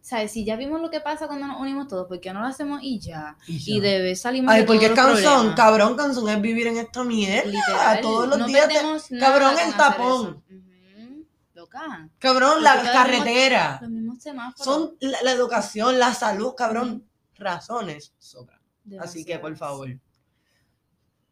¿sabes? 0.00 0.32
Si 0.32 0.46
ya 0.46 0.56
vimos 0.56 0.80
lo 0.80 0.90
que 0.90 1.00
pasa 1.00 1.26
cuando 1.26 1.46
nos 1.46 1.60
unimos 1.60 1.88
todos, 1.88 2.08
¿por 2.08 2.20
qué 2.20 2.32
no 2.32 2.40
lo 2.40 2.46
hacemos 2.46 2.80
y 2.82 2.98
ya? 2.98 3.36
Y, 3.46 3.56
Y 3.56 3.76
ya. 3.76 3.82
de 3.82 4.00
vez 4.00 4.20
salimos 4.22 4.50
Ay, 4.52 4.62
de 4.62 4.66
porque 4.66 4.86
es 4.86 4.90
los 4.92 5.54
cabrón, 5.54 5.94
cansón 5.96 6.28
es 6.30 6.40
vivir 6.40 6.68
en 6.68 6.78
esta 6.78 7.04
mierda. 7.04 7.50
Literal, 7.50 8.00
todos 8.00 8.28
los 8.28 8.38
no 8.38 8.46
días. 8.46 8.66
te- 8.66 9.18
cabrón, 9.18 9.54
el 9.58 9.74
tapón. 9.76 10.42
Loca. 11.52 12.08
Cabrón, 12.18 12.50
Porque 12.54 12.64
la 12.64 12.92
carretera. 12.92 13.78
Los 13.82 13.90
mismos 13.90 14.22
semáforos. 14.22 14.64
Son 14.64 14.96
la, 15.00 15.22
la 15.22 15.32
educación, 15.32 15.98
la 15.98 16.14
salud, 16.14 16.54
cabrón. 16.56 17.04
Razones 17.36 18.14
sobran. 18.18 18.60
Así 19.00 19.24
que, 19.24 19.38
por 19.38 19.56
favor, 19.56 19.88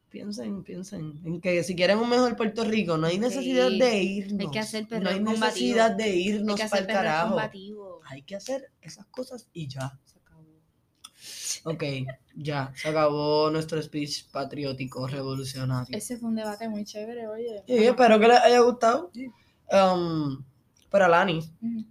piensen, 0.09 0.62
piensen 0.62 1.20
en 1.24 1.40
que 1.40 1.62
si 1.64 1.74
quieren 1.74 1.98
un 1.98 2.09
mejor 2.09 2.36
Puerto 2.36 2.64
Rico, 2.64 2.96
no 2.98 3.07
hay 3.07 3.18
necesidad 3.18 3.68
Sí, 3.68 3.78
de 3.78 4.03
irnos. 4.03 4.40
hay 4.40 4.50
que 4.50 4.59
hacer 4.59 4.86
No 4.90 5.09
hay 5.09 5.16
combativo. 5.16 5.44
necesidad 5.46 5.90
de 5.92 6.05
Hay 6.05 6.28
irnos 6.28 6.61
para 6.61 6.78
el 6.80 6.86
carajo. 6.86 7.28
combativo. 7.30 8.00
Hay 8.09 8.22
que 8.22 8.36
hacer 8.36 8.70
esas 8.80 9.07
cosas 9.07 9.48
y 9.53 9.68
ya. 9.68 9.98
Se 10.05 10.18
acabó. 10.18 10.44
Ok, 11.64 11.84
ya. 12.36 12.72
Se 12.76 12.88
acabó 12.88 13.50
nuestro 13.50 13.80
speech 13.82 14.28
patriótico 14.30 15.07
revolucionario. 15.07 15.96
Ese 15.96 16.18
fue 16.18 16.28
un 16.30 16.36
debate 16.36 16.68
muy 16.68 16.84
chévere, 16.84 17.26
oye. 17.28 17.62
Sí, 17.66 17.74
espero 17.84 18.18
que 18.18 18.28
les 18.28 18.38
haya 18.40 18.61
gustado. 18.61 19.11
Um, 19.70 20.44
pero 20.93 21.07
Alani, 21.07 21.40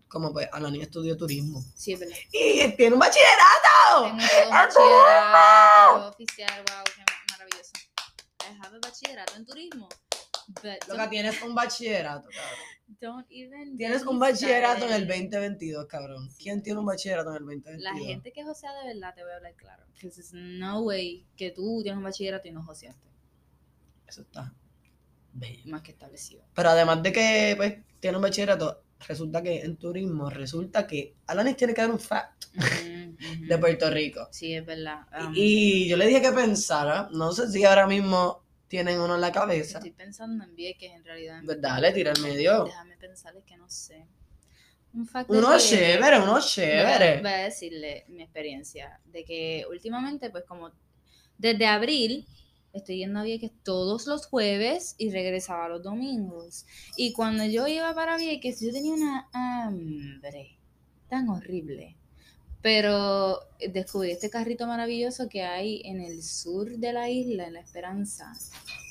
como 0.08 0.32
pues 0.32 0.48
Alani 0.54 0.82
estudió 0.82 1.18
turismo. 1.18 1.62
Sí, 1.76 1.94
es 1.94 2.00
verdad. 2.00 2.16
Y 2.32 2.72
tiene 2.78 2.94
un 2.94 3.00
bachillerato. 3.00 4.04
Tengo 4.04 4.50
un 4.50 4.54
bachillerato 4.54 6.10
oficial, 6.10 6.64
wow, 6.68 6.84
qué 6.96 7.02
ma- 7.02 7.24
maravilloso. 7.32 7.72
I 8.42 8.58
have 8.66 8.76
a 8.76 8.80
bachillerato 8.80 9.36
en 9.36 9.46
turismo. 9.46 9.90
But 10.48 10.88
Loca, 10.90 11.10
tienes 11.10 11.42
un 11.42 11.56
bachillerato, 11.56 12.28
cabrón. 12.30 13.00
don't 13.00 13.26
even 13.30 13.78
Tienes 13.78 14.04
un 14.06 14.20
bachillerato 14.20 14.86
en 14.86 14.92
el 14.92 15.04
started. 15.04 15.30
2022, 15.30 15.86
cabrón. 15.88 16.30
¿Quién 16.38 16.62
tiene 16.62 16.80
un 16.80 16.86
bachillerato 16.86 17.30
en 17.30 17.36
el 17.38 17.42
2022? 17.46 17.82
La 17.82 17.94
gente 17.96 18.32
que 18.34 18.44
josea 18.44 18.74
de 18.74 18.94
verdad, 18.94 19.14
te 19.16 19.24
voy 19.24 19.32
a 19.32 19.36
hablar 19.38 19.56
claro. 19.56 19.84
Because 19.94 20.16
there's 20.16 20.34
no 20.34 20.82
way 20.82 21.26
que 21.38 21.52
tú 21.52 21.82
tienes 21.84 21.98
un 21.98 22.04
bachillerato 22.04 22.48
y 22.48 22.52
no 22.52 22.64
joseaste. 22.64 23.08
Eso 24.08 24.22
está 24.22 24.54
bello. 25.34 25.64
Más 25.68 25.82
que 25.84 25.92
establecido. 25.92 26.44
Pero 26.54 26.70
además 26.70 27.02
de 27.02 27.14
que, 27.14 27.54
pues, 27.56 27.76
tiene 28.02 28.18
un 28.18 28.24
bachillerato, 28.24 28.84
resulta 29.08 29.42
que 29.42 29.62
en 29.62 29.78
turismo, 29.78 30.30
resulta 30.30 30.86
que 30.88 31.16
Alanis 31.28 31.58
tiene 31.58 31.74
que 31.74 31.82
dar 31.82 31.92
un 31.92 32.00
fact 32.00 32.46
de 33.48 33.58
Puerto 33.58 33.90
Rico. 33.90 34.28
Sí, 34.32 34.54
es 34.54 34.66
verdad. 34.66 35.08
Um, 35.20 35.34
Y 35.36 35.88
yo 35.88 35.98
le 35.98 36.08
dije 36.08 36.22
que 36.22 36.32
pensara, 36.32 37.10
no 37.12 37.32
sé 37.32 37.50
si 37.50 37.64
ahora 37.66 37.88
mismo 37.88 38.44
tienen 38.68 39.00
uno 39.00 39.16
en 39.16 39.22
la 39.22 39.32
cabeza. 39.32 39.80
estoy 39.80 39.92
pensando 39.92 40.44
en 40.44 40.56
Vieques 40.56 40.92
en 40.92 41.04
realidad. 41.04 41.42
¿Verdad? 41.44 41.80
Le 41.82 41.92
tira 41.92 42.12
el 42.12 42.22
medio. 42.22 42.66
Déjame 42.66 42.98
pensarles 42.98 43.44
que 43.44 43.58
no 43.58 43.70
sé. 43.70 44.08
Un 44.94 45.08
fact 45.08 45.30
Uno 45.30 45.58
chévere, 45.58 46.20
uno 46.20 46.34
Voy 46.34 46.42
chévere. 46.42 47.22
Voy 47.22 47.32
a 47.32 47.38
decirle 47.38 48.06
mi 48.10 48.24
experiencia 48.24 49.00
de 49.06 49.24
que 49.24 49.66
últimamente, 49.70 50.30
pues 50.30 50.44
como 50.46 50.72
desde 51.38 51.66
abril, 51.66 52.28
estoy 52.74 52.98
yendo 52.98 53.20
a 53.20 53.24
Vieques 53.24 53.52
todos 53.64 54.08
los 54.08 54.26
jueves 54.26 54.96
y 54.98 55.12
regresaba 55.12 55.70
los 55.70 55.84
domingos. 55.84 56.66
Y 56.96 57.14
cuando 57.14 57.46
yo 57.46 57.68
iba 57.68 57.94
para 57.94 58.18
Vieques, 58.18 58.60
yo 58.62 58.72
tenía 58.72 58.94
una 58.94 59.30
hambre 59.34 60.58
tan 61.10 61.30
horrible. 61.30 61.96
Pero 62.62 63.40
descubrí 63.72 64.12
este 64.12 64.30
carrito 64.30 64.68
maravilloso 64.68 65.28
que 65.28 65.44
hay 65.44 65.82
en 65.84 66.00
el 66.00 66.22
sur 66.22 66.70
de 66.78 66.94
la 66.94 67.10
isla, 67.10 67.48
en 67.48 67.54
La 67.54 67.60
Esperanza. 67.60 68.32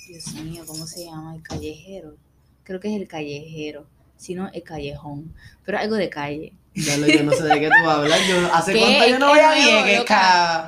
Dios 0.08 0.34
mío, 0.34 0.64
¿cómo 0.66 0.86
se 0.86 1.04
llama? 1.04 1.36
El 1.36 1.42
callejero. 1.42 2.16
Creo 2.64 2.80
que 2.80 2.94
es 2.94 3.00
el 3.00 3.06
callejero. 3.06 3.86
Si 4.16 4.34
no, 4.34 4.50
el 4.52 4.62
callejón. 4.64 5.32
Pero 5.64 5.78
algo 5.78 5.94
de 5.94 6.10
calle. 6.10 6.52
Ya 6.74 6.96
lo, 6.96 7.06
yo 7.06 7.22
no 7.22 7.32
sé 7.32 7.44
de 7.44 7.60
qué 7.60 7.68
tú 7.68 7.88
hablas. 7.88 8.20
Yo, 8.28 8.52
¿Hace 8.52 8.78
cuánto 8.78 9.06
yo 9.08 9.18
no 9.18 9.28
voy 9.28 9.38
a 9.38 9.54
Vieques? 9.54 10.04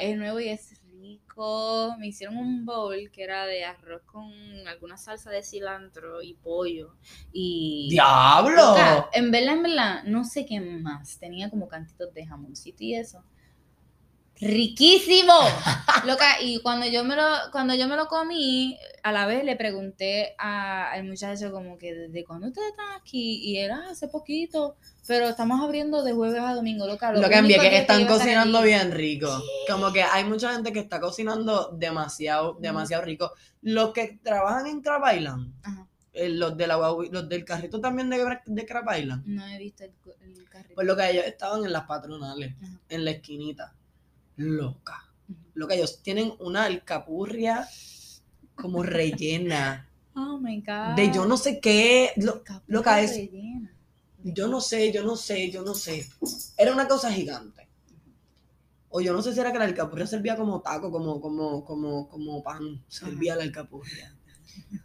Es 0.00 0.16
nuevo 0.16 0.40
y 0.40 0.48
es 0.48 0.71
Me 1.98 2.08
hicieron 2.08 2.36
un 2.36 2.64
bowl 2.64 3.10
que 3.10 3.22
era 3.22 3.46
de 3.46 3.64
arroz 3.64 4.02
con 4.06 4.30
alguna 4.66 4.96
salsa 4.96 5.30
de 5.30 5.42
cilantro 5.42 6.22
y 6.22 6.34
pollo. 6.34 6.94
Y. 7.32 7.88
¡Diablo! 7.90 8.74
En 9.12 9.30
verdad, 9.30 9.54
en 9.54 9.62
verdad, 9.62 10.04
no 10.04 10.24
sé 10.24 10.44
qué 10.44 10.60
más. 10.60 11.18
Tenía 11.18 11.50
como 11.50 11.68
cantitos 11.68 12.12
de 12.12 12.26
jamoncito 12.26 12.84
y 12.84 12.94
eso. 12.94 13.24
¡Riquísimo! 14.40 15.32
Loca, 16.04 16.40
y 16.40 16.60
cuando 16.62 16.86
yo 16.86 17.04
me 17.04 17.14
lo, 17.14 17.22
cuando 17.52 17.74
yo 17.74 17.86
me 17.86 17.94
lo 17.96 18.06
comí, 18.06 18.76
a 19.04 19.12
la 19.12 19.26
vez 19.26 19.44
le 19.44 19.54
pregunté 19.54 20.34
a- 20.36 20.90
al 20.90 21.04
muchacho 21.04 21.52
como 21.52 21.78
que 21.78 21.94
desde 21.94 22.24
cuándo 22.24 22.48
ustedes 22.48 22.70
están 22.70 22.90
aquí, 23.00 23.40
y 23.44 23.58
era 23.58 23.88
hace 23.90 24.08
poquito, 24.08 24.74
pero 25.06 25.28
estamos 25.28 25.60
abriendo 25.60 26.02
de 26.02 26.12
jueves 26.12 26.40
a 26.42 26.54
domingo, 26.54 26.86
loca. 26.88 27.12
Lo 27.12 27.28
que 27.28 27.36
envié 27.36 27.58
que 27.60 27.76
están 27.78 28.04
cocinando 28.06 28.62
bien 28.62 28.90
rico. 28.90 29.28
Como 29.70 29.92
que 29.92 30.02
hay 30.02 30.24
mucha 30.24 30.52
gente 30.52 30.72
que 30.72 30.80
está 30.80 31.00
cocinando 31.00 31.70
demasiado, 31.76 32.54
demasiado 32.58 33.04
rico. 33.04 33.30
Los 33.60 33.92
que 33.92 34.18
trabajan 34.24 34.66
en 34.66 34.80
Crab 34.80 35.02
Island, 35.14 35.52
Ajá, 35.62 35.86
eh, 36.14 36.28
los, 36.30 36.56
de 36.56 36.66
la 36.66 36.76
los 36.76 37.28
del 37.28 37.44
carrito 37.44 37.80
también 37.80 38.10
de, 38.10 38.38
de 38.44 38.66
Crab 38.66 38.84
Island, 38.98 39.22
no 39.24 39.46
he 39.46 39.56
visto 39.58 39.84
el, 39.84 39.92
el 40.20 40.48
carrito. 40.48 40.74
pues 40.74 40.86
lo 40.86 40.96
que 40.96 41.10
ellos 41.10 41.24
estaban 41.26 41.64
en 41.64 41.72
las 41.72 41.84
patronales, 41.84 42.54
Ajá. 42.60 42.80
en 42.88 43.04
la 43.04 43.12
esquinita. 43.12 43.72
Loca. 44.42 45.10
Ujú. 45.28 45.38
Lo 45.54 45.68
que 45.68 45.74
ellos 45.76 46.02
tienen 46.02 46.32
una 46.40 46.64
alcapurria 46.64 47.66
como 48.54 48.82
rellena 48.82 49.88
Oh 50.14 50.38
my 50.38 50.60
god. 50.60 50.94
de 50.96 51.10
yo 51.12 51.24
no 51.26 51.36
sé 51.36 51.58
qué. 51.60 52.12
lo- 52.16 52.42
loca, 52.66 53.00
es- 53.00 53.12
rellena. 53.16 53.72
yo 54.24 54.46
no 54.48 54.60
sé, 54.60 54.92
yo 54.92 55.02
no 55.04 55.16
sé, 55.16 55.50
yo 55.50 55.62
no 55.62 55.74
sé. 55.74 56.06
Era 56.56 56.72
una 56.72 56.86
cosa 56.86 57.10
gigante. 57.12 57.68
O 58.94 59.00
yo 59.00 59.14
no 59.14 59.22
sé 59.22 59.32
si 59.32 59.40
era 59.40 59.50
que 59.52 59.58
la 59.58 59.64
alcapurria 59.64 60.06
servía 60.06 60.36
como 60.36 60.60
taco, 60.60 60.90
como, 60.92 61.18
como, 61.18 61.64
como, 61.64 62.08
como 62.10 62.42
pan. 62.42 62.84
Servía 62.88 63.34
la 63.36 63.42
alcapurria. 63.44 64.14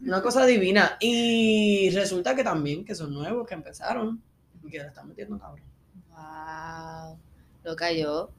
Una 0.02 0.22
cosa 0.22 0.46
divina. 0.46 0.96
Y 1.02 1.90
resulta 1.90 2.34
que 2.34 2.42
también, 2.46 2.86
que 2.86 2.96
son 2.96 3.14
nuevos, 3.14 3.46
que 3.46 3.54
empezaron. 3.56 4.22
Y 4.64 4.70
que 4.70 4.78
la 4.78 4.88
están 4.88 5.10
metiendo 5.10 5.38
cabrón. 5.38 5.66
Wow. 6.10 7.18
Loca, 7.66 7.92
yo 7.92 8.32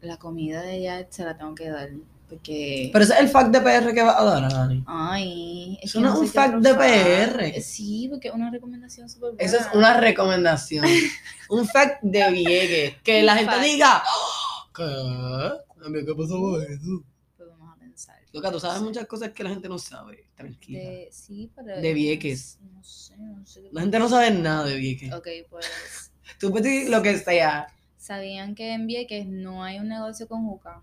la 0.00 0.16
comida 0.18 0.62
de 0.62 0.76
ella 0.76 1.06
se 1.10 1.24
la 1.24 1.36
tengo 1.36 1.54
que 1.54 1.68
dar. 1.70 1.90
Porque. 2.28 2.90
Pero 2.92 3.04
ese 3.04 3.14
es 3.14 3.20
el 3.20 3.28
fact 3.28 3.50
de 3.50 3.60
PR 3.60 3.94
que 3.94 4.02
va 4.02 4.20
a 4.20 4.24
dar, 4.24 4.52
Dani. 4.52 4.84
Ay, 4.86 5.78
Eso 5.82 5.98
que 5.98 6.04
no 6.04 6.12
es 6.12 6.18
un 6.20 6.28
fact 6.28 6.56
de. 6.56 6.74
PR. 6.74 7.62
Sí, 7.62 8.06
porque 8.10 8.28
es 8.28 8.34
una 8.34 8.50
recomendación 8.50 9.08
súper 9.08 9.32
buena. 9.32 9.42
Esa 9.44 9.56
es 9.58 9.74
una 9.74 9.98
recomendación. 9.98 10.84
un 11.48 11.66
fact 11.66 12.02
de 12.02 12.30
Vieques. 12.30 12.96
Que 13.02 13.20
Un 13.20 13.26
la 13.26 13.36
gente 13.36 13.58
diga, 13.60 14.02
"Oh, 14.06 14.72
¿qué? 14.74 16.04
¿Qué 16.04 16.14
pasó 16.14 16.38
con 16.38 16.62
eso? 16.62 17.02
Pues 17.36 17.48
vamos 17.48 17.74
a 17.74 17.78
pensar. 17.80 18.16
Loca, 18.32 18.52
tú 18.52 18.60
sabes 18.60 18.82
muchas 18.82 19.06
cosas 19.06 19.30
que 19.30 19.42
la 19.42 19.50
gente 19.50 19.68
no 19.68 19.78
sabe. 19.78 20.28
Tranquila. 20.36 20.78
De, 20.80 21.08
sí, 21.10 21.50
pero. 21.56 21.80
De 21.80 21.94
Vieques. 21.94 22.58
No 22.60 22.84
sé, 22.84 23.16
no 23.16 23.46
sé. 23.46 23.62
La 23.72 23.80
gente 23.80 23.98
no 23.98 24.08
sabe 24.08 24.30
nada 24.32 24.66
de 24.66 24.76
Vieques. 24.76 25.12
Ok, 25.14 25.28
pues. 25.48 25.66
Tú 26.38 26.50
puedes 26.50 26.64
decir 26.70 26.90
lo 26.90 27.00
que 27.02 27.16
sea. 27.16 27.68
¿Sabían 28.08 28.54
que 28.54 28.72
en 28.72 28.86
Vieques 28.86 29.26
no 29.26 29.62
hay 29.62 29.80
un 29.80 29.88
negocio 29.88 30.26
con 30.26 30.46
juca? 30.46 30.82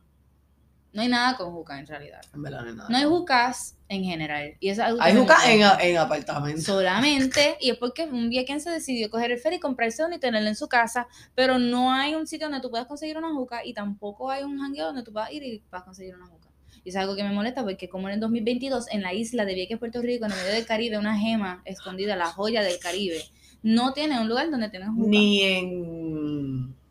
No 0.94 1.02
hay 1.02 1.08
nada 1.08 1.36
con 1.36 1.52
juca 1.54 1.80
en 1.80 1.88
realidad. 1.88 2.22
En 2.36 2.44
verdad 2.44 2.62
no 2.62 2.68
hay 2.70 2.76
nada. 2.76 2.88
No 2.88 2.98
hay 2.98 3.04
jucas 3.06 3.80
en 3.90 4.04
general. 4.04 4.54
Y 4.60 4.70
eso 4.70 4.84
es 4.84 4.90
algo 4.90 5.02
Hay 5.02 5.16
juca 5.16 5.38
en, 5.52 5.64
en 5.90 5.98
apartamentos. 5.98 6.66
solamente, 6.66 7.58
y 7.60 7.72
es 7.72 7.78
porque 7.80 8.04
un 8.04 8.30
viequense 8.30 8.70
decidió 8.70 9.10
coger 9.10 9.32
el 9.32 9.40
ferry, 9.40 9.60
comprarse 9.60 10.06
uno 10.06 10.16
y 10.16 10.20
tenerlo 10.20 10.48
en 10.50 10.56
su 10.56 10.68
casa, 10.68 11.08
pero 11.34 11.58
no 11.58 11.92
hay 11.92 12.14
un 12.14 12.28
sitio 12.28 12.46
donde 12.46 12.62
tú 12.62 12.70
puedas 12.70 12.86
conseguir 12.86 13.18
una 13.18 13.34
juca 13.34 13.66
y 13.66 13.74
tampoco 13.74 14.30
hay 14.30 14.44
un 14.44 14.60
jangueo 14.60 14.86
donde 14.86 15.02
tú 15.02 15.12
puedas 15.12 15.32
ir 15.32 15.42
y 15.42 15.64
puedas 15.68 15.84
conseguir 15.84 16.14
una 16.16 16.28
juca. 16.28 16.50
Y 16.84 16.90
es 16.90 16.96
algo 16.96 17.16
que 17.16 17.24
me 17.24 17.32
molesta 17.34 17.64
porque 17.64 17.90
como 17.90 18.08
en 18.08 18.14
el 18.14 18.20
2022 18.20 18.86
en 18.92 19.02
la 19.02 19.16
isla 19.16 19.46
de 19.46 19.56
Vieques, 19.56 19.80
Puerto 19.80 20.00
Rico, 20.00 20.26
en 20.26 20.32
el 20.32 20.38
medio 20.38 20.52
del 20.54 20.68
Caribe, 20.68 21.00
una 21.00 21.18
gema 21.18 21.64
escondida, 21.66 22.16
la 22.16 22.28
joya 22.28 22.62
del 22.62 22.78
Caribe, 22.78 23.24
No 23.64 23.94
tiene 23.94 24.22
un 24.22 24.30
lugar 24.30 24.52
donde 24.52 24.70
tengas 24.70 24.90
juca. 24.90 25.10
Ni 25.10 25.42
en 25.42 26.85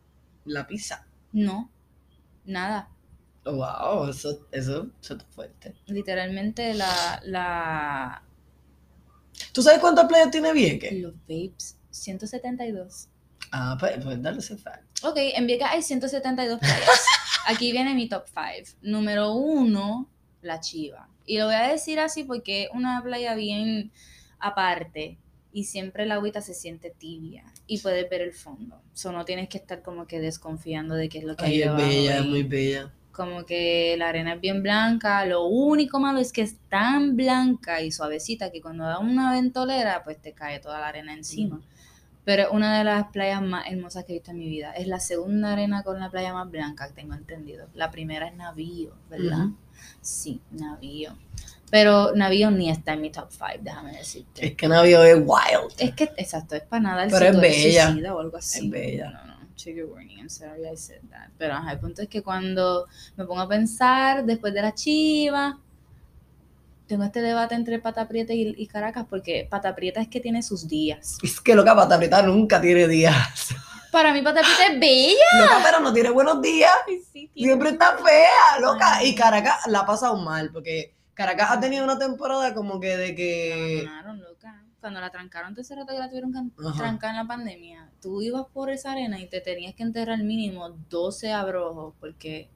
la 0.44 0.66
pizza. 0.66 1.06
No, 1.32 1.70
nada. 2.44 2.90
Wow, 3.44 4.08
eso, 4.08 4.46
eso, 4.52 4.90
eso 5.00 5.14
está 5.14 5.26
fuerte. 5.30 5.74
Literalmente 5.86 6.72
la, 6.74 7.20
la, 7.24 8.22
¿Tú 9.52 9.62
sabes 9.62 9.80
cuántas 9.80 10.06
playas 10.06 10.30
tiene 10.30 10.52
Vieques? 10.52 10.92
los 10.94 11.14
babes, 11.28 11.78
172. 11.90 13.08
Ah, 13.52 13.76
pues, 13.78 14.02
pues 14.02 14.22
dale 14.22 14.38
ese 14.38 14.56
fact. 14.56 15.04
Ok, 15.04 15.16
en 15.16 15.46
Vieques 15.46 15.66
hay 15.68 15.82
172 15.82 16.58
playas. 16.58 17.06
Aquí 17.46 17.72
viene 17.72 17.94
mi 17.94 18.08
top 18.08 18.24
5. 18.26 18.78
Número 18.82 19.32
uno, 19.32 20.08
La 20.42 20.60
Chiva. 20.60 21.08
Y 21.26 21.38
lo 21.38 21.46
voy 21.46 21.54
a 21.54 21.68
decir 21.68 22.00
así 22.00 22.24
porque 22.24 22.64
es 22.64 22.68
una 22.72 23.02
playa 23.02 23.34
bien 23.34 23.92
aparte 24.38 25.18
y 25.52 25.64
siempre 25.64 26.06
la 26.06 26.16
agüita 26.16 26.40
se 26.40 26.52
siente 26.52 26.90
tibia 26.90 27.44
y 27.66 27.78
puedes 27.78 28.08
ver 28.08 28.22
el 28.22 28.32
fondo. 28.32 28.80
So 28.92 29.12
no 29.12 29.24
tienes 29.24 29.48
que 29.48 29.58
estar 29.58 29.82
como 29.82 30.06
que 30.06 30.20
desconfiando 30.20 30.94
de 30.94 31.08
qué 31.08 31.18
es 31.18 31.24
lo 31.24 31.36
que 31.36 31.44
hay 31.46 31.52
Ay, 31.52 31.60
es 31.60 31.64
debajo 31.66 31.82
bella, 31.82 32.18
es 32.18 32.26
muy 32.26 32.42
bella. 32.42 32.92
Como 33.12 33.46
que 33.46 33.94
la 33.96 34.08
arena 34.08 34.34
es 34.34 34.40
bien 34.40 34.62
blanca. 34.62 35.24
Lo 35.24 35.44
único 35.46 36.00
malo 36.00 36.18
es 36.18 36.32
que 36.32 36.42
es 36.42 36.56
tan 36.68 37.16
blanca 37.16 37.80
y 37.80 37.92
suavecita 37.92 38.50
que 38.50 38.60
cuando 38.60 38.84
da 38.84 38.98
una 38.98 39.32
ventolera, 39.32 40.02
pues 40.02 40.20
te 40.20 40.32
cae 40.32 40.58
toda 40.58 40.80
la 40.80 40.88
arena 40.88 41.14
encima. 41.14 41.60
Pero 42.24 42.44
es 42.44 42.48
una 42.50 42.76
de 42.78 42.84
las 42.84 43.08
playas 43.08 43.42
más 43.42 43.66
hermosas 43.68 44.04
que 44.04 44.12
he 44.12 44.16
visto 44.16 44.30
en 44.32 44.38
mi 44.38 44.48
vida. 44.48 44.72
Es 44.72 44.86
la 44.86 44.98
segunda 44.98 45.52
arena 45.52 45.82
con 45.82 46.00
la 46.00 46.10
playa 46.10 46.32
más 46.32 46.50
blanca, 46.50 46.90
tengo 46.92 47.14
entendido. 47.14 47.68
La 47.74 47.90
primera 47.90 48.26
es 48.26 48.34
Navío, 48.34 48.94
¿verdad? 49.10 49.48
Sí, 50.00 50.40
Navío. 50.50 51.16
Pero 51.74 52.12
Navío 52.14 52.52
ni 52.52 52.70
está 52.70 52.92
en 52.92 53.00
mi 53.00 53.10
top 53.10 53.26
5, 53.32 53.46
déjame 53.62 53.96
decirte. 53.96 54.46
Es 54.46 54.54
que 54.54 54.68
Navio 54.68 55.02
es 55.02 55.16
wild. 55.16 55.72
Es 55.76 55.92
que, 55.92 56.04
exacto, 56.16 56.54
es 56.54 56.62
para 56.62 56.80
nada 56.80 57.02
el 57.02 57.10
Pero 57.10 57.26
es 57.26 57.40
bella. 57.40 58.14
o 58.14 58.20
algo 58.20 58.36
así. 58.36 58.66
Es 58.66 58.70
bella. 58.70 59.10
No, 59.10 59.26
no, 59.26 59.48
trigger 59.56 59.86
warning, 59.86 60.18
I'm 60.18 60.30
sorry 60.30 60.68
I 60.72 60.76
said 60.76 61.00
that. 61.10 61.30
Pero 61.36 61.54
ajá, 61.54 61.72
el 61.72 61.80
punto 61.80 62.02
es 62.02 62.08
que 62.08 62.22
cuando 62.22 62.86
me 63.16 63.24
pongo 63.24 63.40
a 63.40 63.48
pensar, 63.48 64.24
después 64.24 64.54
de 64.54 64.62
la 64.62 64.72
chiva, 64.72 65.58
tengo 66.86 67.02
este 67.02 67.20
debate 67.20 67.56
entre 67.56 67.80
Pata 67.80 68.06
Prieta 68.06 68.32
y, 68.32 68.54
y 68.56 68.66
Caracas, 68.68 69.06
porque 69.10 69.48
Pata 69.50 69.74
Prieta 69.74 70.00
es 70.00 70.06
que 70.06 70.20
tiene 70.20 70.44
sus 70.44 70.68
días. 70.68 71.18
Es 71.24 71.40
que 71.40 71.56
loca 71.56 71.74
pata 71.74 71.96
apretada 71.96 72.22
nunca 72.22 72.60
tiene 72.60 72.86
días. 72.86 73.48
Para 73.90 74.12
mí 74.12 74.22
Pata 74.22 74.42
Prieta 74.42 74.74
es 74.74 74.78
bella. 74.78 75.24
Loca, 75.40 75.60
pero 75.64 75.80
no 75.80 75.92
tiene 75.92 76.10
buenos 76.10 76.40
días. 76.40 76.70
Sí, 77.12 77.28
Siempre 77.34 77.70
está 77.70 77.96
fea, 77.96 78.60
loca. 78.60 79.02
Y 79.02 79.16
Caracas 79.16 79.66
la 79.66 79.80
ha 79.80 79.86
pasado 79.86 80.16
mal, 80.18 80.50
porque 80.52 80.94
Caracas 81.14 81.50
ha 81.50 81.60
tenido 81.60 81.84
una 81.84 81.98
temporada 81.98 82.54
como 82.54 82.80
que 82.80 82.96
de 82.96 83.08
La 83.08 83.14
que. 83.14 83.52
abandonaron, 83.52 84.20
loca. 84.22 84.64
Cuando 84.80 85.00
la 85.00 85.10
trancaron, 85.10 85.54
tercer 85.54 85.78
rato 85.78 85.94
que 85.94 85.98
la 85.98 86.08
tuvieron 86.08 86.32
que 86.32 86.66
Ajá. 86.66 86.76
trancar 86.78 87.10
en 87.10 87.16
la 87.16 87.26
pandemia, 87.26 87.90
tú 88.02 88.20
ibas 88.20 88.44
por 88.52 88.68
esa 88.68 88.92
arena 88.92 89.18
y 89.18 89.26
te 89.26 89.40
tenías 89.40 89.74
que 89.74 89.82
enterrar 89.82 90.22
mínimo 90.22 90.68
12 90.90 91.32
abrojos, 91.32 91.94
porque. 91.98 92.50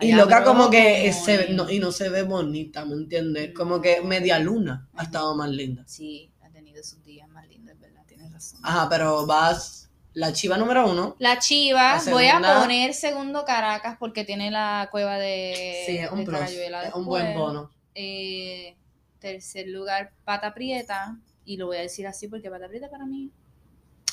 Y 0.00 0.12
loca 0.12 0.42
como 0.42 0.68
que 0.68 1.12
se, 1.12 1.52
no, 1.52 1.70
y 1.70 1.78
no 1.78 1.92
se 1.92 2.08
ve 2.08 2.22
bonita, 2.24 2.84
¿me 2.84 2.94
entiendes? 2.94 3.54
Como 3.54 3.80
que 3.80 4.02
media 4.02 4.38
luna 4.38 4.88
ha 4.96 5.04
estado 5.04 5.34
más 5.36 5.48
linda. 5.48 5.84
Sí, 5.86 6.30
ha 6.42 6.50
tenido 6.50 6.82
sus 6.82 7.02
días 7.04 7.28
más 7.28 7.46
lindos, 7.46 7.78
¿verdad? 7.78 8.02
Tienes 8.06 8.32
razón. 8.32 8.60
Ajá, 8.64 8.88
pero 8.88 9.26
vas 9.26 9.82
la 10.14 10.32
chiva 10.32 10.58
número 10.58 10.90
uno. 10.90 11.16
La 11.18 11.38
Chiva, 11.38 12.00
La 12.04 12.12
voy 12.12 12.26
a 12.26 12.40
poner 12.60 12.92
segundo 12.92 13.44
Caracas 13.44 13.96
porque 13.98 14.24
tiene 14.24 14.50
la 14.50 14.88
cueva 14.90 15.16
de, 15.16 15.84
Sí, 15.86 15.96
es 15.96 16.10
un 16.10 16.18
de 16.18 16.24
plus, 16.24 16.40
es 16.40 16.94
un 16.94 17.06
buen 17.06 17.34
bono. 17.34 17.70
Eh, 17.94 18.76
tercer 19.20 19.68
lugar, 19.68 20.12
Pata 20.24 20.54
Prieta. 20.54 21.18
Y 21.44 21.56
lo 21.56 21.66
voy 21.66 21.78
a 21.78 21.80
decir 21.80 22.06
así 22.06 22.28
porque 22.28 22.50
Pata 22.50 22.68
Prieta 22.68 22.90
para 22.90 23.06
mí 23.06 23.30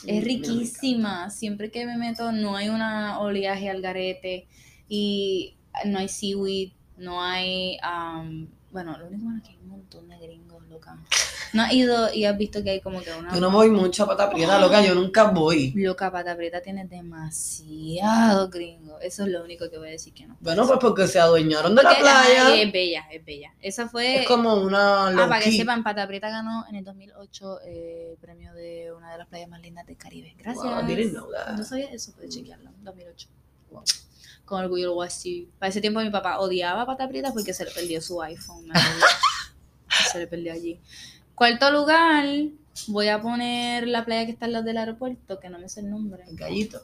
es 0.06 0.23
Mm, 0.23 0.23
riquísima. 0.23 1.30
Siempre 1.30 1.72
que 1.72 1.85
me 1.85 1.97
meto 1.97 2.31
no 2.31 2.56
hay 2.56 2.69
una 2.69 3.19
oleaje 3.19 3.69
al 3.69 3.81
garete 3.81 4.47
y 4.88 5.57
no 5.85 5.99
hay 5.99 6.10
seaweed, 6.10 6.72
no 6.97 7.22
hay... 7.23 7.77
um, 7.84 8.47
bueno, 8.72 8.97
lo 8.97 9.07
único 9.07 9.26
es 9.38 9.43
que 9.43 9.49
hay 9.51 9.57
un 9.64 9.69
montón 9.69 10.07
de 10.10 10.18
gringos, 10.19 10.59
loca. 10.69 10.97
No 11.51 11.63
has 11.63 11.73
ido 11.73 12.13
y 12.13 12.25
has 12.25 12.37
visto 12.37 12.63
que 12.63 12.69
hay 12.69 12.81
como 12.81 13.01
que 13.01 13.11
una... 13.11 13.33
Yo 13.33 13.41
no 13.41 13.49
voy 13.49 13.71
mucho 13.71 14.03
a 14.03 14.07
pata 14.07 14.29
prieta, 14.29 14.59
loca, 14.59 14.85
yo 14.85 14.93
nunca 14.93 15.23
voy. 15.31 15.71
Loca, 15.75 16.11
Pata 16.11 16.35
Prieta 16.37 16.61
tiene 16.61 16.85
demasiado 16.85 18.49
gringo. 18.49 18.99
Eso 18.99 19.23
es 19.23 19.29
lo 19.29 19.43
único 19.43 19.69
que 19.69 19.77
voy 19.77 19.87
a 19.87 19.91
decir 19.91 20.13
que 20.13 20.27
no. 20.27 20.37
Bueno, 20.39 20.67
pues 20.67 20.77
porque 20.79 21.07
se 21.07 21.19
adueñaron 21.19 21.75
de 21.75 21.81
la 21.83 21.89
Porque, 21.89 22.07
ajá, 22.07 22.23
y 22.29 22.35
playa. 22.35 22.61
es 22.61 22.71
bella, 22.71 23.05
es 23.11 23.25
bella. 23.25 23.53
Esa 23.61 23.87
fue... 23.89 24.21
Es 24.21 24.27
como 24.27 24.55
una 24.55 25.07
Ah, 25.07 25.27
para 25.27 25.41
que 25.41 25.51
sepan, 25.51 25.83
Pata 25.83 26.07
Prieta 26.07 26.29
ganó 26.29 26.65
en 26.69 26.75
el 26.75 26.83
2008 26.83 27.59
eh, 27.65 28.09
el 28.11 28.17
premio 28.17 28.53
de 28.53 28.91
una 28.95 29.11
de 29.11 29.17
las 29.17 29.27
playas 29.27 29.49
más 29.49 29.61
lindas 29.61 29.87
del 29.87 29.97
Caribe. 29.97 30.35
Gracias. 30.37 30.63
Wow. 30.63 31.57
No 31.57 31.63
sabía 31.63 31.91
eso, 31.91 32.11
puedes 32.13 32.33
chequearlo. 32.35 32.71
2008. 32.83 33.27
Wow. 33.71 33.83
Con 34.45 34.63
orgullo 34.63 34.87
lo 34.87 34.93
voy 34.95 35.05
a 35.05 35.09
decir. 35.09 35.49
Para 35.57 35.69
ese 35.69 35.81
tiempo 35.81 35.99
mi 35.99 36.09
papá 36.09 36.39
odiaba 36.39 36.81
a 36.81 36.85
Pata 36.85 37.07
Prieta 37.07 37.31
porque 37.33 37.53
se 37.53 37.65
le 37.65 37.71
perdió 37.71 38.01
su 38.01 38.21
iPhone. 38.21 38.65
se 40.11 40.19
le 40.19 40.27
perdió 40.27 40.53
allí. 40.53 40.80
Cuarto 41.35 41.71
lugar, 41.71 42.26
voy 42.88 43.07
a 43.07 43.21
poner 43.21 43.88
la 43.88 44.03
playa 44.05 44.26
que 44.26 44.31
está 44.31 44.45
al 44.45 44.53
lado 44.53 44.65
del 44.65 44.77
aeropuerto, 44.77 45.39
que 45.39 45.49
no 45.49 45.59
me 45.59 45.69
sé 45.69 45.80
el 45.81 45.89
nombre. 45.89 46.23
El 46.27 46.35
gallito. 46.35 46.81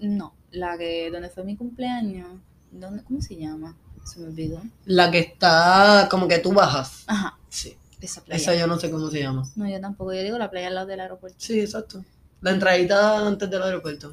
No, 0.00 0.34
la 0.50 0.76
que 0.76 1.10
donde 1.10 1.28
fue 1.30 1.44
mi 1.44 1.56
cumpleaños. 1.56 2.28
¿Dónde, 2.70 3.02
¿Cómo 3.04 3.20
se 3.20 3.36
llama? 3.36 3.76
Se 4.04 4.18
me 4.20 4.26
olvidó. 4.26 4.60
La 4.86 5.10
que 5.10 5.18
está 5.20 6.08
como 6.10 6.26
que 6.26 6.38
tú 6.38 6.52
bajas. 6.52 7.04
Ajá, 7.06 7.38
Sí. 7.48 7.76
esa 8.00 8.22
playa. 8.24 8.40
Esa 8.40 8.54
yo 8.56 8.66
no 8.66 8.78
sé 8.78 8.90
cómo 8.90 9.10
se 9.10 9.20
llama. 9.20 9.44
No, 9.54 9.68
yo 9.68 9.80
tampoco. 9.80 10.12
Yo 10.12 10.22
digo 10.22 10.38
la 10.38 10.50
playa 10.50 10.68
al 10.68 10.74
lado 10.74 10.86
del 10.86 11.00
aeropuerto. 11.00 11.36
Sí, 11.38 11.60
exacto. 11.60 12.04
La 12.40 12.50
entradita 12.50 13.24
antes 13.26 13.48
del 13.48 13.62
aeropuerto. 13.62 14.12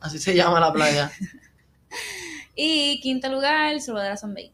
Así 0.00 0.18
se 0.18 0.34
llama 0.34 0.60
la 0.60 0.72
playa. 0.72 1.10
Y 2.56 3.00
quinto 3.00 3.28
lugar, 3.28 3.80
Salvador 3.80 4.16
Son 4.16 4.32
Bay. 4.34 4.52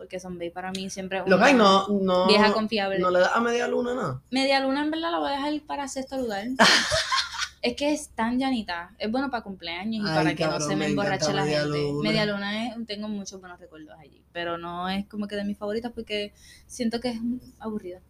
Porque 0.00 0.18
Bay 0.18 0.48
para 0.48 0.72
mí 0.72 0.88
siempre 0.88 1.18
es 1.18 1.24
Lo 1.26 1.36
una 1.36 1.44
que 1.44 1.50
hay 1.52 1.58
no, 1.58 1.86
no, 1.88 2.26
vieja 2.26 2.54
confiable. 2.54 2.98
no 2.98 3.10
le 3.10 3.20
da 3.20 3.34
a 3.34 3.40
media 3.42 3.68
luna 3.68 3.94
nada. 3.94 4.22
Media 4.30 4.58
luna 4.60 4.80
en 4.82 4.90
verdad 4.90 5.10
la 5.10 5.18
voy 5.18 5.28
a 5.28 5.32
dejar 5.32 5.60
para 5.66 5.88
sexto 5.88 6.16
lugar. 6.16 6.46
es 7.62 7.76
que 7.76 7.92
es 7.92 8.08
tan 8.08 8.38
llanita. 8.38 8.94
Es 8.98 9.12
bueno 9.12 9.30
para 9.30 9.42
cumpleaños 9.42 10.06
y 10.06 10.08
Ay, 10.08 10.16
para 10.16 10.34
que 10.34 10.46
no 10.46 10.58
se 10.58 10.74
me 10.74 10.86
emborrache 10.86 11.34
la 11.34 11.44
Media 11.44 11.60
gente. 11.64 11.82
Luna. 11.82 12.08
Media 12.08 12.24
luna 12.24 12.66
es, 12.68 12.86
tengo 12.86 13.08
muchos 13.08 13.38
buenos 13.40 13.60
recuerdos 13.60 13.94
allí. 13.98 14.22
Pero 14.32 14.56
no 14.56 14.88
es 14.88 15.04
como 15.04 15.28
que 15.28 15.36
de 15.36 15.44
mis 15.44 15.58
favoritas 15.58 15.92
porque 15.94 16.32
siento 16.66 16.98
que 16.98 17.10
es 17.10 17.20
aburrida. 17.58 18.00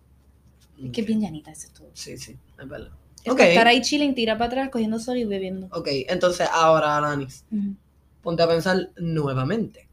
Es 0.81 0.93
que 0.93 1.01
es 1.01 1.07
bien 1.09 1.21
llanita, 1.21 1.51
eso 1.51 1.67
es 1.67 1.73
todo. 1.73 1.91
Sí, 1.93 2.17
sí, 2.19 2.37
es 2.57 2.69
verdad. 2.69 2.93
Es 3.25 3.35
estar 3.37 3.67
ahí 3.67 3.81
chilling, 3.81 4.15
tirar 4.15 4.39
para 4.39 4.47
atrás, 4.47 4.71
cogiendo 4.71 5.01
sol 5.01 5.17
y 5.17 5.25
bebiendo. 5.25 5.67
Ok, 5.73 5.89
entonces 6.07 6.49
ahora, 6.53 6.97
Alanis, 6.97 7.45
ponte 8.23 8.45
a 8.45 8.49
pensar 8.49 8.91
nuevamente. 8.97 9.89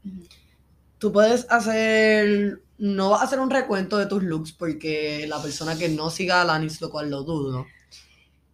Tú 0.98 1.11
puedes 1.11 1.45
hacer, 1.49 2.61
no 2.78 3.11
vas 3.11 3.22
a 3.22 3.26
hacer 3.26 3.40
un 3.40 3.49
recuento 3.49 3.98
de 3.98 4.07
tus 4.07 4.24
looks 4.24 4.52
porque 4.52 5.26
la 5.28 5.41
persona 5.41 5.78
que 5.78 5.90
no 5.90 6.10
siga 6.10 6.38
a 6.40 6.41
Alanis, 6.41 6.82
lo 6.82 6.90
cual 6.90 7.10
lo 7.10 7.24
dudo, 7.24 7.65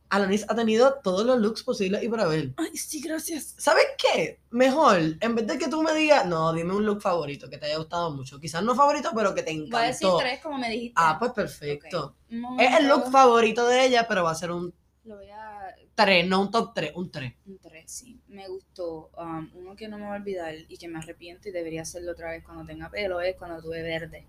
Alanis 0.10 0.46
ha 0.48 0.56
tenido 0.56 1.00
todos 1.04 1.26
los 1.26 1.40
looks 1.40 1.64
posibles 1.64 2.04
y 2.04 2.08
por 2.10 2.22
haber. 2.22 2.54
Ay, 2.58 2.78
sí, 2.78 3.02
gracias. 3.02 3.56
¿Sabes 3.58 3.86
qué? 3.98 4.40
Mejor, 4.52 5.00
en 5.20 5.36
vez 5.36 5.48
de 5.48 5.58
que 5.58 5.68
tú 5.70 5.82
me 5.82 5.92
digas, 5.96 6.28
no, 6.28 6.54
dime 6.54 6.76
un 6.76 6.86
look 6.86 7.02
favorito 7.02 7.50
que 7.50 7.58
te 7.58 7.66
haya 7.66 7.78
gustado 7.78 8.12
mucho. 8.12 8.40
Quizás 8.40 8.62
no 8.62 8.76
favorito, 8.76 9.10
pero 9.16 9.34
que 9.34 9.42
te 9.42 9.58
Voy 9.58 9.74
a 9.74 9.82
decir 9.86 10.06
encantó. 10.08 10.18
tres 10.20 10.40
como 10.44 10.60
me 10.60 10.70
dijiste. 10.70 10.94
Ah, 10.98 11.18
pues 11.18 11.32
perfecto. 11.32 12.16
Es 12.60 12.80
el 12.80 12.88
look 12.88 13.10
favorito 13.10 13.66
de 13.66 13.86
ella, 13.86 14.06
pero 14.08 14.24
va 14.24 14.32
a 14.32 14.36
ser 14.36 14.52
un 14.52 14.72
Lo 15.04 15.16
voy 15.16 15.30
a 15.32 15.63
3, 15.96 16.28
no 16.28 16.42
un 16.42 16.52
top 16.52 16.74
3, 16.74 16.92
un 16.96 17.12
3. 17.12 17.34
Un 17.48 17.58
3, 17.60 17.84
sí. 17.92 18.20
Me 18.28 18.48
gustó. 18.48 19.10
um, 19.18 19.50
uno 19.56 19.76
que 19.76 19.88
no 19.88 19.98
me 19.98 20.06
va 20.06 20.14
a 20.16 20.18
olvidar 20.18 20.56
y 20.68 20.78
que 20.78 20.88
me 20.88 21.00
arrepiento 21.00 21.50
y 21.50 21.52
debería 21.52 21.84
hacerlo 21.84 22.12
otra 22.12 22.32
vez 22.32 22.44
cuando 22.44 22.66
tenga 22.66 22.90
pelo 22.90 23.22
es 23.22 23.36
cuando 23.36 23.62
tuve 23.62 23.82
verde. 23.82 24.26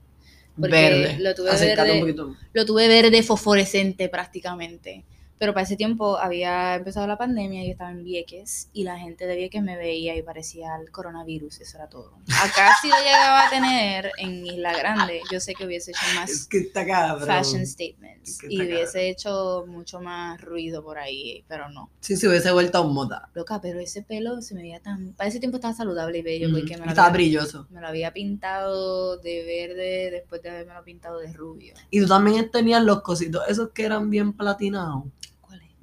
Porque 0.57 0.71
Verde. 0.71 1.17
lo 1.19 1.35
tuve 1.35 1.51
Acércate 1.51 1.89
verde. 1.89 1.95
un 1.95 2.01
poquito. 2.01 2.37
Lo 2.53 2.65
tuve 2.65 2.87
verde 2.87 3.23
fosforescente 3.25 4.09
prácticamente. 4.09 5.05
Pero 5.39 5.53
para 5.53 5.65
ese 5.65 5.77
tiempo 5.77 6.17
había 6.17 6.77
empezado 6.77 7.07
la 7.07 7.19
pandemia 7.19 7.63
y 7.63 7.67
yo 7.67 7.73
estaba 7.73 7.91
en 7.91 8.05
Vieques 8.05 8.69
y 8.73 8.85
la 8.85 8.99
gente 8.99 9.27
de 9.27 9.35
Vieques 9.37 9.63
me 9.63 9.77
veía 9.77 10.17
y 10.17 10.23
parecía 10.23 10.77
el 10.81 10.91
coronavirus, 10.91 11.61
eso 11.61 11.77
era 11.77 11.89
todo. 11.89 12.13
Acá 12.43 12.71
si 12.81 12.89
lo 12.89 12.95
llegaba 12.97 13.47
a 13.47 13.51
tener 13.51 14.13
en 14.19 14.47
Isla 14.47 14.77
Grande, 14.79 15.21
yo 15.33 15.41
sé 15.41 15.55
que 15.55 15.67
hubiese 15.67 15.91
hecho 15.91 16.01
más 16.15 16.31
Es 16.31 16.47
que 16.47 16.59
está 16.59 16.87
cabrón. 16.87 17.27
fashion 17.27 17.67
statements 17.67 18.31
Es 18.31 18.39
que 18.39 18.47
y 18.49 18.63
hubiese 18.63 19.09
hecho 19.11 19.65
mucho 19.67 20.01
más 20.01 20.41
ruido 20.41 20.85
por 20.85 20.99
ahí, 20.99 21.45
pero 21.49 21.69
no. 21.69 21.91
Sí, 22.01 22.17
se 22.17 22.29
hubiese 22.29 22.53
vuelto 22.53 22.79
a 22.79 22.81
un 22.83 22.95
moda. 22.95 23.29
Loca, 23.35 23.61
pero 23.61 23.81
ese 23.81 24.03
pelo 24.03 24.41
se 24.41 24.55
me 24.55 24.63
veía 24.63 24.81
tan... 24.81 25.15
Para 25.15 25.29
ese 25.29 25.41
tiempo 25.41 25.57
estaba 25.57 25.75
saludable 25.75 26.19
y 26.19 26.23
bello 26.23 26.49
Ujú. 26.49 26.59
porque 26.59 26.77
me 26.77 26.85
lo, 26.85 26.91
Estaba 26.91 27.09
había, 27.09 27.17
brilloso. 27.17 27.67
me 27.71 27.81
lo 27.81 27.89
había 27.89 28.13
pintado 28.13 29.17
de 29.19 29.45
verde 29.45 30.11
después 30.13 30.43
de 30.43 30.51
haberme 30.51 30.75
lo 30.75 30.85
pintado 30.85 31.19
de 31.19 31.33
rubio. 31.33 31.75
Y 31.91 32.01
tú 32.01 32.07
también 32.07 32.51
tenías 32.51 32.83
los 32.83 33.03
cositos, 33.03 33.43
esos 33.49 33.71
que 33.71 33.85
eran 33.85 34.11
bien 34.11 34.33
platinados. 34.33 35.05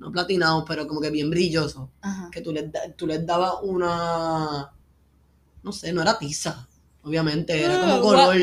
No 0.01 0.11
platinados, 0.11 0.63
pero 0.67 0.87
como 0.87 0.99
que 0.99 1.11
bien 1.11 1.29
brillosos. 1.29 1.87
Ajá. 2.01 2.29
Que 2.31 2.41
tú 2.41 2.51
les, 2.51 2.65
tú 2.97 3.05
les 3.05 3.23
dabas 3.23 3.53
una. 3.61 4.71
No 5.61 5.71
sé, 5.71 5.93
no 5.93 6.01
era 6.01 6.17
tiza. 6.17 6.67
Obviamente, 7.03 7.63
era 7.63 7.79
como 7.79 7.93
Ah, 7.93 8.01
color. 8.01 8.35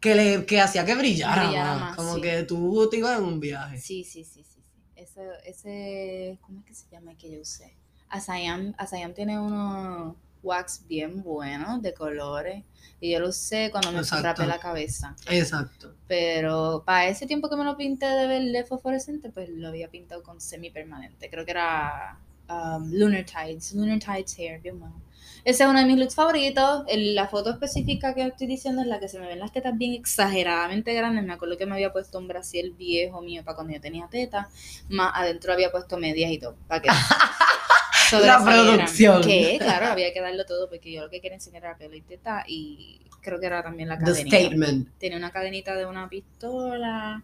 Que, 0.00 0.14
le, 0.14 0.46
que 0.46 0.60
hacía 0.60 0.84
que 0.86 0.94
brillara, 0.94 1.44
Brillara 1.44 1.76
más. 1.76 1.96
Como 1.96 2.14
sí. 2.14 2.22
que 2.22 2.42
tú 2.44 2.88
te 2.90 2.96
ibas 2.96 3.18
en 3.18 3.24
un 3.24 3.40
viaje. 3.40 3.78
Sí, 3.78 4.04
sí, 4.04 4.24
sí, 4.24 4.42
sí. 4.42 4.62
sí. 4.64 4.72
ese, 4.96 5.20
ese, 5.44 6.38
¿cómo 6.40 6.60
es 6.60 6.64
que 6.66 6.74
se 6.74 6.88
llama 6.90 7.10
el 7.12 7.18
que 7.18 7.30
yo 7.30 7.40
usé? 7.42 7.76
Asayam, 8.08 8.74
Asayam 8.78 9.12
tiene 9.12 9.38
unos 9.38 10.14
wax 10.44 10.86
bien 10.86 11.22
buenos 11.22 11.82
de 11.82 11.92
colores 11.94 12.62
y 13.00 13.10
yo 13.12 13.20
lo 13.20 13.28
usé 13.30 13.70
cuando 13.72 13.90
me 13.92 14.02
rapé 14.02 14.46
la 14.46 14.58
cabeza. 14.58 15.16
Exacto. 15.28 15.94
Pero 16.06 16.82
para 16.86 17.08
ese 17.08 17.26
tiempo 17.26 17.48
que 17.50 17.56
me 17.56 17.64
lo 17.64 17.76
pinté 17.76 18.06
de 18.06 18.26
verde 18.26 18.64
fosforescente, 18.64 19.30
pues 19.30 19.48
lo 19.50 19.68
había 19.68 19.88
pintado 19.90 20.22
con 20.22 20.40
semi-permanente. 20.40 21.28
Creo 21.28 21.44
que 21.44 21.50
era 21.50 22.18
um, 22.48 22.90
Lunar 22.92 23.24
Tides, 23.24 23.72
Lunar 23.74 23.98
Tides 23.98 24.38
Hair, 24.38 24.60
bien 24.60 24.78
bueno. 24.78 25.02
Ese 25.44 25.64
es 25.64 25.68
uno 25.68 25.78
de 25.78 25.84
mis 25.84 25.98
looks 25.98 26.14
favoritos. 26.14 26.84
El- 26.88 27.14
la 27.14 27.28
foto 27.28 27.50
específica 27.50 28.14
que 28.14 28.22
estoy 28.26 28.46
diciendo 28.46 28.80
es 28.80 28.88
la 28.88 28.98
que 28.98 29.08
se 29.08 29.18
me 29.18 29.26
ven 29.26 29.38
las 29.40 29.52
tetas 29.52 29.76
bien 29.76 29.92
exageradamente 29.92 30.94
grandes. 30.94 31.24
Me 31.24 31.34
acuerdo 31.34 31.58
que 31.58 31.66
me 31.66 31.74
había 31.74 31.92
puesto 31.92 32.18
un 32.18 32.28
brasier 32.28 32.70
viejo 32.70 33.20
mío 33.20 33.42
para 33.44 33.56
cuando 33.56 33.74
yo 33.74 33.80
tenía 33.80 34.06
tetas. 34.08 34.46
Más 34.88 35.12
adentro 35.14 35.52
había 35.52 35.70
puesto 35.70 35.98
medias 35.98 36.30
y 36.30 36.38
todo. 36.38 36.56
Para 36.66 36.80
que 38.10 38.16
sobresalieran. 38.16 38.76
producción. 38.76 39.22
Que, 39.22 39.58
claro, 39.60 39.86
había 39.86 40.12
que 40.12 40.20
darlo 40.20 40.44
todo 40.44 40.68
porque 40.68 40.92
yo 40.92 41.02
lo 41.02 41.10
que 41.10 41.20
quería 41.20 41.36
enseñar 41.36 41.64
era 41.64 41.76
pelo 41.76 41.94
y 41.96 42.00
teta. 42.02 42.44
Y 42.46 43.00
creo 43.20 43.38
que 43.40 43.46
era 43.46 43.62
también 43.62 43.88
la 43.88 43.98
The 43.98 44.04
cadenita. 44.04 44.36
statement. 44.38 44.88
Tenía 44.98 45.18
una 45.18 45.30
cadenita 45.30 45.74
de 45.76 45.86
una 45.86 46.08
pistola. 46.08 47.22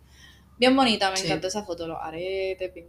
Bien 0.59 0.77
bonita, 0.77 1.11
me 1.11 1.17
Sí. 1.17 1.27
encantó 1.27 1.47
esa 1.49 1.65
foto. 1.65 1.87
Los 1.89 1.99
aretes, 2.01 2.73
bien 2.75 2.87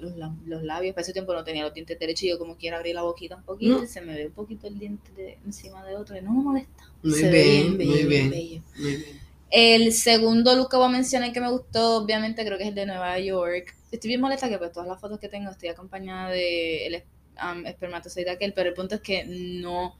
los, 0.00 0.16
la- 0.16 0.32
los 0.46 0.62
labios. 0.62 0.94
Para 0.94 1.02
ese 1.02 1.12
tiempo 1.12 1.34
no 1.34 1.42
tenía 1.42 1.64
los 1.64 1.74
dientes 1.74 1.98
derechos 1.98 2.22
y 2.22 2.28
yo 2.28 2.38
como 2.38 2.56
quiero 2.56 2.76
abrir 2.76 2.94
la 2.94 3.02
boquita 3.02 3.34
un 3.34 3.42
poquito 3.42 3.82
y 3.82 3.86
se 3.88 4.00
me 4.00 4.14
ve 4.14 4.26
un 4.26 4.32
poquito 4.32 4.68
el 4.68 4.78
diente 4.78 5.10
de- 5.16 5.38
encima 5.44 5.84
de 5.84 5.96
otro 5.96 6.16
y 6.16 6.20
no 6.22 6.30
me 6.32 6.42
molesta. 6.42 6.84
Muy 7.02 7.14
se 7.14 7.28
ve 7.30 7.42
bien, 7.42 7.78
bello, 7.78 7.90
muy 7.92 8.04
bien. 8.04 8.30
bello. 8.30 8.62
Muy 8.76 8.96
bien. 8.96 9.27
El 9.50 9.92
segundo 9.92 10.54
look 10.54 10.70
que 10.70 10.76
voy 10.76 10.86
a 10.86 10.90
mencionar 10.90 11.32
que 11.32 11.40
me 11.40 11.50
gustó, 11.50 11.96
obviamente, 11.96 12.44
creo 12.44 12.58
que 12.58 12.64
es 12.64 12.68
el 12.70 12.74
de 12.74 12.86
Nueva 12.86 13.18
York. 13.18 13.74
Estoy 13.90 14.08
bien 14.08 14.20
molesta 14.20 14.48
que 14.48 14.58
pues 14.58 14.72
todas 14.72 14.88
las 14.88 15.00
fotos 15.00 15.18
que 15.18 15.28
tengo 15.28 15.50
estoy 15.50 15.70
acompañada 15.70 16.30
de 16.30 16.86
el 16.86 17.04
um, 17.42 17.64
espermatozoide 17.66 18.30
aquel, 18.30 18.52
pero 18.52 18.68
el 18.68 18.74
punto 18.74 18.96
es 18.96 19.00
que 19.00 19.24
no, 19.24 19.96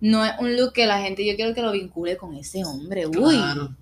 no 0.00 0.24
es 0.24 0.32
un 0.40 0.56
look 0.56 0.72
que 0.72 0.86
la 0.86 1.00
gente, 1.00 1.26
yo 1.26 1.36
quiero 1.36 1.54
que 1.54 1.62
lo 1.62 1.72
vincule 1.72 2.16
con 2.16 2.34
ese 2.34 2.64
hombre. 2.64 3.06
Uy, 3.06 3.36
Claro. 3.36 3.76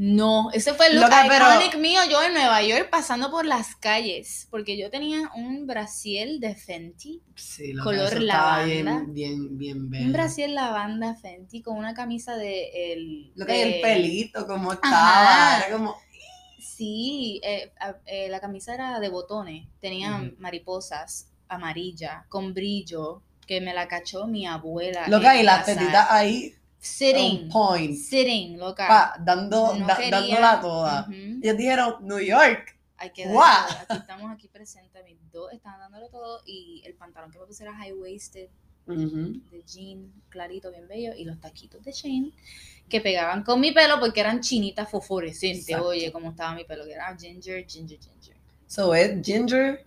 No, 0.00 0.50
ese 0.52 0.72
fue 0.74 0.86
el 0.86 0.94
look 0.94 1.04
Loca, 1.10 1.24
pero- 1.28 1.44
iconic 1.54 1.76
mío 1.76 2.00
yo 2.08 2.22
en 2.22 2.32
Nueva 2.32 2.62
York 2.62 2.88
pasando 2.88 3.30
por 3.30 3.44
las 3.44 3.74
calles, 3.76 4.46
porque 4.50 4.78
yo 4.78 4.90
tenía 4.90 5.30
un 5.34 5.66
brasiel 5.66 6.38
de 6.40 6.54
Fenty, 6.54 7.20
Sí, 7.34 7.72
lo 7.72 7.82
Color 7.84 8.22
lavanda. 8.22 8.64
bien, 9.04 9.12
bien, 9.12 9.58
bien 9.58 9.90
bello. 9.90 10.06
un 10.06 10.12
brasiel 10.12 10.54
lavanda 10.54 11.14
Fenty 11.16 11.62
con 11.62 11.76
una 11.76 11.94
camisa 11.94 12.36
de 12.36 12.92
el 12.94 13.32
Lo 13.34 13.44
que 13.44 13.60
es 13.60 13.66
el 13.66 13.72
de- 13.74 13.80
pelito, 13.80 14.46
como 14.46 14.72
estaba. 14.72 15.56
Ajá. 15.56 15.66
Era 15.66 15.76
como. 15.76 15.96
Sí, 16.60 17.40
eh, 17.42 17.72
eh, 18.06 18.28
la 18.28 18.40
camisa 18.40 18.74
era 18.74 19.00
de 19.00 19.08
botones, 19.08 19.66
tenía 19.80 20.30
mariposas 20.38 21.28
amarilla 21.48 22.24
con 22.28 22.54
brillo 22.54 23.22
que 23.46 23.60
me 23.60 23.72
la 23.74 23.88
cachó 23.88 24.26
mi 24.26 24.46
abuela. 24.46 25.08
Loca, 25.08 25.34
en 25.34 25.40
y 25.40 25.42
las 25.44 25.64
tetitas 25.64 26.06
ahí. 26.10 26.54
Sitting, 26.80 27.44
On 27.44 27.48
point. 27.50 27.96
sitting, 27.96 28.56
loca. 28.58 28.86
Pa, 28.86 29.14
dando, 29.24 29.74
No 29.74 29.86
da- 29.86 29.98
dándola 30.10 30.60
toda. 30.60 31.02
Ujú. 31.08 31.12
Ellos 31.42 31.56
dijeron, 31.56 31.94
New 32.02 32.20
York. 32.20 32.76
Hay 33.00 33.10
que 33.10 33.24
aquí 33.24 33.94
estamos 33.96 34.30
aquí 34.32 34.48
presentes, 34.48 35.04
mis 35.04 35.16
dos 35.30 35.52
estaban 35.52 35.78
dándolo 35.78 36.08
todo 36.08 36.42
y 36.44 36.82
el 36.84 36.94
pantalón 36.94 37.30
que 37.30 37.38
me 37.38 37.46
puse 37.46 37.62
era 37.62 37.72
high 37.76 37.92
waisted 37.92 38.48
de 38.86 39.62
jean 39.66 40.10
clarito, 40.30 40.70
bien 40.72 40.88
bello 40.88 41.12
y 41.14 41.24
los 41.24 41.38
taquitos 41.40 41.84
de 41.84 41.92
Shane 41.92 42.32
que 42.88 43.00
pegaban 43.02 43.42
con 43.44 43.60
mi 43.60 43.70
pelo 43.70 44.00
porque 44.00 44.18
eran 44.20 44.40
chinitas 44.40 44.90
fosforescentes, 44.90 45.68
Exacto. 45.68 45.88
oye, 45.88 46.10
cómo 46.10 46.30
estaba 46.30 46.54
mi 46.54 46.64
pelo, 46.64 46.84
que 46.86 46.92
era 46.94 47.14
ginger, 47.16 47.64
ginger, 47.68 47.98
ginger. 48.00 48.36
So 48.66 48.94
es 48.94 49.24
ginger, 49.24 49.84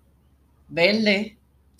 verde. 0.70 1.38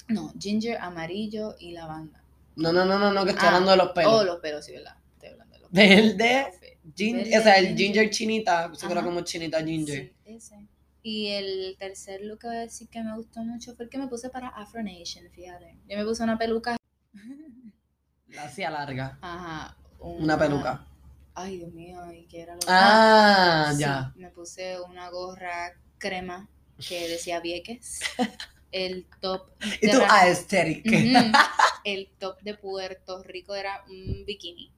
No, 0.10 0.34
ginger, 0.38 0.78
amarillo 0.80 1.56
y 1.60 1.72
lavanda. 1.72 2.22
No, 2.56 2.74
no, 2.74 2.84
no, 2.86 2.98
no, 3.00 3.14
no, 3.14 3.24
que 3.24 3.32
estoy 3.32 3.46
Ah, 3.46 3.50
hablando 3.50 3.72
de 3.72 3.78
los 3.78 3.92
pelos. 3.92 4.12
Oh, 4.14 4.24
los 4.24 4.40
pelos, 4.40 4.66
sí, 4.66 4.74
¿verdad? 4.74 4.96
Estoy 5.14 5.30
hablando 5.30 5.54
de 5.54 5.60
los 5.60 5.60
Verde, 5.72 6.48
pelos. 6.60 6.96
gin- 6.96 7.18
Verde, 7.18 7.38
o 7.40 7.44
sea, 7.44 7.58
el 7.58 7.68
ginger. 7.68 7.86
ginger 7.86 8.10
chinita, 8.10 8.72
se 8.76 8.86
Ajá. 8.86 9.04
como 9.04 9.22
chinita 9.22 9.64
ginger. 9.64 10.14
Sí, 10.26 10.32
ese. 10.36 10.68
Y 11.04 11.28
el 11.30 11.76
tercer 11.80 12.22
look 12.22 12.40
que 12.40 12.48
voy 12.48 12.58
a 12.58 12.60
decir 12.60 12.88
que 12.90 13.02
me 13.02 13.16
gustó 13.16 13.42
mucho 13.44 13.76
fue 13.76 13.86
el 13.86 13.90
que 13.90 13.98
me 13.98 14.08
puse 14.08 14.30
para 14.30 14.50
Afro 14.50 14.84
Nation, 14.84 15.26
fíjate. 15.32 15.78
Yo 15.88 15.98
me 15.98 16.06
puse 16.06 16.22
una 16.24 16.38
peluca. 16.38 16.78
La 18.28 18.44
hacía 18.44 18.70
larga. 18.70 19.18
Ajá. 19.22 19.76
Una 20.00 20.38
peluca. 20.38 20.86
Ay, 21.34 21.58
Dios 21.58 21.72
mío, 21.74 22.12
¿y 22.14 22.26
qué 22.28 22.42
era 22.42 22.56
lo 22.56 22.62
Ah, 22.68 23.72
sí, 23.74 23.80
ya. 23.82 24.14
Me 24.16 24.30
puse 24.30 24.80
una 24.82 25.10
gorra 25.10 25.74
crema 25.98 26.50
que 26.88 27.08
decía 27.08 27.40
Vieques. 27.40 28.00
El 28.72 29.06
top. 29.20 29.50
Y 29.82 29.90
tú, 29.92 30.00
ra- 30.00 30.22
aesthetic. 30.24 30.86
Ujú. 30.86 31.38
El 31.84 32.10
top 32.20 32.40
de 32.42 32.54
Puerto 32.56 33.22
Rico 33.24 33.56
era 33.56 33.84
un 33.90 34.24
bikini. 34.26 34.72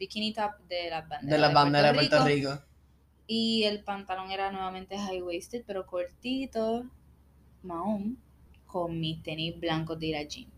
Bikini 0.00 0.32
top 0.32 0.52
de 0.68 0.90
las 0.90 1.06
banderas. 1.08 1.30
De 1.30 1.38
las 1.38 1.54
banderas 1.54 1.92
de 1.92 1.98
Puerto 1.98 2.24
Rico. 2.24 2.58
Y 3.28 3.62
el 3.64 3.84
pantalón 3.84 4.32
era 4.32 4.50
nuevamente 4.50 4.98
high 4.98 5.22
waisted, 5.22 5.62
pero 5.64 5.86
cortito, 5.86 6.84
mahón, 7.62 8.18
con 8.66 8.98
mis 8.98 9.22
tenis 9.22 9.60
blancos 9.60 10.00
de 10.00 10.06
ir 10.06 10.16
al 10.16 10.26
gym. 10.26 10.48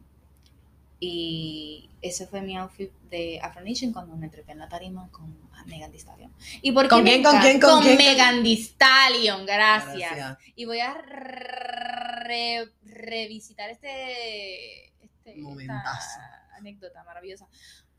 Y 1.00 1.90
ese 2.00 2.26
fue 2.28 2.40
mi 2.42 2.56
outfit 2.56 2.92
de 3.10 3.40
Afro 3.42 3.62
Nation 3.64 3.92
cuando 3.92 4.14
me 4.16 4.28
trepé 4.28 4.52
en 4.52 4.60
la 4.60 4.68
tarima 4.68 5.08
con 5.10 5.36
Megan 5.66 5.90
Thee 5.90 5.98
Stallion. 5.98 6.32
¿Y 6.62 6.70
por 6.70 6.84
qué 6.84 6.90
¿Con 6.90 7.02
quién, 7.02 7.22
con 7.24 7.34
encanta? 7.34 7.48
quién, 7.48 7.60
con 7.60 7.82
quién? 7.82 7.96
Megan 7.98 8.42
Thee 8.44 8.56
Stallion, 8.56 9.44
gracias. 9.44 10.14
Gracias. 10.16 10.38
Y 10.54 10.64
voy 10.64 10.78
a 10.78 10.94
re- 10.94 12.68
revisitar 12.84 13.68
este, 13.70 14.86
este 15.02 15.30
esta 15.30 15.40
Momentazo. 15.42 16.20
anécdota 16.56 17.02
maravillosa. 17.04 17.48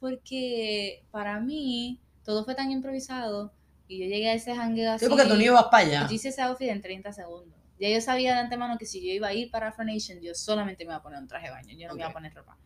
Porque 0.03 1.05
para 1.11 1.39
mí 1.39 2.01
todo 2.25 2.43
fue 2.43 2.55
tan 2.55 2.69
improvisado 2.71 3.53
y 3.87 3.99
yo 3.99 4.05
llegué 4.05 4.31
a 4.31 4.33
ese 4.33 4.51
hangueo 4.51 4.91
así. 4.91 5.05
Sí, 5.05 5.09
porque 5.09 5.23
tú 5.23 5.37
ni 5.37 5.45
ibas 5.45 5.63
para 5.71 5.87
allá. 5.87 6.07
Yo 6.09 6.13
hice 6.13 6.27
ese 6.27 6.41
outfit 6.41 6.67
en 6.67 6.81
30 6.81 7.13
segundos. 7.13 7.57
Ya 7.79 7.87
yo 7.87 8.01
sabía 8.01 8.33
de 8.33 8.41
antemano 8.41 8.77
que 8.77 8.85
si 8.85 8.99
yo 8.99 9.13
iba 9.13 9.29
a 9.29 9.33
ir 9.33 9.49
para 9.49 9.69
Afro 9.69 9.85
Nation, 9.85 10.19
yo 10.19 10.35
solamente 10.35 10.83
me 10.83 10.89
iba 10.89 10.97
a 10.97 11.01
poner 11.01 11.19
un 11.19 11.29
traje 11.29 11.45
de 11.45 11.51
baño, 11.51 11.77
yo 11.77 11.87
no 11.87 11.93
me 11.93 12.01
iba 12.01 12.09
a 12.09 12.13
poner 12.13 12.33
ropa. 12.33 12.57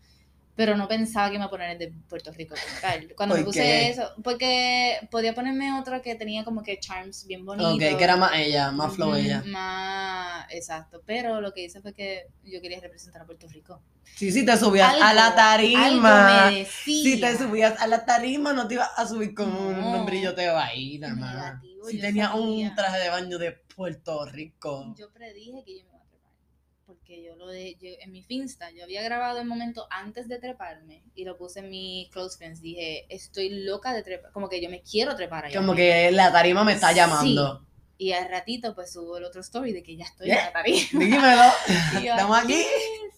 Pero 0.58 0.76
no 0.76 0.88
pensaba 0.88 1.28
que 1.28 1.34
me 1.34 1.38
iba 1.38 1.46
a 1.46 1.50
poner 1.50 1.70
el 1.70 1.78
de 1.78 1.94
Puerto 2.10 2.32
Rico 2.34 2.56
tal. 2.82 3.14
Cuando 3.16 3.36
me 3.36 3.42
¿Por 3.42 3.50
puse 3.50 3.62
qué? 3.62 3.90
eso, 3.90 4.12
porque 4.24 4.98
podía 5.12 5.34
ponerme 5.36 5.80
otro 5.80 6.02
que 6.02 6.16
tenía 6.16 6.44
como 6.44 6.64
que 6.64 6.80
charms 6.80 7.26
bien 7.28 7.46
bonitos. 7.46 7.74
Ok, 7.76 7.80
que 7.98 8.04
era 8.04 8.18
más 8.18 8.32
ella, 8.36 8.72
más 8.72 8.96
flow 8.96 9.14
ella. 9.16 9.44
Más, 9.46 10.48
exacto. 10.52 11.02
Pero 11.06 11.40
lo 11.42 11.54
que 11.54 11.64
hice 11.64 11.80
fue 11.80 11.94
que 11.94 12.26
yo 12.44 12.60
quería 12.60 12.80
representar 12.82 13.22
a 13.22 13.26
Puerto 13.26 13.48
Rico. 13.48 13.82
Sí, 14.16 14.32
si 14.32 14.44
te 14.46 14.58
subías 14.58 14.96
a 15.00 15.14
la 15.14 15.36
tarima. 15.36 15.86
Algo 15.86 16.02
me 16.02 16.60
decía. 16.60 17.04
Si 17.04 17.22
te 17.22 17.38
subías 17.38 17.80
a 17.80 17.86
la 17.88 18.04
tarima, 18.06 18.52
no 18.52 18.68
te 18.68 18.74
ibas 18.74 18.90
a 18.98 19.08
subir 19.08 19.36
con 19.36 19.52
No. 19.80 20.00
un 20.00 20.06
brillote 20.08 20.42
de 20.42 20.50
vaina, 20.50 21.14
más. 21.16 21.62
Si 21.88 22.02
sabía. 22.02 22.34
un 22.34 22.74
traje 22.76 22.98
de 23.00 23.10
baño 23.10 23.38
de 23.38 23.52
Puerto 23.76 24.26
Rico. 24.26 24.96
Yo 24.98 25.10
predije 25.12 25.64
que 25.64 25.78
yo 25.80 25.86
me 25.92 25.97
Porque 27.08 27.24
yo 27.24 27.38
lo 27.38 27.48
de, 27.48 27.76
yo- 27.80 27.96
en 28.02 28.12
mi 28.12 28.22
Finsta, 28.22 28.70
yo 28.72 28.84
había 28.84 29.02
grabado 29.02 29.40
el 29.40 29.48
momento 29.48 29.88
antes 29.90 30.28
de 30.28 30.40
treparme 30.40 31.04
y 31.16 31.24
lo 31.24 31.38
puse 31.38 31.62
en 31.62 31.70
mi 31.70 32.10
close 32.12 32.38
friends. 32.38 32.62
Dije, 32.62 33.06
estoy 33.08 33.64
loca 33.64 33.94
de 33.94 34.04
trepar. 34.04 34.32
Como 34.34 34.50
que 34.50 34.62
yo 34.62 34.70
me 34.70 34.82
quiero 34.82 35.16
trepar 35.16 35.46
allá. 35.46 35.58
Como 35.58 35.74
que 35.74 36.12
la 36.12 36.34
tarima 36.34 36.66
me 36.66 36.74
está 36.74 36.90
Sí. 37.22 37.34
Y 38.00 38.14
al 38.14 38.30
ratito, 38.30 38.76
pues 38.76 38.92
subo 38.94 39.18
el 39.18 39.24
otro 39.24 39.42
story 39.42 39.74
de 39.74 39.82
que 39.84 39.96
ya 39.96 40.06
estoy 40.06 40.28
Yeah. 40.28 40.40
en 40.40 40.46
la 40.46 40.54
tarima. 40.54 40.80
Dímelo. 40.92 41.44
Yo, 42.06 42.12
Estamos 42.14 42.38
aquí. 42.44 42.64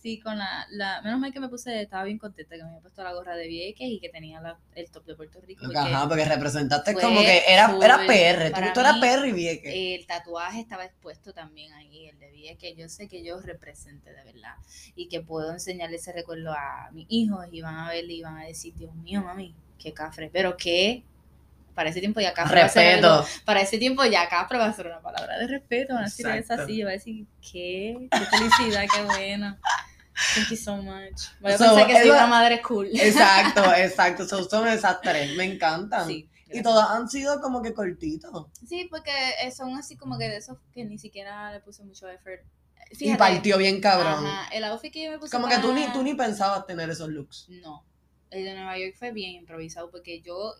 Sí, 0.02 0.18
con 0.22 0.38
la, 0.38 0.66
la. 0.70 1.02
Menos 1.02 1.20
mal 1.20 1.34
que 1.34 1.42
me 1.42 1.50
puse, 1.50 1.82
estaba 1.82 2.06
bien 2.06 2.18
contenta 2.18 2.56
que 2.56 2.64
me 2.64 2.70
había 2.70 2.80
puesto 2.80 3.04
la 3.04 3.12
gorra 3.14 3.36
de 3.36 3.48
Vieques 3.50 3.90
y 3.90 4.00
que 4.00 4.08
tenía 4.08 4.40
la- 4.40 4.58
el 4.76 4.90
top 4.90 5.04
de 5.06 5.16
Puerto 5.16 5.42
Rico. 5.42 5.64
porque 5.66 5.78
Ajá, 5.78 6.08
porque 6.08 6.24
representaste 6.24 6.94
como 6.94 7.20
que 7.20 7.44
era, 7.50 7.76
era 7.84 7.98
PR. 8.08 8.52
Tú, 8.54 8.62
tú 8.76 8.80
eras 8.80 8.98
PR 9.00 9.28
y 9.28 9.34
Vieques. 9.34 9.74
El 9.76 10.08
tatuaje 10.08 10.62
estaba 10.62 10.86
expuesto 10.86 11.34
también 11.34 11.74
ahí, 11.74 12.08
el 12.08 12.18
de 12.18 12.32
Vieques. 12.32 12.78
Yo 12.78 12.88
sé 12.88 13.10
que 13.10 13.22
yo 13.22 13.42
represente 13.42 14.14
de 14.14 14.24
verdad 14.24 14.56
y 14.96 15.10
que 15.10 15.20
puedo 15.20 15.52
enseñarle 15.52 15.98
ese 15.98 16.14
recuerdo 16.14 16.54
a 16.54 16.90
mis 16.94 17.06
hijos 17.10 17.46
y 17.52 17.60
van 17.62 17.76
a 17.76 17.90
verle 17.90 18.14
y 18.14 18.22
van 18.22 18.38
a 18.38 18.46
decir, 18.46 18.74
Dios 18.76 18.96
mío, 18.96 19.22
mami, 19.22 19.54
qué 19.78 19.92
cafre. 19.94 20.30
Pero 20.32 20.56
que 20.56 21.04
para 21.76 21.90
ese 21.90 22.00
tiempo 22.00 22.20
ya 22.20 22.34
cafre 22.34 22.60
va 22.62 22.66
a 22.66 22.70
ser 22.70 22.96
algo- 23.04 23.18
Respeto. 23.22 23.42
para 23.46 23.62
ese 23.62 23.78
tiempo 23.78 24.06
ya 24.06 24.28
cafre 24.30 24.58
va 24.58 24.66
a 24.66 24.74
ser 24.74 24.88
una 24.88 25.02
palabra 25.02 25.38
de 25.40 25.48
respeto, 25.48 25.94
van 25.94 26.04
a 26.04 26.06
decir 26.08 26.26
eso 26.28 26.36
Exacto. 26.38 26.64
así, 26.64 26.82
voy 26.84 26.92
a 26.92 26.94
decir, 26.94 27.26
¿qué? 27.52 28.08
Qué 28.12 28.26
felicidad, 28.38 28.86
qué 28.94 29.04
bueno. 29.04 29.58
Thank 30.36 30.50
you 30.50 30.58
so 30.58 30.76
much. 30.78 31.22
Voy 31.40 31.54
a 31.54 31.58
So, 31.58 31.64
pensar 31.66 31.88
que 31.88 32.00
soy 32.02 32.10
una 32.10 32.28
madre 32.28 32.62
cool. 32.62 32.88
Exacto, 32.94 33.64
exacto. 33.78 34.28
So, 34.28 34.44
son 34.44 34.68
esas 34.68 35.00
tres. 35.02 35.34
Me 35.38 35.46
encantan. 35.46 36.08
Sí, 36.08 36.30
Y 36.52 36.62
todos 36.62 36.84
han 36.90 37.08
sido 37.08 37.40
como 37.40 37.62
que 37.62 37.74
cortitos. 37.74 38.48
Sí, 38.68 38.88
porque 38.90 39.12
eh, 39.44 39.52
son 39.52 39.78
así 39.78 39.96
como 39.96 40.18
que 40.18 40.28
de 40.28 40.38
esos 40.38 40.58
que 40.74 40.84
ni 40.84 40.98
siquiera 40.98 41.54
le 41.54 41.62
puse 41.62 41.84
mucho 41.84 42.10
effort. 42.10 42.42
Y 42.92 42.96
Fíjate, 42.96 43.18
partió 43.20 43.58
bien 43.60 43.80
cabrón. 43.80 44.26
Ajá, 44.26 44.50
el 44.52 44.64
outfit 44.66 44.92
que 44.92 45.04
yo 45.06 45.12
me 45.12 45.20
puse 45.20 45.32
Como 45.32 45.48
que 45.48 45.58
tú 45.60 45.72
ni, 45.74 45.82
para- 45.82 45.94
tú 45.94 46.04
ni 46.04 46.16
pensabas 46.16 46.66
tener 46.66 46.90
esos 46.90 47.08
looks. 47.10 47.46
No, 47.50 47.86
el 48.32 48.44
de 48.46 48.54
Nueva 48.54 48.78
York 48.78 48.96
fue 48.98 49.12
bien 49.12 49.32
improvisado 49.32 49.90
porque 49.92 50.22
yo 50.22 50.54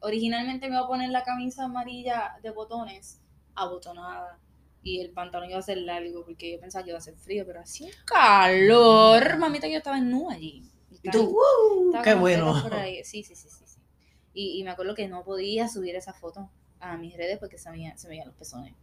originalmente 0.00 0.68
me 0.68 0.74
iba 0.76 0.84
a 0.84 0.88
poner 0.88 1.10
la 1.10 1.22
camisa 1.24 1.64
amarilla 1.64 2.36
de 2.42 2.50
botones 2.50 3.20
abotonada 3.54 4.38
y 4.82 5.00
el 5.00 5.10
pantalón 5.10 5.48
iba 5.50 5.58
a 5.58 5.62
ser 5.62 5.78
largo 5.78 6.24
porque 6.24 6.52
yo 6.52 6.60
pensaba 6.60 6.84
que 6.84 6.90
iba 6.90 6.98
a 6.98 7.02
ser 7.02 7.16
frío, 7.16 7.44
pero 7.46 7.60
hacía 7.60 7.86
un 7.88 7.94
calor, 8.04 9.38
mamita, 9.38 9.66
que 9.66 9.72
yo 9.72 9.78
estaba 9.78 9.98
en 9.98 10.10
nu 10.10 10.30
allí. 10.30 10.62
Y 11.02 11.10
tú, 11.10 11.36
¡uh! 11.38 12.02
¡Qué 12.02 12.14
bueno! 12.14 12.52
Sí, 13.04 13.22
sí, 13.22 13.34
sí, 13.34 13.48
sí. 13.48 13.64
sí. 13.66 13.78
Y, 14.34 14.58
y 14.60 14.64
me 14.64 14.70
acuerdo 14.70 14.94
que 14.94 15.08
no 15.08 15.22
podía 15.24 15.68
subir 15.68 15.94
esa 15.96 16.12
foto 16.12 16.50
a 16.80 16.96
mis 16.96 17.16
redes 17.16 17.38
porque 17.38 17.56
se 17.58 17.70
me, 17.70 17.76
veían- 17.76 17.98
se 17.98 18.08
veían 18.08 18.26
los 18.26 18.36
pezones. 18.36 18.74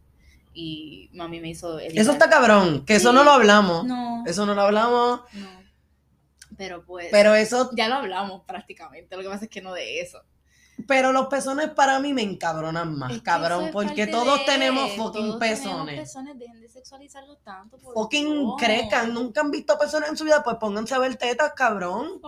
Y 0.54 1.08
mami 1.12 1.40
me 1.40 1.50
hizo... 1.50 1.78
editar. 1.78 1.98
Eso 2.02 2.12
está 2.12 2.28
cabrón, 2.28 2.84
que 2.84 2.96
eso 2.96 3.12
no 3.12 3.22
lo 3.24 3.30
hablamos. 3.30 3.84
No, 3.84 4.24
Eso 4.26 4.44
no 4.44 4.54
lo 4.54 4.62
hablamos, 4.62 5.20
no. 5.34 5.62
Pero 6.56 6.84
pues... 6.84 7.08
pero 7.10 7.34
eso, 7.34 7.70
Ya 7.74 7.88
lo 7.88 7.96
hablamos 7.96 8.42
prácticamente, 8.46 9.16
lo 9.16 9.22
que 9.22 9.28
pasa 9.28 9.44
es 9.44 9.50
que 9.50 9.60
no 9.62 9.72
de 9.72 10.00
eso. 10.00 10.20
pero 10.88 11.12
los 11.12 11.26
pezones 11.28 11.70
para 11.70 12.00
mí 12.00 12.12
me 12.12 12.22
encabronan 12.22 12.98
más, 12.98 13.12
Es 13.12 13.22
cabrón, 13.22 13.70
porque 13.72 14.06
todos 14.06 14.40
de- 14.40 14.44
tenemos 14.46 14.90
fucking 14.92 15.12
todos 15.12 15.38
tenemos 15.38 15.38
pezones. 15.38 16.00
pezones, 16.00 16.38
dejen 16.38 16.60
de 16.60 16.68
sexualizarlos 16.68 17.38
tanto. 17.44 17.78
por 17.78 17.94
Fucking 17.94 18.56
crezcan, 18.58 19.14
nunca 19.14 19.42
han 19.42 19.50
visto 19.50 19.78
pezones 19.78 20.08
en 20.10 20.16
su 20.16 20.24
vida, 20.24 20.42
pues 20.42 20.56
pónganse 20.56 20.94
a 20.94 20.98
ver 20.98 21.14
tetas, 21.16 21.52
cabrón. 21.54 22.20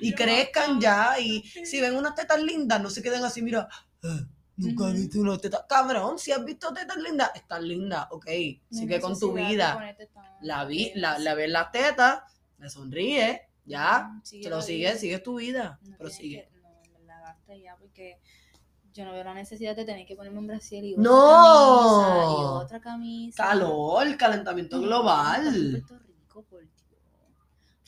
Y 0.00 0.12
crezcan 0.14 0.80
ya, 0.80 1.18
y 1.18 1.42
si 1.42 1.80
ven 1.80 1.96
unas 1.96 2.14
tetas 2.14 2.40
lindas, 2.42 2.80
no 2.82 2.90
se 2.90 3.02
queden 3.02 3.24
así, 3.24 3.40
mira, 3.40 3.68
"Ah, 4.04 4.20
nunca 4.56 4.88
he 4.88 4.92
visto 4.92 5.20
unas 5.20 5.40
tetas. 5.40 5.64
Cabrón, 5.68 6.18
si 6.18 6.32
has 6.32 6.44
visto 6.44 6.72
tetas 6.74 6.96
lindas, 6.98 7.30
están 7.34 7.66
lindas, 7.66 8.06
ok, 8.10 8.26
sigue 8.70 9.00
con 9.00 9.18
tu 9.18 9.32
vida. 9.32 9.78
tan 10.12 10.24
La 10.42 10.64
vi, 10.66 10.92
la, 10.96 11.18
la 11.18 11.34
ves 11.34 11.48
las 11.50 11.70
tetas, 11.72 12.20
le 12.58 12.68
sonríe, 12.68 13.45
ya, 13.66 14.20
sigue 14.22 14.44
te 14.44 14.50
lo 14.50 14.56
la 14.56 14.62
sigues, 14.62 15.00
sigues 15.00 15.22
tu 15.22 15.36
vida, 15.36 15.78
No 15.82 15.96
pero 15.98 16.10
sigue. 16.10 16.48
que- 16.52 16.60
No, 16.60 16.68
en 16.84 16.92
verdad, 17.06 17.22
basta 17.22 17.56
ya, 17.56 17.76
porque 17.76 18.18
yo 18.92 19.04
no 19.04 19.12
veo 19.12 19.24
la 19.24 19.34
necesidad 19.34 19.76
de 19.76 19.84
tener 19.84 20.06
que 20.06 20.16
ponerme 20.16 20.38
un 20.38 20.46
brasier 20.46 20.84
y 20.84 20.96
¡No! 20.96 21.12
otra 21.12 21.20
camisa 22.10 22.24
y 22.24 22.64
otra 22.64 22.80
camisa. 22.80 23.42
Calor, 23.44 24.16
calentamiento 24.16 24.76
No, 24.76 24.82
global. 24.82 25.46
estamos 25.46 25.74
en 25.74 25.86
Puerto 25.86 25.98
Rico, 26.06 26.42
por 26.44 26.60
Dios. 26.60 26.72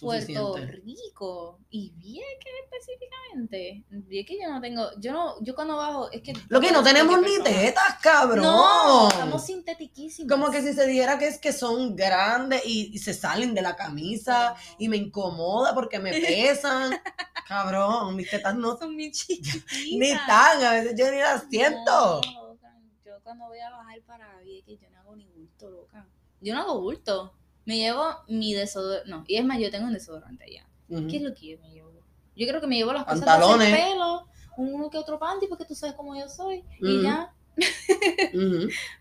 Puerto. 0.01 0.57
Rico 0.85 1.59
y 1.71 1.93
Vieques 1.97 2.53
específicamente. 2.65 3.85
Vieques 3.91 4.37
yo 4.41 4.49
no 4.53 4.61
tengo, 4.61 4.89
yo 4.99 5.13
no, 5.13 5.43
yo 5.43 5.55
cuando 5.55 5.77
bajo 5.77 6.11
es 6.13 6.23
que 6.23 6.33
Lo 6.49 6.61
que 6.61 6.71
no 6.71 6.83
tenemos 6.83 7.21
ni 7.21 7.43
tetas, 7.43 7.99
cabrón. 8.01 8.45
No, 8.45 9.09
estamos 9.09 9.45
sintetiquísimos. 9.45 10.31
Como 10.31 10.53
que 10.53 10.63
si 10.63 10.73
se 10.73 10.87
dijera 10.87 11.19
que 11.19 11.27
es 11.27 11.39
que 11.39 11.53
son 11.53 11.97
grandes 11.97 12.63
y, 12.65 12.95
y 12.95 12.99
se 12.99 13.13
salen 13.13 13.55
de 13.55 13.63
la 13.63 13.75
camisa 13.75 14.51
no. 14.51 14.77
y 14.79 14.89
me 14.89 14.97
incomoda 14.97 15.75
porque 15.75 15.99
me 15.99 16.13
pesan. 16.21 17.01
cabrón, 17.47 18.15
mis 18.15 18.31
tetas 18.31 18.55
no 18.55 18.77
son 18.77 18.97
bien 18.97 19.11
chiquititas. 19.13 19.65
ni 19.91 20.11
están, 20.11 20.63
a 20.63 20.73
veces 20.73 20.95
yo 20.97 21.11
ni 21.11 21.19
las 21.19 21.45
siento. 21.51 22.21
No, 22.21 22.57
Yo 23.05 23.21
cuando 23.25 23.49
voy 23.49 23.59
a 23.59 23.71
bajar 23.71 24.01
para 24.03 24.41
Vieques, 24.43 24.79
yo 24.81 24.91
no 24.91 25.01
hago 25.01 25.17
ni 25.17 25.27
bulto, 25.27 25.69
loca. 25.71 26.07
Yo 26.41 26.55
no 26.55 26.61
hago 26.61 26.81
bulto. 26.81 27.38
Me 27.69 27.77
llevo 27.77 28.03
mi 28.29 28.55
desodorante. 28.55 29.11
No, 29.11 29.25
y 29.29 29.37
es 29.37 29.45
más, 29.45 29.59
yo 29.59 29.71
tengo 29.71 29.89
un 29.89 29.93
desodorante 29.93 30.43
allá. 30.43 30.67
¿Qué 30.89 31.19
es 31.19 31.23
lo 31.23 31.35
que 31.35 31.49
yo 31.49 31.59
me 31.59 31.69
llevo? 31.69 31.93
Yo 32.35 32.47
creo 32.49 32.63
que 32.63 32.67
me 32.67 32.77
llevo 32.77 32.95
las 32.95 33.05
cosas 33.05 33.21
Pantalones. 33.21 33.69
de 33.69 33.75
hacer 33.75 33.93
pelo, 33.93 34.27
uno 34.57 34.89
que 34.89 34.97
otro 34.97 35.19
panty, 35.19 35.49
porque 35.49 35.67
tú 35.67 35.75
sabes 35.75 35.95
cómo 35.95 36.17
yo 36.19 36.31
soy. 36.31 36.65
Y 36.81 37.03
ya. 37.03 37.31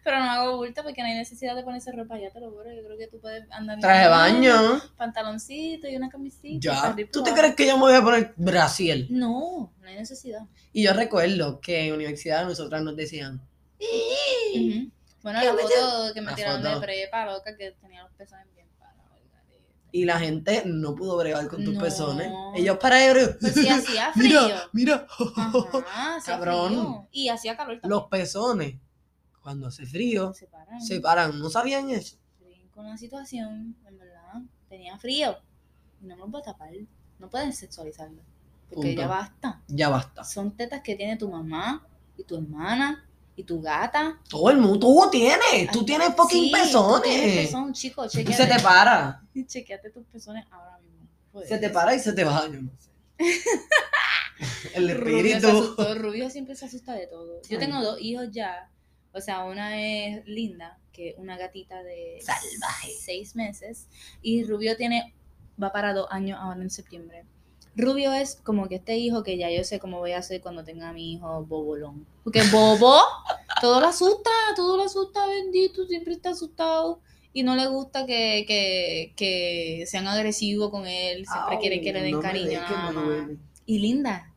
Pero 0.03 0.19
no 0.19 0.31
hago 0.31 0.57
bulto 0.57 0.84
porque 0.84 1.02
no 1.02 1.07
hay 1.07 1.14
necesidad 1.14 1.56
de 1.56 1.64
ponerse 1.64 1.94
ropa, 1.94 2.19
ya 2.19 2.30
te 2.30 2.41
lo 2.41 2.52
juro. 2.52 2.65
Yo 2.65 2.84
creo 2.84 2.98
que 2.98 3.07
tú 3.07 3.22
puedes 3.22 3.49
andar. 3.52 3.80
Traje 3.80 4.03
de 4.03 4.10
baño. 4.10 4.81
Pantaloncito 4.98 5.88
y 5.88 5.95
una 5.95 6.10
camisita. 6.10 6.60
Ya. 6.60 6.95
¿Tú 7.10 7.23
te 7.23 7.31
crees 7.31 7.56
que 7.56 7.68
yo 7.68 7.76
me 7.76 7.84
voy 7.84 7.94
a 7.94 8.02
poner 8.02 8.34
Brasil? 8.35 9.07
No, 9.10 9.72
no 9.80 9.88
hay 9.88 9.95
necesidad. 9.95 10.41
Y 10.73 10.84
yo 10.84 10.91
recuerdo 10.91 11.61
que 11.61 11.88
en 11.88 11.94
universidad 11.94 12.44
nosotras 12.44 12.84
nos 12.84 12.98
decían. 12.98 13.39
Bueno, 15.23 15.39
¿Qué 15.39 15.45
la 15.45 15.53
foto 15.53 16.14
que 16.14 16.22
me 16.22 16.34
tiraron 16.34 16.64
de 16.64 16.80
prepa, 16.80 17.26
loca, 17.26 17.56
que 17.56 17.72
tenía 17.81 18.03
los 18.03 18.11
bien 18.18 18.27
parados. 18.30 18.56
Y 19.91 20.05
la 20.05 20.19
gente 20.19 20.64
no 20.65 20.93
pudo 20.95 21.18
bregar 21.18 21.47
con 21.47 21.64
tus 21.64 21.73
No. 21.73 21.81
pezones. 21.81 22.31
Ellos 22.55 22.77
para 22.77 23.03
ellos. 23.09 23.38
Pues 23.39 23.53
sí, 23.53 23.68
hacía 23.69 24.11
frío. 24.14 24.41
Mira, 24.43 24.69
mira. 24.73 25.07
Ajá, 25.38 26.18
Cabrón. 26.26 26.68
frío. 26.69 27.07
Y 27.11 27.30
hacía 27.30 27.55
calor 27.55 27.76
también. 27.80 27.89
Los 27.89 28.07
pezones, 28.09 28.76
cuando 29.41 29.68
hace 29.68 29.85
frío, 29.85 30.34
se 30.34 30.47
paran. 30.47 30.81
se 30.81 30.99
paran. 30.99 31.39
¿No 31.39 31.49
sabían 31.49 31.89
eso? 31.89 32.18
con 32.73 32.85
la 32.88 32.95
situación, 32.95 33.76
en 33.88 33.97
verdad, 33.97 34.34
tenía 34.69 34.95
frío. 34.99 35.35
Y 35.99 36.05
no 36.05 36.15
me 36.15 36.22
lo 36.22 36.30
puedo 36.30 36.43
tapar. 36.43 36.69
No 37.18 37.27
pueden 37.27 37.51
sexualizarlo. 37.51 38.22
Porque 38.69 38.89
Punto. 38.89 39.01
ya 39.01 39.07
basta. 39.07 39.64
Ya 39.68 39.89
basta. 39.89 40.23
Son 40.23 40.55
tetas 40.55 40.81
que 40.84 40.95
tiene 40.95 41.18
tu 41.18 41.27
mamá 41.27 41.88
y 42.18 42.23
tu 42.23 42.35
hermana 42.35 43.06
y 43.38 43.43
tu 43.43 43.61
gata. 43.61 44.19
Todo 44.27 44.49
el 44.49 44.57
mundo, 44.57 44.80
tú 44.80 45.09
tienes, 45.11 45.72
tú 45.72 45.85
tienes 45.85 46.14
fucking 46.15 46.45
sí, 46.45 46.51
tú 46.51 46.57
pezones. 46.57 47.45
pezón, 47.45 47.72
chico, 47.72 48.09
se 48.09 48.23
te 48.23 48.59
para. 48.61 49.23
chequeate 49.45 49.91
tus 49.91 50.05
pezones 50.07 50.43
ahora 50.51 50.80
mismo. 50.80 51.07
Joder. 51.31 51.47
Se 51.47 51.57
te 51.59 51.69
para 51.69 51.93
y 51.95 51.99
se 51.99 52.14
te 52.14 52.23
va. 52.23 52.47
Yo 52.47 52.61
no 52.64 52.72
sé. 52.80 52.89
El 54.73 54.89
Rubio 54.97 55.18
espíritu. 55.18 55.47
asustó, 55.47 55.95
Rubio 55.95 56.30
siempre 56.30 56.55
se 56.55 56.65
asusta 56.65 56.93
de 56.93 57.07
todo. 57.07 57.41
Yo 57.47 57.57
Ay. 57.59 57.65
tengo 57.65 57.81
dos 57.81 58.01
hijos 58.01 58.27
ya. 58.31 58.72
O 59.11 59.22
sea, 59.22 59.45
una 59.45 59.80
es 59.81 60.26
Linda, 60.26 60.80
que 60.91 61.09
es 61.09 61.15
una 61.18 61.38
gatita 61.38 61.81
de 61.84 62.19
Salvaje. 62.22 62.91
seis 62.99 63.35
meses. 63.35 63.88
Y 64.22 64.43
Rubio 64.45 64.76
tiene, 64.77 65.15
va 65.61 65.72
para 65.72 65.93
dos 65.93 66.07
años 66.09 66.39
ahora 66.41 66.61
en 66.61 66.69
septiembre. 66.72 67.26
Rubio 67.78 68.12
es 68.12 68.36
como 68.44 68.68
que 68.68 68.76
este 68.76 68.98
hijo 68.98 69.24
que 69.24 69.38
ya 69.38 69.52
yo 69.52 69.64
sé 69.64 69.80
cómo 69.80 69.99
voy 69.99 70.14
a 70.14 70.18
hacer 70.18 70.41
cuando 70.41 70.64
tenga 70.64 70.90
a 70.90 70.94
mi 70.94 71.14
hijo 71.14 71.45
bobolón. 71.45 72.06
Porque 72.24 72.41
bobo, 72.52 72.98
todo 73.62 73.80
lo 73.80 73.88
asusta, 73.88 74.32
todo 74.56 74.78
lo 74.78 74.84
asusta, 74.84 75.28
bendito, 75.28 75.86
siempre 75.86 76.14
está 76.14 76.32
asustado. 76.32 76.99
Y 77.34 77.44
no 77.44 77.56
le 77.56 77.68
gusta 77.68 78.08
que, 78.08 78.45
que, 78.48 79.14
que 79.16 79.86
sean 79.86 80.08
agresivos 80.08 80.72
con 80.72 80.88
él, 80.88 81.26
siempre 81.28 81.56
Au, 81.56 81.62
quiere 81.62 81.82
que 81.82 81.94
le 81.94 82.02
den 82.02 82.12
no 82.14 82.20
cariño. 82.20 82.60
Y 83.68 83.80
Linda. 83.80 84.34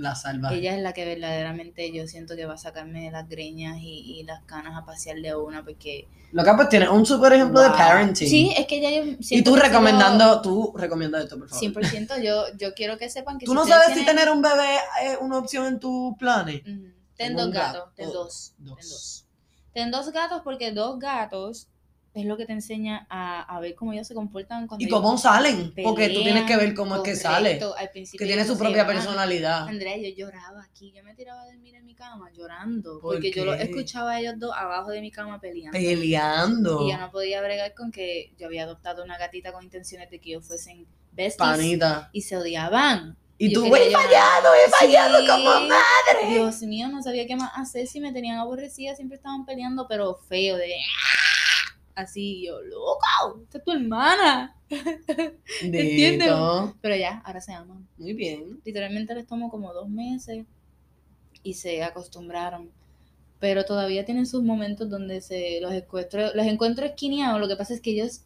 La 0.00 0.14
salvaje. 0.14 0.56
Ella 0.56 0.76
es 0.76 0.82
la 0.82 0.94
que 0.94 1.04
verdaderamente 1.04 1.92
yo 1.92 2.06
siento 2.06 2.34
que 2.36 2.46
va 2.46 2.54
a 2.54 2.58
sacarme 2.58 3.10
las 3.10 3.28
greñas 3.28 3.76
y, 3.78 4.18
y 4.18 4.22
las 4.22 4.42
canas 4.44 4.76
a 4.76 4.84
pasear 4.84 5.18
de 5.20 5.34
una 5.34 5.62
porque... 5.62 6.08
Lo 6.32 6.42
que 6.42 6.52
pues 6.54 6.68
tienes 6.70 6.88
un 6.88 7.04
super 7.04 7.32
ejemplo 7.32 7.60
de 7.60 7.70
parenting. 7.70 8.28
Sí, 8.28 8.54
es 8.56 8.66
que 8.66 8.80
ya 8.80 8.90
yo 8.90 9.12
Y 9.18 9.42
tú 9.42 9.56
recomendando, 9.56 10.40
tú 10.40 10.72
recomiendas 10.76 11.24
esto, 11.24 11.38
por 11.38 11.48
favor. 11.48 11.60
sigo 11.60 11.80
100% 11.80 12.22
yo, 12.22 12.44
yo 12.56 12.72
quiero 12.72 12.96
que 12.96 13.10
sepan 13.10 13.38
que 13.38 13.44
¿Tú 13.44 13.52
si 13.52 13.56
no 13.56 13.66
sabes 13.66 13.98
si 13.98 14.04
tener 14.06 14.30
un 14.30 14.40
bebé 14.40 14.76
es 15.04 15.18
una 15.20 15.38
opción 15.38 15.66
en 15.66 15.78
tus 15.80 16.16
planes? 16.16 16.62
Ten 17.16 17.36
dos 17.36 17.50
gato. 17.50 17.78
gatos, 17.78 17.94
ten 17.94 18.12
dos, 18.12 18.52
ten 18.56 18.66
dos. 18.66 18.78
dos. 18.78 19.26
Ten 19.74 19.90
dos 19.90 20.12
gatos 20.12 20.40
porque 20.42 20.72
dos 20.72 20.98
gatos 20.98 21.68
es 22.12 22.24
lo 22.24 22.36
que 22.36 22.44
te 22.44 22.52
enseña 22.52 23.06
a, 23.08 23.42
a 23.42 23.60
ver 23.60 23.74
cómo 23.76 23.92
ellos 23.92 24.06
se 24.08 24.14
comportan 24.14 24.66
cuando 24.66 24.84
¿Y 24.84 24.88
cómo 24.88 25.16
salen? 25.16 25.72
Porque 25.84 26.08
tú 26.08 26.22
tienes 26.24 26.42
que 26.42 26.56
ver 26.56 26.58
pelean, 26.70 26.74
cómo 26.74 26.96
es 26.96 27.02
que 27.02 27.14
sale. 27.14 27.60
al 27.78 27.90
principio 27.90 28.18
Que 28.18 28.26
tiene 28.32 28.44
su 28.44 28.58
propia 28.58 28.82
van. 28.84 28.94
personalidad. 28.96 29.68
Andrea, 29.68 29.96
yo 29.96 30.08
lloraba 30.16 30.64
aquí, 30.64 30.92
yo 30.92 31.04
me 31.04 31.14
tiraba 31.14 31.42
a 31.42 31.44
dormir 31.46 31.76
en 31.76 31.84
mi 31.84 31.94
cama 31.94 32.28
llorando, 32.36 32.98
¿Por 33.00 33.14
porque 33.14 33.30
yo 33.30 33.44
los 33.44 33.56
qué? 33.56 33.62
escuchaba 33.62 34.12
a 34.12 34.20
ellos 34.20 34.34
dos 34.38 34.52
abajo 34.56 34.90
de 34.90 35.00
mi 35.00 35.10
cama 35.12 35.40
peleando. 35.40 35.78
Peleando. 35.78 36.86
Y 36.86 36.90
yo 36.92 36.98
no 36.98 37.10
podía 37.12 37.40
bregar 37.42 37.74
con 37.74 37.92
que 37.92 38.32
yo 38.38 38.46
había 38.46 38.64
adoptado 38.64 39.04
una 39.04 39.16
gatita 39.18 39.52
con 39.52 39.62
intenciones 39.62 40.10
de 40.10 40.18
que 40.20 40.30
ellos 40.30 40.44
fuesen 40.46 40.86
besties 41.12 41.36
Panita. 41.36 42.10
y 42.12 42.22
se 42.22 42.36
odiaban. 42.36 43.16
Y 43.38 43.54
Yo 43.54 43.62
tú, 43.62 43.74
he 43.74 43.90
fallado, 43.90 44.48
he 44.54 44.70
fallado 44.70 45.18
Sí. 45.20 45.26
como 45.26 45.44
madre. 45.44 46.28
Dios 46.28 46.60
mío, 46.62 46.88
no 46.88 47.02
sabía 47.02 47.26
qué 47.26 47.36
más 47.36 47.50
hacer 47.54 47.86
si 47.86 47.98
me 48.00 48.12
tenían 48.12 48.36
aborrecida, 48.38 48.94
siempre 48.96 49.16
estaban 49.16 49.46
peleando, 49.46 49.86
pero 49.88 50.14
feo, 50.28 50.56
de 50.58 50.66
así, 52.00 52.46
yo, 52.46 52.60
loco, 52.62 53.42
esta 53.42 53.58
es 53.58 53.64
tu 53.64 53.72
hermana. 53.72 54.56
¿Entiendes? 55.62 56.30
Pero 56.80 56.96
ya, 56.96 57.22
ahora 57.24 57.40
se 57.40 57.52
aman. 57.52 57.86
Muy 57.96 58.12
bien. 58.12 58.60
literalmente 58.64 59.14
les 59.14 59.26
tomó 59.26 59.50
como 59.50 59.72
dos 59.72 59.88
meses 59.88 60.44
y 61.42 61.54
se 61.54 61.82
acostumbraron. 61.82 62.70
Pero 63.38 63.64
todavía 63.64 64.04
tienen 64.04 64.26
sus 64.26 64.42
momentos 64.42 64.90
donde 64.90 65.20
se 65.22 65.60
los 65.60 65.72
encuentro, 65.72 66.34
los 66.34 66.46
encuentro 66.46 66.84
esquineados. 66.84 67.40
Lo 67.40 67.48
que 67.48 67.56
pasa 67.56 67.72
es 67.72 67.80
que 67.80 67.90
ellos 67.90 68.22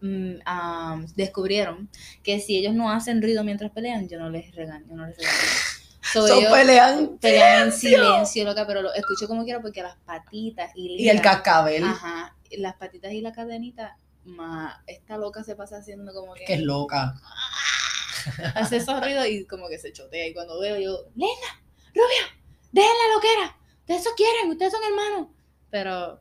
mm, 0.00 0.36
ah, 0.46 1.02
descubrieron 1.14 1.90
que 2.22 2.40
si 2.40 2.56
ellos 2.56 2.74
no 2.74 2.90
hacen 2.90 3.20
ruido 3.20 3.44
mientras 3.44 3.70
pelean, 3.70 4.08
yo 4.08 4.18
no 4.18 4.30
les 4.30 4.54
regaño, 4.54 4.86
yo 4.88 4.96
no 4.96 5.06
les 5.06 5.16
regaño. 5.16 5.36
So, 6.12 6.26
ellos 6.26 6.50
pelean. 6.50 7.18
pelean 7.20 7.68
en 7.68 7.72
silencio, 7.72 8.44
loca, 8.44 8.66
pero 8.66 8.82
lo 8.82 8.92
escucho 8.94 9.28
como 9.28 9.44
quiera 9.44 9.60
porque 9.60 9.82
las 9.82 9.96
patitas 9.96 10.72
y, 10.74 11.04
Y 11.04 11.08
el 11.08 11.20
cascabel, 11.20 11.84
Ajá, 11.84 12.34
las 12.58 12.76
patitas 12.76 13.12
y 13.12 13.20
la 13.20 13.32
cadenita, 13.32 13.96
más 14.24 14.76
esta 14.86 15.16
loca 15.16 15.42
se 15.44 15.56
pasa 15.56 15.78
haciendo 15.78 16.12
como 16.12 16.34
que 16.34 16.44
que 16.44 16.54
es 16.54 16.62
loca. 16.62 17.14
hace 18.54 18.76
esos 18.76 19.00
ruidos 19.02 19.26
y 19.26 19.44
como 19.46 19.68
que 19.68 19.78
se 19.78 19.92
chotea. 19.92 20.26
Y 20.28 20.34
cuando 20.34 20.58
veo 20.60 20.78
yo, 20.78 21.04
Lena, 21.14 21.62
Rubio, 21.94 22.40
dejen 22.72 22.90
la 22.90 23.14
loquera. 23.14 23.56
Ustedes 23.80 24.00
eso 24.02 24.10
quieren, 24.16 24.50
ustedes 24.50 24.72
son 24.72 24.82
hermanos. 24.84 25.28
Pero 25.70 26.20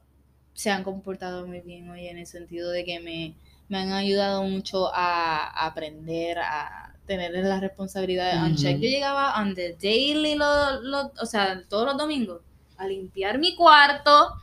se 0.53 0.69
han 0.71 0.83
comportado 0.83 1.45
muy 1.47 1.61
bien 1.61 1.89
hoy 1.89 2.07
en 2.07 2.17
el 2.17 2.27
sentido 2.27 2.71
de 2.71 2.83
que 2.85 2.99
me, 2.99 3.35
me 3.67 3.77
han 3.79 3.91
ayudado 3.93 4.43
mucho 4.43 4.91
a, 4.93 5.65
aprender, 5.65 6.39
a 6.39 6.95
tener 7.05 7.31
las 7.33 7.61
responsabilidades 7.61 8.35
on 8.41 8.55
check. 8.55 8.77
Yo 8.77 8.87
llegaba 8.89 9.41
on 9.41 9.55
the 9.55 9.75
daily, 9.81 10.35
lo- 10.35 10.81
lo- 10.81 11.11
o 11.21 11.25
sea, 11.25 11.63
todos 11.67 11.85
los 11.85 11.97
domingos, 11.97 12.41
a 12.77 12.87
limpiar 12.87 13.39
mi 13.39 13.55
cuarto, 13.55 14.33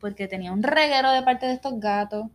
porque 0.00 0.28
tenía 0.28 0.52
un 0.52 0.62
reguero 0.62 1.10
de 1.12 1.22
parte 1.22 1.46
de 1.46 1.54
estos 1.54 1.78
gatos 1.80 2.26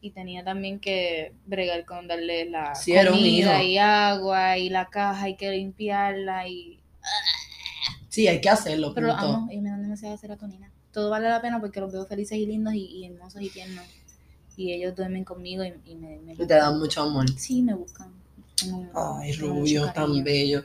y 0.00 0.10
tenía 0.10 0.44
también 0.44 0.80
que 0.80 1.32
bregar 1.46 1.84
con 1.86 2.06
darle 2.06 2.44
la 2.50 2.74
Sí, 2.74 2.92
comida 2.94 3.62
y 3.62 3.78
agua 3.78 4.58
y 4.58 4.68
la 4.68 4.86
caja 4.90 5.24
hay 5.24 5.36
que 5.36 5.50
limpiarla 5.50 6.46
y 6.48 6.78
Sí, 8.08 8.28
hay 8.28 8.40
que 8.40 8.48
hacerlo, 8.48 8.92
pero 8.94 9.08
los 9.08 9.16
punto. 9.16 9.36
amo 9.36 9.52
y 9.52 9.60
me 9.60 9.70
dan 9.70 9.82
demasiada 9.82 10.16
serotonina. 10.16 10.70
Todo 10.92 11.10
vale 11.10 11.28
la 11.28 11.40
pena 11.42 11.60
porque 11.60 11.80
los 11.80 11.92
veo 11.92 12.06
felices 12.06 12.38
y 12.38 12.46
lindos 12.46 12.74
y, 12.74 12.84
y 12.86 13.06
hermosos 13.06 13.42
y 13.42 13.50
tiernos. 13.50 13.84
Y 14.56 14.72
ellos 14.72 14.94
duermen 14.94 15.24
conmigo 15.24 15.64
y, 15.64 15.72
y 15.84 15.96
me, 15.96 16.18
me 16.20 16.34
Y 16.34 16.36
te 16.36 16.44
dan 16.54 16.78
mucho 16.78 17.02
amor. 17.02 17.28
sí 17.36 17.62
me 17.62 17.74
buscan. 17.74 18.12
Ay, 18.94 19.32
Rubio, 19.32 19.86
tan 19.92 20.22
cariño. 20.22 20.62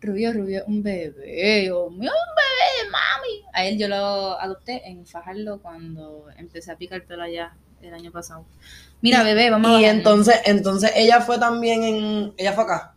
Rubio, 0.00 0.32
Rubio, 0.32 0.64
un 0.66 0.82
bebé, 0.82 1.72
un 1.72 1.98
bebé, 1.98 2.90
mami. 2.90 3.44
A 3.52 3.64
él 3.64 3.78
yo 3.78 3.88
lo 3.88 4.38
adopté 4.38 4.88
en 4.88 5.04
Fajardo 5.06 5.60
cuando 5.60 6.26
empecé 6.36 6.70
a 6.70 6.76
picar 6.76 7.04
pelo 7.04 7.24
allá 7.24 7.54
el 7.82 7.94
año 7.94 8.12
pasado. 8.12 8.44
Mira, 9.00 9.22
bebé, 9.22 9.50
vamos 9.50 9.70
a 9.70 9.80
Y 9.80 9.84
entonces, 9.84 10.40
entonces 10.44 10.92
ella 10.94 11.20
fue 11.20 11.38
también 11.38 11.82
en. 11.82 12.34
Ella 12.36 12.52
fue 12.52 12.64
acá. 12.64 12.94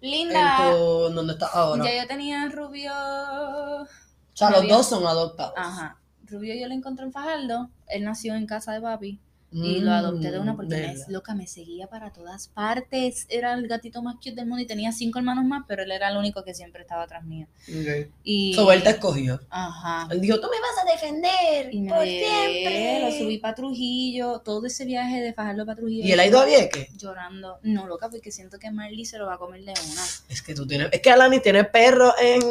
Linda, 0.00 0.68
En 0.68 0.72
tu, 0.72 1.14
donde 1.14 1.32
estás 1.32 1.54
ahora. 1.54 1.84
ya 1.84 2.02
yo 2.02 2.06
tenía 2.08 2.48
Rubio. 2.48 2.92
o 2.92 3.86
sea, 4.34 4.50
los 4.50 4.68
dos 4.68 4.86
son 4.88 5.06
adoptados. 5.06 5.54
Ajá. 5.56 5.98
Rubio 6.26 6.54
yo 6.54 6.66
lo 6.68 6.74
encontré 6.74 7.04
en 7.04 7.12
Fajardo. 7.12 7.70
Él 7.88 8.04
nació 8.04 8.34
en 8.34 8.46
casa 8.46 8.72
de 8.72 8.80
papi. 8.80 9.20
Y 9.64 9.80
lo 9.80 9.92
adopté 9.92 10.30
de 10.30 10.38
una 10.38 10.54
porque 10.56 10.76
me, 10.76 10.94
Mm, 10.94 11.10
loca, 11.12 11.34
me 11.34 11.46
seguía 11.46 11.86
para 11.86 12.12
todas 12.12 12.48
partes. 12.48 13.26
Era 13.28 13.54
el 13.54 13.66
gatito 13.68 14.02
más 14.02 14.16
cute 14.16 14.32
del 14.34 14.46
mundo 14.46 14.62
y 14.62 14.66
tenía 14.66 14.92
cinco 14.92 15.18
hermanos 15.18 15.44
más, 15.44 15.64
pero 15.66 15.82
él 15.82 15.90
era 15.90 16.10
el 16.10 16.16
único 16.16 16.44
que 16.44 16.54
siempre 16.54 16.82
estaba 16.82 17.02
atrás 17.04 17.24
mío. 17.24 17.46
Ok. 17.68 18.08
Y... 18.24 18.54
So, 18.54 18.70
él 18.72 18.82
te 18.82 18.90
escogió. 18.90 19.40
Ajá. 19.50 20.08
Él 20.10 20.20
dijo, 20.20 20.40
tú 20.40 20.48
me 20.50 20.60
vas 20.60 20.84
a 20.84 20.92
defender 20.92 21.74
Y 21.74 21.80
me 21.80 21.90
por 21.92 22.04
siempre. 22.04 23.00
lo 23.00 23.10
subí 23.12 23.38
para 23.38 23.54
Trujillo, 23.54 24.40
todo 24.44 24.66
ese 24.66 24.84
viaje 24.84 25.20
de 25.20 25.32
Fajardo 25.32 25.64
para 25.64 25.76
Trujillo. 25.76 26.06
¿Y 26.06 26.12
él 26.12 26.20
ha 26.20 26.26
ido 26.26 26.38
a 26.40 26.44
Vieques? 26.44 26.96
Llorando. 26.96 27.58
No, 27.62 27.86
loca, 27.86 28.08
porque 28.10 28.30
siento 28.30 28.58
que 28.58 28.70
Marley 28.70 29.04
se 29.04 29.18
lo 29.18 29.26
va 29.26 29.34
a 29.34 29.38
comer 29.38 29.60
de 29.60 29.72
una. 29.72 30.02
Es 30.28 30.42
que 30.42 30.54
tú 30.54 30.66
tienes... 30.66 30.88
Es 30.92 31.00
que 31.00 31.10
Alani 31.10 31.40
tiene 31.40 31.64
perro 31.64 32.12
en, 32.20 32.42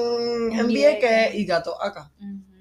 En 0.54 0.60
en 0.60 0.68
Vieques 0.68 1.10
Vieques. 1.10 1.36
y 1.36 1.46
gato 1.46 1.82
acá. 1.82 2.12
Y 2.20 2.55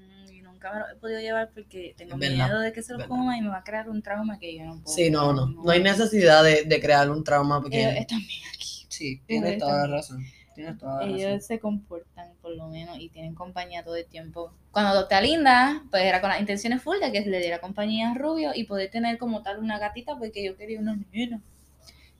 nunca 0.65 0.73
me 0.73 0.79
lo 0.79 0.87
he 0.91 0.99
podido 0.99 1.19
llevar 1.19 1.51
porque 1.53 1.93
tengo 1.97 2.17
verdad, 2.17 2.35
miedo 2.47 2.59
de 2.59 2.73
que 2.73 2.81
se 2.81 2.93
lo 2.93 2.99
verdad. 2.99 3.09
coma 3.09 3.37
y 3.37 3.41
me 3.41 3.49
va 3.49 3.57
a 3.57 3.63
crear 3.63 3.89
un 3.89 4.01
trauma 4.01 4.39
que 4.39 4.57
yo 4.57 4.65
no 4.65 4.81
puedo. 4.81 4.95
Sí, 4.95 5.09
no, 5.09 5.33
no. 5.33 5.47
No 5.47 5.69
hay 5.69 5.81
necesidad 5.81 6.43
de, 6.43 6.63
de 6.63 6.81
crear 6.81 7.09
un 7.09 7.23
trauma 7.23 7.61
porque... 7.61 7.81
Ellos 7.81 7.95
están 8.01 8.19
bien 8.19 8.41
aquí. 8.53 8.85
Sí, 8.89 9.21
tienes 9.25 9.59
toda 9.59 9.87
la 9.87 9.97
razón. 9.97 10.25
Tienes 10.55 10.77
toda 10.77 10.93
la 10.93 10.99
razón. 11.01 11.15
Ellos 11.19 11.45
se 11.45 11.59
comportan 11.59 12.29
por 12.41 12.55
lo 12.55 12.67
menos 12.67 12.97
y 12.99 13.09
tienen 13.09 13.35
compañía 13.35 13.83
todo 13.83 13.95
el 13.95 14.05
tiempo. 14.05 14.53
Cuando 14.71 14.91
adopté 14.91 15.15
a 15.15 15.21
Linda, 15.21 15.83
pues 15.91 16.03
era 16.03 16.21
con 16.21 16.29
las 16.29 16.39
intenciones 16.39 16.81
full 16.81 16.97
de 16.99 17.11
que 17.11 17.21
le 17.21 17.39
diera 17.39 17.59
compañía 17.59 18.11
a 18.11 18.13
Rubio 18.15 18.51
y 18.55 18.63
poder 18.65 18.89
tener 18.89 19.17
como 19.17 19.41
tal 19.43 19.59
una 19.59 19.79
gatita 19.79 20.17
porque 20.17 20.43
yo 20.43 20.55
quería 20.57 20.79
una 20.79 20.97
nena. 21.11 21.41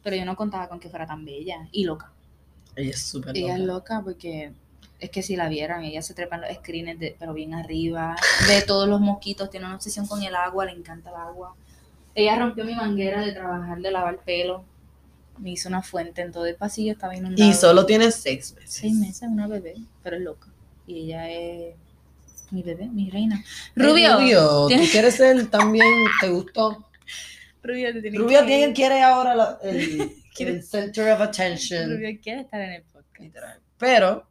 Pero 0.03 0.15
yo 0.17 0.25
no 0.25 0.35
contaba 0.35 0.67
con 0.69 0.79
que 0.79 0.89
fuera 0.89 1.07
tan 1.07 1.25
bella 1.25 1.67
y 1.71 1.83
loca. 1.85 2.11
Ella 2.75 2.91
es 2.91 3.01
súper 3.01 3.35
Ella 3.35 3.53
es 3.55 3.59
loca. 3.61 3.95
loca 3.95 4.01
porque 4.03 4.51
es 4.99 5.09
que 5.09 5.21
si 5.21 5.35
la 5.35 5.49
vieran, 5.49 5.83
ella 5.83 6.01
se 6.01 6.13
trepa 6.13 6.35
en 6.35 6.41
los 6.43 6.53
screens, 6.55 6.99
de, 6.99 7.15
pero 7.19 7.33
bien 7.33 7.53
arriba, 7.53 8.15
ve 8.47 8.61
todos 8.61 8.87
los 8.87 9.01
mosquitos, 9.01 9.49
tiene 9.49 9.65
una 9.65 9.75
obsesión 9.75 10.07
con 10.07 10.23
el 10.23 10.35
agua, 10.35 10.65
le 10.65 10.71
encanta 10.71 11.09
el 11.09 11.15
agua. 11.17 11.55
Ella 12.13 12.37
rompió 12.37 12.63
mi 12.63 12.75
manguera 12.75 13.21
de 13.21 13.33
trabajar, 13.33 13.79
de 13.79 13.91
lavar 13.91 14.17
pelo. 14.19 14.63
Me 15.37 15.51
hizo 15.51 15.67
una 15.67 15.81
fuente 15.81 16.21
en 16.21 16.31
todo 16.31 16.45
el 16.45 16.55
pasillo, 16.55 16.93
estaba 16.93 17.13
inundado. 17.15 17.49
Y 17.49 17.53
solo 17.53 17.85
tiene 17.85 18.09
seis 18.11 18.53
meses. 18.53 18.71
Seis 18.71 18.93
meses, 18.95 19.23
una 19.29 19.47
bebé, 19.47 19.75
pero 20.01 20.15
es 20.15 20.21
loca. 20.21 20.47
Y 20.87 20.99
ella 21.11 21.29
es 21.29 21.75
mi 22.51 22.63
bebé, 22.63 22.87
mi 22.87 23.09
reina. 23.09 23.43
Rubio. 23.75 24.17
Rubio, 24.17 24.67
tú 24.69 24.75
quieres 24.91 25.15
ser 25.15 25.47
también, 25.47 25.85
¿te 26.21 26.29
gustó? 26.29 26.87
Rubio, 27.61 27.91
te 27.91 28.01
tienes 28.01 28.19
Rubio 28.21 28.39
que 28.41 28.45
tiene, 28.45 28.73
quiere 28.73 29.01
ahora 29.01 29.35
la- 29.35 29.59
el, 29.63 30.09
el 30.39 30.63
center 30.63 31.11
of 31.11 31.19
attention. 31.19 31.91
Rubio 31.91 32.17
quiere 32.23 32.41
estar 32.41 32.61
en 32.61 32.71
el 32.73 32.83
podcast. 32.83 33.35
Pero, 33.77 34.25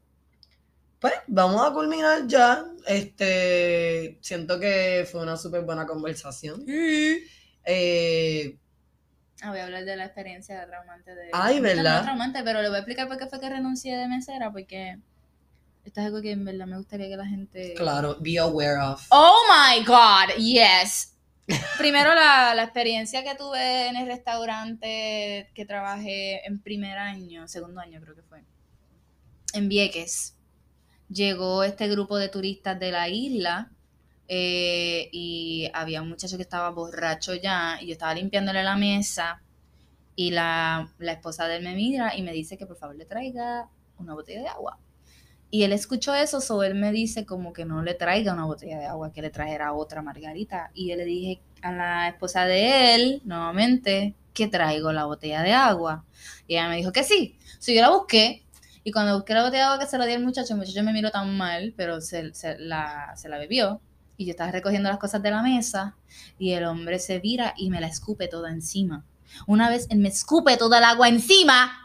pues, 1.04 1.20
vamos 1.26 1.60
a 1.60 1.70
culminar 1.74 2.26
ya. 2.26 2.64
Este, 2.86 4.16
siento 4.22 4.58
que 4.58 5.06
fue 5.10 5.20
una 5.20 5.36
súper 5.36 5.60
buena 5.60 5.84
conversación. 5.86 6.64
Eh, 6.66 8.56
Ah, 9.42 9.50
voy 9.50 9.58
a 9.58 9.64
hablar 9.64 9.84
de 9.84 9.96
la 9.96 10.06
experiencia 10.06 10.66
traumante 10.66 11.14
de... 11.14 11.28
Ay, 11.34 11.56
No, 11.56 11.60
no 11.60 11.74
¿verdad? 11.74 12.02
traumante, 12.04 12.42
pero 12.42 12.62
le 12.62 12.68
voy 12.68 12.76
a 12.76 12.78
explicar 12.78 13.06
por 13.06 13.18
qué 13.18 13.26
fue 13.26 13.38
que 13.38 13.50
renuncié 13.50 13.94
de 13.98 14.08
mesera, 14.08 14.50
porque 14.50 14.96
esto 15.84 16.00
es 16.00 16.06
algo 16.06 16.22
que 16.22 16.30
en 16.30 16.46
verdad 16.46 16.64
me 16.66 16.78
gustaría 16.78 17.08
que 17.08 17.16
la 17.18 17.26
gente... 17.26 17.74
claro, 17.74 18.16
be 18.20 18.38
aware 18.38 18.78
of. 18.80 19.06
Oh 19.10 19.42
my 19.50 19.84
God, 19.84 20.36
yes. 20.38 21.12
Primero 21.76 22.14
la, 22.14 22.54
la 22.54 22.62
experiencia 22.62 23.22
que 23.22 23.34
tuve 23.34 23.88
en 23.88 23.96
el 23.96 24.06
restaurante 24.06 25.50
que 25.54 25.66
trabajé 25.66 26.46
en 26.46 26.62
primer 26.62 26.96
año, 26.96 27.46
segundo 27.46 27.82
año 27.82 28.00
creo 28.00 28.14
que 28.14 28.22
fue, 28.22 28.42
en 29.52 29.68
Vieques. 29.68 30.36
Llegó 31.08 31.64
este 31.64 31.88
grupo 31.88 32.16
de 32.16 32.28
turistas 32.28 32.78
de 32.78 32.90
la 32.92 33.08
isla 33.08 33.70
eh, 34.28 35.08
y 35.12 35.70
había 35.74 36.02
un 36.02 36.08
muchacho 36.08 36.36
que 36.36 36.42
estaba 36.42 36.70
borracho 36.70 37.34
ya 37.34 37.78
y 37.80 37.86
yo 37.86 37.92
estaba 37.92 38.14
limpiándole 38.14 38.62
la 38.62 38.76
mesa 38.76 39.42
y 40.16 40.30
la, 40.30 40.88
la 40.98 41.12
esposa 41.12 41.46
de 41.46 41.56
él 41.56 41.64
me 41.64 41.74
mira 41.74 42.16
y 42.16 42.22
me 42.22 42.32
dice 42.32 42.56
que 42.56 42.66
por 42.66 42.76
favor 42.76 42.96
le 42.96 43.04
traiga 43.04 43.68
una 43.98 44.14
botella 44.14 44.42
de 44.42 44.48
agua. 44.48 44.78
Y 45.50 45.62
él 45.62 45.72
escuchó 45.72 46.14
eso, 46.14 46.40
so 46.40 46.64
él 46.64 46.74
me 46.74 46.90
dice 46.90 47.24
como 47.24 47.52
que 47.52 47.64
no 47.64 47.82
le 47.82 47.94
traiga 47.94 48.32
una 48.32 48.44
botella 48.44 48.76
de 48.78 48.86
agua, 48.86 49.12
que 49.12 49.22
le 49.22 49.30
trajera 49.30 49.72
otra 49.72 50.02
margarita. 50.02 50.70
Y 50.74 50.88
yo 50.88 50.96
le 50.96 51.04
dije 51.04 51.40
a 51.62 51.70
la 51.70 52.08
esposa 52.08 52.44
de 52.44 52.96
él, 52.96 53.22
nuevamente, 53.24 54.14
que 54.32 54.48
traigo 54.48 54.90
la 54.92 55.04
botella 55.04 55.42
de 55.42 55.52
agua. 55.52 56.04
Y 56.48 56.54
ella 56.54 56.68
me 56.68 56.76
dijo 56.78 56.90
que 56.90 57.04
sí. 57.04 57.38
So 57.60 57.70
yo 57.70 57.82
la 57.82 57.90
busqué. 57.90 58.43
Y 58.84 58.92
cuando 58.92 59.14
busqué 59.14 59.34
la 59.34 59.42
botella 59.42 59.62
de 59.62 59.68
agua 59.70 59.78
que 59.78 59.90
se 59.90 59.98
la 59.98 60.06
di 60.06 60.12
al 60.12 60.22
muchacho, 60.22 60.52
el 60.52 60.60
muchacho 60.60 60.82
me 60.82 60.92
miró 60.92 61.10
tan 61.10 61.36
mal, 61.36 61.74
pero 61.76 62.00
se, 62.00 62.34
se 62.34 62.58
la, 62.58 63.14
se 63.16 63.28
la 63.28 63.38
bebió. 63.38 63.80
Y 64.16 64.26
yo 64.26 64.30
estaba 64.30 64.52
recogiendo 64.52 64.90
las 64.90 64.98
cosas 64.98 65.22
de 65.22 65.30
la 65.30 65.42
mesa. 65.42 65.96
Y 66.38 66.52
el 66.52 66.64
hombre 66.64 66.98
se 66.98 67.18
vira 67.18 67.54
y 67.56 67.70
me 67.70 67.80
la 67.80 67.88
escupe 67.88 68.28
toda 68.28 68.50
encima. 68.50 69.04
Una 69.46 69.68
vez 69.68 69.86
él 69.90 69.98
me 69.98 70.08
escupe 70.08 70.56
toda 70.56 70.78
el 70.78 70.84
agua 70.84 71.08
encima, 71.08 71.84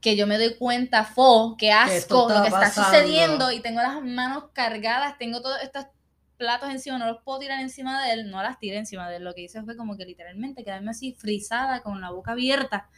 que 0.00 0.16
yo 0.16 0.26
me 0.26 0.38
doy 0.38 0.54
cuenta, 0.54 1.04
fo, 1.04 1.56
qué 1.58 1.72
asco 1.72 2.28
lo 2.28 2.42
está 2.44 2.60
que 2.60 2.66
está 2.66 2.84
sucediendo 2.84 3.52
y 3.52 3.60
tengo 3.60 3.80
las 3.82 4.02
manos 4.02 4.44
cargadas, 4.52 5.18
tengo 5.18 5.42
todos 5.42 5.62
estos 5.62 5.86
platos 6.38 6.70
encima, 6.70 6.98
no 6.98 7.06
los 7.06 7.22
puedo 7.22 7.38
tirar 7.40 7.60
encima 7.60 8.02
de 8.02 8.12
él, 8.14 8.30
no 8.30 8.42
las 8.42 8.58
tiré 8.58 8.78
encima 8.78 9.10
de 9.10 9.16
él, 9.16 9.24
lo 9.24 9.34
que 9.34 9.42
hice 9.42 9.62
fue 9.62 9.76
como 9.76 9.96
que 9.98 10.06
literalmente 10.06 10.64
quedarme 10.64 10.92
así 10.92 11.12
frisada 11.12 11.82
con 11.82 12.00
la 12.00 12.10
boca 12.10 12.32
abierta, 12.32 12.88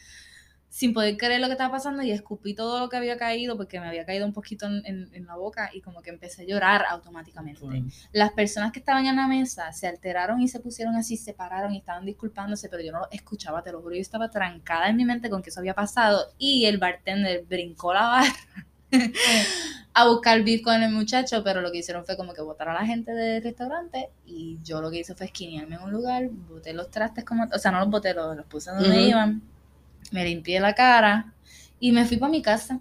sin 0.74 0.94
poder 0.94 1.19
creer 1.19 1.39
lo 1.43 1.49
que 1.49 1.53
estaba 1.53 1.70
pasando 1.73 2.03
y 2.03 2.11
escupí 2.12 2.55
todo 2.55 2.81
lo 2.81 2.89
que 2.89 2.97
había 2.97 3.19
caído 3.19 3.59
porque 3.59 3.78
me 3.78 3.86
había 3.89 4.07
caído 4.07 4.24
un 4.24 4.32
poquito 4.32 4.65
en, 4.66 4.81
en- 4.86 5.11
en 5.12 5.27
la 5.27 5.36
boca 5.36 5.69
y 5.70 5.82
como 5.82 6.01
que 6.01 6.09
empecé 6.09 6.43
a 6.43 6.47
llorar 6.47 6.86
automáticamente. 6.89 7.85
Las 8.12 8.32
personas 8.32 8.73
que 8.73 8.78
estaban 8.78 9.05
en 9.05 9.16
la 9.16 9.28
mesa 9.28 9.70
se 9.74 9.86
alteraron 9.86 10.40
y 10.40 10.49
se 10.49 10.61
pusieron 10.61 10.97
así, 10.97 11.19
se 11.19 11.35
pararon 11.35 11.74
y 11.74 11.77
estaban 11.78 12.07
disculpándose, 12.07 12.70
pero 12.70 12.82
yo 12.82 12.90
no 12.90 13.01
lo 13.01 13.11
escuchaba, 13.11 13.62
te 13.62 13.70
lo 13.70 13.82
juro, 13.82 13.94
yo 13.94 14.01
estaba 14.01 14.31
trancada 14.31 14.89
en 14.89 14.97
mi 14.97 15.05
mente 15.05 15.28
con 15.28 15.43
que 15.43 15.51
eso 15.51 15.61
había 15.61 15.74
pasado 15.74 16.32
y 16.39 16.65
el 16.65 16.78
bartender 16.78 17.44
brincó 17.47 17.93
la 17.93 18.07
barra 18.09 18.32
a 19.94 20.09
buscar 20.09 20.43
beef 20.43 20.62
con 20.62 20.82
el 20.82 20.90
muchacho, 20.93 21.43
pero 21.44 21.61
lo 21.61 21.70
que 21.70 21.78
hicieron 21.78 22.05
fue 22.05 22.16
como 22.16 22.32
que 22.32 22.40
botar 22.43 22.69
a 22.70 22.74
la 22.74 22.86
gente 22.86 23.12
del 23.12 23.43
restaurante 23.43 24.09
y 24.24 24.59
yo 24.62 24.81
lo 24.81 24.90
que 24.90 25.01
hice 25.01 25.15
fue 25.15 25.27
esquinearme 25.27 25.77
en 25.77 25.82
un 25.82 25.93
lugar, 25.93 26.28
boté 26.31 26.73
los 26.73 26.90
trastes 26.90 27.24
como, 27.24 27.44
o 27.53 27.59
sea, 27.59 27.70
no 27.73 27.81
los 27.81 27.90
boté, 27.90 28.15
los, 28.15 28.36
los 28.36 28.47
puse 28.47 28.70
donde 28.70 28.89
Ujú. 28.89 29.09
iban, 29.09 29.43
me 30.12 30.24
limpié 30.24 30.60
la 30.60 30.74
cara 30.74 31.32
y 31.80 31.90
me 31.93 32.05
fui 32.06 32.16
para 32.16 32.30
mi 32.30 32.43
casa. 32.43 32.80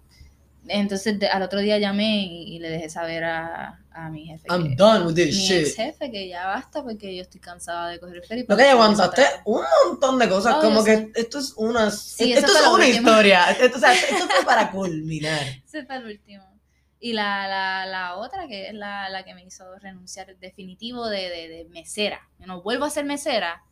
Entonces 0.67 1.17
de- 1.17 1.27
al 1.27 1.41
otro 1.41 1.59
día 1.59 1.79
llamé 1.79 2.23
y, 2.23 2.55
y 2.55 2.59
le 2.59 2.69
dejé 2.69 2.87
saber 2.89 3.23
a, 3.23 3.79
a 3.91 4.09
mi 4.09 4.27
jefe. 4.27 4.45
I'm 4.49 4.69
que- 4.69 4.75
done 4.75 5.05
with 5.07 5.15
this 5.15 5.35
mi 5.35 5.41
shit. 5.47 5.67
ex 5.67 5.75
jefe 5.75 6.11
que 6.11 6.27
ya 6.27 6.45
basta 6.45 6.83
porque 6.83 7.15
yo 7.15 7.23
estoy 7.23 7.41
cansada 7.41 7.89
de 7.89 7.99
coger 7.99 8.17
el 8.17 8.23
ferry. 8.25 8.45
Lo 8.47 8.55
que 8.55 8.63
aguantaste 8.63 9.23
un 9.45 9.63
montón 9.87 10.19
de 10.19 10.29
cosas, 10.29 10.55
Oh, 10.59 10.61
como 10.61 10.83
que 10.83 10.95
sé. 10.97 11.11
esto 11.15 11.39
es 11.39 11.53
una, 11.57 11.89
Sí, 11.89 12.31
esto 12.33 12.51
es 12.51 12.67
una 12.67 12.87
historia, 12.87 13.51
esto, 13.51 13.77
o 13.77 13.79
sea, 13.79 13.91
esto 13.93 14.27
fue 14.27 14.45
para 14.45 14.69
culminar. 14.71 15.41
Ese 15.65 15.83
fue 15.83 15.95
el 15.95 16.05
último. 16.05 16.43
Y 16.99 17.13
la, 17.13 17.47
la, 17.47 17.85
la 17.87 18.15
otra, 18.17 18.47
que 18.47 18.67
es 18.67 18.75
la, 18.75 19.09
la 19.09 19.23
que 19.25 19.33
me 19.33 19.43
hizo 19.43 19.63
renunciar 19.79 20.37
definitivo 20.37 21.07
de, 21.09 21.27
de, 21.31 21.47
de 21.47 21.65
mesera. 21.71 22.29
Yo 22.37 22.45
no 22.45 22.61
vuelvo 22.61 22.85
a 22.85 22.91
ser 22.91 23.05
mesera 23.05 23.63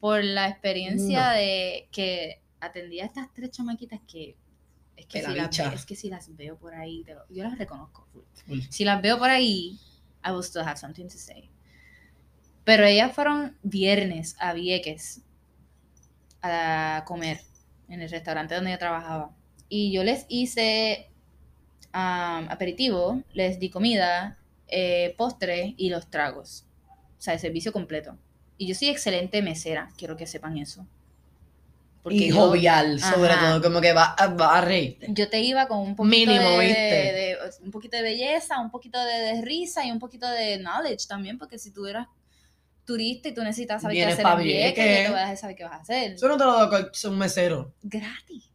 por 0.00 0.24
la 0.24 0.48
experiencia 0.48 1.28
No. 1.28 1.34
de 1.34 1.88
que 1.92 2.40
atendía 2.64 3.04
a 3.04 3.06
estas 3.06 3.32
tres 3.32 3.50
chamaquitas 3.50 4.00
que 4.10 4.36
es 4.96 5.06
que, 5.06 5.20
si 5.22 5.26
la 5.28 5.34
las, 5.46 5.58
es 5.74 5.86
que 5.86 5.96
si 5.96 6.08
las 6.08 6.36
veo 6.36 6.56
por 6.56 6.74
ahí, 6.74 7.04
lo- 7.04 7.26
yo 7.28 7.42
las 7.44 7.58
reconozco. 7.58 8.06
full. 8.46 8.60
Si 8.70 8.84
las 8.84 9.02
veo 9.02 9.18
por 9.18 9.28
ahí, 9.30 9.78
I 10.24 10.30
will 10.30 10.42
still 10.44 10.62
have 10.62 10.76
something 10.76 11.04
to 11.08 11.18
say. 11.18 11.50
Pero 12.64 12.84
ellas 12.84 13.12
fueron 13.12 13.58
viernes 13.62 14.36
a 14.38 14.52
Vieques 14.54 15.22
a 16.42 17.02
comer 17.06 17.40
en 17.88 18.00
el 18.02 18.10
restaurante 18.10 18.54
donde 18.54 18.70
yo 18.70 18.78
trabajaba. 18.78 19.34
Y 19.68 19.92
yo 19.92 20.04
les 20.04 20.26
hice 20.28 21.10
um, 21.92 22.46
aperitivo, 22.48 23.22
les 23.32 23.58
di 23.58 23.70
comida, 23.70 24.38
eh, 24.68 25.14
postre 25.18 25.74
y 25.76 25.90
los 25.90 26.08
tragos. 26.10 26.66
sea, 27.18 27.34
el 27.34 27.40
servicio 27.40 27.72
completo. 27.72 28.16
Y 28.58 28.66
yo 28.68 28.74
soy 28.74 28.88
excelente 28.88 29.42
mesera, 29.42 29.90
quiero 29.96 30.16
que 30.16 30.26
sepan 30.26 30.56
eso. 30.58 30.86
Y 32.12 32.28
yo- 32.28 32.34
jovial, 32.36 33.00
sobre 33.00 33.32
Ajá. 33.32 33.48
todo, 33.58 33.62
como 33.62 33.80
que 33.80 33.92
va, 33.92 34.14
a- 34.14 34.26
va 34.28 34.58
a 34.58 34.60
reírte. 34.60 35.06
Yo 35.10 35.28
te 35.30 35.40
iba 35.40 35.66
con 35.68 35.78
un 35.78 35.96
poquito 35.96 36.16
Mínimo, 36.32 36.50
de, 36.50 36.66
¿viste? 36.66 36.80
de- 36.82 37.36
un 37.62 37.70
poquito 37.70 37.96
de 37.96 38.02
belleza, 38.02 38.60
un 38.60 38.70
poquito 38.70 39.02
de, 39.02 39.40
risa 39.42 39.84
y 39.86 39.90
un 39.90 39.98
poquito 39.98 40.28
de 40.28 40.58
knowledge 40.58 41.06
también, 41.08 41.38
porque 41.38 41.58
si 41.58 41.70
tú 41.72 41.86
eras 41.86 42.06
turista 42.84 43.28
y 43.28 43.34
tú 43.34 43.42
necesitas 43.42 43.80
saber 43.80 43.94
Vienes 43.96 44.16
qué 44.16 44.22
hacer 44.22 44.38
en 44.40 44.44
Vieques, 44.46 44.98
yo 44.98 45.02
te 45.04 45.08
voy 45.08 45.16
a 45.18 45.20
dejar 45.22 45.36
saber 45.38 45.56
qué 45.56 45.64
vas 45.64 45.72
a 45.72 45.76
hacer. 45.76 46.12
Eso 46.12 46.28
no 46.28 46.36
te 46.36 46.44
lo 46.44 46.52
da 46.58 46.68
cualquier 46.68 47.12
un 47.12 47.18
mesero. 47.18 47.74
Gratis. 47.82 48.50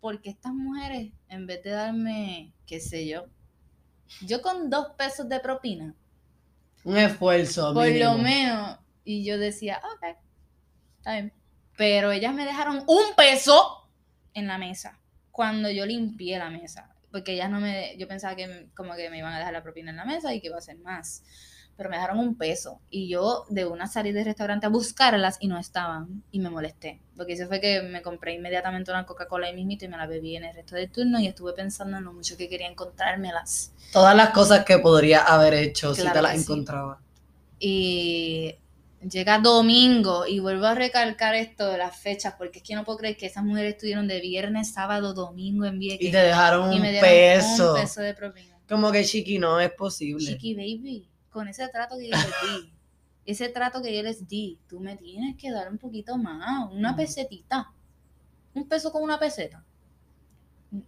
Porque 0.00 0.30
estas 0.30 0.52
mujeres, 0.54 1.12
en 1.28 1.46
vez 1.46 1.62
de 1.62 1.70
darme, 1.70 2.54
qué 2.66 2.80
sé 2.80 3.06
yo, 3.06 3.26
yo 4.22 4.40
con 4.40 4.70
dos 4.70 4.92
pesos 4.96 5.28
de 5.28 5.38
propina, 5.40 5.94
Un 6.84 6.96
esfuerzo. 6.96 7.74
por 7.74 7.86
mínimo. 7.86 8.12
lo 8.12 8.18
menos, 8.18 8.78
y 9.04 9.22
yo 9.24 9.36
decía, 9.36 9.78
ok, 9.94 10.16
está 10.96 11.12
bien. 11.12 11.32
Pero 11.80 12.12
ellas 12.12 12.34
me 12.34 12.44
dejaron 12.44 12.84
un 12.88 13.14
peso 13.16 13.88
en 14.34 14.46
la 14.46 14.58
mesa 14.58 14.98
cuando 15.30 15.70
yo 15.70 15.86
limpié 15.86 16.36
la 16.36 16.50
mesa. 16.50 16.94
Porque 17.10 17.32
ellas 17.32 17.48
no 17.48 17.58
me, 17.58 17.96
yo 17.96 18.06
pensaba 18.06 18.36
que 18.36 18.68
como 18.76 18.94
que 18.96 19.08
me 19.08 19.16
iban 19.16 19.32
a 19.32 19.38
dejar 19.38 19.54
la 19.54 19.62
propina 19.62 19.90
en 19.90 19.96
la 19.96 20.04
mesa 20.04 20.34
y 20.34 20.42
que 20.42 20.48
iba 20.48 20.58
a 20.58 20.60
ser 20.60 20.76
más. 20.76 21.22
Pero 21.78 21.88
me 21.88 21.96
dejaron 21.96 22.18
un 22.18 22.36
peso. 22.36 22.82
Y 22.90 23.08
yo 23.08 23.46
de 23.48 23.64
una 23.64 23.86
salí 23.86 24.12
del 24.12 24.26
restaurante 24.26 24.66
a 24.66 24.68
buscarlas 24.68 25.38
y 25.40 25.48
no 25.48 25.56
estaban. 25.56 26.22
Y 26.30 26.40
me 26.40 26.50
molesté. 26.50 27.00
Lo 27.16 27.24
que 27.24 27.32
hice 27.32 27.46
fue 27.46 27.62
que 27.62 27.80
me 27.80 28.02
compré 28.02 28.34
inmediatamente 28.34 28.90
una 28.90 29.06
Coca-Cola 29.06 29.46
ahí 29.46 29.54
mismito 29.54 29.86
y 29.86 29.88
me 29.88 29.96
la 29.96 30.06
bebí 30.06 30.36
en 30.36 30.44
el 30.44 30.54
resto 30.54 30.74
del 30.74 30.90
turno 30.90 31.18
y 31.18 31.28
estuve 31.28 31.54
pensando 31.54 31.96
en 31.96 32.04
lo 32.04 32.12
mucho 32.12 32.36
que 32.36 32.50
quería 32.50 32.68
encontrármelas. 32.68 33.72
Todas 33.90 34.14
las 34.14 34.30
cosas 34.30 34.66
que 34.66 34.80
podría 34.80 35.22
haber 35.22 35.54
hecho 35.54 35.94
si 35.94 36.02
Claro 36.02 36.14
te 36.16 36.22
las 36.24 36.32
que 36.32 36.38
sí. 36.40 36.44
encontraba. 36.44 37.00
Y 37.58 38.56
llega 39.08 39.38
domingo 39.38 40.26
y 40.26 40.40
vuelvo 40.40 40.66
a 40.66 40.74
recalcar 40.74 41.34
esto 41.34 41.66
de 41.66 41.78
las 41.78 41.96
fechas, 41.96 42.34
porque 42.36 42.58
es 42.58 42.64
que 42.64 42.74
no 42.74 42.84
puedo 42.84 42.98
creer 42.98 43.16
que 43.16 43.26
esas 43.26 43.44
mujeres 43.44 43.74
estuvieron 43.74 44.06
de 44.08 44.20
viernes, 44.20 44.72
sábado, 44.72 45.14
domingo 45.14 45.64
en 45.64 45.78
Vieques 45.78 46.08
Y 46.08 46.12
te 46.12 46.18
dejaron 46.18 46.72
y 46.72 46.76
un 46.76 46.82
me 46.82 47.00
peso. 47.00 47.74
un 47.74 47.80
peso 47.80 48.00
de 48.02 48.14
propina. 48.14 48.58
Como 48.68 48.92
que 48.92 49.04
chiqui, 49.04 49.38
no 49.38 49.58
es 49.58 49.72
posible. 49.72 50.24
Chiqui 50.24 50.54
baby, 50.54 51.08
con 51.30 51.48
ese 51.48 51.66
trato 51.68 51.96
que 51.98 52.08
yo 52.08 52.16
les 52.16 52.26
di, 52.26 52.72
ese 53.24 53.48
trato 53.48 53.82
que 53.82 53.94
yo 53.96 54.02
les 54.02 54.26
di, 54.28 54.58
tú 54.68 54.80
me 54.80 54.96
tienes 54.96 55.36
que 55.36 55.50
dar 55.50 55.70
un 55.70 55.78
poquito 55.78 56.16
más, 56.18 56.70
una 56.70 56.90
Ujú. 56.90 56.98
pesetita, 56.98 57.72
un 58.54 58.68
peso 58.68 58.92
con 58.92 59.02
una 59.02 59.18
peseta. 59.18 59.64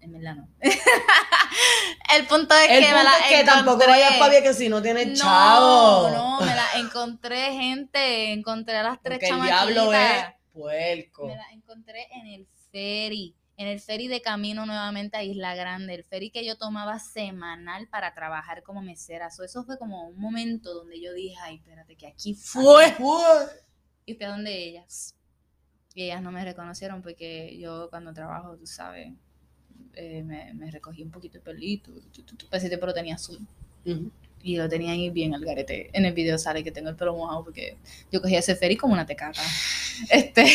En 0.00 0.12
verdad 0.12 0.36
no. 0.36 0.48
El 2.16 2.26
punto 2.26 2.54
es 2.54 2.70
El 2.70 2.84
que 2.84 2.90
me 2.90 2.94
punto 2.98 3.04
la 3.04 3.18
es 3.18 3.38
que 3.38 3.44
tampoco 3.44 3.86
vayas 3.86 4.18
para 4.18 4.42
que 4.42 4.52
si 4.54 4.68
no 4.68 4.82
tienes 4.82 5.08
No, 5.08 5.14
chavo. 5.14 6.10
no, 6.10 6.40
me 6.40 6.54
la 6.54 6.66
encontré, 6.76 7.52
gente. 7.52 8.32
Encontré 8.32 8.76
a 8.76 8.82
las 8.82 9.00
tres 9.02 9.18
Porque 9.18 9.26
el 9.26 9.32
chamaquitas. 9.32 9.66
diablo 9.68 9.92
es 9.92 10.24
puerco. 10.52 11.26
Me 11.28 11.36
la 11.36 11.50
encontré 11.52 12.06
en 12.12 12.26
el 12.26 12.46
ferry. 12.70 13.34
En 13.56 13.68
el 13.68 13.80
ferry 13.80 14.08
de 14.08 14.20
camino 14.22 14.66
nuevamente 14.66 15.16
a 15.16 15.22
Isla 15.22 15.54
Grande. 15.54 15.94
El 15.94 16.04
ferry 16.04 16.30
que 16.30 16.44
yo 16.44 16.56
tomaba 16.56 16.98
semanal 16.98 17.86
para 17.88 18.12
trabajar 18.14 18.62
como 18.62 18.82
mesera. 18.82 19.30
So, 19.30 19.44
eso 19.44 19.64
fue 19.64 19.78
como 19.78 20.08
un 20.08 20.18
momento 20.18 20.74
donde 20.74 21.00
yo 21.00 21.12
dije, 21.12 21.36
ay, 21.42 21.56
espérate, 21.56 21.96
que 21.96 22.06
aquí 22.08 22.34
fue. 22.34 22.94
Y 24.04 24.14
fui 24.14 24.24
a 24.26 24.30
donde 24.30 24.52
ellas. 24.68 25.14
Y 25.94 26.04
ellas 26.04 26.22
no 26.22 26.32
me 26.32 26.44
reconocieron 26.44 27.02
porque 27.02 27.56
yo 27.58 27.88
cuando 27.90 28.12
trabajo, 28.12 28.56
tú 28.56 28.66
sabes, 28.66 29.12
eh, 29.94 30.22
me, 30.22 30.52
me 30.54 30.70
recogí 30.70 31.02
un 31.02 31.10
poquito 31.10 31.38
el 31.38 31.42
pelito. 31.42 31.90
Ese 32.50 32.68
tiempo 32.68 32.86
lo 32.86 32.94
tenía 32.94 33.14
azul. 33.16 33.38
Ujú. 33.84 34.10
Y 34.44 34.56
lo 34.56 34.68
tenía 34.68 34.90
ahí 34.92 35.08
bien 35.10 35.34
al 35.34 35.44
garete. 35.44 35.88
En 35.92 36.04
el 36.04 36.12
video 36.14 36.36
sale 36.36 36.64
que 36.64 36.72
tengo 36.72 36.88
el 36.88 36.96
pelo 36.96 37.14
mojado 37.14 37.44
porque 37.44 37.76
yo 38.10 38.20
cogía 38.20 38.40
ese 38.40 38.56
ferry 38.56 38.76
como 38.76 38.92
una 38.94 39.06
tecata. 39.06 39.40
Este. 40.10 40.46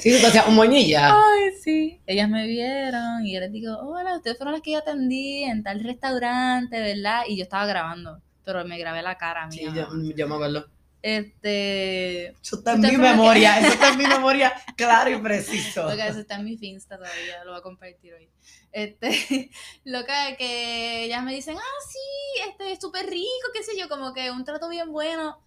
Sí, 0.00 0.14
hacías 0.24 0.48
un 0.48 0.54
moñilla. 0.56 1.14
Ay, 1.14 1.50
sí. 1.62 2.00
Ellas 2.06 2.28
me 2.28 2.46
vieron 2.46 3.24
y 3.24 3.34
yo 3.34 3.40
les 3.40 3.52
digo, 3.52 3.76
hola, 3.78 4.16
ustedes 4.16 4.36
fueron 4.38 4.54
las 4.54 4.62
que 4.62 4.72
yo 4.72 4.78
atendí 4.78 5.44
en 5.44 5.62
tal 5.62 5.84
restaurante, 5.84 6.80
¿verdad? 6.80 7.22
Y 7.28 7.36
yo 7.36 7.42
estaba 7.44 7.66
grabando, 7.66 8.20
pero 8.44 8.64
me 8.64 8.78
grabé 8.78 9.02
la 9.02 9.18
cara 9.18 9.48
Sí, 9.52 9.66
mía. 9.66 9.86
yo, 9.92 10.14
yo 10.16 10.26
me 10.26 10.34
acuerdo. 10.34 10.66
Este. 11.02 12.28
Eso 12.28 12.56
está 12.58 12.74
en 12.74 12.80
mi 12.80 12.90
que- 12.90 12.98
memoria. 12.98 13.58
Eso 13.60 13.68
está 13.72 13.88
en 13.90 13.98
mi 13.98 14.06
memoria 14.06 14.52
claro 14.76 15.10
y 15.10 15.16
preciso. 15.20 15.88
Lo 15.90 15.96
que 15.96 16.06
eso 16.06 16.20
está 16.20 16.36
en 16.36 16.44
mi 16.44 16.56
Finsta 16.56 16.96
todavía, 16.96 17.44
lo 17.44 17.50
voy 17.50 17.60
a 17.60 17.62
compartir 17.62 18.14
hoy. 18.14 18.30
Este, 18.70 19.50
lo 19.84 20.04
que, 20.04 20.36
que 20.38 21.04
ellas 21.04 21.22
me 21.24 21.34
dicen, 21.34 21.56
ah, 21.58 21.80
sí, 21.90 22.40
este 22.48 22.72
es 22.72 22.80
súper 22.80 23.06
rico, 23.10 23.48
qué 23.52 23.62
sé 23.62 23.72
yo, 23.76 23.88
como 23.88 24.12
que 24.14 24.30
un 24.30 24.44
trato 24.44 24.68
bien 24.68 24.92
bueno. 24.92 25.42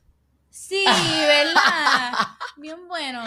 Sí, 0.49 0.85
¿verdad? 0.85 2.13
Bien 2.57 2.87
bueno. 2.87 3.23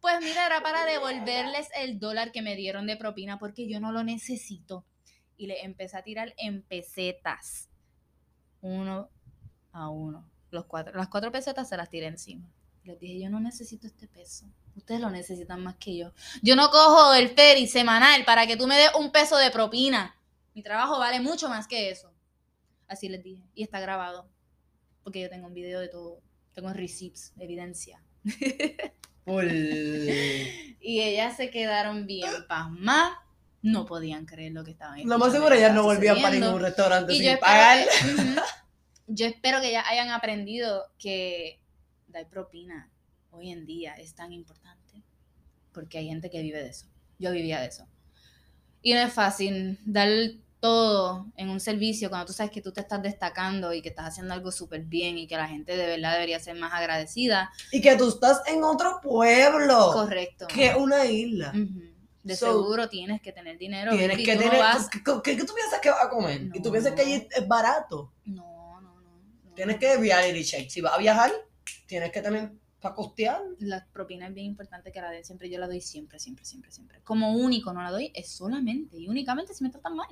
Pues 0.00 0.20
mira, 0.20 0.44
era 0.44 0.60
para 0.60 0.84
devolverles 0.84 1.68
el 1.76 1.98
dólar 1.98 2.32
que 2.32 2.42
me 2.42 2.54
dieron 2.54 2.86
de 2.86 2.98
propina 2.98 3.38
porque 3.38 3.66
yo 3.66 3.80
no 3.80 3.92
lo 3.92 4.04
necesito. 4.04 4.84
Y 5.38 5.46
le 5.46 5.64
empecé 5.64 5.96
a 5.96 6.02
tirar 6.02 6.34
en 6.36 6.62
pesetas. 6.62 7.70
Uno 8.60 9.08
a 9.72 9.88
uno. 9.88 10.28
Los 10.50 10.66
cuatro, 10.66 10.96
las 10.96 11.08
cuatro 11.08 11.32
pesetas 11.32 11.68
se 11.68 11.76
las 11.76 11.90
tiré 11.90 12.06
encima. 12.06 12.48
Les 12.84 13.00
dije, 13.00 13.20
yo 13.20 13.30
no 13.30 13.40
necesito 13.40 13.86
este 13.86 14.06
peso. 14.06 14.46
Ustedes 14.76 15.00
lo 15.00 15.10
necesitan 15.10 15.62
más 15.62 15.76
que 15.76 15.96
yo. 15.96 16.12
Yo 16.42 16.54
no 16.54 16.70
cojo 16.70 17.14
el 17.14 17.30
ferry 17.30 17.66
semanal 17.66 18.24
para 18.24 18.46
que 18.46 18.56
tú 18.56 18.66
me 18.66 18.76
des 18.76 18.90
un 18.98 19.10
peso 19.10 19.36
de 19.36 19.50
propina. 19.50 20.14
Mi 20.54 20.62
trabajo 20.62 20.98
vale 20.98 21.20
mucho 21.20 21.48
más 21.48 21.66
que 21.66 21.90
eso. 21.90 22.12
Así 22.86 23.08
les 23.08 23.24
dije. 23.24 23.42
Y 23.54 23.64
está 23.64 23.80
grabado. 23.80 24.28
Porque 25.02 25.20
yo 25.20 25.28
tengo 25.28 25.48
un 25.48 25.54
video 25.54 25.80
de 25.80 25.88
todo. 25.88 26.22
Tengo 26.54 26.72
receipts, 26.72 27.32
evidencia. 27.38 28.02
Y 29.28 31.00
ellas 31.00 31.36
se 31.36 31.50
quedaron 31.50 32.06
bien 32.06 32.30
pasmadas. 32.48 33.12
No 33.60 33.84
podían 33.84 34.24
creer 34.26 34.52
lo 34.52 34.62
que 34.62 34.70
estaban 34.70 35.00
Lo 35.04 35.18
más 35.18 35.32
seguro 35.32 35.52
ellas 35.52 35.74
no 35.74 35.82
volvían 35.82 36.22
para 36.22 36.36
ningún 36.36 36.60
restaurante 36.60 37.12
Y 37.12 37.18
sin 37.18 37.38
pagar. 37.38 37.84
yo 39.06 39.26
espero 39.26 39.60
que 39.60 39.70
ya 39.72 39.86
hayan 39.88 40.10
aprendido 40.10 40.84
que 40.98 41.60
dar 42.08 42.28
propina 42.28 42.90
hoy 43.30 43.50
en 43.50 43.66
día 43.66 43.94
es 43.94 44.14
tan 44.14 44.32
importante. 44.32 45.02
Porque 45.72 45.98
hay 45.98 46.08
gente 46.08 46.30
que 46.30 46.40
vive 46.42 46.62
de 46.62 46.70
eso. 46.70 46.86
Yo 47.18 47.30
vivía 47.32 47.60
de 47.60 47.66
eso. 47.66 47.86
Y 48.82 48.94
no 48.94 49.00
es 49.00 49.12
fácil 49.12 49.78
dar 49.84 50.08
todo 50.60 51.26
en 51.36 51.50
un 51.50 51.60
servicio 51.60 52.08
cuando 52.08 52.26
tú 52.26 52.32
sabes 52.32 52.50
que 52.50 52.62
tú 52.62 52.72
te 52.72 52.80
estás 52.80 53.02
destacando 53.02 53.72
y 53.74 53.82
que 53.82 53.90
estás 53.90 54.06
haciendo 54.06 54.32
algo 54.32 54.50
súper 54.50 54.84
bien 54.84 55.18
y 55.18 55.26
que 55.26 55.36
la 55.36 55.46
gente 55.48 55.76
de 55.76 55.86
verdad 55.86 56.14
debería 56.14 56.40
ser 56.40 56.56
más 56.56 56.72
agradecida. 56.72 57.50
Y 57.72 57.80
que 57.82 57.94
tú 57.96 58.08
estás 58.08 58.40
en 58.46 58.64
otro 58.64 59.00
pueblo. 59.02 59.90
Correcto. 59.92 60.46
Que 60.46 60.74
una 60.74 61.04
isla. 61.04 61.52
De 62.22 62.34
So, 62.36 62.46
seguro 62.46 62.88
tienes 62.88 63.20
que 63.20 63.32
tener 63.32 63.58
dinero. 63.58 63.92
Tienes 63.96 64.16
que 64.16 64.34
tú 64.34 64.44
no 64.44 64.50
tener. 64.50 64.58
vas- 64.58 64.88
¿qué, 64.88 65.00
qué- 65.04 65.36
qué 65.36 65.44
tú 65.44 65.54
piensas 65.54 65.78
que 65.80 65.90
vas 65.90 66.04
a 66.04 66.08
comer? 66.08 66.48
Y 66.54 66.60
tú 66.62 66.70
piensas 66.72 66.94
que 66.94 67.02
allí 67.02 67.28
es 67.30 67.46
barato. 67.46 68.12
No, 68.24 68.42
no, 68.42 68.42
no. 68.42 68.55
no. 68.55 68.55
Tienes 69.56 69.78
que 69.78 69.96
reality 69.96 70.44
check. 70.44 70.68
Si 70.68 70.80
vas 70.80 70.94
a 70.94 70.98
viajar, 70.98 71.32
tienes 71.86 72.12
que 72.12 72.22
tener 72.22 72.52
para 72.80 72.94
costear. 72.94 73.40
La 73.58 73.84
propina 73.92 74.28
es 74.28 74.34
bien 74.34 74.46
importante 74.46 74.92
que 74.92 75.00
la 75.00 75.10
den 75.10 75.24
siempre. 75.24 75.50
Yo 75.50 75.58
la 75.58 75.66
doy 75.66 75.80
siempre, 75.80 76.18
siempre, 76.18 76.44
siempre, 76.44 76.70
siempre. 76.70 77.00
Como 77.02 77.32
único 77.36 77.72
no 77.72 77.82
la 77.82 77.90
doy, 77.90 78.12
es 78.14 78.30
solamente 78.30 78.98
y 78.98 79.08
únicamente 79.08 79.54
si 79.54 79.64
me 79.64 79.70
tratan 79.70 79.96
mal. 79.96 80.08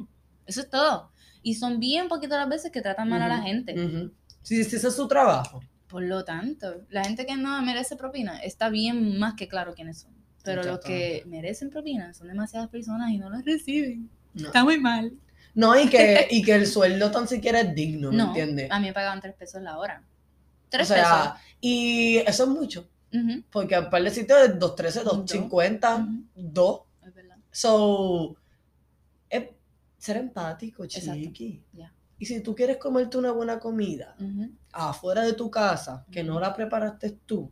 Eso 0.46 0.60
es 0.62 0.70
todo. 0.70 1.12
Y 1.42 1.54
son 1.54 1.78
bien 1.78 2.08
poquitas 2.08 2.38
las 2.38 2.48
veces 2.48 2.72
que 2.72 2.82
tratan 2.82 3.08
mal 3.08 3.22
a 3.22 3.28
la 3.28 3.42
gente. 3.42 3.74
ujú. 3.74 4.12
Sí, 4.42 4.62
sí, 4.64 4.76
ese 4.76 4.88
es 4.88 4.94
su 4.94 5.08
trabajo. 5.08 5.60
Por 5.88 6.02
lo 6.02 6.24
tanto, 6.24 6.84
la 6.90 7.04
gente 7.04 7.24
que 7.24 7.36
no 7.36 7.60
merece 7.62 7.96
propina 7.96 8.38
está 8.38 8.68
bien 8.68 9.18
más 9.18 9.34
que 9.34 9.48
claro 9.48 9.74
quiénes 9.74 10.00
son. 10.00 10.12
Pero 10.42 10.62
los 10.62 10.80
que 10.80 11.22
merecen 11.26 11.70
propina 11.70 12.12
son 12.12 12.28
demasiadas 12.28 12.68
personas 12.68 13.10
y 13.10 13.18
no 13.18 13.30
las 13.30 13.44
reciben. 13.44 14.10
No. 14.34 14.48
Está 14.48 14.64
muy 14.64 14.78
mal. 14.78 15.12
No, 15.54 15.78
y 15.78 15.88
que, 15.88 16.26
y 16.30 16.42
que 16.42 16.54
el 16.54 16.66
sueldo 16.66 17.10
tan 17.10 17.28
siquiera 17.28 17.60
es 17.60 17.74
digno, 17.74 18.10
¿me 18.10 18.16
No, 18.18 18.26
entiendes? 18.28 18.70
a 18.70 18.78
mí 18.80 18.86
me 18.86 18.92
pagaban 18.92 19.20
tres 19.20 19.34
pesos 19.34 19.62
la 19.62 19.78
hora. 19.78 20.02
O 20.04 20.68
Tres 20.70 20.88
sea, 20.88 21.36
y 21.60 22.16
eso 22.18 22.42
es 22.44 22.48
mucho. 22.50 22.88
pesos. 23.10 23.44
Porque 23.50 23.76
al 23.76 23.88
par 23.90 24.02
de 24.02 24.10
sitios 24.10 24.38
es 24.40 24.58
213, 24.58 25.00
Dos. 25.04 25.16
250, 25.18 25.94
ujú, 25.96 26.24
2. 26.34 26.80
es 27.06 27.14
verdad. 27.14 27.36
So, 27.52 28.36
es 29.30 29.44
ser 29.98 30.16
empático, 30.16 30.84
chiqui. 30.86 31.62
Ya. 31.72 31.92
Y 32.18 32.26
si 32.26 32.40
tú 32.40 32.54
quieres 32.56 32.78
comerte 32.78 33.16
una 33.18 33.30
buena 33.32 33.58
comida 33.60 34.16
afuera 34.72 35.22
de 35.22 35.34
tu 35.34 35.48
casa, 35.50 36.04
que 36.10 36.24
no 36.24 36.40
la 36.40 36.52
preparaste 36.54 37.10
tú, 37.24 37.50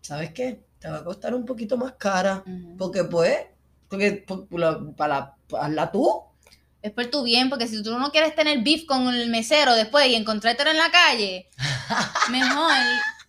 ¿sabes 0.00 0.32
qué? 0.32 0.64
Te 0.78 0.88
va 0.88 0.98
a 0.98 1.04
costar 1.04 1.34
un 1.34 1.44
poquito 1.44 1.76
más 1.76 1.92
cara. 1.92 2.42
Porque 2.78 3.04
pues, 3.04 3.36
porque, 3.88 4.24
por- 4.26 4.46
por 4.46 4.60
la- 4.60 4.80
para, 4.96 5.34
hazla 5.58 5.90
tú. 5.92 6.22
Es 6.82 6.92
por 6.92 7.06
tu 7.06 7.22
bien, 7.22 7.50
porque 7.50 7.66
si 7.68 7.82
tú 7.82 7.98
no 7.98 8.10
quieres 8.10 8.34
tener 8.34 8.62
beef 8.62 8.86
con 8.86 9.06
el 9.08 9.28
mesero 9.28 9.74
después 9.74 10.06
y 10.08 10.14
encontrártelo 10.14 10.70
en 10.70 10.78
la 10.78 10.90
calle, 10.90 11.48
mejor 12.30 12.72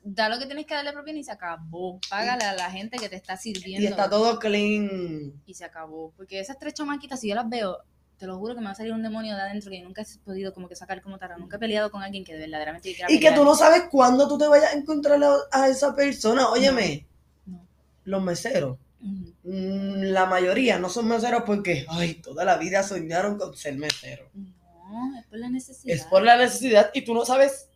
da 0.03 0.29
lo 0.29 0.39
que 0.39 0.45
tienes 0.45 0.65
que 0.65 0.73
darle 0.73 0.93
propina 0.93 1.19
y 1.19 1.23
se 1.23 1.31
acabó. 1.31 1.99
Págale 2.09 2.45
a 2.45 2.53
la 2.53 2.71
gente 2.71 2.97
que 2.97 3.09
te 3.09 3.15
está 3.15 3.37
sirviendo. 3.37 3.83
Y 3.83 3.87
está 3.87 4.09
todo 4.09 4.39
clean. 4.39 5.33
Y 5.45 5.53
se 5.53 5.65
acabó. 5.65 6.13
Porque 6.15 6.39
esas 6.39 6.57
tres 6.57 6.73
chamaquitas, 6.73 7.19
si 7.19 7.29
yo 7.29 7.35
las 7.35 7.47
veo, 7.49 7.77
te 8.17 8.25
lo 8.25 8.37
juro 8.37 8.53
que 8.53 8.61
me 8.61 8.67
va 8.67 8.71
a 8.71 8.75
salir 8.75 8.93
un 8.93 9.03
demonio 9.03 9.35
de 9.35 9.41
adentro 9.41 9.69
que 9.69 9.79
yo 9.79 9.85
nunca 9.85 10.01
he 10.01 10.05
podido 10.23 10.53
como 10.53 10.67
que 10.69 10.75
sacar 10.75 11.01
como 11.01 11.17
tara. 11.17 11.37
Nunca 11.37 11.57
he 11.57 11.59
peleado 11.59 11.91
con 11.91 12.01
alguien 12.03 12.23
que 12.23 12.35
verdaderamente 12.35 12.93
quiera 12.93 13.11
Y 13.11 13.19
que 13.19 13.31
tú 13.31 13.43
no 13.43 13.55
sabes 13.55 13.83
cuándo 13.91 14.27
tú 14.27 14.37
te 14.37 14.47
vayas 14.47 14.73
a 14.73 14.77
encontrar 14.77 15.21
a, 15.23 15.35
a 15.51 15.67
esa 15.67 15.95
persona. 15.95 16.47
Óyeme, 16.49 17.05
No. 17.45 17.65
los 18.05 18.23
meseros, 18.23 18.77
Mm, 19.01 20.11
la 20.11 20.25
mayoría 20.27 20.77
no 20.77 20.89
son 20.89 21.07
meseros 21.07 21.43
porque, 21.45 21.85
ay, 21.89 22.15
toda 22.15 22.45
la 22.45 22.57
vida 22.57 22.83
soñaron 22.83 23.37
con 23.37 23.55
ser 23.55 23.75
meseros. 23.75 24.29
No, 24.33 25.17
es 25.17 25.25
por 25.25 25.39
la 25.39 25.49
necesidad. 25.49 25.95
Es 25.95 26.03
por 26.03 26.21
la 26.23 26.37
necesidad 26.37 26.91
y 26.93 27.01
tú 27.01 27.13
no 27.13 27.25
sabes 27.25 27.69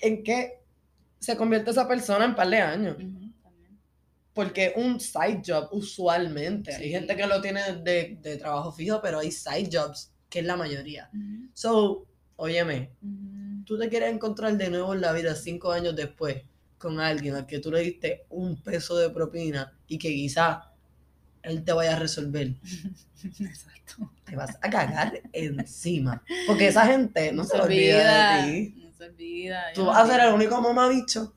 en 0.00 0.22
qué 0.22 0.62
se 1.18 1.36
convierte 1.36 1.70
esa 1.70 1.86
persona 1.86 2.24
en 2.24 2.34
par 2.34 2.48
de 2.48 2.58
años. 2.58 2.96
También. 2.96 3.34
Porque 4.32 4.72
un 4.76 5.00
side 5.00 5.42
job, 5.44 5.68
usualmente, 5.72 6.74
hay 6.74 6.90
gente 6.90 7.16
que 7.16 7.26
lo 7.26 7.40
tiene 7.40 7.74
de, 7.82 8.18
de 8.20 8.36
trabajo 8.36 8.72
fijo, 8.72 9.00
pero 9.02 9.18
hay 9.18 9.32
side 9.32 9.68
jobs, 9.70 10.12
que 10.30 10.38
es 10.38 10.44
la 10.46 10.56
mayoría. 10.56 11.10
So, 11.52 12.06
óyeme, 12.36 12.92
tú 13.66 13.76
te 13.76 13.88
quieres 13.88 14.14
encontrar 14.14 14.56
de 14.56 14.70
nuevo 14.70 14.94
en 14.94 15.00
la 15.00 15.12
vida 15.12 15.34
cinco 15.34 15.72
años 15.72 15.96
después 15.96 16.44
con 16.78 17.00
alguien 17.00 17.34
al 17.34 17.46
que 17.46 17.58
tú 17.58 17.70
le 17.70 17.80
diste 17.80 18.24
un 18.30 18.56
peso 18.62 18.96
de 18.96 19.10
propina 19.10 19.72
y 19.86 19.98
que 19.98 20.08
quizá 20.08 20.72
él 21.42 21.64
te 21.64 21.72
vaya 21.72 21.96
a 21.96 21.98
resolver, 21.98 22.54
Exacto. 23.40 24.10
te 24.24 24.36
vas 24.36 24.56
a 24.60 24.70
cagar 24.70 25.20
encima. 25.32 26.22
Porque 26.46 26.68
esa 26.68 26.86
gente 26.86 27.32
no, 27.32 27.44
se 27.44 27.56
olvida 27.56 28.42
de 28.42 28.52
ti. 28.52 28.82
No 28.82 28.92
se 28.92 29.04
olvida. 29.04 29.72
Tú 29.74 29.86
vas 29.86 29.98
a 29.98 30.12
ser 30.12 30.26
el 30.26 30.34
único 30.34 30.60
mamabicho 30.60 31.34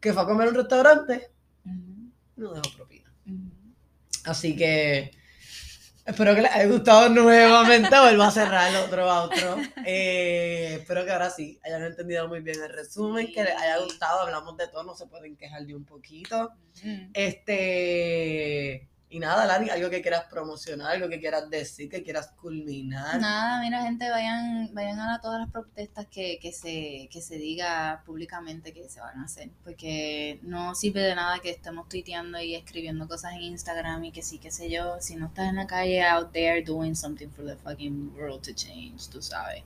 que 0.00 0.12
fue 0.12 0.22
a 0.22 0.26
comer 0.26 0.48
a 0.48 0.50
un 0.50 0.56
restaurante 0.56 1.30
y 1.64 2.40
no 2.40 2.54
dejó 2.54 2.76
propina. 2.76 3.12
Así 4.24 4.54
que 4.56 5.17
espero 6.08 6.34
que 6.34 6.42
les 6.42 6.52
haya 6.52 6.66
gustado 6.66 7.08
nuevamente. 7.10 7.90
Vuelvo 7.90 8.22
a 8.22 8.30
cerrar 8.30 8.70
el 8.70 8.76
otro 8.76 9.08
outro. 9.08 9.56
Eh, 9.84 10.78
espero 10.80 11.04
que 11.04 11.12
ahora 11.12 11.30
sí 11.30 11.58
hayan 11.64 11.84
entendido 11.84 12.26
muy 12.28 12.40
bien 12.40 12.62
el 12.62 12.70
resumen, 12.70 13.30
que 13.32 13.44
les 13.44 13.54
haya 13.54 13.78
gustado. 13.78 14.20
Hablamos 14.20 14.56
de 14.56 14.68
todo, 14.68 14.84
no 14.84 14.94
se 14.94 15.06
pueden 15.06 15.36
quejar 15.36 15.64
de 15.64 15.74
un 15.74 15.84
poquito. 15.84 16.50
Este. 17.12 18.88
Y 19.10 19.20
nada, 19.20 19.46
Lani, 19.46 19.70
algo 19.70 19.88
que 19.88 20.02
quieras 20.02 20.24
promocionar, 20.30 20.92
algo 20.92 21.08
que 21.08 21.18
quieras 21.18 21.48
decir, 21.48 21.88
que 21.88 22.02
quieras 22.02 22.28
culminar. 22.40 23.18
Nada, 23.18 23.60
mira, 23.62 23.82
gente, 23.82 24.10
vayan, 24.10 24.68
vayan 24.74 25.00
a 25.00 25.18
todas 25.20 25.40
las 25.40 25.50
protestas 25.50 26.06
que, 26.06 26.38
que, 26.42 26.52
se, 26.52 27.08
que 27.10 27.22
se 27.22 27.36
diga 27.36 28.02
públicamente 28.04 28.74
que 28.74 28.86
se 28.90 29.00
van 29.00 29.18
a 29.20 29.24
hacer, 29.24 29.48
porque 29.64 30.40
no 30.42 30.74
sirve 30.74 31.00
de 31.00 31.14
nada 31.14 31.38
que 31.38 31.50
estemos 31.50 31.88
tuiteando 31.88 32.38
y 32.38 32.54
escribiendo 32.54 33.08
cosas 33.08 33.32
en 33.32 33.42
Instagram 33.42 34.04
y 34.04 34.12
que 34.12 34.22
sí, 34.22 34.38
qué 34.38 34.50
sé 34.50 34.68
yo, 34.68 34.96
si 35.00 35.16
no 35.16 35.28
estás 35.28 35.48
en 35.48 35.56
la 35.56 35.66
calle 35.66 36.04
out 36.04 36.30
there 36.32 36.62
doing 36.62 36.94
something 36.94 37.28
for 37.30 37.46
the 37.46 37.56
fucking 37.56 38.12
world 38.14 38.42
to 38.42 38.52
change, 38.52 39.08
tú 39.10 39.22
sabes. 39.22 39.62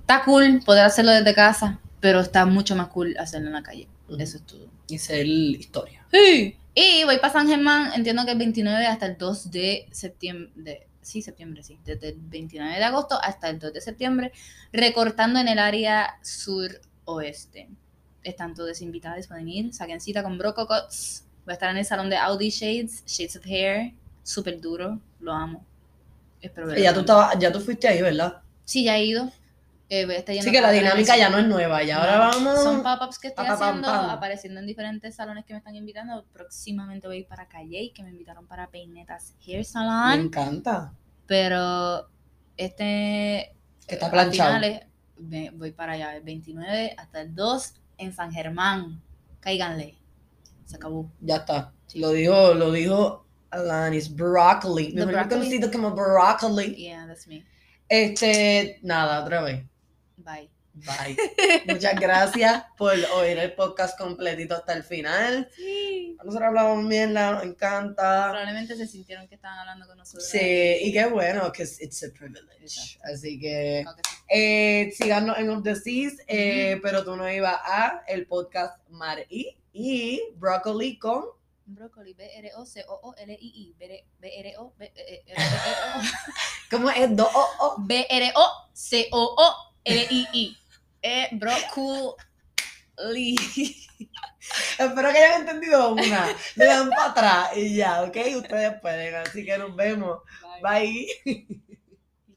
Está 0.00 0.24
cool 0.24 0.62
poder 0.64 0.84
hacerlo 0.84 1.12
desde 1.12 1.32
casa, 1.32 1.78
pero 2.00 2.20
está 2.20 2.44
mucho 2.44 2.74
más 2.74 2.88
cool 2.88 3.16
hacerlo 3.18 3.48
en 3.48 3.52
la 3.52 3.62
calle. 3.62 3.86
Eso 4.18 4.38
es 4.38 4.42
todo. 4.42 4.66
Y 4.88 4.98
ser 4.98 5.26
historia. 5.26 6.04
Sí. 6.10 6.56
Y 6.74 7.04
voy 7.04 7.18
para 7.18 7.32
San 7.32 7.48
Germán, 7.48 7.92
entiendo 7.94 8.24
que 8.24 8.32
el 8.32 8.38
29 8.38 8.86
hasta 8.86 9.06
el 9.06 9.18
2 9.18 9.50
de 9.50 9.88
septiembre, 9.90 10.52
de, 10.54 10.86
sí, 11.02 11.22
septiembre, 11.22 11.62
sí, 11.62 11.78
desde 11.84 12.10
el 12.10 12.16
29 12.18 12.76
de 12.76 12.84
agosto 12.84 13.18
hasta 13.20 13.48
el 13.48 13.58
2 13.58 13.72
de 13.72 13.80
septiembre, 13.80 14.32
recortando 14.72 15.40
en 15.40 15.48
el 15.48 15.58
área 15.58 16.18
sur-oeste. 16.22 17.68
Están 18.22 18.54
todos 18.54 18.80
invitados, 18.82 19.26
pueden 19.26 19.48
ir, 19.48 19.74
saquen 19.74 20.00
cita 20.00 20.22
con 20.22 20.38
Broco 20.38 20.66
Cuts. 20.66 21.24
Voy 21.44 21.52
a 21.52 21.54
estar 21.54 21.70
en 21.70 21.78
el 21.78 21.84
salón 21.84 22.10
de 22.10 22.16
Audi 22.16 22.50
Shades, 22.50 23.02
Shades 23.06 23.36
of 23.36 23.46
Hair, 23.46 23.94
súper 24.22 24.60
duro, 24.60 25.00
lo 25.20 25.32
amo. 25.32 25.64
Espero 26.40 26.66
verlo 26.66 26.82
ya 26.82 26.94
tú, 26.94 27.00
estabas, 27.00 27.38
ya 27.38 27.50
tú 27.50 27.60
fuiste 27.60 27.88
ahí, 27.88 28.02
¿verdad? 28.02 28.42
Sí, 28.64 28.84
ya 28.84 28.96
he 28.96 29.04
ido. 29.06 29.32
Eh, 29.90 30.04
voy 30.04 30.16
a 30.16 30.18
estar 30.18 30.34
yendo 30.34 30.48
Así 30.50 30.52
que 30.54 30.60
la 30.60 30.70
dinámica 30.70 31.16
ya 31.16 31.30
no 31.30 31.38
es 31.38 31.46
nueva. 31.46 31.82
Y 31.82 31.90
ahora 31.90 32.12
No, 32.14 32.18
vamos. 32.18 32.62
Son 32.62 32.82
pop-ups 32.82 33.18
que 33.18 33.28
estoy 33.28 33.46
pa, 33.46 33.52
pa, 33.54 33.58
pam, 33.58 33.68
haciendo, 33.68 33.88
pam. 33.88 34.10
apareciendo 34.10 34.60
en 34.60 34.66
diferentes 34.66 35.14
salones 35.14 35.44
que 35.46 35.54
me 35.54 35.58
están 35.58 35.74
invitando. 35.76 36.26
Próximamente 36.32 37.06
voy 37.06 37.16
a 37.16 37.20
ir 37.20 37.26
para 37.26 37.48
Calle, 37.48 37.90
que 37.94 38.02
me 38.02 38.10
invitaron 38.10 38.46
para 38.46 38.68
Peinetas 38.68 39.34
Hair 39.46 39.58
Me 39.58 39.64
Salon. 39.64 40.20
encanta. 40.20 40.92
Pero 41.26 42.06
este. 42.56 43.54
Que 43.86 43.94
está 43.94 44.10
planchado. 44.10 44.56
finales, 44.56 44.82
me- 45.16 45.50
voy 45.50 45.72
para 45.72 45.92
allá, 45.92 46.14
el 46.16 46.22
29 46.22 46.94
hasta 46.98 47.22
el 47.22 47.34
2 47.34 47.74
en 47.96 48.12
San 48.12 48.30
Germán. 48.32 49.00
Cáiganle. 49.40 49.96
Se 50.66 50.76
acabó. 50.76 51.10
Ya 51.20 51.36
está. 51.36 51.72
Lo 51.94 52.10
dijo, 52.10 52.52
lo 52.52 52.72
dijo 52.72 53.24
Alanis. 53.50 54.14
Broccoli. 54.14 54.92
Mejor 54.92 55.12
broccoli. 55.12 55.30
conocido 55.40 55.72
como 55.72 55.92
broccoli. 55.92 56.74
Yeah, 56.74 57.06
that's 57.06 57.26
me. 57.26 57.46
Este, 57.88 58.78
nada, 58.82 59.22
otra 59.22 59.40
vez. 59.40 59.64
Bye. 60.28 60.50
Bye. 60.74 61.16
Muchas 61.66 61.98
gracias 61.98 62.64
por 62.76 62.92
oír 62.92 63.38
el 63.38 63.54
podcast 63.54 63.98
completito 63.98 64.54
hasta 64.54 64.74
el 64.74 64.84
final. 64.84 65.48
Sí. 65.56 66.14
Nosotros 66.18 66.48
hablamos 66.48 66.84
mierda, 66.84 67.32
nos 67.32 67.44
encanta. 67.44 68.28
Probablemente 68.28 68.76
se 68.76 68.86
sintieron 68.86 69.26
que 69.26 69.36
estaban 69.36 69.58
hablando 69.60 69.86
con 69.86 69.96
nosotros. 69.96 70.28
Sí, 70.28 70.38
y 70.82 70.92
qué 70.92 71.06
bueno, 71.06 71.50
que 71.50 71.62
it's 71.62 72.04
a 72.04 72.08
privilege. 72.12 72.62
Exacto. 72.62 73.08
Así 73.10 73.40
que 73.40 73.86
sí. 73.86 74.14
eh, 74.28 74.92
síganos 74.96 75.38
en 75.38 75.48
Up 75.50 75.62
the 75.62 75.74
Seas, 75.74 76.12
eh, 76.26 76.78
pero 76.82 77.02
tú 77.04 77.16
no 77.16 77.30
ibas 77.32 77.58
a 77.64 78.02
el 78.06 78.26
podcast 78.26 78.78
Mar 78.90 79.24
y, 79.30 79.56
y 79.72 80.20
Broccoli 80.36 80.98
con 80.98 81.24
Brócoli, 81.64 82.14
B-R-O-C-O-O-L-I-I. 82.14 83.74
B-R-O, 83.78 84.74
B-R-O. 84.78 86.02
¿Cómo 86.70 86.90
es? 86.90 87.16
Do, 87.16 87.28
o. 89.88 89.94
B-R-O-C-O-O-L-I-I. 89.94 90.56
Eh, 91.02 91.28
broccoli. 91.32 92.16
Espero 94.78 95.12
que 95.12 95.18
hayan 95.18 95.42
entendido 95.42 95.92
una. 95.92 96.34
Le 96.56 96.64
dan 96.64 96.90
para 96.90 97.10
atrás 97.10 97.56
y 97.56 97.76
ya, 97.76 98.02
¿ok? 98.02 98.16
Ustedes 98.36 98.80
pueden. 98.80 99.14
Así 99.16 99.44
que 99.44 99.58
nos 99.58 99.74
vemos. 99.76 100.20
Bye. 100.62 101.06
Bye. 101.24 101.60